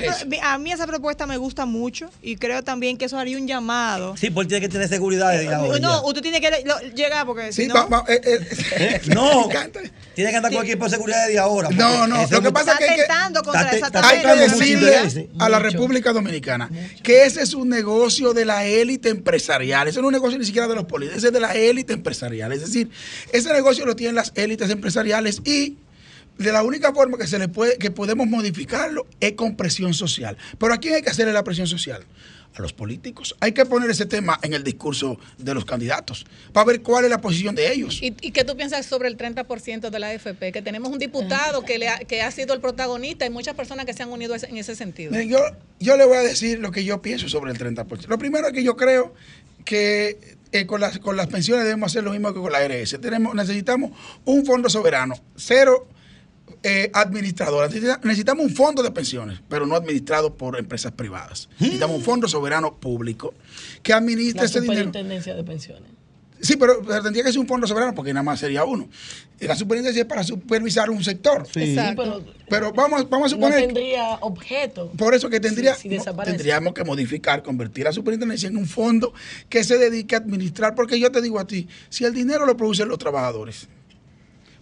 a 0.54 0.58
mí 0.60 0.72
esa 0.72 0.88
propuesta 0.88 1.26
me 1.28 1.36
gusta 1.38 1.66
mucho 1.66 2.10
y 2.22 2.38
creo 2.38 2.64
también 2.64 2.98
que 2.98 3.06
eso 3.06 3.18
haría 3.18 3.36
un 3.38 3.48
llamado. 3.48 4.16
Sí, 4.16 4.30
porque 4.30 4.50
tiene 4.50 4.62
que 4.68 4.72
tener 4.72 4.88
seguridad 4.88 5.32
desde 5.32 5.54
ahora. 5.54 5.80
no, 5.80 6.06
usted 6.06 6.22
tiene 6.22 6.40
que 6.40 6.50
lo- 6.64 6.80
llegar 6.94 7.26
porque 7.26 7.52
Sí, 7.52 7.64
si 7.64 7.68
no... 7.68 7.74
va- 7.74 7.86
va- 7.86 8.06
eh, 8.08 8.22
eh, 8.24 9.02
No, 9.14 9.50
tiene 10.16 10.30
que 10.32 10.38
andar 10.38 10.54
con 10.54 10.64
equipo 10.66 10.86
de 10.86 10.92
seguridad 10.92 11.26
desde 11.26 11.40
ahora. 11.40 11.70
No, 11.72 12.06
no, 12.08 12.28
lo 12.30 12.42
que 12.42 12.52
pasa 12.52 12.74
es 12.74 12.78
que 12.78 12.84
hay 12.86 12.96
que- 12.96 13.02
atentando 13.02 13.42
contra 13.44 13.72
Está- 13.72 13.88
esa 14.00 14.08
Hay 14.10 14.22
que 14.22 14.36
decirle 14.36 14.98
a 15.40 15.50
la. 15.50 15.60
República 15.60 16.14
Dominicana 16.14 16.70
que 17.04 17.26
ese 17.26 17.42
es 17.42 17.54
un 17.54 17.70
negocio 17.70 18.34
de 18.34 18.46
la 18.46 18.66
élite 18.66 19.10
empresarial. 19.10 19.88
Ese 19.88 19.98
no 20.00 20.06
es 20.06 20.08
un 20.08 20.14
negocio 20.14 20.38
ni 20.40 20.46
siquiera 20.46 20.68
de 20.68 20.76
los 20.76 20.86
políticos, 20.86 21.18
ese 21.20 21.28
es 21.28 21.34
de 21.34 21.40
la 21.40 21.54
élite 21.56 21.94
empresarial. 21.94 22.52
Es 22.54 22.62
decir, 22.62 22.90
ese 23.34 23.52
negocio 23.54 23.86
lo 23.86 23.96
tienen 23.96 24.16
las 24.16 24.32
élites 24.36 24.70
empresariales 24.70 25.42
y 25.46 25.78
de 26.40 26.54
la 26.54 26.64
única 26.64 26.94
forma 26.94 27.18
que 27.18 27.28
se 27.28 27.38
le 27.38 27.50
puede, 27.50 27.78
que 27.78 27.92
podemos 27.92 28.26
modificarlo 28.26 29.06
es 29.20 29.34
con 29.34 29.56
presión 29.56 29.94
social. 29.94 30.38
Pero 30.58 30.74
¿a 30.74 30.78
quién 30.78 30.96
hay 30.96 31.02
que 31.02 31.10
hacerle 31.10 31.34
la 31.34 31.44
presión 31.44 31.68
social? 31.68 32.06
A 32.56 32.62
los 32.62 32.74
políticos. 32.74 33.36
Hay 33.42 33.52
que 33.52 33.64
poner 33.66 33.90
ese 33.92 34.06
tema 34.06 34.40
en 34.42 34.54
el 34.54 34.64
discurso 34.64 35.20
de 35.38 35.54
los 35.54 35.66
candidatos 35.66 36.26
para 36.52 36.66
ver 36.66 36.82
cuál 36.82 37.04
es 37.04 37.12
la 37.12 37.22
posición 37.22 37.54
de 37.54 37.72
ellos. 37.72 38.00
¿Y, 38.02 38.16
y 38.22 38.32
qué 38.32 38.44
tú 38.44 38.58
piensas 38.58 38.86
sobre 38.86 39.08
el 39.08 39.18
30% 39.18 39.90
de 39.90 40.00
la 40.00 40.08
AFP? 40.08 40.52
Que 40.52 40.62
tenemos 40.62 40.92
un 40.92 40.98
diputado 40.98 41.64
que, 41.64 41.78
le 41.78 41.90
ha, 41.90 42.00
que 42.00 42.22
ha 42.22 42.32
sido 42.32 42.56
el 42.56 42.62
protagonista 42.62 43.26
y 43.26 43.30
muchas 43.30 43.54
personas 43.54 43.86
que 43.86 43.94
se 43.94 44.02
han 44.02 44.10
unido 44.10 44.34
en 44.36 44.58
ese 44.58 44.76
sentido. 44.76 45.12
Miren, 45.12 45.30
yo, 45.30 45.40
yo 45.80 45.96
le 45.96 46.06
voy 46.06 46.18
a 46.18 46.22
decir 46.22 46.60
lo 46.60 46.72
que 46.72 46.84
yo 46.84 47.02
pienso 47.02 47.30
sobre 47.30 47.52
el 47.52 47.60
30%. 47.60 48.08
Lo 48.08 48.18
primero 48.18 48.48
es 48.48 48.54
que 48.54 48.64
yo 48.64 48.76
creo 48.76 49.14
que 49.64 50.38
eh, 50.52 50.66
con, 50.66 50.82
las, 50.82 50.98
con 51.00 51.18
las 51.18 51.28
pensiones 51.28 51.66
debemos 51.66 51.92
hacer 51.92 52.04
lo 52.04 52.12
mismo 52.12 52.34
que 52.34 52.40
con 52.40 52.52
la 52.52 52.60
ARS. 52.60 52.98
Tenemos, 53.00 53.36
necesitamos 53.36 53.92
un 54.26 54.46
fondo 54.46 54.70
soberano, 54.70 55.16
cero 55.36 55.88
eh, 56.64 56.92
Necesitamos 58.04 58.46
un 58.46 58.56
fondo 58.56 58.84
de 58.84 58.92
pensiones, 58.92 59.40
pero 59.48 59.66
no 59.66 59.76
administrado 59.76 60.36
por 60.36 60.58
empresas 60.58 60.92
privadas. 60.92 61.50
Necesitamos 61.60 61.98
un 61.98 62.04
fondo 62.04 62.28
soberano 62.28 62.78
público 62.78 63.34
que 63.84 63.94
administre 63.94 64.42
La 64.42 64.46
ese 64.48 64.62
dinero. 64.62 64.86
superintendencia 64.86 65.36
de 65.36 65.44
pensiones. 65.44 65.92
Sí, 66.42 66.56
pero, 66.56 66.82
tendría 67.04 67.26
que 67.26 67.32
ser 67.34 67.40
un 67.42 67.48
fondo 67.48 67.68
soberano 67.68 67.94
porque 67.94 68.14
nada 68.14 68.24
más 68.24 68.40
sería 68.40 68.64
uno. 68.64 68.88
Y 69.42 69.46
La 69.46 69.58
superintendencia 69.58 70.04
es 70.04 70.08
para 70.08 70.24
supervisar 70.24 70.90
un 70.90 71.04
sector. 71.04 71.46
Exacto. 71.54 72.24
Pero 72.50 72.72
vamos, 72.72 73.10
vamos 73.10 73.34
a 73.34 73.36
No 73.36 73.42
suponer... 73.42 73.66
tendría 73.66 74.14
objeto. 74.22 74.90
Por 74.98 75.14
eso 75.14 75.30
que 75.30 75.42
tendría, 75.42 75.76
Si- 75.76 75.90
no, 75.90 76.02
tendríamos 76.24 76.74
que 76.74 76.86
modificar, 76.86 77.44
convertir 77.44 77.86
a 77.88 77.90
la 77.90 77.94
superintendencia 77.94 78.48
en 78.48 78.56
un 78.56 78.68
fondo 78.68 79.14
que 79.50 79.66
se 79.66 79.78
dedique 79.78 80.16
a 80.16 80.20
administrar, 80.20 80.76
porque 80.76 80.98
yo 80.98 81.12
te 81.12 81.22
digo 81.22 81.40
a 81.40 81.46
ti, 81.48 81.68
si 81.90 82.06
el 82.06 82.14
dinero 82.14 82.46
lo 82.46 82.56
producen 82.56 82.88
los 82.88 83.00
trabajadores, 83.00 83.68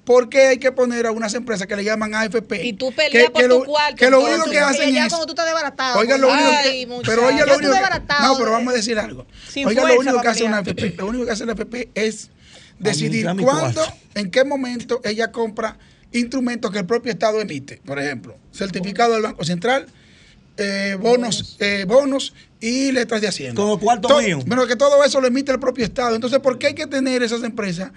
¿por 0.08 0.30
qué 0.30 0.48
hay 0.48 0.58
que 0.58 0.72
poner 0.72 1.06
a 1.06 1.12
unas 1.12 1.34
empresas 1.34 1.68
que 1.68 1.76
le 1.76 1.84
llaman 1.84 2.16
AFP? 2.16 2.66
Y 2.66 2.72
tú 2.72 2.94
peleas 2.94 3.30
por 3.30 3.42
tu 3.42 3.48
lo, 3.50 3.66
cuarto, 3.66 3.98
Que 3.98 4.10
lo 4.10 4.22
único 4.22 4.50
que 4.50 4.58
hacen 4.58 4.94
ya 4.94 5.04
es... 5.04 5.10
cuando 5.10 5.26
tú 5.26 5.34
estás 5.34 5.46
desbaratado. 5.46 6.00
Oiga, 6.00 6.18
lo 6.18 6.32
único 6.32 6.50
Ay, 6.50 6.86
que, 6.86 7.02
pero 7.06 7.28
oiga, 7.28 7.46
lo 7.46 7.52
tú 7.52 7.60
único 7.60 7.74
que, 7.74 7.80
no, 8.22 8.38
pero 8.38 8.48
eh. 8.48 8.52
vamos 8.52 8.74
a 8.74 8.78
decir 8.78 8.98
algo. 8.98 9.28
Sin 9.50 9.68
Oiga, 9.68 9.86
lo 9.86 10.00
único 10.00 10.22
que 10.22 10.28
hace 10.30 10.46
una. 10.46 10.60
AFP, 10.60 10.96
lo 10.98 11.08
único 11.08 11.26
que 11.26 11.32
hace 11.32 11.46
la 11.46 11.52
AFP 11.52 11.90
es 11.94 12.30
decidir 12.80 13.26
cuándo, 13.26 13.44
cuarto. 13.44 13.86
en 14.16 14.32
qué 14.32 14.46
momento 14.46 15.02
ella 15.04 15.30
compra 15.30 15.78
instrumentos 16.14 16.72
que 16.72 16.80
el 16.80 16.86
propio 16.86 17.12
Estado 17.12 17.42
emite. 17.42 17.82
Por 17.86 18.00
ejemplo, 18.00 18.38
certificado 18.54 19.12
del 19.14 19.24
Banco 19.24 19.44
Central, 19.44 19.88
eh, 20.56 20.96
bonos, 20.98 21.58
eh, 21.60 21.84
bonos 21.86 22.34
y 22.62 22.94
letras 22.94 23.20
de 23.20 23.28
Hacienda. 23.28 23.62
Con 23.62 23.72
los 23.72 23.80
cuartos 23.80 24.10
To- 24.10 24.22
míos. 24.22 24.46
Pero 24.48 24.68
que 24.68 24.78
todo 24.78 25.04
eso 25.04 25.20
lo 25.20 25.28
emite 25.28 25.52
el 25.52 25.60
propio 25.60 25.84
Estado. 25.84 26.16
Entonces, 26.16 26.40
¿por 26.40 26.58
qué 26.58 26.68
hay 26.68 26.76
que 26.76 26.88
tener 26.88 27.24
esas 27.24 27.44
empresas 27.44 27.92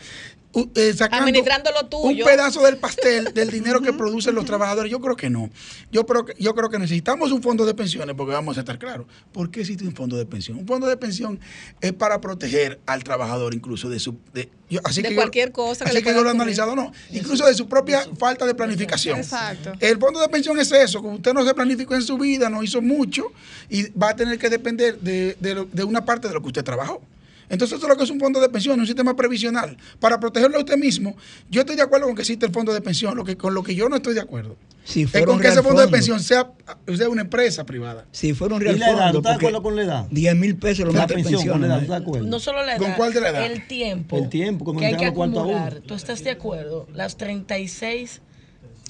uh, 0.52 0.68
eh, 0.74 0.94
Administrando 1.10 1.70
lo 1.72 1.89
tuyo. 1.89 2.24
un 2.24 2.31
pedazo 2.31 2.62
del 2.62 2.77
pastel 2.77 3.32
del 3.35 3.51
dinero 3.52 3.81
que 3.81 3.93
producen 3.93 4.35
los 4.35 4.44
trabajadores? 4.44 4.90
Yo 4.90 5.01
creo 5.01 5.16
que 5.16 5.31
no. 5.31 5.51
Yo 5.93 6.06
creo 6.06 6.24
que, 6.24 6.35
yo 6.39 6.55
creo 6.55 6.68
que 6.70 6.78
necesitamos 6.78 7.32
un 7.32 7.43
fondo 7.43 7.64
de 7.66 7.74
pensiones 7.74 8.14
porque 8.16 8.32
vamos 8.32 8.56
a 8.56 8.60
estar 8.60 8.78
claros. 8.78 9.06
¿Por 9.32 9.51
qué 9.51 9.60
existe 9.60 9.85
un 9.85 9.94
fondo 9.94 10.16
de 10.16 10.27
pensión? 10.27 10.59
Un 10.59 10.66
fondo 10.66 10.86
de 10.86 10.97
pensión 10.97 11.39
es 11.81 11.93
para 11.93 12.20
proteger 12.20 12.81
al 12.86 13.02
trabajador 13.05 13.55
incluso 13.55 13.89
de 13.89 13.98
su... 13.98 14.16
De, 14.32 14.48
yo- 14.68 14.81
así 14.85 15.02
De 15.02 15.09
que 15.09 15.14
yo- 15.14 15.20
cualquier 15.20 15.52
cosa 15.52 15.85
que 15.85 15.90
así 15.90 16.02
que 16.02 16.12
yo 16.14 16.22
lo 16.22 16.28
he 16.28 16.32
analizado, 16.32 16.77
no. 16.77 16.93
Incluso 17.12 17.47
de 17.47 17.55
su 17.55 17.68
propia 17.68 18.05
falta 18.18 18.47
de 18.47 18.55
planificación. 18.55 19.18
Exacto. 19.18 19.72
El 19.81 19.98
fondo 19.98 20.20
de 20.20 20.28
pensión 20.28 20.59
es 20.60 20.70
eso, 20.72 21.02
como 21.02 21.14
usted 21.16 21.32
no 21.35 21.44
se 21.44 21.55
planificó 21.55 21.94
en 21.94 22.02
su 22.02 22.16
vida, 22.18 22.48
no 22.48 22.62
hizo 22.62 22.81
mucho 22.81 23.32
y 23.68 23.90
va 23.90 24.10
a 24.10 24.16
tener 24.16 24.39
que 24.39 24.48
depender 24.48 24.98
de, 25.01 25.36
de 25.40 25.55
lo- 25.55 25.64
de 25.64 25.85
una 25.85 26.05
parte 26.05 26.28
de 26.28 26.35
lo 26.35 26.40
que 26.40 26.48
usted 26.48 26.64
trabajó. 26.64 27.02
Entonces, 27.51 27.77
eso 27.77 27.86
es 27.86 27.90
lo 27.90 27.97
que 27.97 28.05
es 28.05 28.10
un 28.10 28.20
fondo 28.20 28.40
de 28.40 28.48
pensión, 28.48 28.78
un 28.78 28.86
sistema 28.86 29.14
previsional. 29.14 29.77
Para 29.98 30.18
protegerlo 30.18 30.56
a 30.56 30.60
usted 30.60 30.77
mismo, 30.77 31.16
yo 31.51 31.60
estoy 31.60 31.77
de 31.77 31.82
acuerdo 31.82 32.06
con 32.06 32.14
que 32.14 32.22
existe 32.22 32.47
el 32.47 32.52
fondo 32.52 32.72
de 32.72 32.81
pensión. 32.81 33.16
Lo 33.16 33.24
que, 33.24 33.36
con 33.36 33.52
lo 33.52 33.62
que 33.62 33.74
yo 33.74 33.89
no 33.89 33.97
estoy 33.97 34.14
de 34.14 34.20
acuerdo 34.20 34.56
Si 34.85 35.02
es 35.02 35.27
con 35.27 35.40
que 35.40 35.48
ese 35.48 35.62
fondo 35.62 35.82
de 35.82 35.89
pensión 35.89 36.20
sea, 36.20 36.52
sea 36.97 37.09
una 37.09 37.22
empresa 37.22 37.66
privada. 37.66 38.06
Si 38.12 38.32
fuera 38.35 38.55
un 38.55 38.62
¿Y 38.62 38.64
real 38.66 38.78
la 38.78 38.86
edad? 38.86 38.97
fondo, 38.97 39.12
¿Tú 39.12 39.18
estás 39.18 39.32
de 39.32 39.36
acuerdo 39.36 39.62
con 39.62 39.77
la 39.77 39.82
edad? 39.82 40.06
10 40.10 40.36
mil 40.36 40.56
pesos 40.56 40.86
lo 40.86 40.93
La 40.93 41.01
mete 41.01 41.14
en 41.14 41.22
pensión, 41.24 41.48
con 41.48 41.60
la 41.60 41.66
edad, 41.66 41.78
pensiones. 41.78 41.89
¿tú 41.89 41.93
estás 41.93 41.98
de 41.98 42.05
acuerdo? 42.05 42.28
No 42.28 42.40
solo 42.40 42.64
la 42.64 42.72
edad. 42.77 42.78
¿Con 42.78 42.93
cuál 42.93 43.12
de 43.12 43.20
la 43.20 43.28
edad? 43.31 43.47
El 43.47 43.66
tiempo. 43.66 44.16
El 44.16 44.28
tiempo, 44.28 44.64
como 44.64 44.78
que 44.81 44.86
hay 44.86 44.97
que 44.97 45.06
acumular. 45.06 45.81
¿Tú 45.85 45.94
estás 45.94 46.22
de 46.22 46.31
acuerdo? 46.31 46.86
Las 46.94 47.16
36 47.16 48.20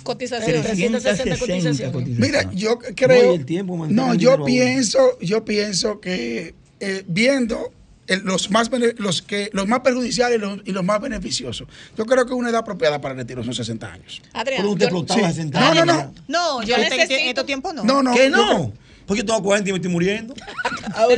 Cotizaciones. 0.03 0.63
360 0.63 1.39
cotizaciones. 1.39 2.19
Mira, 2.19 2.51
yo 2.53 2.79
creo. 2.79 3.33
y 3.33 3.37
el 3.37 3.45
tiempo, 3.45 3.77
man, 3.77 3.95
No, 3.95 4.15
yo 4.15 4.45
pienso, 4.45 5.19
yo 5.21 5.45
pienso 5.45 6.01
que 6.01 6.55
eh, 6.81 7.05
viendo 7.07 7.73
los 8.19 8.51
más 8.51 8.71
los 8.99 9.23
que 9.23 9.51
los 9.53 9.67
más 9.69 9.81
perjudiciales 9.81 10.39
y 10.39 10.41
los, 10.41 10.59
y 10.65 10.73
los 10.73 10.85
más 10.85 11.01
beneficiosos, 11.01 11.69
yo 11.97 12.05
creo 12.07 12.27
que 12.27 12.33
una 12.35 12.51
edad 12.51 12.61
apropiada 12.61 13.01
para 13.01 13.13
el 13.15 13.19
retiro 13.21 13.43
son 13.45 13.55
60 13.55 13.93
años. 13.93 14.23
Adrián, 14.33 14.63
yo- 14.77 15.05
Sí. 15.09 15.21
a 15.21 15.33
sentar. 15.33 15.75
No, 15.75 15.85
no, 15.85 15.93
no. 15.95 16.15
No, 16.29 16.63
Yo 16.63 16.77
yo 16.77 16.83
en 16.83 17.29
estos 17.29 17.47
tiempos 17.47 17.75
no. 17.75 17.85
No, 17.85 18.03
no. 18.03 18.15
¿Qué 18.15 18.29
no? 18.31 18.73
Porque 19.07 19.23
yo 19.23 19.27
tengo 19.27 19.43
40 19.43 19.69
y 19.69 19.73
me 19.73 19.77
estoy 19.79 19.91
muriendo. 19.91 20.35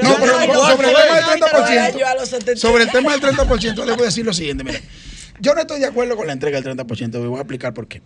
No, 0.02 0.16
pero 0.20 0.54
sobre 0.54 0.88
el 0.88 0.94
tema 0.94 1.14
del 1.16 1.40
30%, 1.40 1.98
Yo 1.98 2.06
a 2.06 2.14
los 2.14 2.28
70. 2.28 2.56
sobre 2.60 2.84
el 2.84 2.90
tema 2.90 3.12
del 3.12 3.20
30%, 3.20 3.84
le 3.84 3.92
voy 3.92 4.02
a 4.02 4.06
decir 4.06 4.24
lo 4.24 4.32
siguiente, 4.32 4.64
mira. 4.64 4.80
Yo 5.40 5.54
no 5.54 5.60
estoy 5.60 5.80
de 5.80 5.86
acuerdo 5.86 6.16
con 6.16 6.26
la 6.26 6.32
entrega 6.34 6.60
del 6.60 6.76
30%, 6.76 7.22
y 7.22 7.26
voy 7.26 7.38
a 7.38 7.40
explicar 7.40 7.74
por 7.74 7.88
qué. 7.88 8.00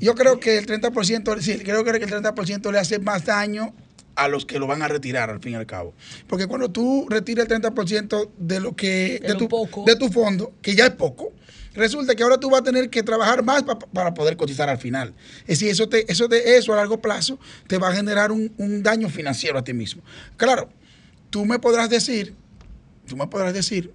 Yo 0.00 0.14
creo 0.14 0.40
que 0.40 0.58
el 0.58 0.66
30%, 0.66 1.40
sí, 1.40 1.58
creo 1.58 1.84
que 1.84 1.90
el 1.90 2.00
30% 2.00 2.72
le 2.72 2.78
hace 2.78 2.98
más 2.98 3.24
daño 3.24 3.74
a 4.14 4.28
los 4.28 4.44
que 4.46 4.58
lo 4.58 4.66
van 4.66 4.82
a 4.82 4.88
retirar 4.88 5.30
al 5.30 5.40
fin 5.40 5.52
y 5.52 5.56
al 5.56 5.66
cabo. 5.66 5.94
Porque 6.26 6.46
cuando 6.46 6.70
tú 6.70 7.06
retiras 7.08 7.48
el 7.50 7.62
30% 7.62 8.30
de 8.38 8.60
lo 8.60 8.76
que 8.76 9.18
De 9.20 9.28
de, 9.28 9.32
lo 9.34 9.38
tu, 9.38 9.48
poco. 9.48 9.84
de 9.86 9.96
tu 9.96 10.08
fondo, 10.10 10.52
que 10.60 10.74
ya 10.74 10.86
es 10.86 10.90
poco, 10.92 11.32
resulta 11.74 12.14
que 12.14 12.22
ahora 12.22 12.38
tú 12.38 12.50
vas 12.50 12.60
a 12.60 12.64
tener 12.64 12.90
que 12.90 13.02
trabajar 13.02 13.42
más 13.42 13.62
pa- 13.62 13.78
para 13.78 14.12
poder 14.12 14.36
cotizar 14.36 14.68
al 14.68 14.78
final. 14.78 15.14
Es 15.42 15.58
decir, 15.60 15.68
eso, 15.70 15.88
te, 15.88 16.10
eso 16.12 16.28
de 16.28 16.56
eso 16.58 16.72
a 16.74 16.76
largo 16.76 17.00
plazo 17.00 17.38
te 17.66 17.78
va 17.78 17.88
a 17.88 17.94
generar 17.94 18.30
un, 18.32 18.52
un 18.58 18.82
daño 18.82 19.08
financiero 19.08 19.58
a 19.58 19.64
ti 19.64 19.72
mismo. 19.72 20.02
Claro, 20.36 20.68
tú 21.30 21.46
me 21.46 21.58
podrás 21.58 21.88
decir, 21.88 22.34
tú 23.06 23.16
me 23.16 23.26
podrás 23.28 23.54
decir 23.54 23.92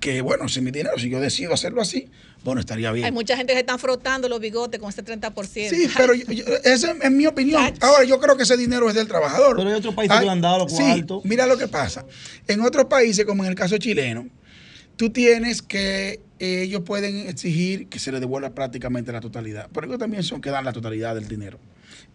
que, 0.00 0.20
bueno, 0.22 0.48
si 0.48 0.60
mi 0.60 0.70
dinero, 0.70 0.96
si 0.98 1.10
yo 1.10 1.20
decido 1.20 1.52
hacerlo 1.52 1.82
así, 1.82 2.08
bueno, 2.44 2.60
estaría 2.60 2.90
bien. 2.92 3.04
Hay 3.06 3.12
mucha 3.12 3.36
gente 3.36 3.52
que 3.52 3.56
se 3.56 3.60
están 3.60 3.78
frotando 3.78 4.28
los 4.28 4.40
bigotes 4.40 4.80
con 4.80 4.88
ese 4.90 5.02
30%. 5.04 5.70
Sí, 5.70 5.88
pero 5.96 6.14
yo- 6.14 6.24
yo- 6.32 6.44
esa 6.64 6.92
es 7.02 7.10
mi 7.10 7.26
opinión. 7.26 7.74
Ahora, 7.80 8.04
yo 8.04 8.18
creo 8.18 8.36
que 8.36 8.44
ese 8.44 8.56
dinero 8.56 8.88
es 8.88 8.94
del 8.94 9.08
trabajador. 9.08 9.56
Pero 9.56 9.68
hay 9.68 9.74
otros 9.74 9.94
países 9.94 10.18
que 10.18 10.24
le 10.24 10.30
han 10.30 10.40
dado 10.40 10.58
los 10.64 10.72
sí, 10.72 10.82
cuartos. 10.82 11.24
mira 11.24 11.46
lo 11.46 11.58
que 11.58 11.68
pasa. 11.68 12.06
En 12.48 12.60
otros 12.62 12.86
países, 12.86 13.24
como 13.24 13.44
en 13.44 13.50
el 13.50 13.54
caso 13.56 13.76
chileno, 13.78 14.28
tú 14.96 15.10
tienes 15.10 15.62
que 15.62 16.20
eh, 16.38 16.62
ellos 16.62 16.82
pueden 16.86 17.28
exigir 17.28 17.88
que 17.88 17.98
se 17.98 18.10
les 18.12 18.20
devuelva 18.20 18.50
prácticamente 18.54 19.12
la 19.12 19.20
totalidad. 19.20 19.68
Pero 19.72 19.86
ellos 19.86 19.98
también 19.98 20.22
son 20.22 20.40
que 20.40 20.48
dan 20.50 20.64
la 20.64 20.72
totalidad 20.72 21.14
del 21.14 21.28
dinero. 21.28 21.58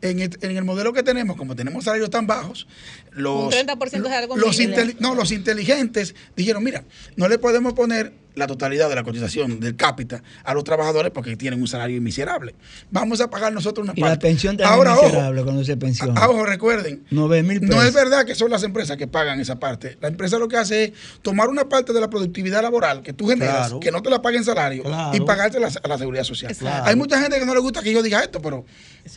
En 0.01 0.19
el, 0.19 0.37
en 0.41 0.57
el 0.57 0.63
modelo 0.63 0.93
que 0.93 1.03
tenemos, 1.03 1.37
como 1.37 1.55
tenemos 1.55 1.83
salarios 1.85 2.09
tan 2.09 2.25
bajos, 2.27 2.67
los, 3.11 3.45
Un 3.45 3.51
30% 3.67 4.05
es 4.07 4.11
algo 4.11 4.35
los, 4.35 4.57
no, 4.99 5.15
los 5.15 5.31
inteligentes 5.31 6.15
dijeron, 6.35 6.63
mira, 6.63 6.83
no 7.15 7.27
le 7.27 7.37
podemos 7.37 7.73
poner 7.73 8.13
la 8.35 8.47
totalidad 8.47 8.89
de 8.89 8.95
la 8.95 9.03
cotización 9.03 9.59
del 9.59 9.75
cápita 9.75 10.21
a 10.43 10.53
los 10.53 10.63
trabajadores 10.63 11.11
porque 11.11 11.35
tienen 11.37 11.59
un 11.61 11.67
salario 11.67 12.01
miserable. 12.01 12.55
Vamos 12.91 13.21
a 13.21 13.29
pagar 13.29 13.53
nosotros 13.53 13.85
una 13.85 13.93
Y 13.95 14.01
la 14.01 14.07
parte. 14.09 14.27
pensión 14.27 14.57
también 14.57 14.73
Ahora, 14.77 14.91
es 14.93 14.97
ojo, 14.97 15.05
miserable 15.07 15.43
cuando 15.43 15.63
se 15.63 15.77
pensiona. 15.77 16.27
Ojo, 16.27 16.45
recuerden, 16.45 17.03
9 17.11 17.43
mil 17.43 17.59
pesos. 17.61 17.75
no 17.75 17.81
es 17.83 17.93
verdad 17.93 18.25
que 18.25 18.35
son 18.35 18.49
las 18.51 18.63
empresas 18.63 18.97
que 18.97 19.07
pagan 19.07 19.39
esa 19.39 19.57
parte. 19.59 19.97
La 20.01 20.07
empresa 20.09 20.37
lo 20.37 20.47
que 20.47 20.57
hace 20.57 20.83
es 20.85 20.91
tomar 21.21 21.49
una 21.49 21.67
parte 21.69 21.93
de 21.93 22.01
la 22.01 22.09
productividad 22.09 22.61
laboral 22.61 23.01
que 23.01 23.13
tú 23.13 23.27
generas, 23.27 23.55
Claro. 23.67 23.79
que 23.79 23.91
no 23.91 24.01
te 24.01 24.09
la 24.09 24.21
paguen 24.21 24.43
salario, 24.43 24.83
Claro. 24.83 25.15
y 25.15 25.21
pagarte 25.21 25.59
la- 25.59 25.71
a 25.83 25.87
la 25.87 25.97
seguridad 25.97 26.23
social. 26.23 26.55
Claro. 26.55 26.85
Hay 26.85 26.95
mucha 26.95 27.21
gente 27.21 27.39
que 27.39 27.45
no 27.45 27.53
le 27.53 27.59
gusta 27.61 27.81
que 27.81 27.91
yo 27.93 28.03
diga 28.03 28.21
esto, 28.21 28.41
pero 28.41 28.65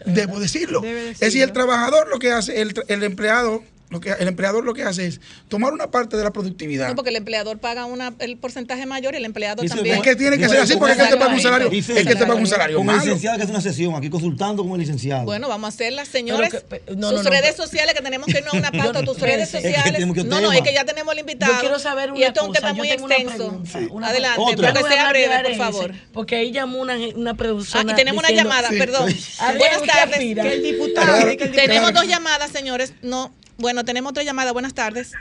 debo 0.06 0.38
decirlo. 0.40 0.82
Es 0.84 1.20
decir, 1.20 1.42
el 1.42 1.52
trabajador 1.52 2.08
lo 2.08 2.18
que 2.18 2.30
hace, 2.32 2.60
el, 2.60 2.74
el 2.88 3.02
empleado, 3.02 3.62
lo 3.90 4.00
que, 4.00 4.10
el 4.12 4.28
empleador 4.28 4.64
lo 4.64 4.74
que 4.74 4.82
hace 4.82 5.06
es 5.06 5.20
tomar 5.48 5.72
una 5.72 5.90
parte 5.90 6.16
de 6.16 6.24
la 6.24 6.30
productividad. 6.32 6.88
No, 6.88 6.94
porque 6.94 7.10
el 7.10 7.16
empleador 7.16 7.58
paga 7.58 7.84
una, 7.86 8.12
el 8.18 8.36
porcentaje 8.36 8.84
mayor 8.86 9.14
y 9.14 9.16
el 9.18 9.24
empleado 9.24 9.62
Dice, 9.62 9.74
también. 9.74 9.96
es 9.96 10.02
que 10.02 10.14
tiene 10.16 10.36
que 10.38 10.48
ser 10.48 10.60
así 10.60 10.76
porque 10.76 10.92
es 10.92 10.98
que 10.98 11.06
te 11.08 11.16
paga 11.16 11.32
un 11.34 11.40
salario, 11.40 11.70
es 11.70 11.86
que 11.86 12.04
te 12.14 12.26
paga 12.26 12.34
un 12.34 12.46
salario 12.46 12.76
Con 12.78 12.90
el 12.90 12.96
licenciado 12.96 13.36
que 13.36 13.42
hace 13.44 13.52
una 13.52 13.60
sesión 13.60 13.94
aquí 13.94 14.10
consultando 14.10 14.62
con 14.62 14.72
el 14.74 14.80
licenciado. 14.80 15.24
Bueno, 15.24 15.48
vamos 15.48 15.66
a 15.66 15.68
hacerla, 15.68 16.04
señores. 16.04 16.50
Que- 16.50 16.82
no, 16.96 17.10
sus 17.10 17.18
no, 17.18 17.22
no, 17.24 17.30
redes 17.30 17.56
sociales, 17.56 17.94
que 17.94 18.02
tenemos 18.02 18.26
que 18.26 18.38
irnos 18.38 18.54
a 18.54 18.58
una 18.58 18.70
pauta, 18.72 19.02
tus 19.02 19.18
redes 19.20 19.42
Es 19.54 19.62
sociales. 19.62 19.92
tenemos 19.92 20.14
que 20.16 20.24
no, 20.24 20.40
no, 20.40 20.52
es 20.52 20.60
que 20.62 20.72
ya 20.74 20.84
tenemos 20.84 21.12
el 21.14 21.20
invitado. 21.20 21.54
Yo 21.54 21.60
quiero 21.60 21.78
saber 21.78 22.10
una 22.12 22.20
Y 22.20 22.24
esto 22.24 22.40
es 22.42 22.46
un 22.48 22.52
tema 22.54 22.72
muy 22.74 22.90
extenso. 22.90 23.62
una 23.90 24.08
Adelante, 24.08 24.40
Otra. 24.40 24.72
pero 24.74 24.86
que 24.86 24.92
sea 24.92 25.08
breve, 25.10 25.42
por 25.44 25.54
favor. 25.56 25.94
Porque 26.12 26.36
ahí 26.36 26.52
llamó 26.52 26.78
una, 26.80 26.96
una 27.14 27.30
Ah, 27.30 27.34
persona. 27.34 27.92
y 27.92 27.94
tenemos 27.96 28.22
una 28.22 28.32
llamada, 28.32 28.68
perdón. 28.70 29.12
Buenas 29.58 29.82
tardes. 29.82 31.52
Tenemos 31.52 31.92
dos 31.92 32.06
llamadas, 32.06 32.50
señores. 32.50 32.92
No, 33.02 33.32
bueno, 33.58 33.84
tenemos 33.84 34.10
otra 34.10 34.22
llamada. 34.22 34.52
Buenas 34.52 34.74
tardes. 34.74 35.12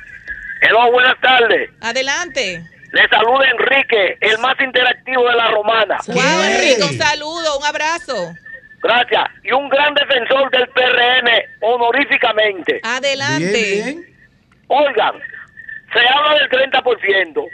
Hello, 0.62 0.92
buenas 0.92 1.20
tardes. 1.22 1.70
Adelante. 1.82 2.64
Le 2.94 3.08
saluda 3.10 3.46
Enrique, 3.50 4.18
el 4.22 4.38
más 4.40 4.56
interactivo 4.60 5.28
de 5.28 5.36
la 5.36 5.52
romana. 5.52 5.98
Wow, 6.08 6.44
Enrique, 6.44 6.84
un 6.84 6.98
saludo, 6.98 7.60
un 7.60 7.66
abrazo. 7.66 8.34
Gracias. 8.82 9.24
Y 9.44 9.52
un 9.52 9.68
gran 9.70 9.94
defensor 9.94 10.50
del 10.52 10.68
PRM 10.70 11.28
honoríficamente. 11.62 12.80
Adelante. 12.84 13.52
Bien, 13.52 13.86
bien. 13.86 14.16
Oigan, 14.68 15.16
se 15.94 16.00
habla 16.00 16.36
del 16.36 16.50
30%, 16.50 17.50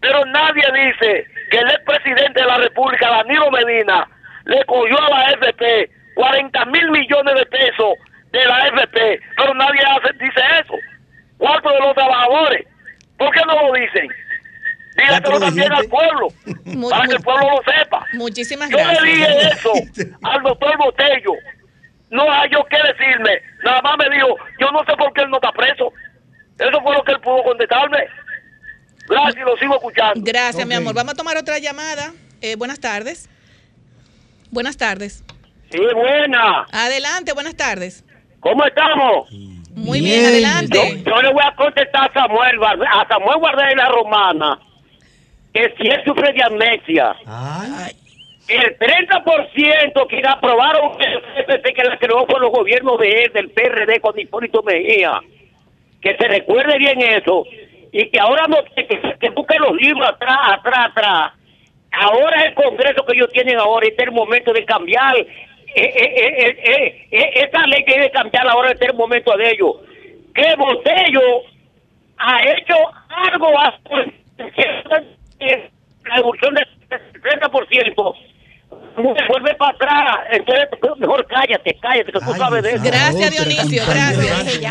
pero 0.00 0.24
nadie 0.26 0.64
dice 0.86 1.26
que 1.50 1.58
el 1.58 1.70
expresidente 1.70 2.40
de 2.40 2.46
la 2.46 2.58
República, 2.58 3.08
Danilo 3.08 3.50
Medina, 3.50 4.08
le 4.44 4.64
cogió 4.66 4.98
a 5.00 5.10
la 5.10 5.30
FP 5.32 5.90
40 6.14 6.64
mil 6.66 6.90
millones 6.90 7.34
de 7.34 7.46
pesos 7.46 7.94
de 8.38 8.44
la 8.46 8.68
FP, 8.68 9.20
pero 9.36 9.54
nadie 9.54 9.80
hace, 9.80 10.12
dice 10.14 10.40
eso. 10.62 10.74
¿Cuánto 11.38 11.70
de 11.70 11.78
los 11.80 11.94
trabajadores? 11.94 12.66
¿Por 13.16 13.30
qué 13.32 13.40
no 13.46 13.54
lo 13.66 13.72
dicen? 13.74 14.08
Dígaselo 14.96 15.30
lo 15.38 15.40
también 15.40 15.72
al 15.72 15.86
pueblo, 15.86 16.28
para 16.90 17.06
que 17.08 17.14
el 17.16 17.22
pueblo 17.22 17.50
lo 17.50 17.72
sepa. 17.72 18.06
Muchísimas 18.14 18.70
Yo 18.70 18.76
le 18.76 18.82
gracias. 18.84 19.02
dije 19.04 19.48
eso 19.52 19.72
al 20.22 20.42
doctor 20.42 20.76
Botello. 20.78 21.32
No 22.10 22.30
hay 22.30 22.48
yo 22.50 22.64
qué 22.70 22.76
decirme. 22.76 23.40
Nada 23.64 23.82
más 23.82 23.96
me 23.98 24.14
dijo, 24.14 24.36
yo 24.60 24.70
no 24.70 24.84
sé 24.84 24.96
por 24.96 25.12
qué 25.12 25.22
él 25.22 25.30
no 25.30 25.36
está 25.36 25.50
preso. 25.52 25.92
Eso 26.58 26.80
fue 26.82 26.94
lo 26.94 27.02
que 27.02 27.12
él 27.12 27.20
pudo 27.20 27.42
contestarme. 27.42 27.98
Gracias, 29.08 29.36
y 29.36 29.40
lo 29.40 29.56
sigo 29.56 29.74
escuchando. 29.74 30.20
Gracias, 30.24 30.66
mi 30.66 30.74
amor. 30.74 30.94
Vamos 30.94 31.14
a 31.14 31.16
tomar 31.16 31.36
otra 31.36 31.58
llamada. 31.58 32.12
Eh, 32.40 32.54
buenas 32.56 32.78
tardes. 32.78 33.28
Buenas 34.50 34.76
tardes. 34.76 35.24
Sí, 35.72 35.80
buena. 35.92 36.66
Adelante, 36.70 37.32
buenas 37.32 37.56
tardes. 37.56 38.03
¿Cómo 38.44 38.62
estamos? 38.66 39.30
Muy 39.74 40.00
Bien. 40.02 40.26
adelante. 40.26 41.02
yo 41.04 41.22
le 41.22 41.32
voy 41.32 41.42
a 41.44 41.54
contestar 41.56 42.10
a 42.10 42.12
Samuel, 42.12 42.58
a 42.62 43.06
Samuel 43.08 43.40
la 43.76 43.88
Romana, 43.88 44.58
que 45.52 45.74
si 45.78 45.88
él 45.88 46.00
sufre 46.04 46.32
de 46.34 46.42
amnesia, 46.42 47.16
Ay, 47.26 47.92
el 48.48 48.78
30% 48.78 50.06
que 50.08 50.22
aprobaron 50.28 50.92
el 51.00 51.20
CPP 51.46 51.74
que 51.74 51.84
la 51.84 51.96
creó 51.98 52.26
por 52.26 52.38
los 52.40 52.50
gobiernos 52.50 52.98
de 53.00 53.08
él, 53.24 53.32
del 53.32 53.50
PRD 53.50 53.98
con 54.00 54.18
Hipólito 54.18 54.62
Mejía, 54.62 55.20
que 56.02 56.14
se 56.16 56.28
recuerde 56.28 56.76
bien 56.78 57.00
eso, 57.00 57.44
y 57.92 58.10
que 58.10 58.20
ahora 58.20 58.46
no, 58.46 58.58
que, 58.76 58.86
que- 58.86 59.16
que 59.18 59.30
busque 59.30 59.56
los 59.58 59.74
libros 59.76 60.06
atrás, 60.06 60.36
atrás, 60.58 60.90
atrás. 60.90 61.32
Ahora 61.92 62.42
el 62.42 62.54
Congreso 62.54 63.06
que 63.06 63.16
ellos 63.16 63.30
tienen 63.32 63.56
ahora, 63.58 63.86
este 63.86 64.02
es 64.02 64.08
el 64.08 64.14
momento 64.14 64.52
de 64.52 64.64
cambiar. 64.66 65.14
Eh, 65.74 65.92
eh, 65.96 66.58
eh, 66.64 67.08
eh, 67.10 67.30
esa 67.34 67.66
ley 67.66 67.84
que 67.84 67.94
debe 67.94 68.10
cambiar 68.10 68.46
ahora, 68.48 68.70
este 68.70 68.84
es 68.84 68.90
el 68.92 68.96
momento 68.96 69.36
de 69.36 69.50
ellos. 69.50 69.76
Que 70.34 70.54
Botello 70.56 71.42
ha 72.18 72.42
hecho 72.42 72.74
algo 73.08 73.58
a 73.58 73.74
la 74.88 75.04
reducción 76.16 76.54
del 76.54 76.66
30%. 76.90 78.14
Vuelve 78.96 79.54
para 79.56 79.72
atrás. 79.72 80.16
Entonces, 80.32 80.68
mejor 80.98 81.26
cállate, 81.28 81.76
cállate, 81.80 82.12
que 82.12 82.18
tú 82.20 82.34
sabes 82.36 82.62
de 82.62 82.74
eso. 82.74 82.84
Gracias, 82.84 83.30
Dionisio, 83.30 83.82
gracias. 83.86 84.62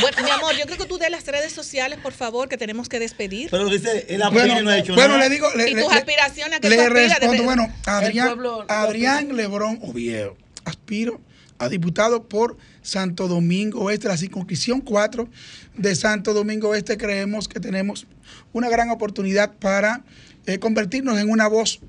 Bueno, 0.00 0.16
mi 0.24 0.30
amor, 0.30 0.54
yo 0.56 0.64
creo 0.66 0.78
que 0.78 0.86
tú 0.86 0.98
de 0.98 1.10
las 1.10 1.26
redes 1.26 1.52
sociales, 1.52 1.98
por 2.02 2.12
favor, 2.12 2.48
que 2.48 2.56
tenemos 2.56 2.88
que 2.88 2.98
despedir. 2.98 3.48
Pero 3.50 3.68
dice, 3.68 4.06
el 4.08 4.22
Bueno, 4.32 4.60
no 4.62 4.70
ha 4.70 4.78
hecho 4.78 4.94
bueno, 4.94 5.14
nada. 5.16 5.28
le 5.28 5.34
digo, 5.34 5.48
le, 5.54 5.70
y 5.70 5.74
tus 5.74 5.92
aspiraciones 5.92 6.56
a 6.58 6.60
que 6.60 6.68
le 6.70 6.76
tú 6.76 6.88
respondo, 6.92 7.32
de- 7.32 7.40
bueno, 7.42 7.72
Adrián, 7.86 8.28
pueblo- 8.28 8.64
Adrián 8.68 9.36
Lebrón 9.36 9.78
Oviedo, 9.82 10.36
aspiro 10.64 11.20
a 11.58 11.68
diputado 11.68 12.24
por 12.28 12.56
Santo 12.82 13.28
Domingo 13.28 13.90
Este, 13.90 14.08
la 14.08 14.16
circunscripción 14.16 14.80
4 14.80 15.28
de 15.76 15.94
Santo 15.94 16.34
Domingo 16.34 16.74
Este. 16.74 16.96
Creemos 16.96 17.46
que 17.48 17.60
tenemos 17.60 18.06
una 18.52 18.68
gran 18.68 18.90
oportunidad 18.90 19.52
para 19.60 20.02
eh, 20.46 20.58
convertirnos 20.58 21.18
en 21.20 21.30
una 21.30 21.46
voz 21.46 21.80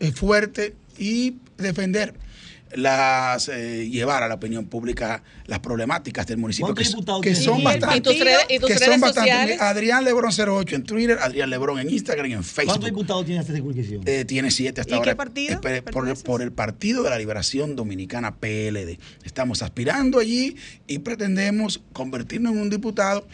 eh, 0.00 0.10
fuerte 0.12 0.74
y 1.00 1.38
defender 1.58 2.14
las 2.72 3.48
eh, 3.48 3.88
llevar 3.90 4.22
a 4.22 4.28
la 4.28 4.34
opinión 4.36 4.66
pública 4.66 5.24
las 5.46 5.58
problemáticas 5.58 6.24
del 6.28 6.38
municipio 6.38 6.66
¿Cuántos 6.66 6.84
que, 6.84 6.88
diputados 6.90 7.20
que 7.22 7.34
son 7.34 7.56
¿Y 7.56 7.58
el- 7.58 7.64
bastante 7.64 7.96
y 7.96 8.00
tus 8.00 8.20
redes- 8.20 8.46
y 8.48 8.58
tus 8.60 8.68
que 8.70 8.78
son 8.78 9.00
bastante 9.00 9.20
sociales? 9.30 9.60
Adrián 9.60 10.04
Lebrón 10.04 10.30
08 10.32 10.76
en 10.76 10.84
Twitter 10.84 11.18
Adrián 11.20 11.50
Lebrón 11.50 11.80
en 11.80 11.90
Instagram 11.90 12.26
y 12.26 12.32
en 12.34 12.44
Facebook 12.44 12.66
¿Cuántos 12.74 12.90
diputados 12.90 13.24
tiene 13.26 13.40
esta 13.40 13.52
circunscripción? 13.52 14.02
eh, 14.06 14.24
tiene 14.24 14.52
siete 14.52 14.82
hasta 14.82 14.94
¿Y 14.94 14.98
ahora. 14.98 15.10
qué 15.10 15.16
partido 15.16 15.54
Espere, 15.54 15.82
por, 15.82 16.08
el, 16.08 16.14
por 16.16 16.42
el 16.42 16.52
Partido 16.52 17.02
de 17.02 17.10
la 17.10 17.18
Liberación 17.18 17.74
Dominicana 17.74 18.36
PLD. 18.36 19.00
Estamos 19.24 19.62
aspirando 19.62 20.20
allí 20.20 20.54
y 20.86 21.00
pretendemos 21.00 21.80
convertirnos 21.92 22.52
en 22.52 22.60
un 22.60 22.70
diputado 22.70 23.26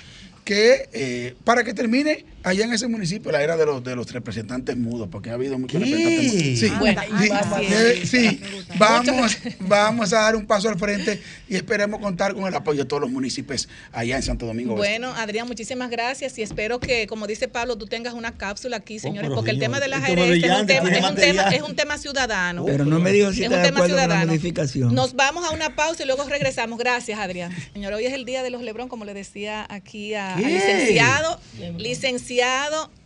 que 0.44 0.88
eh, 0.94 1.34
para 1.44 1.62
que 1.62 1.74
termine 1.74 2.24
allá 2.46 2.64
en 2.64 2.72
ese 2.72 2.86
municipio 2.88 3.32
la 3.32 3.42
era 3.42 3.56
de 3.56 3.66
los 3.66 3.82
de 3.82 3.96
los 3.96 4.10
representantes 4.12 4.76
mudos, 4.76 5.08
porque 5.10 5.30
ha 5.30 5.34
habido 5.34 5.58
muchos 5.58 5.80
representantes 5.80 6.32
mudos. 6.34 6.58
Sí, 6.60 6.72
Bueno, 6.78 7.02
sí, 7.20 7.28
paciencia. 7.28 7.82
eh, 7.90 8.06
sí, 8.06 8.40
vamos, 8.78 9.36
vamos 9.60 10.12
a 10.12 10.16
dar 10.20 10.36
un 10.36 10.46
paso 10.46 10.68
al 10.68 10.78
frente 10.78 11.20
y 11.48 11.56
esperemos 11.56 12.00
contar 12.00 12.34
con 12.34 12.46
el 12.46 12.54
apoyo 12.54 12.80
de 12.80 12.84
todos 12.84 13.00
los 13.02 13.10
municipios 13.10 13.68
allá 13.92 14.16
en 14.16 14.22
Santo 14.22 14.46
Domingo. 14.46 14.74
Oeste. 14.74 14.88
Bueno, 15.00 15.12
Adrián, 15.14 15.46
muchísimas 15.46 15.90
gracias 15.90 16.38
y 16.38 16.42
espero 16.42 16.78
que, 16.80 17.06
como 17.06 17.26
dice 17.26 17.48
Pablo, 17.48 17.76
tú 17.76 17.86
tengas 17.86 18.14
una 18.14 18.32
cápsula 18.36 18.76
aquí, 18.78 18.98
señores, 18.98 19.22
pero 19.28 19.34
porque 19.34 19.50
el 19.50 19.58
tema 19.58 19.80
de 19.80 19.88
las 19.88 20.08
esto 20.08 20.22
es 20.22 20.44
ARS 20.44 20.54
es 20.54 20.60
un 20.60 20.66
tema, 20.66 20.88
es 20.90 21.04
un 21.10 21.14
tema, 21.16 21.42
es 21.48 21.62
un 21.62 21.76
tema 21.76 21.98
ciudadano. 21.98 22.64
Pero 22.64 22.84
no 22.84 23.00
me 23.00 23.10
dijo 23.12 23.32
si 23.32 23.40
Es 23.40 23.46
está 23.50 23.56
un 23.58 23.62
tema 23.64 23.86
ciudadano. 23.86 24.26
modificación. 24.26 24.94
Nos 24.94 25.14
vamos 25.14 25.44
a 25.44 25.50
una 25.50 25.74
pausa 25.74 26.04
y 26.04 26.06
luego 26.06 26.24
regresamos. 26.28 26.78
Gracias, 26.78 27.18
Adrián. 27.18 27.52
Señor, 27.72 27.92
hoy 27.92 28.06
es 28.06 28.12
el 28.12 28.24
día 28.24 28.42
de 28.42 28.50
los 28.50 28.62
Lebrón, 28.62 28.88
como 28.88 29.04
le 29.04 29.14
decía 29.14 29.66
aquí 29.68 30.14
a- 30.14 30.34
al 30.36 30.42
¿Qué? 30.42 30.48
licenciado, 30.50 31.40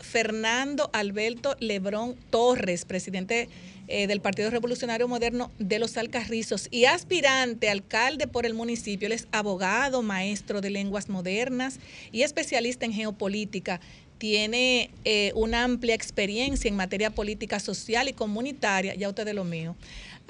Fernando 0.01 0.91
Alberto 0.93 1.57
Lebrón 1.61 2.17
Torres, 2.31 2.85
presidente 2.85 3.49
eh, 3.87 4.09
del 4.09 4.21
Partido 4.21 4.51
Revolucionario 4.51 5.07
Moderno 5.07 5.53
de 5.61 5.79
los 5.79 5.97
Alcarrizos 5.97 6.67
y 6.73 6.87
aspirante 6.87 7.71
alcalde 7.71 8.27
por 8.27 8.45
el 8.45 8.55
municipio. 8.55 9.07
Él 9.07 9.13
es 9.13 9.29
abogado, 9.31 10.03
maestro 10.03 10.61
de 10.61 10.71
lenguas 10.71 11.09
modernas 11.09 11.79
y 12.11 12.23
especialista 12.23 12.87
en 12.87 12.93
geopolítica. 12.93 13.81
Tiene 14.19 14.91
eh, 15.05 15.31
una 15.37 15.63
amplia 15.63 15.95
experiencia 15.95 16.69
en 16.69 16.77
materia 16.77 17.11
política 17.11 17.61
social 17.61 18.09
y 18.09 18.13
comunitaria, 18.13 18.97
ya 18.97 19.09
usted 19.09 19.25
de 19.25 19.35
lo 19.35 19.45
mío. 19.45 19.77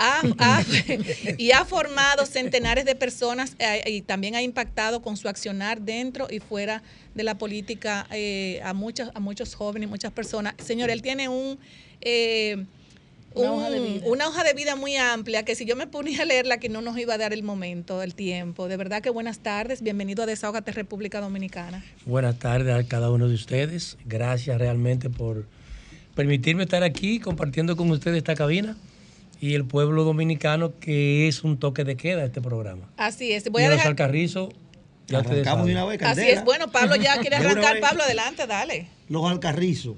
Ha- 0.02 0.22
ha- 0.39 0.64
y 1.39 1.51
ha 1.52 1.64
formado 1.66 2.24
centenares 2.24 2.86
de 2.86 2.94
personas 2.94 3.55
eh, 3.59 3.82
y 3.90 4.01
también 4.01 4.35
ha 4.35 4.40
impactado 4.43 5.02
con 5.02 5.16
su 5.18 5.28
accionar 5.28 5.82
dentro 5.82 6.27
y 6.31 6.40
fuera 6.40 6.82
de 7.14 7.22
la 7.22 7.36
política 7.36 8.06
eh, 8.10 8.60
a 8.64 8.72
muchos 8.72 9.10
a 9.14 9.20
muchos 9.20 9.55
jóvenes 9.55 9.86
y 9.89 9.90
muchas 9.90 10.10
personas. 10.12 10.55
Señor, 10.64 10.89
él 10.89 11.02
tiene 11.02 11.28
un, 11.28 11.59
eh, 12.01 12.64
Una 13.35 13.52
un- 13.52 13.59
hoja 13.60 13.70
de 13.70 13.81
vida. 13.81 14.06
una 14.06 14.28
hoja 14.28 14.43
de 14.43 14.55
vida 14.55 14.74
muy 14.74 14.97
amplia 14.97 15.44
que 15.44 15.55
si 15.55 15.66
yo 15.66 15.77
me 15.77 15.86
ponía 15.86 16.22
a 16.22 16.24
leerla 16.24 16.56
que 16.59 16.70
no 16.70 16.81
nos 16.81 16.97
iba 16.98 17.14
a 17.14 17.18
dar 17.18 17.35
el 17.35 17.43
momento, 17.43 18.02
el 18.02 18.14
tiempo. 18.14 18.68
De 18.68 18.78
verdad 18.78 19.02
que 19.02 19.10
buenas 19.10 19.40
tardes, 19.40 19.82
bienvenido 19.82 20.22
a 20.22 20.27
Desahogate 20.27 20.72
República 20.72 21.20
Dominicana. 21.20 21.85
Buenas 22.06 22.39
tardes 22.39 22.74
a 22.74 22.89
cada 22.89 23.10
uno 23.10 23.28
de 23.28 23.35
ustedes. 23.35 23.98
Gracias 24.06 24.56
realmente 24.59 25.10
por 25.10 25.47
permitirme 26.14 26.62
estar 26.62 26.82
aquí 26.82 27.20
compartiendo 27.20 27.77
con 27.77 27.90
ustedes 27.90 28.16
esta 28.16 28.35
cabina 28.35 28.77
y 29.40 29.54
el 29.54 29.64
pueblo 29.64 30.04
dominicano 30.04 30.78
que 30.78 31.26
es 31.26 31.42
un 31.42 31.58
toque 31.58 31.84
de 31.84 31.96
queda 31.96 32.24
este 32.24 32.40
programa. 32.40 32.88
Así 32.96 33.32
es, 33.32 33.50
voy 33.50 33.62
y 33.62 33.64
a 33.64 33.68
los 33.68 33.78
dejar 33.78 33.92
Alcarrizos, 33.92 34.50
ya 35.08 35.18
Arrancamos 35.18 35.66
de 35.66 35.72
una 35.72 35.84
vez, 35.86 36.02
Así 36.02 36.28
es, 36.28 36.44
bueno, 36.44 36.70
Pablo 36.70 36.96
ya 36.96 37.18
quiere 37.18 37.38
De 37.40 37.46
arrancar. 37.46 37.80
Pablo, 37.80 38.04
adelante, 38.04 38.46
dale. 38.46 38.88
Los 39.08 39.28
Alcarrizos. 39.28 39.96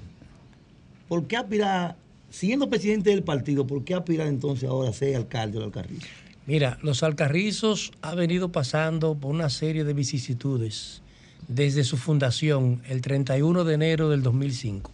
¿Por 1.07 1.27
qué 1.27 1.37
aspirar, 1.37 1.95
siendo 2.29 2.69
presidente 2.69 3.11
del 3.11 3.23
partido, 3.23 3.67
por 3.67 3.83
qué 3.83 3.93
aspirar 3.93 4.27
entonces 4.27 4.67
ahora 4.67 4.89
a 4.89 4.93
ser 4.93 5.15
alcalde 5.15 5.59
del 5.59 5.65
Alcarrizo? 5.65 6.07
Mira, 6.45 6.77
los 6.81 7.03
Alcarrizos 7.03 7.91
ha 8.01 8.15
venido 8.15 8.51
pasando 8.51 9.15
por 9.15 9.31
una 9.31 9.49
serie 9.49 9.83
de 9.83 9.93
vicisitudes 9.93 11.01
desde 11.47 11.83
su 11.83 11.97
fundación 11.97 12.81
el 12.87 13.01
31 13.01 13.63
de 13.63 13.73
enero 13.73 14.09
del 14.09 14.23
2005. 14.23 14.89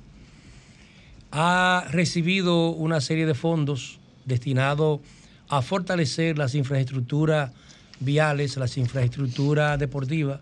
Ha 1.31 1.85
recibido 1.91 2.71
una 2.71 3.01
serie 3.01 3.26
de 3.26 3.35
fondos 3.35 3.98
destinados 4.30 5.01
a 5.49 5.61
fortalecer 5.61 6.38
las 6.38 6.56
infraestructuras 6.56 7.51
viales, 7.99 8.56
las 8.56 8.77
infraestructuras 8.77 9.77
deportivas, 9.77 10.39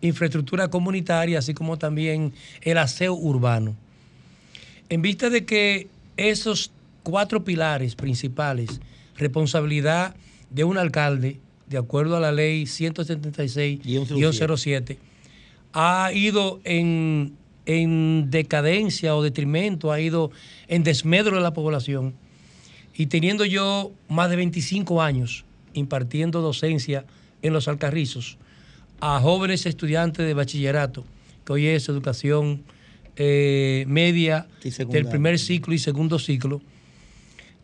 infraestructura 0.00 0.68
comunitaria, 0.68 1.40
así 1.40 1.54
como 1.54 1.76
también 1.78 2.32
el 2.62 2.78
aseo 2.78 3.14
urbano. 3.14 3.74
En 4.88 5.02
vista 5.02 5.28
de 5.30 5.44
que 5.44 5.88
esos 6.16 6.70
cuatro 7.02 7.42
pilares 7.44 7.96
principales, 7.96 8.80
responsabilidad 9.16 10.14
de 10.50 10.62
un 10.64 10.76
alcalde, 10.78 11.38
de 11.66 11.78
acuerdo 11.78 12.16
a 12.16 12.20
la 12.20 12.30
ley 12.32 12.64
176-07, 12.64 14.96
ha 15.72 16.10
ido 16.12 16.60
en, 16.64 17.36
en 17.66 18.28
decadencia 18.30 19.14
o 19.14 19.22
detrimento, 19.22 19.92
ha 19.92 20.00
ido 20.00 20.32
en 20.66 20.82
desmedro 20.82 21.36
de 21.36 21.42
la 21.42 21.52
población. 21.52 22.14
Y 23.00 23.06
teniendo 23.06 23.46
yo 23.46 23.92
más 24.10 24.28
de 24.28 24.36
25 24.36 25.00
años 25.00 25.46
impartiendo 25.72 26.42
docencia 26.42 27.06
en 27.40 27.54
los 27.54 27.66
Alcarrizos 27.66 28.36
a 29.00 29.18
jóvenes 29.20 29.64
estudiantes 29.64 30.26
de 30.26 30.34
bachillerato, 30.34 31.06
que 31.46 31.52
hoy 31.54 31.66
es 31.68 31.88
educación 31.88 32.62
eh, 33.16 33.86
media 33.88 34.48
del 34.90 35.06
primer 35.06 35.38
ciclo 35.38 35.72
y 35.72 35.78
segundo 35.78 36.18
ciclo, 36.18 36.60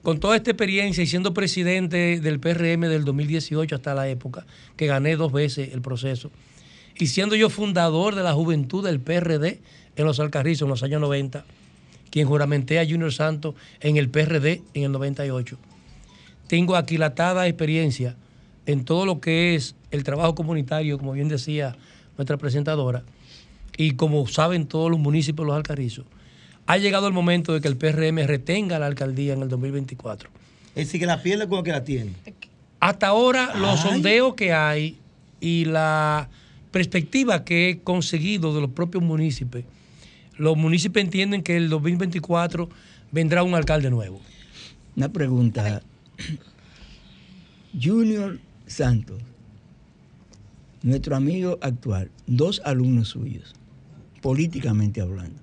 con 0.02 0.20
toda 0.20 0.36
esta 0.36 0.52
experiencia 0.52 1.04
y 1.04 1.06
siendo 1.06 1.34
presidente 1.34 2.18
del 2.18 2.40
PRM 2.40 2.88
del 2.88 3.04
2018 3.04 3.74
hasta 3.74 3.94
la 3.94 4.08
época, 4.08 4.46
que 4.78 4.86
gané 4.86 5.16
dos 5.16 5.32
veces 5.32 5.74
el 5.74 5.82
proceso, 5.82 6.30
y 6.98 7.08
siendo 7.08 7.36
yo 7.36 7.50
fundador 7.50 8.14
de 8.14 8.22
la 8.22 8.32
juventud 8.32 8.82
del 8.82 9.00
PRD 9.00 9.60
en 9.96 10.06
los 10.06 10.18
Alcarrizos 10.18 10.62
en 10.62 10.70
los 10.70 10.82
años 10.82 11.02
90, 11.02 11.44
quien 12.10 12.26
juramenté 12.26 12.78
a 12.78 12.84
Junior 12.84 13.12
Santos 13.12 13.54
en 13.80 13.96
el 13.96 14.08
PRD 14.08 14.62
en 14.74 14.84
el 14.84 14.92
98. 14.92 15.58
Tengo 16.48 16.76
aquilatada 16.76 17.46
experiencia 17.46 18.16
en 18.66 18.84
todo 18.84 19.06
lo 19.06 19.20
que 19.20 19.54
es 19.54 19.74
el 19.90 20.04
trabajo 20.04 20.34
comunitario, 20.34 20.98
como 20.98 21.12
bien 21.12 21.28
decía 21.28 21.76
nuestra 22.16 22.36
presentadora, 22.36 23.04
y 23.76 23.92
como 23.92 24.26
saben 24.26 24.66
todos 24.66 24.90
los 24.90 24.98
municipios 24.98 25.44
de 25.44 25.48
los 25.48 25.56
Alcarrizos, 25.56 26.06
ha 26.66 26.78
llegado 26.78 27.06
el 27.06 27.12
momento 27.12 27.52
de 27.52 27.60
que 27.60 27.68
el 27.68 27.76
PRM 27.76 28.26
retenga 28.26 28.78
la 28.78 28.86
alcaldía 28.86 29.34
en 29.34 29.42
el 29.42 29.48
2024. 29.48 30.30
Es 30.74 30.86
decir, 30.86 31.00
que 31.00 31.06
la 31.06 31.22
pierde 31.22 31.48
con 31.48 31.58
el 31.58 31.64
que 31.64 31.70
la 31.70 31.84
tiene. 31.84 32.12
Hasta 32.80 33.08
ahora, 33.08 33.54
los 33.56 33.80
sondeos 33.80 34.34
que 34.34 34.52
hay 34.52 34.98
y 35.40 35.64
la 35.64 36.28
perspectiva 36.70 37.44
que 37.44 37.70
he 37.70 37.78
conseguido 37.78 38.54
de 38.54 38.60
los 38.60 38.70
propios 38.70 39.02
municipios, 39.02 39.64
los 40.38 40.56
municipios 40.56 41.04
entienden 41.04 41.42
que 41.42 41.56
el 41.56 41.68
2024 41.68 42.68
vendrá 43.12 43.42
un 43.42 43.54
alcalde 43.54 43.90
nuevo. 43.90 44.20
Una 44.96 45.10
pregunta. 45.10 45.82
Junior 47.80 48.38
Santos, 48.66 49.20
nuestro 50.82 51.16
amigo 51.16 51.58
actual, 51.60 52.10
dos 52.26 52.62
alumnos 52.64 53.08
suyos, 53.08 53.54
políticamente 54.22 55.00
hablando. 55.00 55.40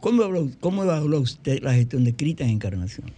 ¿Cómo 0.00 0.22
habló, 0.22 0.50
cómo 0.60 0.82
usted 1.18 1.62
la 1.62 1.74
gestión 1.74 2.04
de 2.04 2.16
Cristian 2.16 2.50
Encarnación? 2.50 3.10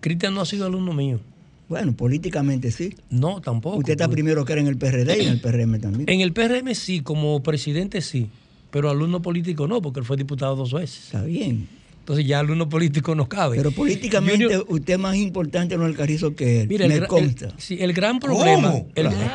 Cristian 0.00 0.34
no 0.34 0.40
ha 0.40 0.46
sido 0.46 0.66
alumno 0.66 0.92
mío. 0.92 1.20
Bueno, 1.68 1.94
políticamente 1.94 2.70
sí. 2.70 2.94
No, 3.10 3.40
tampoco. 3.40 3.78
Usted 3.78 3.92
está 3.92 4.08
primero 4.08 4.44
que 4.44 4.52
era 4.52 4.60
en 4.60 4.68
el 4.68 4.76
PRD 4.76 5.22
y 5.22 5.26
en 5.26 5.32
el 5.32 5.40
PRM 5.40 5.80
también. 5.80 6.08
En 6.08 6.20
el 6.20 6.32
PRM 6.32 6.74
sí, 6.74 7.00
como 7.00 7.42
presidente 7.42 8.00
sí, 8.00 8.28
pero 8.74 8.90
alumno 8.90 9.22
político 9.22 9.68
no, 9.68 9.80
porque 9.80 10.00
él 10.00 10.04
fue 10.04 10.16
diputado 10.16 10.56
dos 10.56 10.72
veces. 10.72 11.04
Está 11.04 11.22
bien. 11.22 11.68
Entonces 12.00 12.26
ya 12.26 12.40
alumno 12.40 12.68
político 12.68 13.14
no 13.14 13.28
cabe. 13.28 13.56
Pero 13.56 13.70
políticamente 13.70 14.46
Junior- 14.46 14.66
usted 14.68 14.94
es 14.94 14.98
más 14.98 15.14
importante 15.14 15.76
en 15.76 15.82
el 15.82 15.94
Carrizo 15.96 16.34
que 16.34 16.62
él. 16.62 16.68
Mira, 16.68 16.88
me 16.88 17.06
consta. 17.06 17.46
el- 17.46 17.52
sí, 17.56 17.76
el 17.80 17.92
gran 17.92 18.18
problema. 18.18 18.72
¿Cómo? 18.72 18.88
el- 18.96 19.06
Claro. 19.10 19.30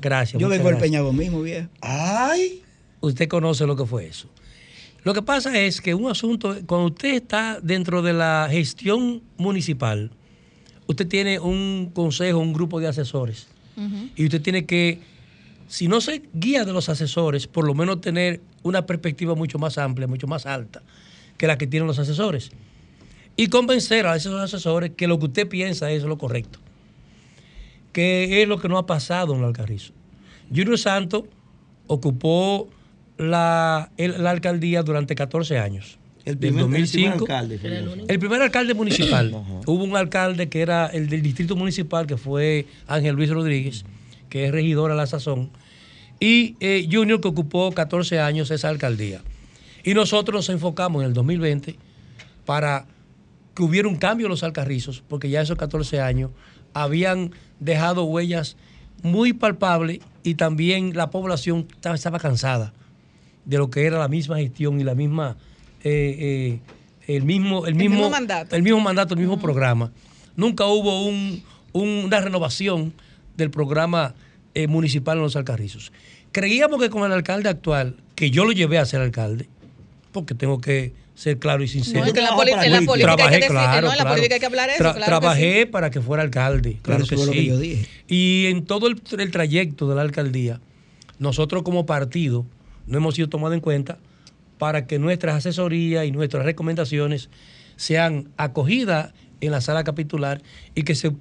gracias. 0.00 0.40
Yo 0.40 0.48
vengo 0.48 0.64
del 0.64 0.76
gracias. 0.76 0.90
Peñabo 0.90 1.12
mismo, 1.12 1.42
viejo. 1.42 1.68
¡Ay! 1.82 2.62
Usted 3.02 3.28
conoce 3.28 3.66
lo 3.66 3.76
que 3.76 3.84
fue 3.84 4.06
eso. 4.06 4.28
Lo 5.04 5.12
que 5.12 5.20
pasa 5.20 5.60
es 5.60 5.82
que 5.82 5.92
un 5.94 6.10
asunto, 6.10 6.56
cuando 6.66 6.86
usted 6.86 7.12
está 7.14 7.60
dentro 7.62 8.00
de 8.00 8.14
la 8.14 8.48
gestión 8.50 9.20
municipal, 9.36 10.10
usted 10.86 11.06
tiene 11.06 11.38
un 11.38 11.90
consejo, 11.92 12.38
un 12.38 12.54
grupo 12.54 12.80
de 12.80 12.88
asesores. 12.88 13.48
Y 14.16 14.24
usted 14.24 14.40
tiene 14.40 14.64
que, 14.64 14.98
si 15.68 15.88
no 15.88 16.00
se 16.00 16.22
guía 16.34 16.64
de 16.64 16.72
los 16.72 16.88
asesores, 16.88 17.46
por 17.46 17.66
lo 17.66 17.74
menos 17.74 18.00
tener 18.00 18.40
una 18.62 18.86
perspectiva 18.86 19.34
mucho 19.34 19.58
más 19.58 19.78
amplia, 19.78 20.06
mucho 20.06 20.26
más 20.26 20.46
alta 20.46 20.82
que 21.36 21.46
la 21.46 21.58
que 21.58 21.66
tienen 21.66 21.86
los 21.86 21.98
asesores. 21.98 22.50
Y 23.36 23.48
convencer 23.48 24.06
a 24.06 24.14
esos 24.16 24.38
asesores 24.40 24.92
que 24.96 25.06
lo 25.08 25.18
que 25.18 25.26
usted 25.26 25.48
piensa 25.48 25.90
es 25.90 26.02
lo 26.04 26.18
correcto. 26.18 26.58
Que 27.92 28.42
es 28.42 28.48
lo 28.48 28.58
que 28.58 28.68
no 28.68 28.78
ha 28.78 28.86
pasado 28.86 29.34
en 29.34 29.40
el 29.40 29.46
Alcarrizo. 29.46 29.92
Junior 30.48 30.78
Santos 30.78 31.24
ocupó 31.86 32.68
la, 33.18 33.90
el- 33.96 34.22
la 34.22 34.30
alcaldía 34.30 34.82
durante 34.82 35.14
14 35.14 35.58
años. 35.58 35.98
El 36.24 36.38
del 36.38 36.52
primer- 36.54 36.64
el 36.64 36.70
2005. 36.70 37.24
primer 37.26 37.38
alcalde. 37.80 38.04
El 38.08 38.18
primer 38.18 38.42
alcalde 38.42 38.74
municipal. 38.74 39.34
Hubo 39.66 39.84
un 39.84 39.96
alcalde 39.96 40.48
que 40.48 40.60
era 40.60 40.86
el 40.86 41.08
del 41.08 41.20
distrito 41.22 41.56
municipal, 41.56 42.06
que 42.06 42.16
fue 42.16 42.66
Ángel 42.86 43.16
Luis 43.16 43.28
Rodríguez, 43.30 43.84
que 44.28 44.46
es 44.46 44.52
regidor 44.52 44.90
a 44.92 44.94
la 44.94 45.06
sazón. 45.06 45.50
Y 46.24 46.56
eh, 46.60 46.88
Junior, 46.90 47.20
que 47.20 47.28
ocupó 47.28 47.72
14 47.72 48.20
años 48.20 48.50
esa 48.50 48.68
alcaldía. 48.68 49.22
Y 49.82 49.94
nosotros 49.94 50.34
nos 50.36 50.48
enfocamos 50.50 51.02
en 51.02 51.08
el 51.08 51.14
2020 51.14 51.76
para 52.46 52.86
que 53.54 53.62
hubiera 53.64 53.88
un 53.88 53.96
cambio 53.96 54.26
en 54.26 54.30
los 54.30 54.42
alcarrizos, 54.44 55.02
porque 55.08 55.28
ya 55.28 55.40
esos 55.40 55.58
14 55.58 56.00
años 56.00 56.30
habían 56.74 57.32
dejado 57.60 58.04
huellas 58.04 58.56
muy 59.02 59.32
palpables 59.32 59.98
y 60.22 60.34
también 60.36 60.94
la 60.96 61.10
población 61.10 61.66
estaba- 61.74 62.18
cansada 62.20 62.72
de 63.44 63.58
lo 63.58 63.68
que 63.70 63.84
era 63.84 63.98
la 63.98 64.06
misma 64.08 64.36
gestión 64.36 64.80
y 64.80 64.84
la 64.84 64.94
misma 64.94 65.36
eh, 65.82 66.60
eh, 67.08 67.16
el 67.16 67.24
mismo 67.24 67.66
el 67.66 67.74
mismo, 67.74 67.96
mismo 67.96 68.10
mandato. 68.10 68.54
el 68.54 68.62
mismo 68.62 68.78
mandato 68.78 69.14
el 69.14 69.20
mismo 69.20 69.40
programa 69.40 69.90
nunca 70.36 70.66
hubo 70.66 71.04
un- 71.04 71.42
un- 71.72 72.04
una 72.04 72.20
renovación 72.20 72.92
del 73.36 73.50
programa 73.50 74.14
eh, 74.54 74.68
municipal 74.68 75.16
en 75.16 75.24
los 75.24 75.34
alcarrizos 75.34 75.90
creíamos 76.32 76.80
que 76.80 76.90
con 76.90 77.04
el 77.04 77.12
alcalde 77.12 77.48
actual 77.48 77.96
que 78.14 78.30
yo 78.30 78.44
lo 78.44 78.52
llevé 78.52 78.78
a 78.78 78.86
ser 78.86 79.00
alcalde 79.00 79.48
porque 80.12 80.34
tengo 80.34 80.60
que 80.60 80.92
ser 81.14 81.38
claro 81.38 81.62
y 81.62 81.68
sincero 81.68 82.00
No, 82.00 82.06
es 82.06 82.12
que 82.12 82.18
en 82.20 82.24
la 82.24 82.34
poli- 82.34 82.52
en 82.52 82.72
la 82.72 82.80
política 82.82 82.92
hay 82.92 82.96
que 82.96 83.02
Trabajé, 83.04 83.36
decir- 83.36 83.50
claro, 83.50 83.86
no, 83.86 83.92
en 83.92 83.98
la 83.98 84.08
política 84.08 84.34
hay 84.34 84.40
que 84.40 84.46
hablar 84.46 84.70
eso, 84.70 84.78
Tra- 84.78 84.92
claro 84.94 85.00
que 85.00 85.04
trabajé 85.06 85.66
para 85.66 85.90
que 85.90 86.00
fuera 86.00 86.22
alcalde, 86.22 86.78
claro 86.82 87.02
eso 87.04 87.10
que 87.10 87.16
fue 87.16 87.26
lo 87.26 87.32
sí. 87.32 87.38
que 87.38 87.46
yo 87.46 87.58
dije. 87.58 87.86
Y 88.08 88.46
en 88.46 88.64
todo 88.64 88.86
el, 88.88 89.00
el 89.18 89.30
trayecto 89.30 89.88
de 89.88 89.94
la 89.94 90.02
alcaldía, 90.02 90.60
nosotros 91.18 91.62
como 91.62 91.86
partido 91.86 92.46
no 92.86 92.98
hemos 92.98 93.14
sido 93.14 93.28
tomados 93.28 93.54
en 93.54 93.60
cuenta 93.60 93.98
para 94.58 94.86
que 94.86 94.98
nuestras 94.98 95.36
asesorías 95.36 96.06
y 96.06 96.12
nuestras 96.12 96.44
recomendaciones 96.44 97.28
sean 97.76 98.28
acogidas 98.36 99.12
en 99.40 99.50
la 99.52 99.60
sala 99.60 99.84
capitular 99.84 100.40
y 100.74 100.82
que 100.82 100.94
se 100.94 101.12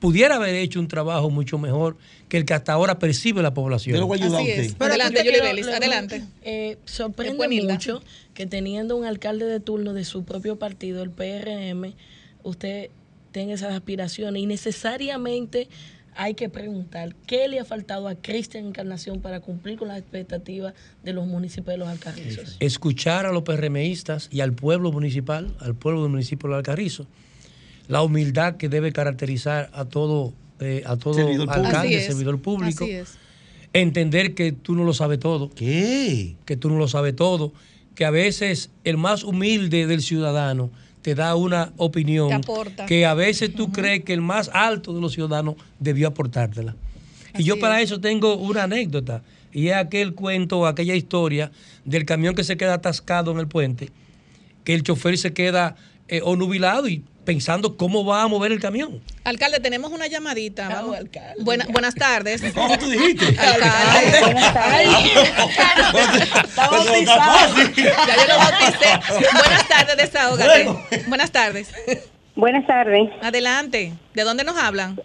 pudiera 0.00 0.36
haber 0.36 0.54
hecho 0.54 0.80
un 0.80 0.88
trabajo 0.88 1.30
mucho 1.30 1.58
mejor 1.58 1.96
que 2.28 2.36
el 2.38 2.44
que 2.44 2.54
hasta 2.54 2.72
ahora 2.72 2.98
percibe 2.98 3.42
la 3.42 3.54
población. 3.54 3.94
Yo 3.94 4.00
lo 4.00 4.06
voy 4.06 4.20
a 4.20 4.24
ayudar 4.24 4.42
Así 4.42 4.50
a 4.50 4.54
usted. 4.54 4.64
es. 4.66 4.80
adelante, 4.80 5.24
yo 5.24 5.72
adelante. 5.74 6.24
Eh, 6.42 6.78
sorprende 6.84 7.32
Después 7.32 7.50
Nilda. 7.50 7.74
mucho 7.74 8.02
que 8.34 8.46
teniendo 8.46 8.96
un 8.96 9.04
alcalde 9.04 9.46
de 9.46 9.60
turno 9.60 9.94
de 9.94 10.04
su 10.04 10.24
propio 10.24 10.56
partido, 10.58 11.02
el 11.02 11.10
PRM, 11.10 11.94
usted 12.42 12.90
tenga 13.32 13.54
esas 13.54 13.74
aspiraciones 13.74 14.42
y 14.42 14.46
necesariamente 14.46 15.68
hay 16.14 16.34
que 16.34 16.48
preguntar 16.48 17.14
qué 17.26 17.46
le 17.46 17.60
ha 17.60 17.64
faltado 17.64 18.08
a 18.08 18.16
Cristian 18.16 18.66
Encarnación 18.66 19.20
para 19.20 19.38
cumplir 19.40 19.78
con 19.78 19.86
las 19.88 19.98
expectativas 19.98 20.74
de 21.04 21.12
los 21.12 21.26
municipios 21.28 21.66
de 21.74 21.78
los 21.78 21.88
Alcarrizos. 21.88 22.56
escuchar 22.58 23.24
a 23.26 23.32
los 23.32 23.42
PRMistas 23.44 24.28
y 24.32 24.40
al 24.40 24.52
pueblo 24.52 24.90
municipal, 24.90 25.54
al 25.60 25.76
pueblo 25.76 26.02
del 26.02 26.10
municipio 26.10 26.48
de 26.50 26.56
Alcarrizo, 26.56 27.06
la 27.88 28.02
humildad 28.02 28.56
que 28.56 28.68
debe 28.68 28.92
caracterizar 28.92 29.70
a 29.72 29.84
todo, 29.86 30.32
eh, 30.60 30.82
a 30.86 30.96
todo 30.96 31.14
Servidor 31.14 31.48
alcalde, 31.50 32.00
servidor 32.06 32.38
público, 32.40 32.84
Así 32.84 32.92
es. 32.92 33.18
entender 33.72 34.34
que 34.34 34.52
tú 34.52 34.74
no 34.74 34.84
lo 34.84 34.92
sabes 34.94 35.18
todo, 35.18 35.50
¿Qué? 35.50 36.36
que 36.44 36.56
tú 36.56 36.68
no 36.70 36.76
lo 36.78 36.88
sabes 36.88 37.16
todo, 37.16 37.52
que 37.94 38.04
a 38.04 38.10
veces 38.10 38.70
el 38.84 38.96
más 38.96 39.24
humilde 39.24 39.86
del 39.86 40.02
ciudadano 40.02 40.70
te 41.02 41.14
da 41.14 41.34
una 41.36 41.72
opinión 41.76 42.28
Te 42.28 42.34
aporta. 42.34 42.86
que 42.86 43.06
a 43.06 43.14
veces 43.14 43.54
tú 43.54 43.72
crees 43.72 44.04
que 44.04 44.12
el 44.12 44.20
más 44.20 44.50
alto 44.52 44.92
de 44.94 45.00
los 45.00 45.12
ciudadanos 45.14 45.54
debió 45.80 46.08
aportártela. 46.08 46.76
y 47.38 47.44
yo 47.44 47.58
para 47.58 47.80
es. 47.80 47.90
eso 47.90 48.00
tengo 48.00 48.36
una 48.36 48.64
anécdota, 48.64 49.22
y 49.52 49.68
es 49.68 49.74
aquel 49.76 50.14
cuento, 50.14 50.66
aquella 50.66 50.94
historia 50.94 51.50
del 51.84 52.04
camión 52.04 52.34
que 52.34 52.44
se 52.44 52.56
queda 52.56 52.74
atascado 52.74 53.30
en 53.32 53.38
el 53.38 53.48
puente, 53.48 53.90
que 54.64 54.74
el 54.74 54.82
chofer 54.82 55.16
se 55.16 55.32
queda 55.32 55.76
eh, 56.08 56.20
onubilado 56.22 56.88
y 56.88 57.02
pensando 57.28 57.76
cómo 57.76 58.06
va 58.06 58.22
a 58.22 58.26
mover 58.26 58.52
el 58.52 58.58
camión. 58.58 59.02
Alcalde, 59.22 59.60
tenemos 59.60 59.92
una 59.92 60.06
llamadita. 60.06 60.70
Vamos. 60.70 60.96
alcalde. 60.96 61.44
Buena- 61.44 61.66
buenas 61.68 61.94
tardes. 61.94 62.42
¿Cómo 62.54 62.78
tú 62.78 62.88
dijiste? 62.88 63.26
Alcalde. 63.38 64.20
Buenas 64.22 64.54
tardes. 64.54 64.88
Está. 66.48 66.70
Ya 67.76 68.16
yo 68.16 68.26
lo 68.28 68.38
bauticé. 68.38 69.20
Buenas 69.34 69.68
tardes, 69.68 69.96
desahógate. 69.98 71.04
Buenas 71.06 71.30
tardes. 71.30 71.70
Buenas 72.34 72.66
tardes. 72.66 73.10
Adelante. 73.20 73.92
¿De 74.14 74.24
dónde 74.24 74.42
nos 74.42 74.56
hablan? 74.56 74.98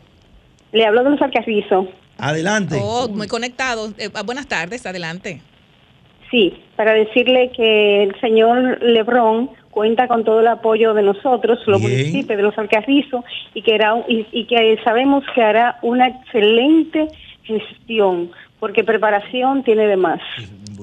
Le 0.71 0.85
hablo 0.85 1.03
de 1.03 1.09
los 1.09 1.21
Alcarrizos. 1.21 1.87
Adelante. 2.17 2.79
Oh, 2.81 3.09
muy 3.09 3.27
conectados. 3.27 3.91
Eh, 3.97 4.09
ah, 4.13 4.23
buenas 4.23 4.47
tardes, 4.47 4.85
adelante. 4.85 5.41
Sí, 6.31 6.53
para 6.77 6.93
decirle 6.93 7.51
que 7.53 8.03
el 8.03 8.17
señor 8.21 8.81
Lebrón 8.81 9.51
cuenta 9.73 10.07
con 10.07 10.23
todo 10.23 10.39
el 10.41 10.47
apoyo 10.47 10.93
de 10.93 11.01
nosotros, 11.01 11.59
los 11.67 11.79
Bien. 11.81 11.91
municipios 11.91 12.37
de 12.37 12.43
los 12.43 12.57
Alcarrizos, 12.57 13.23
y 13.53 13.61
que, 13.61 13.73
un- 13.73 14.03
y, 14.07 14.25
y 14.31 14.45
que 14.45 14.77
sabemos 14.83 15.23
que 15.33 15.41
hará 15.41 15.79
una 15.81 16.07
excelente 16.07 17.07
gestión, 17.43 18.31
porque 18.59 18.83
preparación 18.83 19.63
tiene 19.63 19.85
de 19.87 19.97
más. 19.97 20.21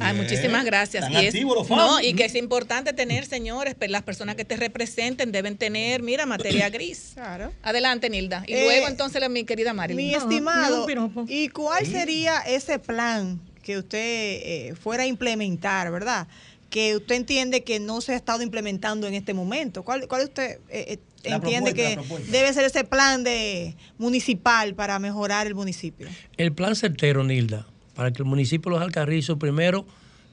Ay, 0.01 0.15
muchísimas 0.17 0.65
gracias. 0.65 1.11
Y 1.11 1.17
es- 1.27 1.35
no, 1.71 2.01
y 2.01 2.15
que 2.15 2.25
es 2.25 2.35
importante 2.35 2.93
tener, 2.93 3.25
señores, 3.25 3.75
pues, 3.75 3.91
las 3.91 4.03
personas 4.03 4.35
que 4.37 4.45
te 4.45 4.57
representen 4.57 5.33
deben 5.33 5.57
tener, 5.57 6.03
mira, 6.03 6.27
materia 6.27 6.69
gris. 6.71 7.13
Claro. 7.15 7.53
Adelante, 7.63 8.09
Nilda. 8.11 8.43
Y 8.47 8.53
Eh, 8.55 8.63
luego 8.65 8.89
entonces 8.89 9.21
la, 9.21 9.29
mi 9.29 9.45
querida 9.45 9.73
Marilyn. 9.73 10.07
Mi 10.09 10.15
estimado, 10.15 10.87
piropo. 10.87 11.25
¿y 11.29 11.49
cuál 11.49 11.87
sería 11.87 12.39
ese 12.47 12.79
plan 12.79 13.41
que 13.63 13.77
usted 13.79 13.99
eh, 13.99 14.75
fuera 14.81 15.03
a 15.03 15.07
implementar, 15.07 15.91
verdad? 15.93 16.27
Que 16.71 16.97
usted 16.97 17.17
entiende 17.17 17.65
que 17.65 17.81
no 17.81 18.01
se 18.01 18.13
ha 18.13 18.17
estado 18.17 18.43
implementando 18.43 19.07
en 19.09 19.15
este 19.15 19.35
momento. 19.35 19.83
¿Cuál, 19.83 20.07
cuál 20.09 20.25
usted 20.25 20.61
eh, 20.69 20.99
eh, 20.99 20.99
entiende 21.25 21.73
propuesta, 21.75 22.27
que 22.27 22.33
debe 22.33 22.53
ser 22.55 22.65
ese 22.65 22.85
plan 22.85 23.25
de 23.25 23.75
municipal 23.99 24.75
para 24.75 24.99
mejorar 25.01 25.47
el 25.49 25.55
municipio? 25.57 26.07
El 26.37 26.53
plan 26.53 26.77
certero, 26.77 27.25
Nilda, 27.25 27.67
para 27.95 28.13
que 28.13 28.23
el 28.23 28.25
municipio 28.29 28.71
de 28.71 28.77
Los 28.79 28.87
Alcarrizos 28.87 29.37
primero 29.37 29.85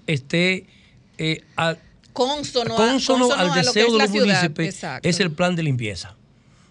esté 0.06 0.68
eh, 1.18 1.42
a- 1.58 1.76
Consono, 2.14 2.74
a- 2.76 2.78
consono 2.78 3.28
consono 3.28 3.42
al 3.54 3.54
deseo 3.64 3.88
es 3.88 3.92
de 3.94 3.98
la 3.98 4.04
los 4.06 4.12
ciudad. 4.12 4.26
municipios 4.28 4.68
Exacto. 4.76 5.10
es 5.10 5.20
el 5.20 5.32
plan 5.32 5.56
de 5.56 5.64
limpieza. 5.64 6.16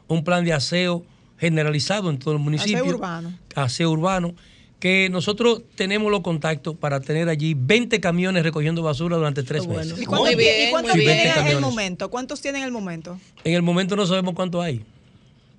Un 0.09 0.22
plan 0.24 0.44
de 0.44 0.52
aseo 0.52 1.05
generalizado 1.38 2.10
en 2.10 2.18
todo 2.18 2.34
el 2.34 2.40
municipio. 2.40 2.78
Aseo 2.78 2.94
urbano. 2.94 3.38
Aseo 3.56 3.90
urbano. 3.90 4.34
Que 4.81 5.09
nosotros 5.11 5.62
tenemos 5.74 6.11
los 6.11 6.20
contactos 6.20 6.77
para 6.77 7.01
tener 7.01 7.28
allí 7.28 7.55
20 7.57 7.98
camiones 8.01 8.43
recogiendo 8.43 8.82
basura 8.82 9.16
durante 9.16 9.43
tres 9.43 9.66
bueno. 9.66 9.81
meses. 9.81 10.03
¿Y 10.03 10.05
cuántos, 10.05 10.35
cuántos 10.70 10.93
tienen 10.93 11.35
bien. 11.35 11.39
en 11.39 11.47
el 11.47 11.61
momento? 11.61 12.11
¿Cuántos 12.11 12.40
tienen 12.40 12.62
en 12.62 12.66
el 12.66 12.73
momento? 12.73 13.19
En 13.44 13.55
el 13.55 13.62
momento 13.62 13.97
no 13.97 14.07
sabemos 14.07 14.35
cuánto 14.35 14.61
hay. 14.61 14.85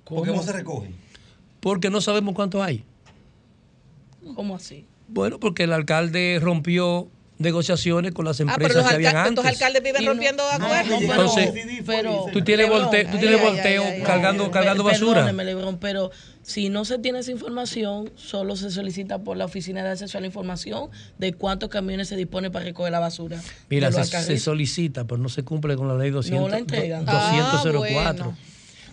¿Por 0.04 0.24
qué 0.26 0.32
no 0.32 0.44
se 0.44 0.54
recoge? 0.54 0.92
Porque 1.60 1.90
no 1.90 2.00
sabemos 2.00 2.36
cuánto 2.36 2.62
hay. 2.62 2.84
¿Cómo 4.36 4.56
así? 4.56 4.86
Bueno, 5.08 5.40
porque 5.40 5.64
el 5.64 5.74
alcalde 5.74 6.40
rompió 6.42 7.08
negociaciones 7.40 8.14
con 8.14 8.26
las 8.26 8.40
Ah, 8.40 8.44
empresas 8.44 8.68
pero 8.70 8.80
los 8.82 8.90
que 8.90 8.96
habían 8.96 9.16
antes. 9.18 9.32
estos 9.32 9.46
alcaldes 9.46 9.84
viven 9.84 10.04
no- 10.06 10.12
rompiendo 10.12 10.44
no, 10.44 10.66
acuerdos. 10.66 11.02
no, 11.02 11.12
Entonces, 11.14 11.52
pero, 11.86 12.26
Tú 12.34 12.42
tienes, 12.44 12.66
Lebrón, 12.68 12.86
volte- 12.90 13.06
tú 13.06 13.18
tienes 13.20 13.40
ay, 13.40 13.46
volteo 13.46 13.84
ay, 13.84 13.92
ay, 13.98 14.02
cargando, 14.04 14.50
cargando 14.52 14.84
basura. 14.84 15.22
Perdóneme, 15.22 15.46
Lebrón, 15.46 15.78
pero 15.80 16.12
si 16.42 16.70
no 16.70 16.84
se 16.86 16.98
tiene 16.98 17.20
esa 17.20 17.32
información, 17.32 18.10
solo 18.16 18.56
se 18.56 18.72
solicita 18.72 19.20
por 19.20 19.38
la 19.38 19.46
Oficina 19.46 19.84
de 19.84 19.90
Acceso 19.92 20.18
a 20.18 20.22
la 20.22 20.28
Información 20.28 20.90
de 21.20 21.34
cuántos 21.34 21.70
camiones 21.70 22.08
se 22.08 22.16
dispone 22.16 22.50
para 22.50 22.66
recoger 22.66 22.92
la 22.92 23.00
basura. 23.00 23.40
Mira, 23.70 23.92
se, 23.92 24.38
solicita, 24.40 25.06
pero 25.06 25.18
no 25.20 25.30
se 25.30 25.44
cumple 25.44 25.76
con 25.76 25.88
la 25.88 25.96
ley 25.96 26.10
200, 26.10 26.50
la 26.50 26.58
entregan. 26.58 27.06
204. 27.06 28.00
Ah, 28.08 28.14
bueno. 28.14 28.38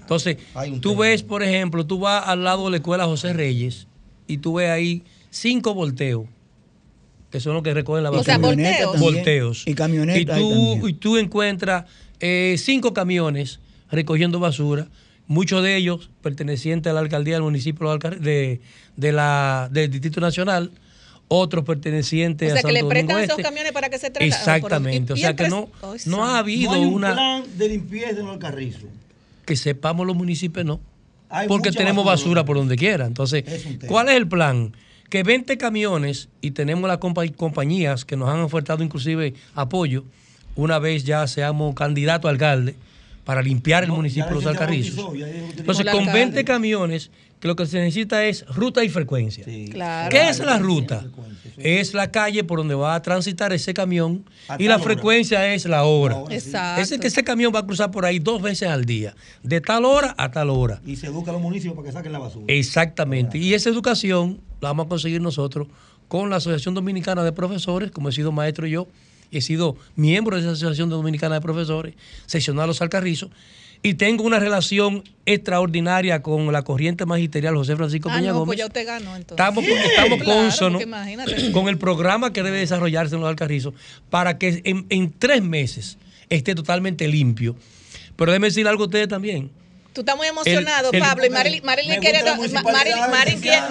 Entonces, 0.00 0.36
tú 0.82 0.90
tema. 0.90 1.02
ves, 1.02 1.22
por 1.22 1.42
ejemplo, 1.42 1.86
tú 1.86 1.98
vas 2.00 2.28
al 2.28 2.44
lado 2.44 2.66
de 2.66 2.72
la 2.72 2.76
escuela 2.76 3.06
José 3.06 3.32
Reyes 3.32 3.86
y 4.26 4.36
tú 4.38 4.54
ves 4.54 4.68
ahí 4.70 5.02
cinco 5.30 5.72
volteos, 5.72 6.26
que 7.34 7.40
son 7.40 7.54
los 7.54 7.64
que 7.64 7.74
recogen 7.74 8.04
la 8.04 8.12
O 8.12 8.22
sea, 8.22 8.38
basura. 8.38 8.54
volteos. 8.54 9.00
volteos. 9.00 9.62
Y 9.66 9.74
camionetas 9.74 10.38
Y 10.38 10.40
tú, 10.40 10.86
y 10.86 10.92
tú 10.92 11.16
encuentras 11.16 11.84
eh, 12.20 12.54
cinco 12.58 12.94
camiones 12.94 13.58
recogiendo 13.90 14.38
basura, 14.38 14.86
muchos 15.26 15.60
de 15.64 15.74
ellos 15.76 16.10
pertenecientes 16.22 16.88
a 16.90 16.94
la 16.94 17.00
alcaldía 17.00 17.34
del 17.34 17.42
municipio 17.42 17.98
de, 17.98 18.60
la, 18.96 19.68
del 19.72 19.90
Distrito 19.90 20.20
Nacional, 20.20 20.70
otros 21.26 21.64
pertenecientes 21.64 22.50
O 22.50 22.52
sea, 22.52 22.60
a 22.60 22.62
que 22.62 22.72
le 22.72 22.78
Santo 22.80 22.88
prestan 22.88 23.08
Domingo 23.16 23.24
esos 23.24 23.38
Este. 23.38 23.42
camiones 23.42 23.72
para 23.72 23.88
que 23.88 23.98
se 23.98 24.10
trasladen. 24.10 24.32
Exactamente. 24.32 25.12
O 25.12 25.16
sea 25.16 25.34
que 25.34 25.48
no, 25.48 25.68
no 25.82 25.88
ha 25.88 25.98
santo. 25.98 26.22
habido 26.36 26.70
no 26.70 26.76
hay 26.76 26.84
un 26.84 26.94
una. 26.94 27.12
plan 27.14 27.42
de 27.58 27.68
limpieza 27.68 28.20
en 28.20 28.28
el 28.28 28.38
carrizo. 28.38 28.86
Que 29.44 29.56
sepamos 29.56 30.06
los 30.06 30.14
municipios, 30.14 30.64
no. 30.64 30.78
porque 31.48 31.72
tenemos 31.72 32.04
basura. 32.04 32.42
basura 32.42 32.44
por 32.44 32.56
donde 32.58 32.76
quiera. 32.76 33.06
Entonces. 33.06 33.42
¿cuál 33.88 34.08
es 34.08 34.14
el 34.14 34.28
plan? 34.28 34.72
Que 35.14 35.22
20 35.22 35.56
camiones, 35.58 36.28
y 36.40 36.50
tenemos 36.50 36.88
las 36.88 36.98
compa- 36.98 37.32
compañías 37.36 38.04
que 38.04 38.16
nos 38.16 38.28
han 38.28 38.40
ofertado 38.40 38.82
inclusive 38.82 39.34
apoyo, 39.54 40.02
una 40.56 40.80
vez 40.80 41.04
ya 41.04 41.24
seamos 41.28 41.76
candidato 41.76 42.26
a 42.26 42.32
alcalde, 42.32 42.74
para 43.24 43.42
limpiar 43.42 43.84
el 43.84 43.90
municipio 43.90 44.26
de 44.28 44.34
Los 44.34 44.46
Alcarrizos. 44.46 45.12
Entonces, 45.56 45.86
con 45.90 46.06
20 46.06 46.44
camiones, 46.44 47.10
que 47.40 47.48
lo 47.48 47.56
que 47.56 47.66
se 47.66 47.78
necesita 47.78 48.24
es 48.24 48.46
ruta 48.46 48.84
y 48.84 48.88
frecuencia. 48.88 49.44
Claro. 49.70 50.10
¿Qué 50.10 50.28
es 50.28 50.38
la 50.38 50.58
ruta? 50.58 51.04
Es 51.58 51.94
la 51.94 52.10
calle 52.10 52.42
por 52.42 52.58
donde 52.58 52.74
va 52.74 52.94
a 52.94 53.02
transitar 53.02 53.52
ese 53.52 53.74
camión 53.74 54.24
A 54.48 54.56
y 54.58 54.66
la 54.66 54.76
hora. 54.76 54.84
frecuencia 54.84 55.54
es 55.54 55.66
la 55.66 55.84
hora. 55.84 56.22
Exacto. 56.30 56.80
Ese 56.80 56.98
que 56.98 57.06
ese 57.08 57.22
camión 57.22 57.52
va 57.54 57.60
a 57.60 57.66
cruzar 57.66 57.90
por 57.90 58.04
ahí 58.06 58.18
dos 58.18 58.42
veces 58.42 58.68
al 58.68 58.84
día, 58.84 59.14
de 59.42 59.60
tal 59.60 59.84
hora 59.84 60.14
a 60.16 60.30
tal 60.30 60.50
hora. 60.50 60.80
Y 60.86 60.96
se 60.96 61.06
educa 61.08 61.30
a 61.30 61.34
los 61.34 61.42
municipios 61.42 61.74
para 61.76 61.86
que 61.86 61.92
saquen 61.92 62.12
la 62.12 62.18
basura. 62.18 62.46
Exactamente. 62.48 63.38
Y 63.38 63.54
esa 63.54 63.70
educación 63.70 64.40
la 64.60 64.70
vamos 64.70 64.86
a 64.86 64.88
conseguir 64.88 65.20
nosotros 65.20 65.68
con 66.08 66.30
la 66.30 66.36
Asociación 66.36 66.74
Dominicana 66.74 67.24
de 67.24 67.32
Profesores, 67.32 67.90
como 67.90 68.08
he 68.08 68.12
sido 68.12 68.32
maestro 68.32 68.66
yo, 68.66 68.88
he 69.38 69.42
sido 69.42 69.76
miembro 69.96 70.36
de 70.36 70.42
esa 70.42 70.52
Asociación 70.52 70.88
Dominicana 70.90 71.36
de 71.36 71.40
Profesores, 71.40 71.94
seccional 72.26 72.66
Los 72.66 72.80
Alcarrizos, 72.82 73.30
y 73.82 73.94
tengo 73.94 74.24
una 74.24 74.38
relación 74.38 75.04
extraordinaria 75.26 76.22
con 76.22 76.50
la 76.52 76.62
corriente 76.62 77.04
magisterial 77.04 77.54
José 77.54 77.76
Francisco 77.76 78.08
Ah, 78.10 78.16
Peña 78.16 78.28
no, 78.32 78.38
Gómez. 78.38 78.46
pues 78.46 78.58
ya 78.58 78.66
usted 78.66 78.86
ganó 78.86 79.14
entonces. 79.14 79.32
Estamos, 79.46 79.64
estamos 79.64 80.18
Claro, 80.58 80.80
imagínate. 80.80 81.52
con 81.52 81.68
el 81.68 81.76
programa 81.76 82.32
que 82.32 82.42
debe 82.42 82.58
desarrollarse 82.58 83.14
en 83.14 83.20
los 83.20 83.28
Alcarrizos 83.28 83.74
para 84.08 84.38
que 84.38 84.62
en, 84.64 84.86
en 84.88 85.12
tres 85.12 85.42
meses 85.42 85.98
esté 86.30 86.54
totalmente 86.54 87.06
limpio. 87.08 87.56
Pero 88.16 88.32
déjeme 88.32 88.46
decir 88.46 88.66
algo 88.66 88.84
a 88.84 88.86
ustedes 88.86 89.08
también. 89.08 89.50
Tú 89.94 90.00
estás 90.00 90.16
muy 90.16 90.26
emocionado, 90.26 90.90
el- 90.92 91.00
Pablo, 91.00 91.24
y 91.24 91.30
Marilyn, 91.30 91.64
Marilyn 91.64 92.00
quiere... 92.00 92.18
Marilyn, 92.24 93.00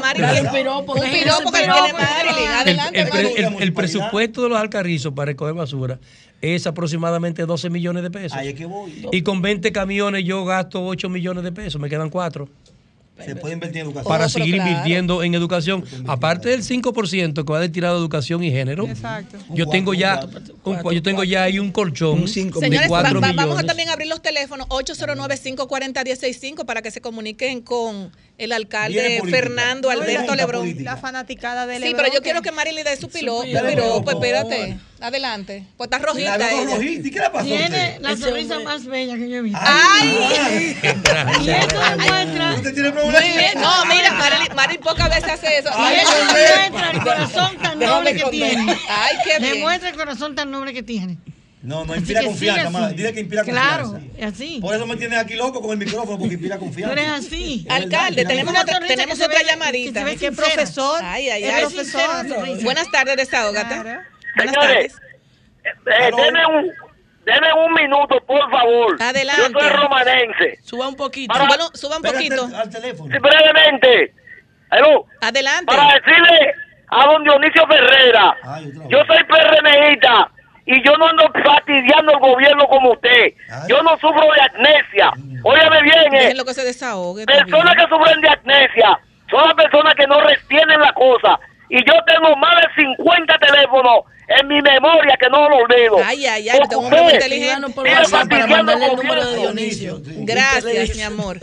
Marilyn 0.02 0.46
un 0.48 0.52
piropo, 0.54 0.94
Un 0.94 1.02
piropo 1.12 1.52
que 1.52 1.58
tiene 1.60 1.94
Marilyn. 1.94 2.38
El, 2.38 2.48
Adelante, 2.48 3.02
el- 3.02 3.10
Marilyn. 3.10 3.54
el- 3.56 3.62
el 3.64 3.74
presupuesto 3.74 4.42
de 4.44 4.50
los 4.50 4.58
alcarrizos 4.58 5.14
para 5.14 5.28
recoger 5.28 5.54
basura 5.54 6.00
es 6.42 6.66
aproximadamente 6.66 7.46
12 7.46 7.70
millones 7.70 8.04
de 8.04 8.12
pesos. 8.12 8.38
Ahí 8.38 8.50
es 8.50 8.56
que 8.56 8.66
voy. 8.66 9.06
Y 9.12 9.22
con 9.22 9.42
20 9.42 9.72
camiones 9.74 10.24
yo 10.26 10.44
gasto 10.46 10.84
8 10.86 11.10
millones 11.10 11.44
de 11.44 11.52
pesos, 11.52 11.80
me 11.82 11.90
quedan 11.90 12.10
4 12.10 12.48
Se 13.24 13.36
puede 13.36 13.54
invertir 13.54 13.82
en 13.82 13.88
educación. 13.88 14.10
para 14.12 14.28
seguir 14.28 14.56
invirtiendo 14.56 15.22
en 15.24 15.36
educación. 15.36 15.84
Aparte 16.08 16.50
del 16.50 16.64
5% 16.64 17.46
que 17.46 17.54
va 17.54 17.60
destinado 17.60 17.96
a 17.96 18.00
educación 18.00 18.44
y 18.44 18.50
género, 18.52 18.88
yo 19.54 19.68
tengo 19.68 19.94
ya 19.94 20.20
un- 20.64 20.92
yo 20.92 21.02
tengo 21.04 21.24
ya 21.24 21.44
ahí 21.44 21.60
un 21.60 21.72
colchón 21.72 22.22
de 22.26 22.28
Señores, 22.28 22.88
4 22.88 23.22
va- 23.22 23.28
va- 23.28 23.34
vamos 23.34 23.60
a 23.60 23.64
también 23.64 23.90
abrir 23.90 24.08
los 24.08 24.22
teléfonos 24.22 24.66
809-540-165 24.70 26.66
para 26.66 26.82
que 26.82 26.92
se 26.92 27.02
comuniquen 27.02 27.62
con 27.62 28.12
el 28.38 28.52
alcalde. 28.52 29.22
Fernando 29.30 29.90
Alberto 29.90 30.36
Lebrón. 30.36 30.76
La 30.84 30.98
fanaticada 30.98 31.66
de 31.68 31.76
Sí, 31.76 31.82
Lebrón. 31.82 32.02
pero 32.04 32.14
yo 32.16 32.22
quiero 32.24 32.42
que 32.42 32.52
Marilyn 32.52 32.84
dé 32.84 32.96
su 32.98 33.10
piloto. 33.10 33.44
piropo. 33.44 33.66
Pero, 33.68 34.02
pues 34.04 34.16
espérate. 34.16 34.78
Adelante. 35.02 35.66
Pues 35.78 35.88
está 35.88 36.00
rojita 36.00 36.38
La 36.38 36.46
veo 36.48 36.62
ella. 36.64 36.76
rojita. 36.76 37.08
¿Y 37.08 37.12
qué 37.12 37.20
le 37.20 37.30
pasó 37.30 37.46
Tiene 37.46 37.98
la 38.00 38.16
sonrisa 38.18 38.60
más 38.60 38.86
bella 38.86 39.16
que 39.18 39.30
yo 39.30 39.36
he 39.38 39.42
visto. 39.42 39.60
¡Ay! 39.62 40.78
Y 41.42 41.46
demuestra. 41.46 42.54
¿Usted 42.56 42.74
tiene 42.74 42.92
Muy 42.92 43.02
problemas? 43.02 43.24
bien. 43.38 43.52
No, 43.62 43.86
mira, 43.86 44.12
Marilyn, 44.14 44.56
Marilyn 44.56 44.82
pocas 44.82 45.10
veces 45.10 45.30
hace 45.30 45.58
eso. 45.58 45.70
Y 45.70 45.94
eso 45.96 46.14
demuestra 46.16 46.92
el 46.92 47.00
corazón 47.02 47.58
tan 47.62 47.80
noble 47.80 48.16
que 48.16 48.24
tiene. 48.32 48.78
Ay, 48.90 49.16
qué 49.26 49.40
bien. 49.40 49.54
Demuestra 49.56 49.90
el 49.90 49.96
corazón 49.96 50.36
tan 50.36 50.52
noble 50.52 50.74
que 50.74 50.84
tiene. 50.84 51.18
No, 51.64 51.86
no 51.86 51.96
inspira 51.96 52.22
confianza, 52.24 52.86
así. 52.88 52.96
Dile 52.96 53.14
que 53.14 53.20
inspira 53.22 53.44
Claro, 53.44 53.92
confianza. 53.92 54.18
es 54.28 54.34
así. 54.34 54.60
Por 54.62 54.76
eso 54.76 54.86
me 54.86 54.98
tienes 54.98 55.18
aquí 55.18 55.36
loco 55.36 55.62
con 55.62 55.72
el 55.72 55.78
micrófono, 55.78 56.18
porque 56.20 56.34
inspira 56.34 56.58
confianza. 56.58 56.94
Tú 56.94 57.00
eres 57.02 57.12
así. 57.14 57.66
Alcalde, 57.70 58.22
Es 58.24 58.28
tenemos 58.28 58.54
otra, 58.62 58.80
tenemos 58.82 59.22
otra 59.22 59.40
ve- 59.40 59.46
llamadita. 59.46 60.04
que 60.06 60.28
Es 60.28 60.36
profesor. 60.36 61.00
Ay, 61.04 61.30
ay, 61.30 61.44
Es 61.46 61.54
ay. 61.54 61.64
sonrisa. 61.86 62.64
Buenas 62.66 62.92
tardes, 62.92 63.16
desahógate. 63.16 63.76
Buenas 63.76 64.06
Señores, 64.38 64.94
tardes. 64.94 65.02
eh, 65.64 66.12
deme 66.18 66.46
un, 66.48 66.72
deme 67.26 67.48
un 67.66 67.74
minuto, 67.74 68.20
por 68.28 68.52
favor. 68.52 69.02
Adelante. 69.02 69.42
Yo 69.54 69.60
soy 69.60 69.70
romanense. 69.70 70.60
Suba 70.64 70.90
un 70.90 70.96
poquito. 70.96 71.34
Para- 71.34 71.48
suba 71.76 71.96
un 71.98 72.04
poquito. 72.04 72.50
Al 72.56 72.70
teléfono. 72.70 73.10
Sí, 73.10 73.20
brevemente. 73.20 74.14
Adelante. 75.22 75.66
para 75.68 75.94
decirle 75.94 76.54
a 76.90 77.06
don 77.06 77.24
Dionisio 77.24 77.66
Ferrera, 77.68 78.36
yo 78.90 78.98
soy 79.06 79.24
PRMista 79.26 80.30
y 80.66 80.84
yo 80.86 80.96
no 80.98 81.08
ando 81.08 81.30
fastidiando 81.44 82.14
el 82.14 82.20
gobierno 82.20 82.68
como 82.68 82.92
usted. 82.94 83.34
Yo 83.68 83.82
no 83.84 83.92
sufro 84.00 84.28
de 84.34 84.42
amnesia. 84.42 85.12
Óyame 85.44 85.82
bien, 85.82 86.14
eh. 86.14 86.20
Déjenlo 86.20 86.46
que 86.46 86.54
se 86.54 86.64
desahogue. 86.64 87.26
Personas 87.26 87.76
que 87.76 87.84
sufren 87.84 88.22
de 88.22 88.30
amnesia 88.30 89.00
son 89.30 89.44
las 89.46 89.56
personas 89.56 89.96
que 89.96 90.08
no 90.08 90.20
retienen 90.22 90.80
la 90.80 90.94
cosa. 90.94 91.40
Y 91.70 91.78
yo 91.86 91.94
tengo 92.06 92.36
más 92.38 92.56
de 92.62 92.84
50 92.98 93.38
teléfonos 93.40 94.04
en 94.28 94.48
mi 94.48 94.62
memoria 94.62 95.18
que 95.20 95.30
no 95.30 95.50
lo 95.50 95.58
olvido. 95.58 95.98
Ay, 96.04 96.26
ay, 96.26 96.50
ay, 96.50 96.60
es 96.62 96.76
un 96.76 96.86
inteligente. 96.86 97.82
vive 97.84 98.06
fastidiando 98.06 98.56
mandarle 98.56 98.86
el 98.86 98.96
número 98.96 99.26
de. 99.26 99.38
Dionisio. 99.38 100.00
Gracias, 100.04 100.96
mi 100.96 101.02
amor. 101.02 101.40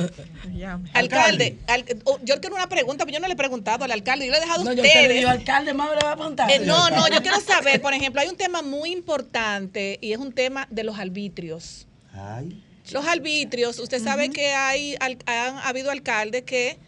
Alcalde, 0.95 1.59
al- 1.67 1.85
oh, 2.05 2.19
yo 2.23 2.41
quiero 2.41 2.57
una 2.57 2.69
pregunta, 2.69 3.05
pero 3.05 3.15
yo 3.15 3.21
no 3.21 3.27
le 3.29 3.35
he 3.35 3.37
preguntado 3.37 3.85
al 3.85 3.91
alcalde, 3.93 4.27
yo 4.27 4.33
le 4.33 4.39
he 4.39 4.41
dejado 4.41 4.63
a 4.63 4.65
No, 4.65 4.73
yo 4.73 4.83
ustedes. 4.83 5.03
te 5.03 5.09
le 5.09 5.15
digo, 5.15 5.29
alcalde, 5.31 5.73
más 5.75 5.91
le 5.91 6.05
va 6.05 6.13
a 6.13 6.17
preguntar. 6.17 6.51
Eh, 6.51 6.61
no, 6.61 6.91
no, 6.91 7.09
yo 7.09 7.21
quiero 7.23 7.41
saber, 7.41 7.81
por 7.81 7.95
ejemplo, 7.95 8.21
hay 8.21 8.29
un 8.29 8.37
tema 8.37 8.63
muy 8.63 8.91
importante 8.93 9.99
y 10.01 10.13
es 10.13 10.19
un 10.19 10.33
tema 10.33 10.67
de 10.71 10.85
los 10.85 10.99
arbitrios. 10.99 11.87
Los 12.93 13.07
arbitrios, 13.07 13.79
usted 13.79 14.03
sabe 14.03 14.31
que 14.31 14.49
hay 14.53 14.97
al- 15.01 15.19
han 15.27 15.59
habido 15.59 15.91
alcaldes 15.91 16.43
que 16.43 16.79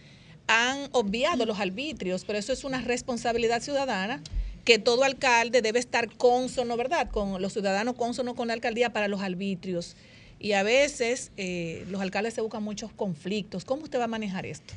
han 0.48 0.88
obviado 0.92 1.46
los 1.46 1.60
arbitrios, 1.60 2.24
pero 2.24 2.38
eso 2.38 2.52
es 2.52 2.64
una 2.64 2.80
responsabilidad 2.80 3.62
ciudadana 3.62 4.20
que 4.64 4.78
todo 4.78 5.04
alcalde 5.04 5.62
debe 5.62 5.78
estar 5.78 6.08
cónsono, 6.16 6.76
¿verdad? 6.76 7.08
Con 7.10 7.40
los 7.40 7.52
ciudadanos 7.52 7.94
cónsonos 7.96 8.34
con 8.34 8.48
la 8.48 8.54
alcaldía 8.54 8.92
para 8.92 9.08
los 9.08 9.20
arbitrios. 9.22 9.96
Y 10.42 10.52
a 10.52 10.62
veces 10.64 11.30
eh, 11.36 11.86
los 11.88 12.00
alcaldes 12.02 12.34
se 12.34 12.40
buscan 12.40 12.62
muchos 12.64 12.90
conflictos. 12.92 13.64
¿Cómo 13.64 13.84
usted 13.84 13.98
va 14.00 14.04
a 14.04 14.08
manejar 14.08 14.44
esto? 14.44 14.74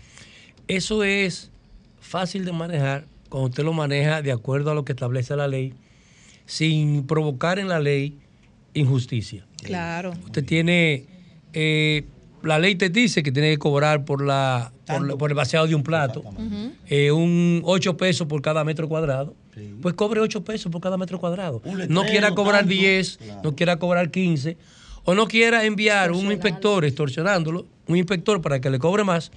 Eso 0.68 1.04
es 1.04 1.50
fácil 2.00 2.46
de 2.46 2.52
manejar 2.52 3.06
cuando 3.30 3.50
usted 3.50 3.64
lo 3.64 3.74
maneja 3.74 4.22
de 4.22 4.32
acuerdo 4.32 4.70
a 4.72 4.76
lo 4.76 4.86
que 4.86 4.92
establece 4.94 5.36
la 5.36 5.48
ley, 5.48 5.74
sin 6.46 7.06
provocar 7.08 7.58
en 7.60 7.68
la 7.68 7.80
ley 7.80 8.18
injusticia. 8.76 9.46
Claro. 9.64 10.14
Usted 10.26 10.46
tiene, 10.46 11.06
eh, 11.54 12.06
la 12.44 12.60
ley 12.60 12.76
te 12.76 12.90
dice 12.90 13.24
que 13.24 13.32
tiene 13.32 13.50
que 13.50 13.58
cobrar 13.58 14.06
por, 14.06 14.24
la, 14.24 14.72
por, 14.86 15.08
la- 15.08 15.16
por 15.16 15.32
el 15.32 15.36
vaciado 15.36 15.66
de 15.68 15.74
un 15.76 15.82
plato, 15.84 16.24
eh, 16.88 17.12
un 17.12 17.62
8 17.66 17.98
pesos 17.98 18.28
por 18.28 18.42
cada 18.42 18.64
metro 18.64 18.88
cuadrado. 18.88 19.34
Pues 19.82 19.96
cobre 19.96 20.20
8 20.20 20.44
pesos 20.44 20.72
por 20.72 20.82
cada 20.82 20.98
metro 20.98 21.20
cuadrado. 21.20 21.62
letrero, 21.66 21.88
No 21.94 22.04
quiera 22.06 22.36
cobrar 22.36 22.62
tanto. 22.62 22.76
10, 22.76 23.20
no 23.44 23.56
quiera 23.56 23.78
cobrar 23.80 24.12
15, 24.12 24.58
o 25.06 25.14
no 25.16 25.28
quiera 25.28 25.64
enviar 25.64 26.12
un 26.12 26.32
inspector 26.32 26.84
extorsionándolo, 26.84 27.66
un 27.88 27.98
inspector 27.98 28.42
para 28.42 28.60
que 28.60 28.70
le 28.70 28.80
cobre 28.80 29.04
más, 29.04 29.32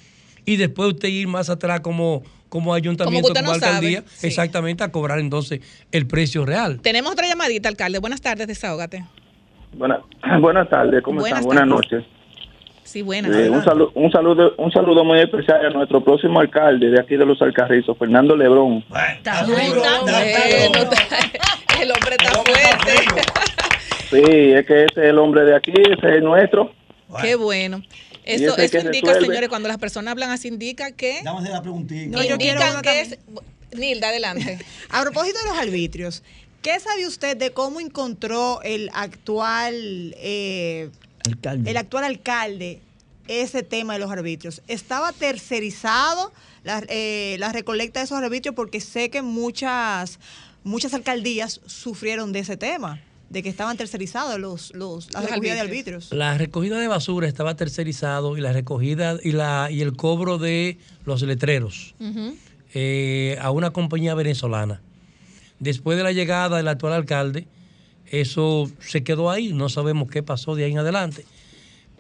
y 0.45 0.57
después 0.57 0.89
usted 0.95 1.09
ir 1.09 1.29
más 1.29 1.51
atrás 1.51 1.81
como, 1.81 2.23
como 2.49 2.73
ayuntamiento, 2.75 3.29
Como 3.29 3.43
no 3.47 3.53
alcaldía, 3.53 4.03
sí. 4.07 4.27
exactamente 4.27 4.83
a 4.83 4.91
cobrar 4.91 5.19
entonces 5.19 5.61
el 5.93 6.07
precio 6.07 6.45
real. 6.47 6.81
Tenemos 6.81 7.13
otra 7.13 7.27
llamadita, 7.29 7.69
alcalde. 7.69 7.99
Buenas 7.99 8.21
tardes, 8.23 8.47
desahógate. 8.47 9.05
Buena- 9.75 10.01
buenas 10.41 10.69
tardes, 10.71 11.03
¿cómo 11.03 11.21
Buenas 11.21 11.41
están? 11.41 11.47
Buenas 11.47 11.67
noches. 11.69 12.05
Sí, 12.85 13.03
buenas. 13.03 13.37
Eh, 13.37 13.51
un, 13.51 13.63
saludo, 13.63 13.93
un, 13.95 14.11
saludo, 14.11 14.55
un 14.57 14.73
saludo 14.73 15.05
muy 15.05 15.21
especial 15.21 15.67
a 15.67 15.69
nuestro 15.69 16.03
próximo 16.03 16.41
alcalde 16.41 16.89
de 16.89 16.99
aquí 16.99 17.17
de 17.19 17.27
Los 17.27 17.43
Alcarrizos, 17.43 17.99
Fernando 17.99 18.35
Lebrón. 18.35 18.83
Está 19.19 19.45
bueno, 19.45 19.83
está- 20.07 21.83
el 21.83 21.93
hombre 21.93 22.17
está 22.19 22.33
fuerte. 22.33 23.23
Sí, 24.11 24.23
es 24.23 24.67
que 24.67 24.85
ese 24.85 25.01
es 25.01 25.11
el 25.11 25.19
hombre 25.19 25.45
de 25.45 25.57
aquí, 25.57 25.73
ese 25.73 26.17
es 26.17 26.23
nuestro. 26.23 26.73
Qué 27.23 27.35
bueno. 27.35 27.83
Eso, 28.25 28.57
eso 28.59 28.71
que 28.71 28.79
indica, 28.85 29.07
resuelve. 29.09 29.27
señores, 29.27 29.49
cuando 29.49 29.69
las 29.69 29.79
personas 29.79 30.13
hablan 30.13 30.31
así, 30.31 30.49
indica 30.49 30.93
que. 30.93 31.21
Vamos 31.25 31.41
a 31.41 31.45
hacer 31.45 31.55
la 31.55 31.63
preguntita. 31.63 32.17
No, 32.17 32.23
yo 32.23 32.37
quiero 32.37 32.61
una 32.61 32.83
que 32.83 33.01
es. 33.01 33.19
Nilda, 33.73 34.09
adelante. 34.09 34.59
A 34.91 35.03
propósito 35.03 35.39
de 35.39 35.49
los 35.49 35.59
arbitrios, 35.59 36.23
¿qué 36.63 36.79
sabe 36.81 37.07
usted 37.07 37.37
de 37.37 37.53
cómo 37.53 37.81
encontró 37.81 38.61
el 38.63 38.91
actual 38.93 40.15
eh, 40.19 40.91
Alcalde. 41.27 41.71
el 41.71 41.77
actual 41.77 42.05
alcalde 42.05 42.81
ese 43.29 43.63
tema 43.63 43.95
de 43.95 43.99
los 43.99 44.11
arbitrios? 44.11 44.63
¿Estaba 44.69 45.13
tercerizado 45.13 46.33
la, 46.65 46.83
eh, 46.89 47.37
la 47.39 47.53
recolecta 47.53 48.01
de 48.01 48.05
esos 48.05 48.19
arbitrios? 48.19 48.55
Porque 48.55 48.81
sé 48.81 49.11
que 49.11 49.23
muchas, 49.23 50.19
muchas 50.65 50.95
alcaldías 50.95 51.61
sufrieron 51.67 52.33
de 52.33 52.41
ese 52.41 52.57
tema, 52.57 53.03
de 53.31 53.43
que 53.43 53.49
estaban 53.51 53.77
tercerizados 53.77 54.39
los, 54.41 54.75
los, 54.75 55.13
la 55.13 55.21
Los 55.21 55.31
recogida 55.31 55.55
de 55.55 55.61
arbitrios. 55.61 56.05
arbitrios. 56.07 56.13
La 56.13 56.39
recogida 56.39 56.79
de 56.81 56.89
basura 56.89 57.29
estaba 57.29 57.55
tercerizado 57.57 58.37
y 58.37 58.41
la 58.41 58.53
recogida 58.53 59.19
y 59.23 59.33
la 59.33 59.69
y 59.71 59.83
el 59.83 59.97
cobro 59.97 60.39
de 60.39 60.79
los 61.05 61.23
letreros 61.23 61.95
eh, 62.75 63.37
a 63.41 63.51
una 63.51 63.71
compañía 63.71 64.15
venezolana. 64.15 64.81
Después 65.61 65.97
de 65.99 66.05
la 66.05 66.13
llegada 66.13 66.57
del 66.57 66.69
actual 66.69 66.93
alcalde, 66.93 67.47
eso 68.07 68.71
se 68.81 69.03
quedó 69.05 69.31
ahí, 69.31 69.53
no 69.53 69.69
sabemos 69.69 70.09
qué 70.11 70.23
pasó 70.23 70.55
de 70.55 70.65
ahí 70.65 70.73
en 70.73 70.79
adelante. 70.79 71.25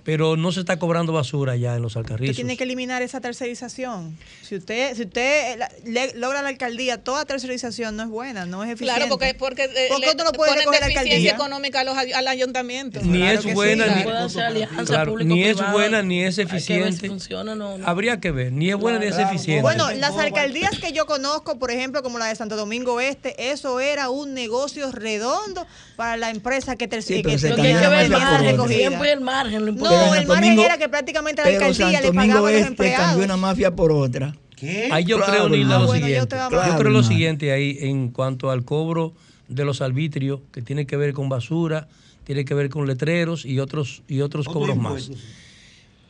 Pero 0.09 0.39
no 0.39 0.53
se 0.53 0.61
está 0.61 0.79
cobrando 0.79 1.13
basura 1.13 1.55
ya 1.57 1.75
en 1.77 1.83
los 1.83 1.95
Usted 1.95 2.01
alcarrizos. 2.13 2.37
tiene 2.37 2.57
que 2.57 2.65
eliminar 2.65 3.03
esa 3.03 3.21
tercerización. 3.21 4.17
Si 4.43 4.57
usted, 4.57 4.97
si 4.97 5.03
usted 5.03 5.53
eh, 5.53 5.57
la- 5.59 5.71
le- 5.85 6.15
logra 6.15 6.41
la 6.41 6.49
alcaldía, 6.49 7.05
toda 7.05 7.27
tercerización 7.27 7.95
no 7.95 8.05
es 8.05 8.09
buena, 8.09 8.47
no 8.47 8.65
es 8.65 8.71
eficiente. 8.71 9.01
Claro, 9.01 9.11
porque, 9.11 9.35
porque 9.35 9.65
eh, 9.65 9.89
¿Por 9.91 10.01
qué 10.01 10.07
le 10.07 10.11
usted 10.13 10.25
no 10.25 10.33
puede 10.33 10.53
ponen 10.65 10.71
deficiencia 10.71 11.03
alcaldía? 11.03 11.33
económica 11.33 11.81
a 11.81 11.85
los, 11.85 11.99
al 11.99 12.27
ayuntamiento. 12.27 13.01
Ni 13.03 13.19
Claro 13.19 13.39
es 13.39 13.45
que 13.45 13.53
buena, 13.53 13.85
sí. 13.85 13.93
ni, 13.99 14.85
claro, 14.87 15.19
ni 15.19 15.45
es 15.45 15.59
buena, 15.73 16.01
ni 16.03 16.23
es 16.25 16.39
Hay 16.39 16.47
que 16.47 16.53
ver 16.53 16.63
si 16.63 16.73
eficiente. 16.73 17.09
funciona 17.09 17.53
o 17.53 17.55
no. 17.55 17.77
no. 17.77 17.87
Habría 17.87 18.19
que 18.19 18.31
ver, 18.31 18.51
ni 18.51 18.71
es 18.71 18.77
buena 18.77 18.99
ni 18.99 19.09
es 19.09 19.19
eficiente. 19.19 19.61
Bueno, 19.61 19.91
las 19.91 20.17
alcaldías 20.17 20.79
que 20.79 20.93
yo 20.93 21.05
conozco, 21.05 21.59
por 21.59 21.71
ejemplo, 21.71 22.03
como 22.03 22.19
la 22.19 22.29
de 22.29 22.35
Santo 22.35 22.57
Domingo 22.57 22.99
Este, 23.03 23.51
eso 23.51 23.79
era 23.79 24.09
un 24.09 24.33
negocio 24.33 24.91
redondo 24.91 25.67
para 25.97 26.17
la 26.17 26.31
empresa 26.31 26.77
que, 26.77 26.89
ter- 26.89 27.03
Sí, 27.03 27.17
que 27.23 27.37
que 27.37 27.37
recogida. 27.37 28.67
Siempre 28.69 29.13
el 29.13 29.21
margen, 29.21 29.67
lo 29.67 29.73
No, 29.73 29.98
El 30.05 30.27
margen 30.27 30.27
Domingo- 30.45 30.65
era 30.65 30.79
que 30.79 30.89
prácticamente 30.89 31.43
la 31.43 31.49
alcaldía 31.49 31.75
Santo 31.87 32.01
le 32.01 32.07
Domingo 32.07 32.29
pagaba 32.33 32.49
a 32.49 32.53
los 32.53 32.61
Este 32.61 32.67
cambió 32.77 32.87
empleados. 32.95 33.25
una 33.25 33.37
mafia 33.37 33.75
por 33.77 33.93
otra. 33.93 34.35
¿Qué? 34.57 34.89
Ahí 34.91 35.05
yo 35.05 35.17
Claro, 35.19 35.33
creo, 35.33 35.49
Nilda, 35.49 35.63
hermano. 35.63 35.81
lo 35.81 35.87
Bueno, 35.87 36.07
siguiente. 36.07 36.37
Yo, 36.37 36.79
creo 36.79 36.91
lo 36.91 37.03
siguiente 37.03 37.53
ahí 37.53 37.79
en 37.81 38.09
cuanto 38.09 38.51
al 38.51 38.65
cobro 38.65 39.13
de 39.49 39.65
los 39.65 39.81
arbitrios, 39.81 40.41
que 40.53 40.63
tiene 40.63 40.87
que 40.87 40.97
ver 40.97 41.13
con 41.13 41.29
basura, 41.29 41.87
tiene 42.25 42.45
que 42.45 42.55
ver 42.55 42.69
con 42.69 42.87
letreros 42.87 43.45
y 43.47 43.61
otros, 43.61 44.03
y 44.09 44.21
otros 44.21 44.47
Otro 44.49 44.61
cobros 44.61 44.77
más. 44.77 45.03
impuesto, 45.09 45.15
sí. 45.15 45.33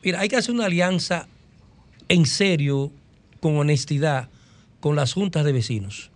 Mira, 0.03 0.21
hay 0.21 0.29
que 0.29 0.37
hacer 0.37 0.55
una 0.55 0.65
alianza 0.67 1.29
en 2.09 2.25
serio, 2.27 2.91
con 3.41 3.57
honestidad, 3.59 4.29
con 4.81 4.97
las 4.97 5.13
juntas 5.13 5.45
de 5.45 5.53
vecinos. 5.53 6.11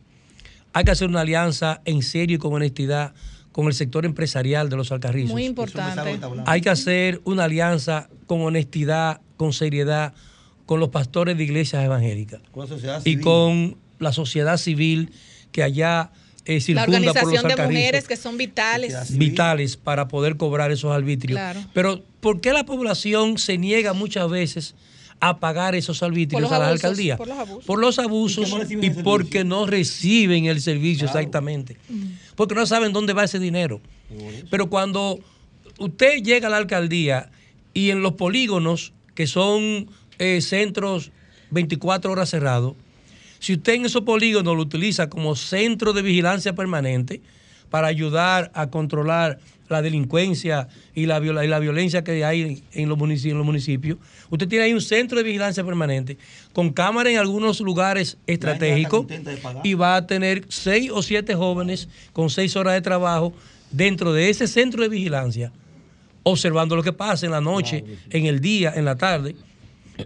Hay 0.73 0.85
que 0.85 0.91
hacer 0.93 1.09
una 1.09 1.21
alianza 1.21 1.83
en 1.85 2.03
serio 2.03 2.37
y 2.37 2.39
con 2.39 2.55
honestidad 2.55 3.13
con 3.53 3.67
el 3.67 3.75
sector 3.75 4.05
empresarial 4.05 4.69
de 4.69 4.77
los 4.77 4.91
alcarrizos. 4.93 5.31
Muy 5.33 5.45
importante. 5.45 6.19
Hay 6.47 6.61
que 6.61 6.71
hacer 6.71 7.21
una 7.25 7.45
alianza 7.45 8.09
con 8.27 8.41
honestidad, 8.41 9.21
con 9.37 9.53
seriedad, 9.53 10.15
con 10.67 10.81
los 10.81 10.89
pastores 10.89 11.37
de 11.37 11.45
iglesias 11.45 11.85
evangélicas 11.85 12.41
Con 12.51 12.63
la 12.63 12.69
sociedad 12.69 13.01
y 13.01 13.03
civil. 13.11 13.21
con 13.25 13.77
la 13.99 14.13
sociedad 14.13 14.57
civil 14.57 15.11
que 15.51 15.63
allá 15.63 16.11
eh, 16.45 16.55
La 16.55 16.61
circunda 16.61 16.85
por 16.85 17.01
los 17.01 17.09
organización 17.17 17.43
de 17.43 17.53
alcarrizos 17.53 17.73
mujeres 17.73 18.09
que 18.09 18.17
son 18.17 18.37
vitales. 18.39 19.19
vitales 19.19 19.77
para 19.77 20.09
poder 20.09 20.37
cobrar 20.37 20.71
esos 20.73 20.91
arbitrios. 20.93 21.37
Claro. 21.37 21.61
Pero 21.75 22.03
¿por 22.21 22.41
qué 22.41 22.53
la 22.53 22.65
población 22.65 23.39
se 23.39 23.59
niega 23.59 23.93
muchas 23.93 24.29
veces 24.31 24.75
a 25.25 25.39
pagar 25.39 25.77
esos 25.77 26.03
arbitrios 26.03 26.51
a 26.51 26.59
las 26.59 26.69
abusos, 26.69 26.85
alcaldías? 26.85 27.17
por 27.17 27.29
los 27.29 27.39
abusos. 27.39 27.65
Por 27.65 27.79
los 27.79 27.99
abusos 28.01 28.71
¿Y 28.71 28.91
porque 28.91 29.45
no 29.45 29.67
reciben 29.67 30.47
el 30.47 30.61
servicio 30.61 31.07
exactamente. 31.07 31.77
Porque 32.35 32.57
no 32.57 32.67
saben 32.67 32.93
dónde 32.93 33.13
va 33.13 33.23
ese 33.23 33.39
dinero. 33.39 33.81
Pero 34.51 34.69
cuando 34.69 35.21
usted 35.79 36.25
llega 36.25 36.49
a 36.49 36.51
la 36.51 36.57
alcaldía 36.57 37.31
y 37.73 37.91
en 37.91 38.03
los 38.03 38.15
polígonos, 38.15 38.95
que 39.15 39.29
son 39.29 39.89
eh, 40.19 40.41
centros 40.41 41.13
24 41.51 42.11
horas 42.11 42.29
cerrados, 42.29 42.75
si 43.39 43.53
usted 43.53 43.75
en 43.75 43.85
esos 43.87 44.03
polígonos 44.03 44.57
lo 44.57 44.63
utiliza 44.63 45.09
como 45.09 45.37
centro 45.37 45.93
de 45.93 46.03
vigilancia 46.03 46.57
permanente 46.57 47.21
para 47.71 47.87
ayudar 47.87 48.51
a 48.55 48.71
controlar 48.71 49.39
la 49.73 49.83
delincuencia 49.83 50.69
y 50.95 51.07
la, 51.07 51.19
viola- 51.19 51.45
y 51.45 51.49
la 51.49 51.59
violencia 51.59 52.05
que 52.05 52.25
hay 52.25 52.63
en 52.73 52.89
los, 52.89 52.97
munici- 52.99 53.31
en 53.31 53.37
los 53.39 53.45
municipios, 53.47 53.99
usted 54.31 54.47
tiene 54.47 54.67
ahí 54.67 54.73
un 54.73 54.81
centro 54.81 55.19
de 55.19 55.25
vigilancia 55.25 55.65
permanente 55.65 56.17
con 56.53 56.71
cámara 56.73 57.11
en 57.11 57.19
algunos 57.19 57.61
lugares 57.61 58.17
estratégicos 58.27 59.07
y 59.65 59.75
va 59.75 59.97
a 59.97 60.07
tener 60.07 60.45
seis 60.49 60.91
o 60.93 61.03
siete 61.03 61.35
jóvenes 61.35 61.89
con 62.13 62.31
seis 62.31 62.55
horas 62.55 62.75
de 62.75 62.81
trabajo 62.83 63.33
dentro 63.71 64.13
de 64.13 64.29
ese 64.31 64.47
centro 64.47 64.83
de 64.83 64.89
vigilancia, 64.89 65.51
observando 66.23 66.77
lo 66.77 66.83
que 66.83 66.93
pasa 66.93 67.27
en 67.27 67.33
la 67.33 67.41
noche, 67.41 67.85
en 68.11 68.27
el 68.27 68.41
día, 68.41 68.73
en 68.77 68.85
la 68.85 68.97
tarde. 68.97 69.35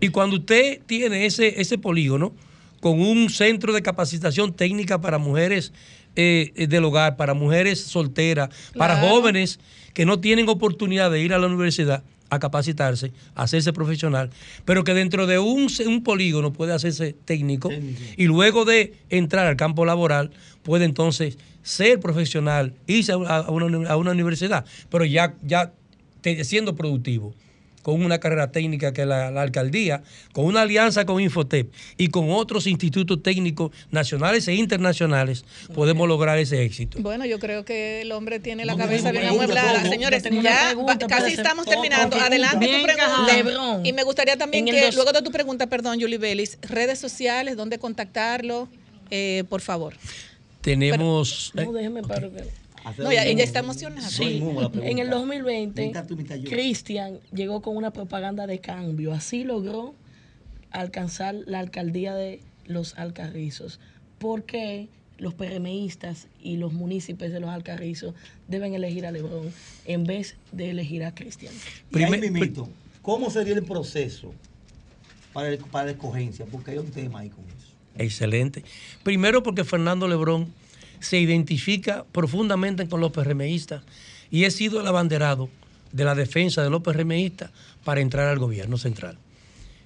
Y 0.00 0.08
cuando 0.08 0.36
usted 0.36 0.80
tiene 0.86 1.26
ese, 1.26 1.60
ese 1.60 1.78
polígono 1.78 2.32
con 2.80 3.00
un 3.00 3.30
centro 3.30 3.72
de 3.72 3.82
capacitación 3.82 4.52
técnica 4.54 5.00
para 5.00 5.18
mujeres 5.18 5.72
eh, 6.16 6.66
del 6.68 6.84
hogar, 6.84 7.16
para 7.16 7.34
mujeres 7.34 7.80
solteras, 7.80 8.50
para 8.76 8.96
jóvenes 8.96 9.60
que 9.94 10.04
no 10.04 10.20
tienen 10.20 10.48
oportunidad 10.48 11.10
de 11.10 11.20
ir 11.20 11.32
a 11.32 11.38
la 11.38 11.46
universidad 11.46 12.02
a 12.28 12.38
capacitarse, 12.38 13.12
a 13.34 13.44
hacerse 13.44 13.72
profesional, 13.72 14.30
pero 14.64 14.82
que 14.82 14.94
dentro 14.94 15.26
de 15.26 15.38
un, 15.38 15.68
un 15.86 16.02
polígono 16.02 16.52
puede 16.52 16.72
hacerse 16.72 17.14
técnico 17.24 17.70
y 18.16 18.24
luego 18.24 18.64
de 18.64 18.94
entrar 19.10 19.46
al 19.46 19.56
campo 19.56 19.84
laboral 19.84 20.32
puede 20.62 20.84
entonces 20.84 21.38
ser 21.62 22.00
profesional, 22.00 22.74
irse 22.86 23.12
a, 23.12 23.16
una, 23.16 23.88
a 23.88 23.96
una 23.96 24.10
universidad, 24.10 24.64
pero 24.90 25.04
ya, 25.04 25.34
ya 25.42 25.72
siendo 26.42 26.74
productivo 26.74 27.34
con 27.86 28.04
una 28.04 28.18
carrera 28.18 28.50
técnica 28.50 28.92
que 28.92 29.06
la, 29.06 29.30
la 29.30 29.42
alcaldía, 29.42 30.02
con 30.32 30.44
una 30.44 30.62
alianza 30.62 31.06
con 31.06 31.20
Infotep 31.20 31.72
y 31.96 32.08
con 32.08 32.32
otros 32.32 32.66
institutos 32.66 33.22
técnicos 33.22 33.70
nacionales 33.92 34.48
e 34.48 34.54
internacionales, 34.54 35.44
podemos 35.72 36.08
lograr 36.08 36.36
ese 36.36 36.64
éxito. 36.64 36.98
Bueno, 37.00 37.26
yo 37.26 37.38
creo 37.38 37.64
que 37.64 38.02
el 38.02 38.10
hombre 38.10 38.40
tiene 38.40 38.64
la 38.64 38.72
No, 38.72 38.78
cabeza 38.78 39.12
bien 39.12 39.26
amueblada. 39.26 39.88
Señores, 39.88 40.24
ya 40.24 40.64
pregunta, 40.66 40.96
pero 40.98 41.06
casi 41.06 41.34
estamos 41.34 41.64
terminando. 41.64 42.16
Adelante 42.16 42.66
tu 42.66 42.82
pregunta. 42.82 43.80
Y 43.84 43.92
me 43.92 44.02
gustaría 44.02 44.36
también 44.36 44.64
que, 44.66 44.90
luego 44.90 45.12
de 45.12 45.22
tu 45.22 45.30
pregunta, 45.30 45.68
perdón, 45.68 46.00
Julie 46.00 46.18
Bellis, 46.18 46.58
redes 46.62 46.98
sociales, 46.98 47.56
dónde 47.56 47.78
contactarlo, 47.78 48.68
eh, 49.12 49.44
por 49.48 49.60
favor. 49.60 49.94
Tenemos... 50.60 51.52
No, 51.54 51.70
déjeme 51.72 52.02
paro 52.02 52.32
que- 52.32 52.65
No, 52.98 53.12
ya- 53.12 53.24
ella 53.24 53.42
está 53.44 53.60
emocionada. 53.60 54.08
Sí, 54.08 54.42
en 54.82 54.98
el 54.98 55.10
2020, 55.10 55.86
Mitad 55.88 56.06
tú, 56.06 56.16
mitad 56.16 56.36
yo. 56.36 56.48
Cristian 56.50 57.18
llegó 57.32 57.60
con 57.62 57.76
una 57.76 57.90
propaganda 57.92 58.46
de 58.46 58.58
cambio. 58.60 59.12
Así 59.12 59.44
logró 59.44 59.94
alcanzar 60.70 61.34
la 61.46 61.60
alcaldía 61.60 62.14
de 62.14 62.40
Los 62.66 62.94
Alcarrizos. 62.98 63.80
Porque 64.18 64.88
los 65.18 65.34
PRMistas 65.34 66.26
y 66.42 66.56
los 66.56 66.72
municipios 66.72 67.32
de 67.32 67.40
Los 67.40 67.50
Alcarrizos 67.50 68.14
deben 68.48 68.74
elegir 68.74 69.06
a 69.06 69.10
Lebrón 69.12 69.50
en 69.86 70.04
vez 70.04 70.36
de 70.52 70.70
elegir 70.70 71.04
a 71.04 71.14
Cristian. 71.14 71.52
Y 71.90 72.02
ahí 72.02 72.10
Primer- 72.10 72.20
mimito, 72.32 72.68
¿cómo 73.02 73.30
sería 73.30 73.54
el 73.54 73.62
proceso 73.64 74.32
para, 75.32 75.48
el- 75.48 75.58
para 75.58 75.86
la 75.86 75.90
escogencia? 75.92 76.44
Porque 76.46 76.72
hay 76.72 76.78
un 76.78 76.90
tema 76.90 77.20
ahí 77.20 77.30
con 77.30 77.44
eso. 77.46 77.54
Excelente. 77.98 78.62
Primero 79.02 79.42
porque 79.42 79.64
Fernando 79.64 80.06
Lebrón 80.08 80.52
se 81.00 81.18
identifica 81.18 82.04
profundamente 82.12 82.88
con 82.88 83.00
los 83.00 83.12
PRMistas 83.12 83.82
y 84.30 84.44
he 84.44 84.50
sido 84.50 84.80
el 84.80 84.86
abanderado 84.86 85.48
de 85.92 86.04
la 86.04 86.14
defensa 86.14 86.62
de 86.62 86.70
los 86.70 86.82
PRMistas 86.82 87.50
para 87.84 88.00
entrar 88.00 88.28
al 88.28 88.38
gobierno 88.38 88.76
central. 88.76 89.18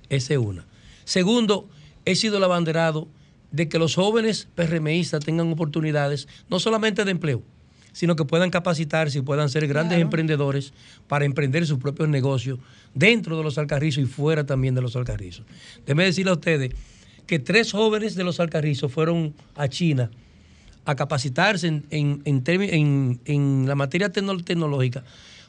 Esa 0.08 0.34
es 0.34 0.38
una. 0.38 0.66
Segundo, 1.04 1.68
he 2.04 2.14
sido 2.16 2.38
el 2.38 2.44
abanderado 2.44 3.08
de 3.52 3.68
que 3.68 3.78
los 3.78 3.94
jóvenes 3.94 4.48
PRMistas 4.54 5.24
tengan 5.24 5.50
oportunidades 5.52 6.28
no 6.48 6.58
solamente 6.60 7.04
de 7.04 7.10
empleo, 7.10 7.42
sino 7.92 8.14
que 8.16 8.24
puedan 8.24 8.50
capacitarse 8.50 9.18
y 9.18 9.22
puedan 9.22 9.48
ser 9.48 9.66
grandes 9.66 9.96
Claro. 9.96 10.02
emprendedores 10.02 10.72
para 11.08 11.24
emprender 11.24 11.66
sus 11.66 11.78
propios 11.78 12.08
negocios 12.08 12.58
dentro 12.94 13.36
de 13.36 13.42
los 13.42 13.58
Alcarrizos 13.58 14.04
y 14.04 14.06
fuera 14.06 14.46
también 14.46 14.74
de 14.74 14.82
los 14.82 14.94
Alcarrizos. 14.96 15.44
Déjeme 15.84 16.04
decirle 16.04 16.30
a 16.30 16.34
ustedes 16.34 16.72
que 17.26 17.38
tres 17.40 17.72
jóvenes 17.72 18.14
de 18.14 18.24
los 18.24 18.38
Alcarrizos 18.40 18.92
fueron 18.92 19.34
a 19.56 19.68
China 19.68 20.10
a 20.84 20.94
capacitarse 20.96 21.66
en, 21.68 21.84
en- 21.90 22.22
en 22.24 22.42
en- 22.46 23.20
en 23.24 23.64
la 23.68 23.74
materia 23.74 24.10
tecno- 24.12 24.42
tecnológica 24.44 25.04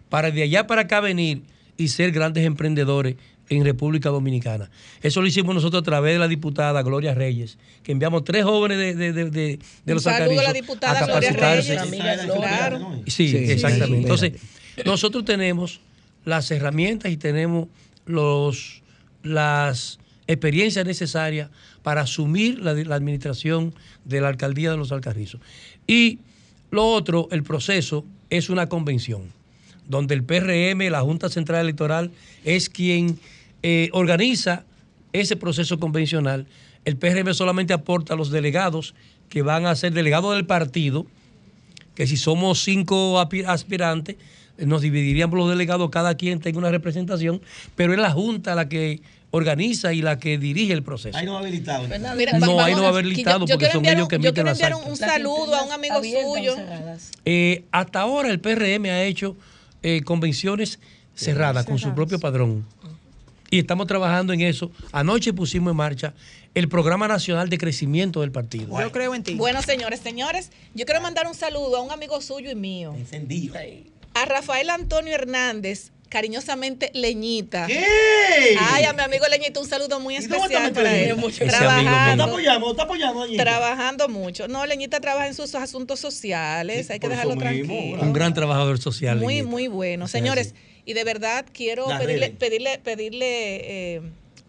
para 0.10 0.30
de 0.32 0.44
allá 0.44 0.68
para 0.68 0.82
acá 0.82 0.99
venir 0.99 1.41
y 1.78 1.88
ser 1.88 2.12
grandes 2.12 2.45
emprendedores 2.45 3.16
en 3.49 3.66
República 3.66 4.10
Dominicana. 4.10 4.70
Eso 5.02 5.22
lo 5.22 5.28
hicimos 5.28 5.53
nosotros 5.56 5.82
a 5.82 5.84
través 5.84 6.14
de 6.14 6.20
la 6.20 6.28
diputada 6.30 6.82
Gloria 6.84 7.14
Reyes, 7.14 7.58
que 7.84 7.91
enviamos 7.91 8.24
tres 8.24 8.44
jóvenes 8.45 8.78
de, 8.78 8.94
de- 8.95 9.14
de- 9.14 9.30
de- 9.30 9.60
de 9.86 9.94
los 9.94 10.03
saludo 10.03 10.40
a 10.40 10.44
la 10.44 10.53
diputada 10.53 10.99
a 10.99 11.06
Gloria 11.06 11.30
capacitarse. 11.34 11.70
Reyes. 11.76 11.82
Amiga. 11.82 12.80
Sí, 13.08 13.28
Sí, 13.28 13.38
exactamente. 13.38 13.95
sí, 13.98 14.02
Entonces, 14.03 14.32
nosotros 14.86 15.26
tenemos 15.26 15.82
las 16.24 16.49
herramientas 16.52 17.12
y 17.12 17.18
tenemos 17.18 17.68
los, 18.06 18.84
las 19.24 19.99
experiencias 20.32 20.86
necesarias 20.86 21.49
para 21.84 22.02
asumir 22.02 22.60
la, 22.60 22.72
administración 22.72 23.74
de 24.06 24.22
la 24.22 24.30
alcaldía 24.30 24.72
de 24.72 24.78
los 24.78 24.91
Alcarrizos. 24.91 25.41
Y 25.88 26.20
lo 26.70 26.88
otro, 26.88 27.28
el 27.32 27.44
proceso, 27.44 28.06
es 28.30 28.49
una 28.49 28.70
convención, 28.70 29.24
donde 29.88 30.16
el 30.16 30.24
PRM, 30.24 30.90
la 30.90 31.02
Junta 31.02 31.30
Central 31.30 31.62
Electoral, 31.62 32.12
es 32.45 32.70
quien 32.70 33.20
eh, 33.62 33.90
organiza 33.91 34.64
ese 35.12 35.36
proceso 35.36 35.80
convencional. 35.80 36.48
El 36.86 36.98
PRM 36.98 37.34
solamente 37.34 37.74
aporta 37.74 38.14
a 38.14 38.18
los 38.18 38.32
delegados 38.32 38.95
que 39.30 39.41
van 39.41 39.66
a 39.66 39.76
ser 39.76 39.94
delegados 39.94 40.34
del 40.34 40.45
partido, 40.45 41.06
que 41.95 42.08
si 42.08 42.18
somos 42.18 42.64
cinco 42.64 43.20
aspirantes, 43.20 44.16
nos 44.58 44.82
dividiríamos 44.82 45.38
los 45.38 45.49
delegados, 45.49 45.90
cada 45.90 46.16
quien 46.16 46.40
tenga 46.40 46.60
una 46.60 46.72
representación, 46.72 47.41
pero 47.76 47.94
es 47.94 47.99
la 47.99 48.12
Junta 48.12 48.56
la 48.56 48.70
que 48.70 49.02
organiza 49.32 49.94
y 49.94 50.02
la 50.02 50.20
que 50.20 50.38
dirige 50.38 50.74
el 50.74 50.84
proceso. 50.84 51.18
Ahí 51.18 51.26
no 51.26 51.34
va 51.34 51.40
habilitado. 51.40 51.86
entonces. 51.86 52.16
Mira, 52.18 52.38
No, 52.38 52.56
va- 52.56 52.66
ahí 52.66 52.76
no 52.76 52.82
va 52.82 52.88
a 52.88 52.91
haber 52.91 53.06
yo- 53.06 53.10
listado 53.12 53.40
yo 53.40 53.53
porque 53.53 53.58
quiero 53.58 53.72
son 53.72 53.78
enviar 53.80 53.94
ellos 53.95 54.03
un- 54.03 54.10
que 54.10 54.16
Yo 54.16 54.18
emiten 54.20 54.34
quiero 54.34 54.49
las 54.49 54.58
enviar 54.60 54.74
un, 54.74 54.80
actas. 54.82 54.91
un 54.91 54.98
saludo 55.08 55.56
a 55.56 55.64
un 55.64 55.72
amigo 55.72 55.95
suyo. 56.03 56.56
cerradas. 56.56 57.12
Eh, 57.26 57.64
hasta 57.72 58.02
ahora 58.02 58.30
el 58.30 58.40
PRM 58.40 58.90
ha 58.90 59.03
hecho 59.03 59.36
eh, 59.84 60.02
convenciones 60.03 60.80
cerrada, 61.16 61.64
con 61.64 61.80
su 61.80 61.94
propio 61.95 62.20
padrón. 62.20 62.66
Y 63.49 63.60
estamos 63.60 63.88
trabajando 63.88 64.32
en 64.32 64.41
eso. 64.41 64.72
Anoche 64.91 65.34
pusimos 65.34 65.72
en 65.72 65.78
marcha 65.78 66.14
el 66.53 66.70
Programa 66.70 67.08
Nacional 67.08 67.49
de 67.49 67.58
Crecimiento 67.58 68.22
del 68.22 68.32
partido. 68.32 68.80
Yo 68.80 68.91
creo 68.91 69.14
en 69.16 69.24
ti. 69.24 69.34
Bueno, 69.36 69.62
señores, 69.62 69.99
señores, 70.02 70.52
yo 70.76 70.86
quiero 70.86 71.02
mandar 71.02 71.26
un 71.28 71.34
saludo 71.34 71.78
a 71.78 71.82
un 71.82 71.91
amigo 71.91 72.22
suyo 72.22 72.52
y 72.52 72.56
mío. 72.56 72.94
Encendido. 72.95 73.56
A 74.14 74.26
Rafael 74.26 74.70
Antonio 74.70 75.14
Hernández, 75.16 75.91
cariñosamente 76.12 76.92
Leñita. 76.94 77.66
¿Qué? 77.68 77.84
Ay, 78.60 78.84
a 78.84 78.92
mi 78.94 79.02
amigo 79.02 79.26
Leñita, 79.32 79.60
un 79.62 79.68
saludo 79.68 80.00
muy 80.02 80.18
¿Y 80.18 80.28
cómo 80.28 80.46
está 80.46 80.58
especial 80.58 80.64
mi 80.66 80.76
para 80.76 80.98
él. 80.98 81.08
Leñita? 81.16 81.28
Ese 81.30 81.46
Trabajando. 81.58 81.80
amigo 81.84 81.90
mío. 81.90 82.12
Está 82.12 82.24
apoyando, 82.26 82.72
está 82.72 82.84
apoyando, 82.84 83.26
Leñita. 83.26 83.44
Trabajando 83.44 84.10
mucho. 84.10 84.48
No, 84.50 84.66
Leñita 84.66 85.00
trabaja 85.00 85.28
en 85.28 85.34
sus 85.34 85.56
asuntos 85.56 86.00
sociales, 86.02 86.92
hay 86.92 87.00
que 87.00 87.08
dejarlo 87.08 87.36
mismo, 87.38 87.42
tranquilo. 87.74 88.02
Un 88.04 88.14
gran 88.14 88.34
trabajador 88.34 88.78
social. 88.80 89.18
Muy, 89.20 89.36
Leñita. 89.36 89.50
muy 89.52 89.68
bueno. 89.68 90.08
Señores, 90.10 90.54
y 90.86 90.94
de 90.94 91.04
verdad 91.06 91.46
quiero 91.54 91.88
Las 91.88 92.02
pedirle, 92.02 92.26
redes. 92.28 92.38
pedirle, 92.38 92.80
pedirle 92.84 93.96
eh, 93.96 94.02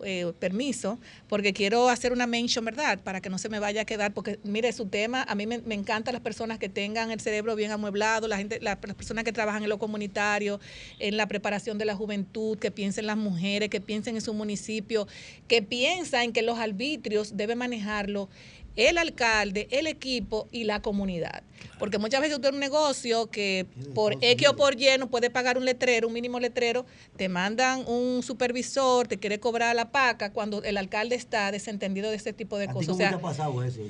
eh, 0.04 0.32
permiso, 0.38 0.98
porque 1.28 1.52
quiero 1.52 1.88
hacer 1.88 2.12
una 2.12 2.26
mention, 2.26 2.64
¿verdad? 2.64 2.98
Para 3.02 3.20
que 3.20 3.30
no 3.30 3.38
se 3.38 3.48
me 3.48 3.58
vaya 3.58 3.82
a 3.82 3.84
quedar, 3.84 4.12
porque 4.14 4.38
mire, 4.44 4.72
su 4.72 4.86
tema, 4.86 5.22
a 5.22 5.34
mí 5.34 5.46
me, 5.46 5.58
me 5.58 5.74
encantan 5.74 6.12
las 6.14 6.22
personas 6.22 6.58
que 6.58 6.68
tengan 6.68 7.10
el 7.10 7.20
cerebro 7.20 7.54
bien 7.56 7.70
amueblado, 7.70 8.28
la 8.28 8.36
gente, 8.36 8.58
la- 8.60 8.78
las 8.82 8.94
personas 8.96 9.24
que 9.24 9.32
trabajan 9.32 9.62
en 9.62 9.68
lo 9.68 9.78
comunitario, 9.78 10.60
en 10.98 11.16
la 11.16 11.26
preparación 11.26 11.78
de 11.78 11.84
la 11.84 11.94
juventud, 11.94 12.58
que 12.58 12.70
piensen 12.70 13.02
en 13.02 13.06
las 13.08 13.16
mujeres, 13.16 13.68
que 13.70 13.80
piensen 13.80 14.16
en 14.16 14.22
su 14.22 14.34
municipio, 14.34 15.06
que 15.48 15.62
piensan 15.62 16.22
en 16.22 16.32
que 16.32 16.42
los 16.42 16.58
arbitrios 16.58 17.36
debe 17.36 17.54
manejarlo 17.54 18.28
el 18.76 18.98
alcalde, 18.98 19.68
el 19.70 19.86
equipo 19.86 20.48
y 20.52 20.64
la 20.64 20.80
comunidad. 20.80 21.42
Porque 21.78 21.98
muchas 21.98 22.20
veces 22.20 22.36
usted 22.36 22.48
en 22.50 22.54
un 22.54 22.60
negocio 22.60 23.30
que 23.30 23.66
por 23.94 24.16
X 24.20 24.48
o 24.48 24.56
por 24.56 24.80
Y 24.80 24.86
no 24.98 25.08
puede 25.10 25.30
pagar 25.30 25.58
un 25.58 25.64
letrero, 25.64 26.08
un 26.08 26.14
mínimo 26.14 26.40
letrero, 26.40 26.86
te 27.16 27.28
mandan 27.28 27.84
un 27.86 28.22
supervisor, 28.22 29.06
te 29.08 29.18
quiere 29.18 29.38
cobrar 29.40 29.74
la 29.76 29.90
paca 29.92 30.32
cuando 30.32 30.62
el 30.62 30.76
alcalde 30.76 31.16
está 31.16 31.50
desentendido 31.52 32.10
de 32.10 32.16
ese 32.16 32.32
tipo 32.32 32.56
de 32.58 32.64
¿A 32.64 32.68
ti 32.68 32.72
cosas. 32.74 32.88
O 32.88 32.92
cómo 32.92 32.98
sea, 32.98 33.10
te 33.10 33.14
ha 33.16 33.20
pasado 33.20 33.62
eso? 33.64 33.80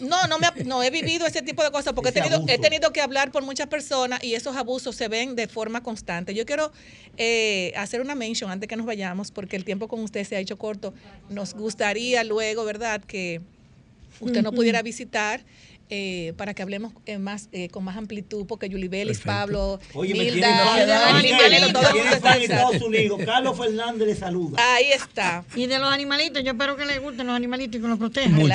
no, 0.00 0.26
no, 0.26 0.38
me 0.38 0.46
ha- 0.46 0.54
no 0.64 0.82
he 0.82 0.90
vivido 0.90 1.26
ese 1.26 1.42
tipo 1.42 1.62
de 1.62 1.70
cosas 1.70 1.92
porque 1.92 2.10
he 2.10 2.12
tenido, 2.12 2.42
he 2.48 2.58
tenido 2.58 2.92
que 2.92 3.00
hablar 3.00 3.30
por 3.30 3.42
muchas 3.44 3.68
personas 3.68 4.22
y 4.24 4.34
esos 4.34 4.56
abusos 4.56 4.96
se 4.96 5.08
ven 5.08 5.36
de 5.36 5.46
forma 5.46 5.82
constante. 5.82 6.34
Yo 6.34 6.44
quiero 6.46 6.72
eh, 7.16 7.72
hacer 7.76 8.00
una 8.00 8.14
mention 8.14 8.50
antes 8.50 8.68
que 8.68 8.76
nos 8.76 8.86
vayamos 8.86 9.30
porque 9.30 9.56
el 9.56 9.64
tiempo 9.64 9.86
con 9.88 10.00
usted 10.00 10.24
se 10.24 10.36
ha 10.36 10.40
hecho 10.40 10.58
corto. 10.58 10.94
Nos 11.28 11.54
gustaría 11.54 12.24
luego, 12.24 12.64
¿verdad?, 12.64 13.02
que 13.04 13.40
usted 14.20 14.42
nos 14.42 14.54
pudiera 14.54 14.82
visitar. 14.82 15.44
eh, 15.90 16.32
para 16.38 16.54
que 16.54 16.62
hablemos 16.62 16.94
eh, 17.04 17.18
más 17.18 17.50
eh, 17.52 17.68
con 17.68 17.84
más 17.84 17.98
amplitud, 17.98 18.46
porque 18.46 18.70
Yuli 18.70 18.88
Pablo, 19.22 19.78
Oye, 19.92 20.28
está 20.28 22.36
en 22.36 22.42
Estados 22.42 22.82
Unidos. 22.82 23.20
Carlos 23.24 23.58
Fernández 23.58 24.08
le 24.08 24.14
saluda. 24.14 24.56
Ahí 24.74 24.92
está. 24.92 25.44
Y 25.54 25.66
de 25.66 25.78
los 25.78 25.92
animalitos, 25.92 26.42
yo 26.42 26.52
espero 26.52 26.76
que 26.76 26.86
les 26.86 27.00
gusten 27.00 27.26
los 27.26 27.36
animalitos 27.36 27.76
y 27.76 27.82
que 27.82 27.88
los 27.88 27.98
protejan. 27.98 28.32
Mucho, 28.32 28.54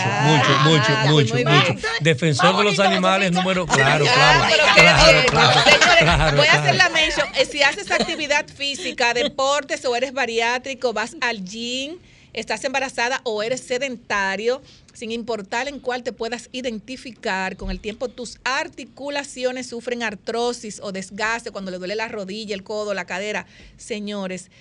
mucho, 0.64 0.91
mucho, 1.07 1.36
mucho. 1.36 1.76
Defensor 2.02 2.57
de 2.57 2.64
los 2.64 2.80
animales, 2.80 3.31
número. 3.31 3.65
Claro, 3.68 4.06
claro. 4.06 4.56
Señores, 4.76 5.26
claro, 5.30 6.38
voy 6.38 6.48
a 6.48 6.53
hacer 6.53 6.76
la 6.76 6.90
mention. 6.90 7.27
Eh, 7.38 7.45
Si 7.45 7.61
haces 7.61 7.91
actividad 7.91 8.48
física, 8.48 9.14
deportes 9.23 9.86
o 9.86 9.95
eres 9.95 10.14
bariátrico, 10.14 10.94
vas 10.94 11.15
al 11.22 11.44
gym, 11.44 11.98
estás 12.34 12.64
embarazada 12.64 13.22
o 13.23 13.44
eres 13.44 13.61
sedentario, 13.61 14.61
sin 15.00 15.14
importar 15.14 15.70
en 15.70 15.80
cuál 15.80 16.04
te 16.04 16.12
puedas 16.12 16.50
identificar, 16.52 17.56
con 17.56 17.72
el 17.72 17.80
tiempo 17.80 18.10
tus 18.10 18.38
articulaciones 18.44 19.68
sufren 19.68 20.04
artrosis 20.04 20.82
o 20.84 20.92
desgaste 20.92 21.52
cuando 21.52 21.72
le 21.72 21.78
duele 21.78 21.96
la 21.96 22.10
rodilla, 22.10 22.54
el 22.54 22.64
codo, 22.64 22.94
la 22.94 23.06
cadera. 23.06 23.46
Señores, 23.78 24.52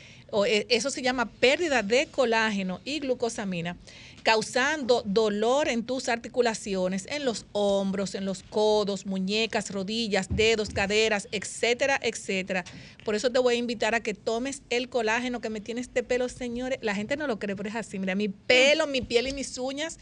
eh, 0.47 0.67
eso 0.69 0.91
se 0.91 1.03
llama 1.03 1.27
pérdida 1.27 1.83
de 1.83 2.07
colágeno 2.07 2.81
y 2.85 3.01
glucosamina 3.01 3.77
causando 4.23 5.03
dolor 5.07 5.69
en 5.69 5.85
tus 5.85 6.11
articulaciones, 6.11 7.07
en 7.07 7.25
los 7.25 7.47
hombros, 7.53 8.15
en 8.15 8.27
los 8.27 8.43
codos, 8.43 9.07
muñecas, 9.07 9.71
rodillas, 9.71 10.29
dedos, 10.31 10.69
caderas, 10.69 11.29
etcétera, 11.33 11.99
etcétera. 12.03 12.63
Por 13.07 13.15
eso 13.15 13.31
te 13.31 13.39
voy 13.39 13.55
a 13.55 13.59
invitar 13.59 13.95
a 13.95 14.01
que 14.01 14.13
tomes 14.13 14.61
el 14.69 14.91
colágeno 14.91 15.41
que 15.41 15.49
me 15.49 15.63
tiene 15.63 15.81
este 15.81 16.03
pelo, 16.03 16.29
señores. 16.29 16.79
La 16.83 16.95
gente 16.95 17.17
no 17.17 17.27
lo 17.27 17.39
cree, 17.39 17.57
pero 17.57 17.71
es 17.71 17.77
así. 17.77 17.99
Mira, 17.99 18.15
mi 18.15 18.29
pelo, 18.29 18.87
mi 18.87 19.01
piel 19.01 19.29
y 19.29 19.33
mis 19.33 19.57
uñas. 19.57 19.99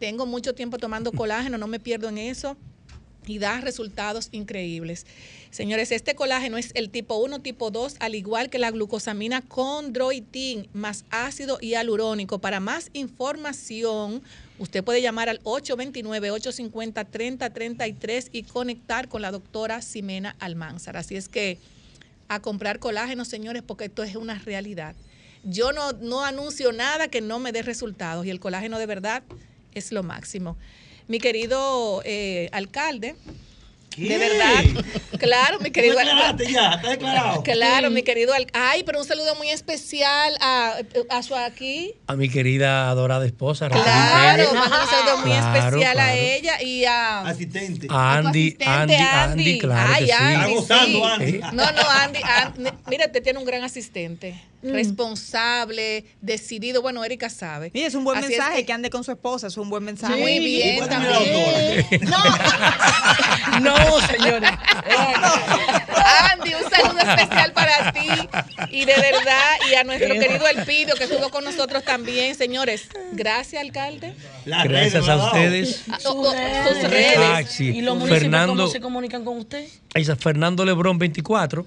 Tengo 0.00 0.26
mucho 0.26 0.54
tiempo 0.54 0.78
tomando 0.78 1.12
colágeno, 1.12 1.58
no 1.58 1.66
me 1.66 1.78
pierdo 1.78 2.08
en 2.08 2.16
eso 2.16 2.56
y 3.26 3.38
da 3.38 3.60
resultados 3.60 4.30
increíbles. 4.32 5.04
Señores, 5.50 5.92
este 5.92 6.14
colágeno 6.14 6.56
es 6.56 6.70
el 6.74 6.88
tipo 6.88 7.16
1, 7.16 7.40
tipo 7.40 7.70
2, 7.70 7.96
al 8.00 8.14
igual 8.14 8.48
que 8.48 8.58
la 8.58 8.70
glucosamina 8.70 9.42
condroitin, 9.42 10.68
más 10.72 11.04
ácido 11.10 11.58
hialurónico. 11.58 12.38
Para 12.38 12.60
más 12.60 12.88
información, 12.94 14.22
usted 14.58 14.82
puede 14.82 15.02
llamar 15.02 15.28
al 15.28 15.42
829-850-3033 15.42 18.30
y 18.32 18.44
conectar 18.44 19.06
con 19.06 19.20
la 19.20 19.30
doctora 19.30 19.82
Ximena 19.82 20.34
Almanzar. 20.40 20.96
Así 20.96 21.14
es 21.14 21.28
que 21.28 21.58
a 22.28 22.40
comprar 22.40 22.78
colágeno, 22.78 23.26
señores, 23.26 23.62
porque 23.62 23.84
esto 23.84 24.02
es 24.02 24.16
una 24.16 24.38
realidad. 24.38 24.94
Yo 25.44 25.72
no, 25.72 25.92
no 25.92 26.24
anuncio 26.24 26.72
nada 26.72 27.08
que 27.08 27.20
no 27.20 27.38
me 27.38 27.52
dé 27.52 27.60
resultados 27.60 28.24
y 28.24 28.30
el 28.30 28.40
colágeno 28.40 28.78
de 28.78 28.86
verdad 28.86 29.22
es 29.74 29.92
lo 29.92 30.02
máximo. 30.02 30.56
Mi 31.08 31.18
querido 31.18 32.02
eh, 32.04 32.48
alcalde, 32.52 33.16
de 34.08 34.18
verdad, 34.18 34.64
claro, 35.18 35.58
mi 35.60 35.70
querido 35.70 35.94
¿Tú 35.94 35.98
declaraste 36.00 36.52
ya? 36.52 36.70
¿Está 36.74 36.90
declarado? 36.90 37.42
Claro, 37.42 37.88
Sí. 37.88 37.94
mi 37.94 38.02
querido 38.02 38.32
Ay, 38.52 38.82
pero 38.84 38.98
un 39.00 39.06
saludo 39.06 39.34
muy 39.36 39.50
especial 39.50 40.36
a, 40.40 40.74
a 41.10 41.22
su 41.22 41.34
aquí. 41.34 41.94
A 42.06 42.16
mi 42.16 42.28
querida 42.28 42.88
adorada 42.90 43.24
esposa, 43.26 43.68
Raquel 43.68 43.82
Claro, 43.84 44.50
un 44.50 44.58
saludo 44.58 45.16
muy 45.18 45.30
Claro, 45.30 45.66
especial 45.68 45.98
a 45.98 46.14
ella 46.16 46.62
y 46.62 46.84
a 46.84 47.20
Asistente. 47.20 47.86
A 47.90 48.16
Andy, 48.18 48.56
Andy, 48.64 48.94
Andy, 48.94 49.58
claro 49.58 49.92
Ay, 49.94 50.06
que 50.06 50.12
sí. 50.12 50.12
Andy, 50.18 50.54
sí. 50.60 51.02
Eh, 51.36 51.40
No, 51.52 51.70
no, 51.72 51.90
Andy, 51.90 52.20
Andy, 52.22 52.70
mira, 52.88 53.08
te 53.12 53.20
tiene 53.20 53.38
un 53.38 53.44
gran 53.44 53.62
asistente, 53.62 54.40
responsable, 54.62 56.04
decidido. 56.20 56.82
Bueno, 56.82 57.04
Erika 57.04 57.28
sabe. 57.30 57.70
Mira, 57.74 57.86
es 57.88 57.94
un 57.94 58.04
buen 58.04 58.18
Así 58.18 58.28
mensaje 58.28 58.56
que- 58.58 58.66
que 58.66 58.72
ande 58.72 58.90
con 58.90 59.04
su 59.04 59.10
esposa, 59.12 59.46
es 59.48 59.56
un 59.56 59.68
buen 59.70 59.82
mensaje. 59.84 60.16
Muy 60.16 60.38
bien, 60.38 60.84
Y 60.84 60.88
también. 60.88 61.86
No, 62.02 62.18
señores. 64.00 64.50
Andy, 66.32 66.54
un 66.54 66.70
saludo 66.70 66.98
especial 66.98 67.52
para 67.52 67.92
ti 67.92 68.08
y 68.70 68.84
de 68.84 68.94
verdad 68.94 69.56
y 69.70 69.74
a 69.74 69.84
nuestro 69.84 70.14
querido 70.14 70.46
Elpidio 70.48 70.94
que 70.94 71.04
estuvo 71.04 71.30
con 71.30 71.44
nosotros 71.44 71.84
también, 71.84 72.34
señores. 72.34 72.88
Gracias, 73.12 73.62
alcalde. 73.62 74.14
Gracias 74.44 75.08
a 75.08 75.16
ustedes. 75.16 75.84
Ah, 75.90 75.98
oh, 76.06 76.22
oh, 76.22 76.68
sus 76.68 76.90
redes. 76.90 77.18
Ah, 77.18 77.42
sí. 77.46 77.68
¿Y 77.68 77.80
los 77.82 77.94
municipios 77.96 78.22
Fernando, 78.22 78.54
cómo 78.54 78.68
se 78.68 78.80
comunican 78.80 79.24
con 79.24 79.38
usted? 79.38 79.66
está 79.94 80.16
Fernando 80.16 80.64
Lebrón 80.64 80.98
24. 80.98 81.66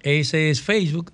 Ese 0.00 0.50
es 0.50 0.60
Facebook. 0.60 1.12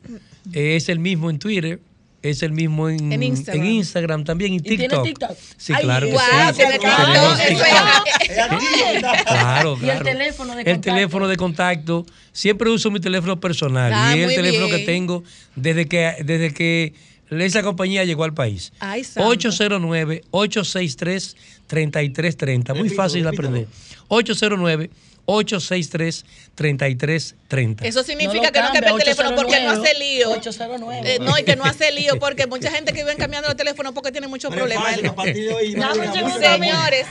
Es 0.53 0.89
el 0.89 0.99
mismo 0.99 1.31
en 1.31 1.39
Twitter. 1.39 1.81
Es 2.25 2.43
el 2.43 2.53
mismo 2.53 2.89
en, 2.89 3.13
En 3.13 3.23
Instagram. 3.23 3.65
en 3.67 3.71
Instagram 3.73 4.25
también 4.25 4.55
y 4.55 4.61
tiene 4.61 4.85
TikTok. 4.89 5.05
TikTok? 5.05 5.37
Sí, 5.59 5.73
Ay, 5.77 5.83
claro 5.85 6.07
que 6.07 6.13
guau, 6.13 6.25
sí. 6.51 6.57
tiene 6.57 6.73
TikTok. 6.79 6.97
TikTok. 7.49 7.73
es- 8.21 9.23
Claro, 9.25 9.73
Y 9.73 9.77
el 9.77 9.81
claro. 9.91 10.05
teléfono 10.05 10.55
de 10.55 10.61
El 10.63 10.65
contacto. 10.67 10.81
teléfono 10.95 11.29
de 11.29 11.37
contacto. 11.37 12.07
Siempre 12.33 12.71
uso 12.71 12.91
mi 12.91 13.01
teléfono 13.01 13.39
personal. 13.41 13.93
Ah, 13.95 14.17
y 14.17 14.21
el 14.21 14.35
teléfono 14.35 14.67
bien. 14.67 14.79
que 14.79 14.85
tengo 14.87 15.23
desde 15.55 15.87
que, 15.87 16.15
desde 16.25 16.53
que 16.55 16.95
esa 17.31 17.63
compañía 17.63 18.05
llegó 18.05 18.25
al 18.25 18.33
país. 18.35 18.73
Ay, 18.81 19.05
santo. 19.05 19.29
809-863-3330. 21.69 22.75
Muy 22.77 22.89
fácil 22.91 23.23
de 23.23 23.29
aprender. 23.29 23.69
809-863-3330. 25.27 27.85
Eso 27.85 28.03
significa 28.03 28.47
No 28.47 28.53
que 28.53 28.61
no 28.61 28.73
cambia 28.73 28.91
el 28.91 28.99
teléfono 28.99 29.35
porque 29.35 29.61
no 29.61 29.73
809. 29.73 29.89
hace 29.89 29.99
lío. 29.99 30.31
809. 30.31 31.15
Eh, 31.15 31.19
no, 31.21 31.39
y 31.39 31.45
que 31.45 31.57
no 31.57 31.65
hace 31.65 31.93
lío 31.93 32.19
porque 32.21 32.47
mucha 32.47 32.71
gente 32.71 32.93
que 32.93 33.01
viven 33.01 33.17
cambiando 33.17 33.49
el 33.49 33.57
teléfono 33.57 33.93
porque 33.95 34.13
tiene 34.13 34.29
muchos 34.29 34.53
problemas. 34.53 34.97
Señores. 34.97 35.75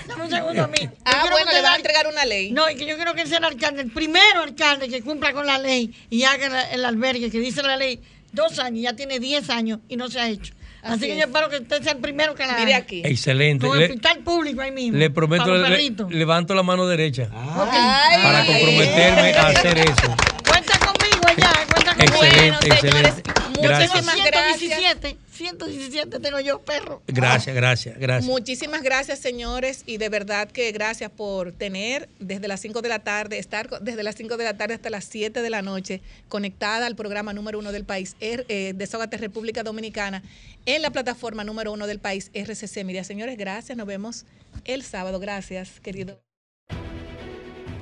Dame 0.07 0.23
un 0.23 0.29
segundo 0.29 0.63
a 0.63 0.67
mí. 0.67 0.89
Ah, 1.05 1.27
bueno, 1.31 1.51
le 1.51 1.61
van 1.61 1.73
a 1.73 1.75
entregar 1.77 2.07
una 2.07 2.25
ley. 2.25 2.51
No, 2.51 2.69
y 2.69 2.75
que 2.75 2.85
yo 2.85 2.95
quiero 2.95 3.13
que 3.13 3.21
él 3.21 3.27
sea 3.27 3.37
el 3.39 3.45
alcalde, 3.45 3.81
el 3.81 3.91
primero 3.91 4.41
alcalde 4.43 4.89
que 4.89 5.01
cumpla 5.01 5.33
con 5.33 5.45
la 5.45 5.57
ley 5.57 5.93
y 6.09 6.23
haga 6.23 6.71
el 6.71 6.85
albergue 6.85 7.31
que 7.31 7.39
dice 7.39 7.61
la 7.63 7.77
ley 7.77 7.99
dos 8.31 8.59
años, 8.59 8.83
ya 8.83 8.95
tiene 8.95 9.19
diez 9.19 9.49
años 9.49 9.79
y 9.87 9.95
no 9.95 10.09
se 10.09 10.19
ha 10.19 10.29
hecho. 10.29 10.53
Así, 10.83 10.93
Así 10.95 11.07
que 11.07 11.15
yo 11.17 11.23
espero 11.25 11.49
que 11.49 11.57
usted 11.57 11.81
sea 11.81 11.93
el 11.93 11.99
primero 11.99 12.35
que 12.35 12.45
la 12.45 12.57
Mire 12.59 12.75
aquí. 12.75 13.01
Excelente. 13.05 13.65
Con 13.67 13.79
Le, 13.79 13.85
hospital 13.85 14.19
público 14.19 14.61
ahí 14.61 14.71
mismo. 14.71 14.97
le 14.97 15.09
prometo, 15.09 15.43
para 15.45 15.57
los 15.57 15.69
le- 15.69 15.75
perritos. 15.75 16.11
levanto 16.11 16.53
la 16.55 16.63
mano 16.63 16.85
derecha 16.87 17.29
Ay. 17.33 18.21
para 18.21 18.45
comprometerme 18.45 19.33
a 19.33 19.47
hacer 19.47 19.77
eso. 19.77 20.15
Cuenta 20.47 20.77
conmigo 20.79 21.12
allá, 21.33 21.67
cuenta 21.71 21.95
conmigo. 21.95 22.23
Excelente, 22.23 22.67
Bueno, 22.67 22.81
señores, 22.81 23.13
muchísimas 23.57 24.15
gracias. 24.25 24.59
117. 24.59 25.17
117 25.33 26.19
tengo 26.19 26.39
yo, 26.39 26.59
perro. 26.61 27.01
Gracias, 27.07 27.55
gracias, 27.55 27.97
gracias. 27.97 28.25
Muchísimas 28.25 28.83
gracias, 28.83 29.19
señores, 29.19 29.83
y 29.85 29.97
de 29.97 30.09
verdad 30.09 30.49
que 30.49 30.71
gracias 30.71 31.09
por 31.11 31.51
tener 31.51 32.07
desde 32.19 32.47
las 32.47 32.61
5 32.61 32.81
de 32.81 32.89
la 32.89 32.99
tarde, 32.99 33.39
estar 33.39 33.67
desde 33.81 34.03
las 34.03 34.15
5 34.15 34.37
de 34.37 34.43
la 34.43 34.55
tarde 34.55 34.75
hasta 34.75 34.89
las 34.89 35.05
7 35.05 35.41
de 35.41 35.49
la 35.49 35.61
noche 35.61 36.01
conectada 36.29 36.85
al 36.85 36.95
programa 36.95 37.33
número 37.33 37.59
uno 37.59 37.71
del 37.71 37.83
país, 37.83 38.15
eh, 38.19 38.73
Desógate 38.75 39.17
República 39.17 39.63
Dominicana, 39.63 40.23
en 40.65 40.81
la 40.81 40.91
plataforma 40.91 41.43
número 41.43 41.71
uno 41.71 41.87
del 41.87 41.99
país, 41.99 42.29
RCC. 42.33 42.83
Mira, 42.83 43.03
señores, 43.03 43.37
gracias, 43.37 43.77
nos 43.77 43.87
vemos 43.87 44.25
el 44.65 44.83
sábado. 44.83 45.19
Gracias, 45.19 45.79
querido. 45.81 46.32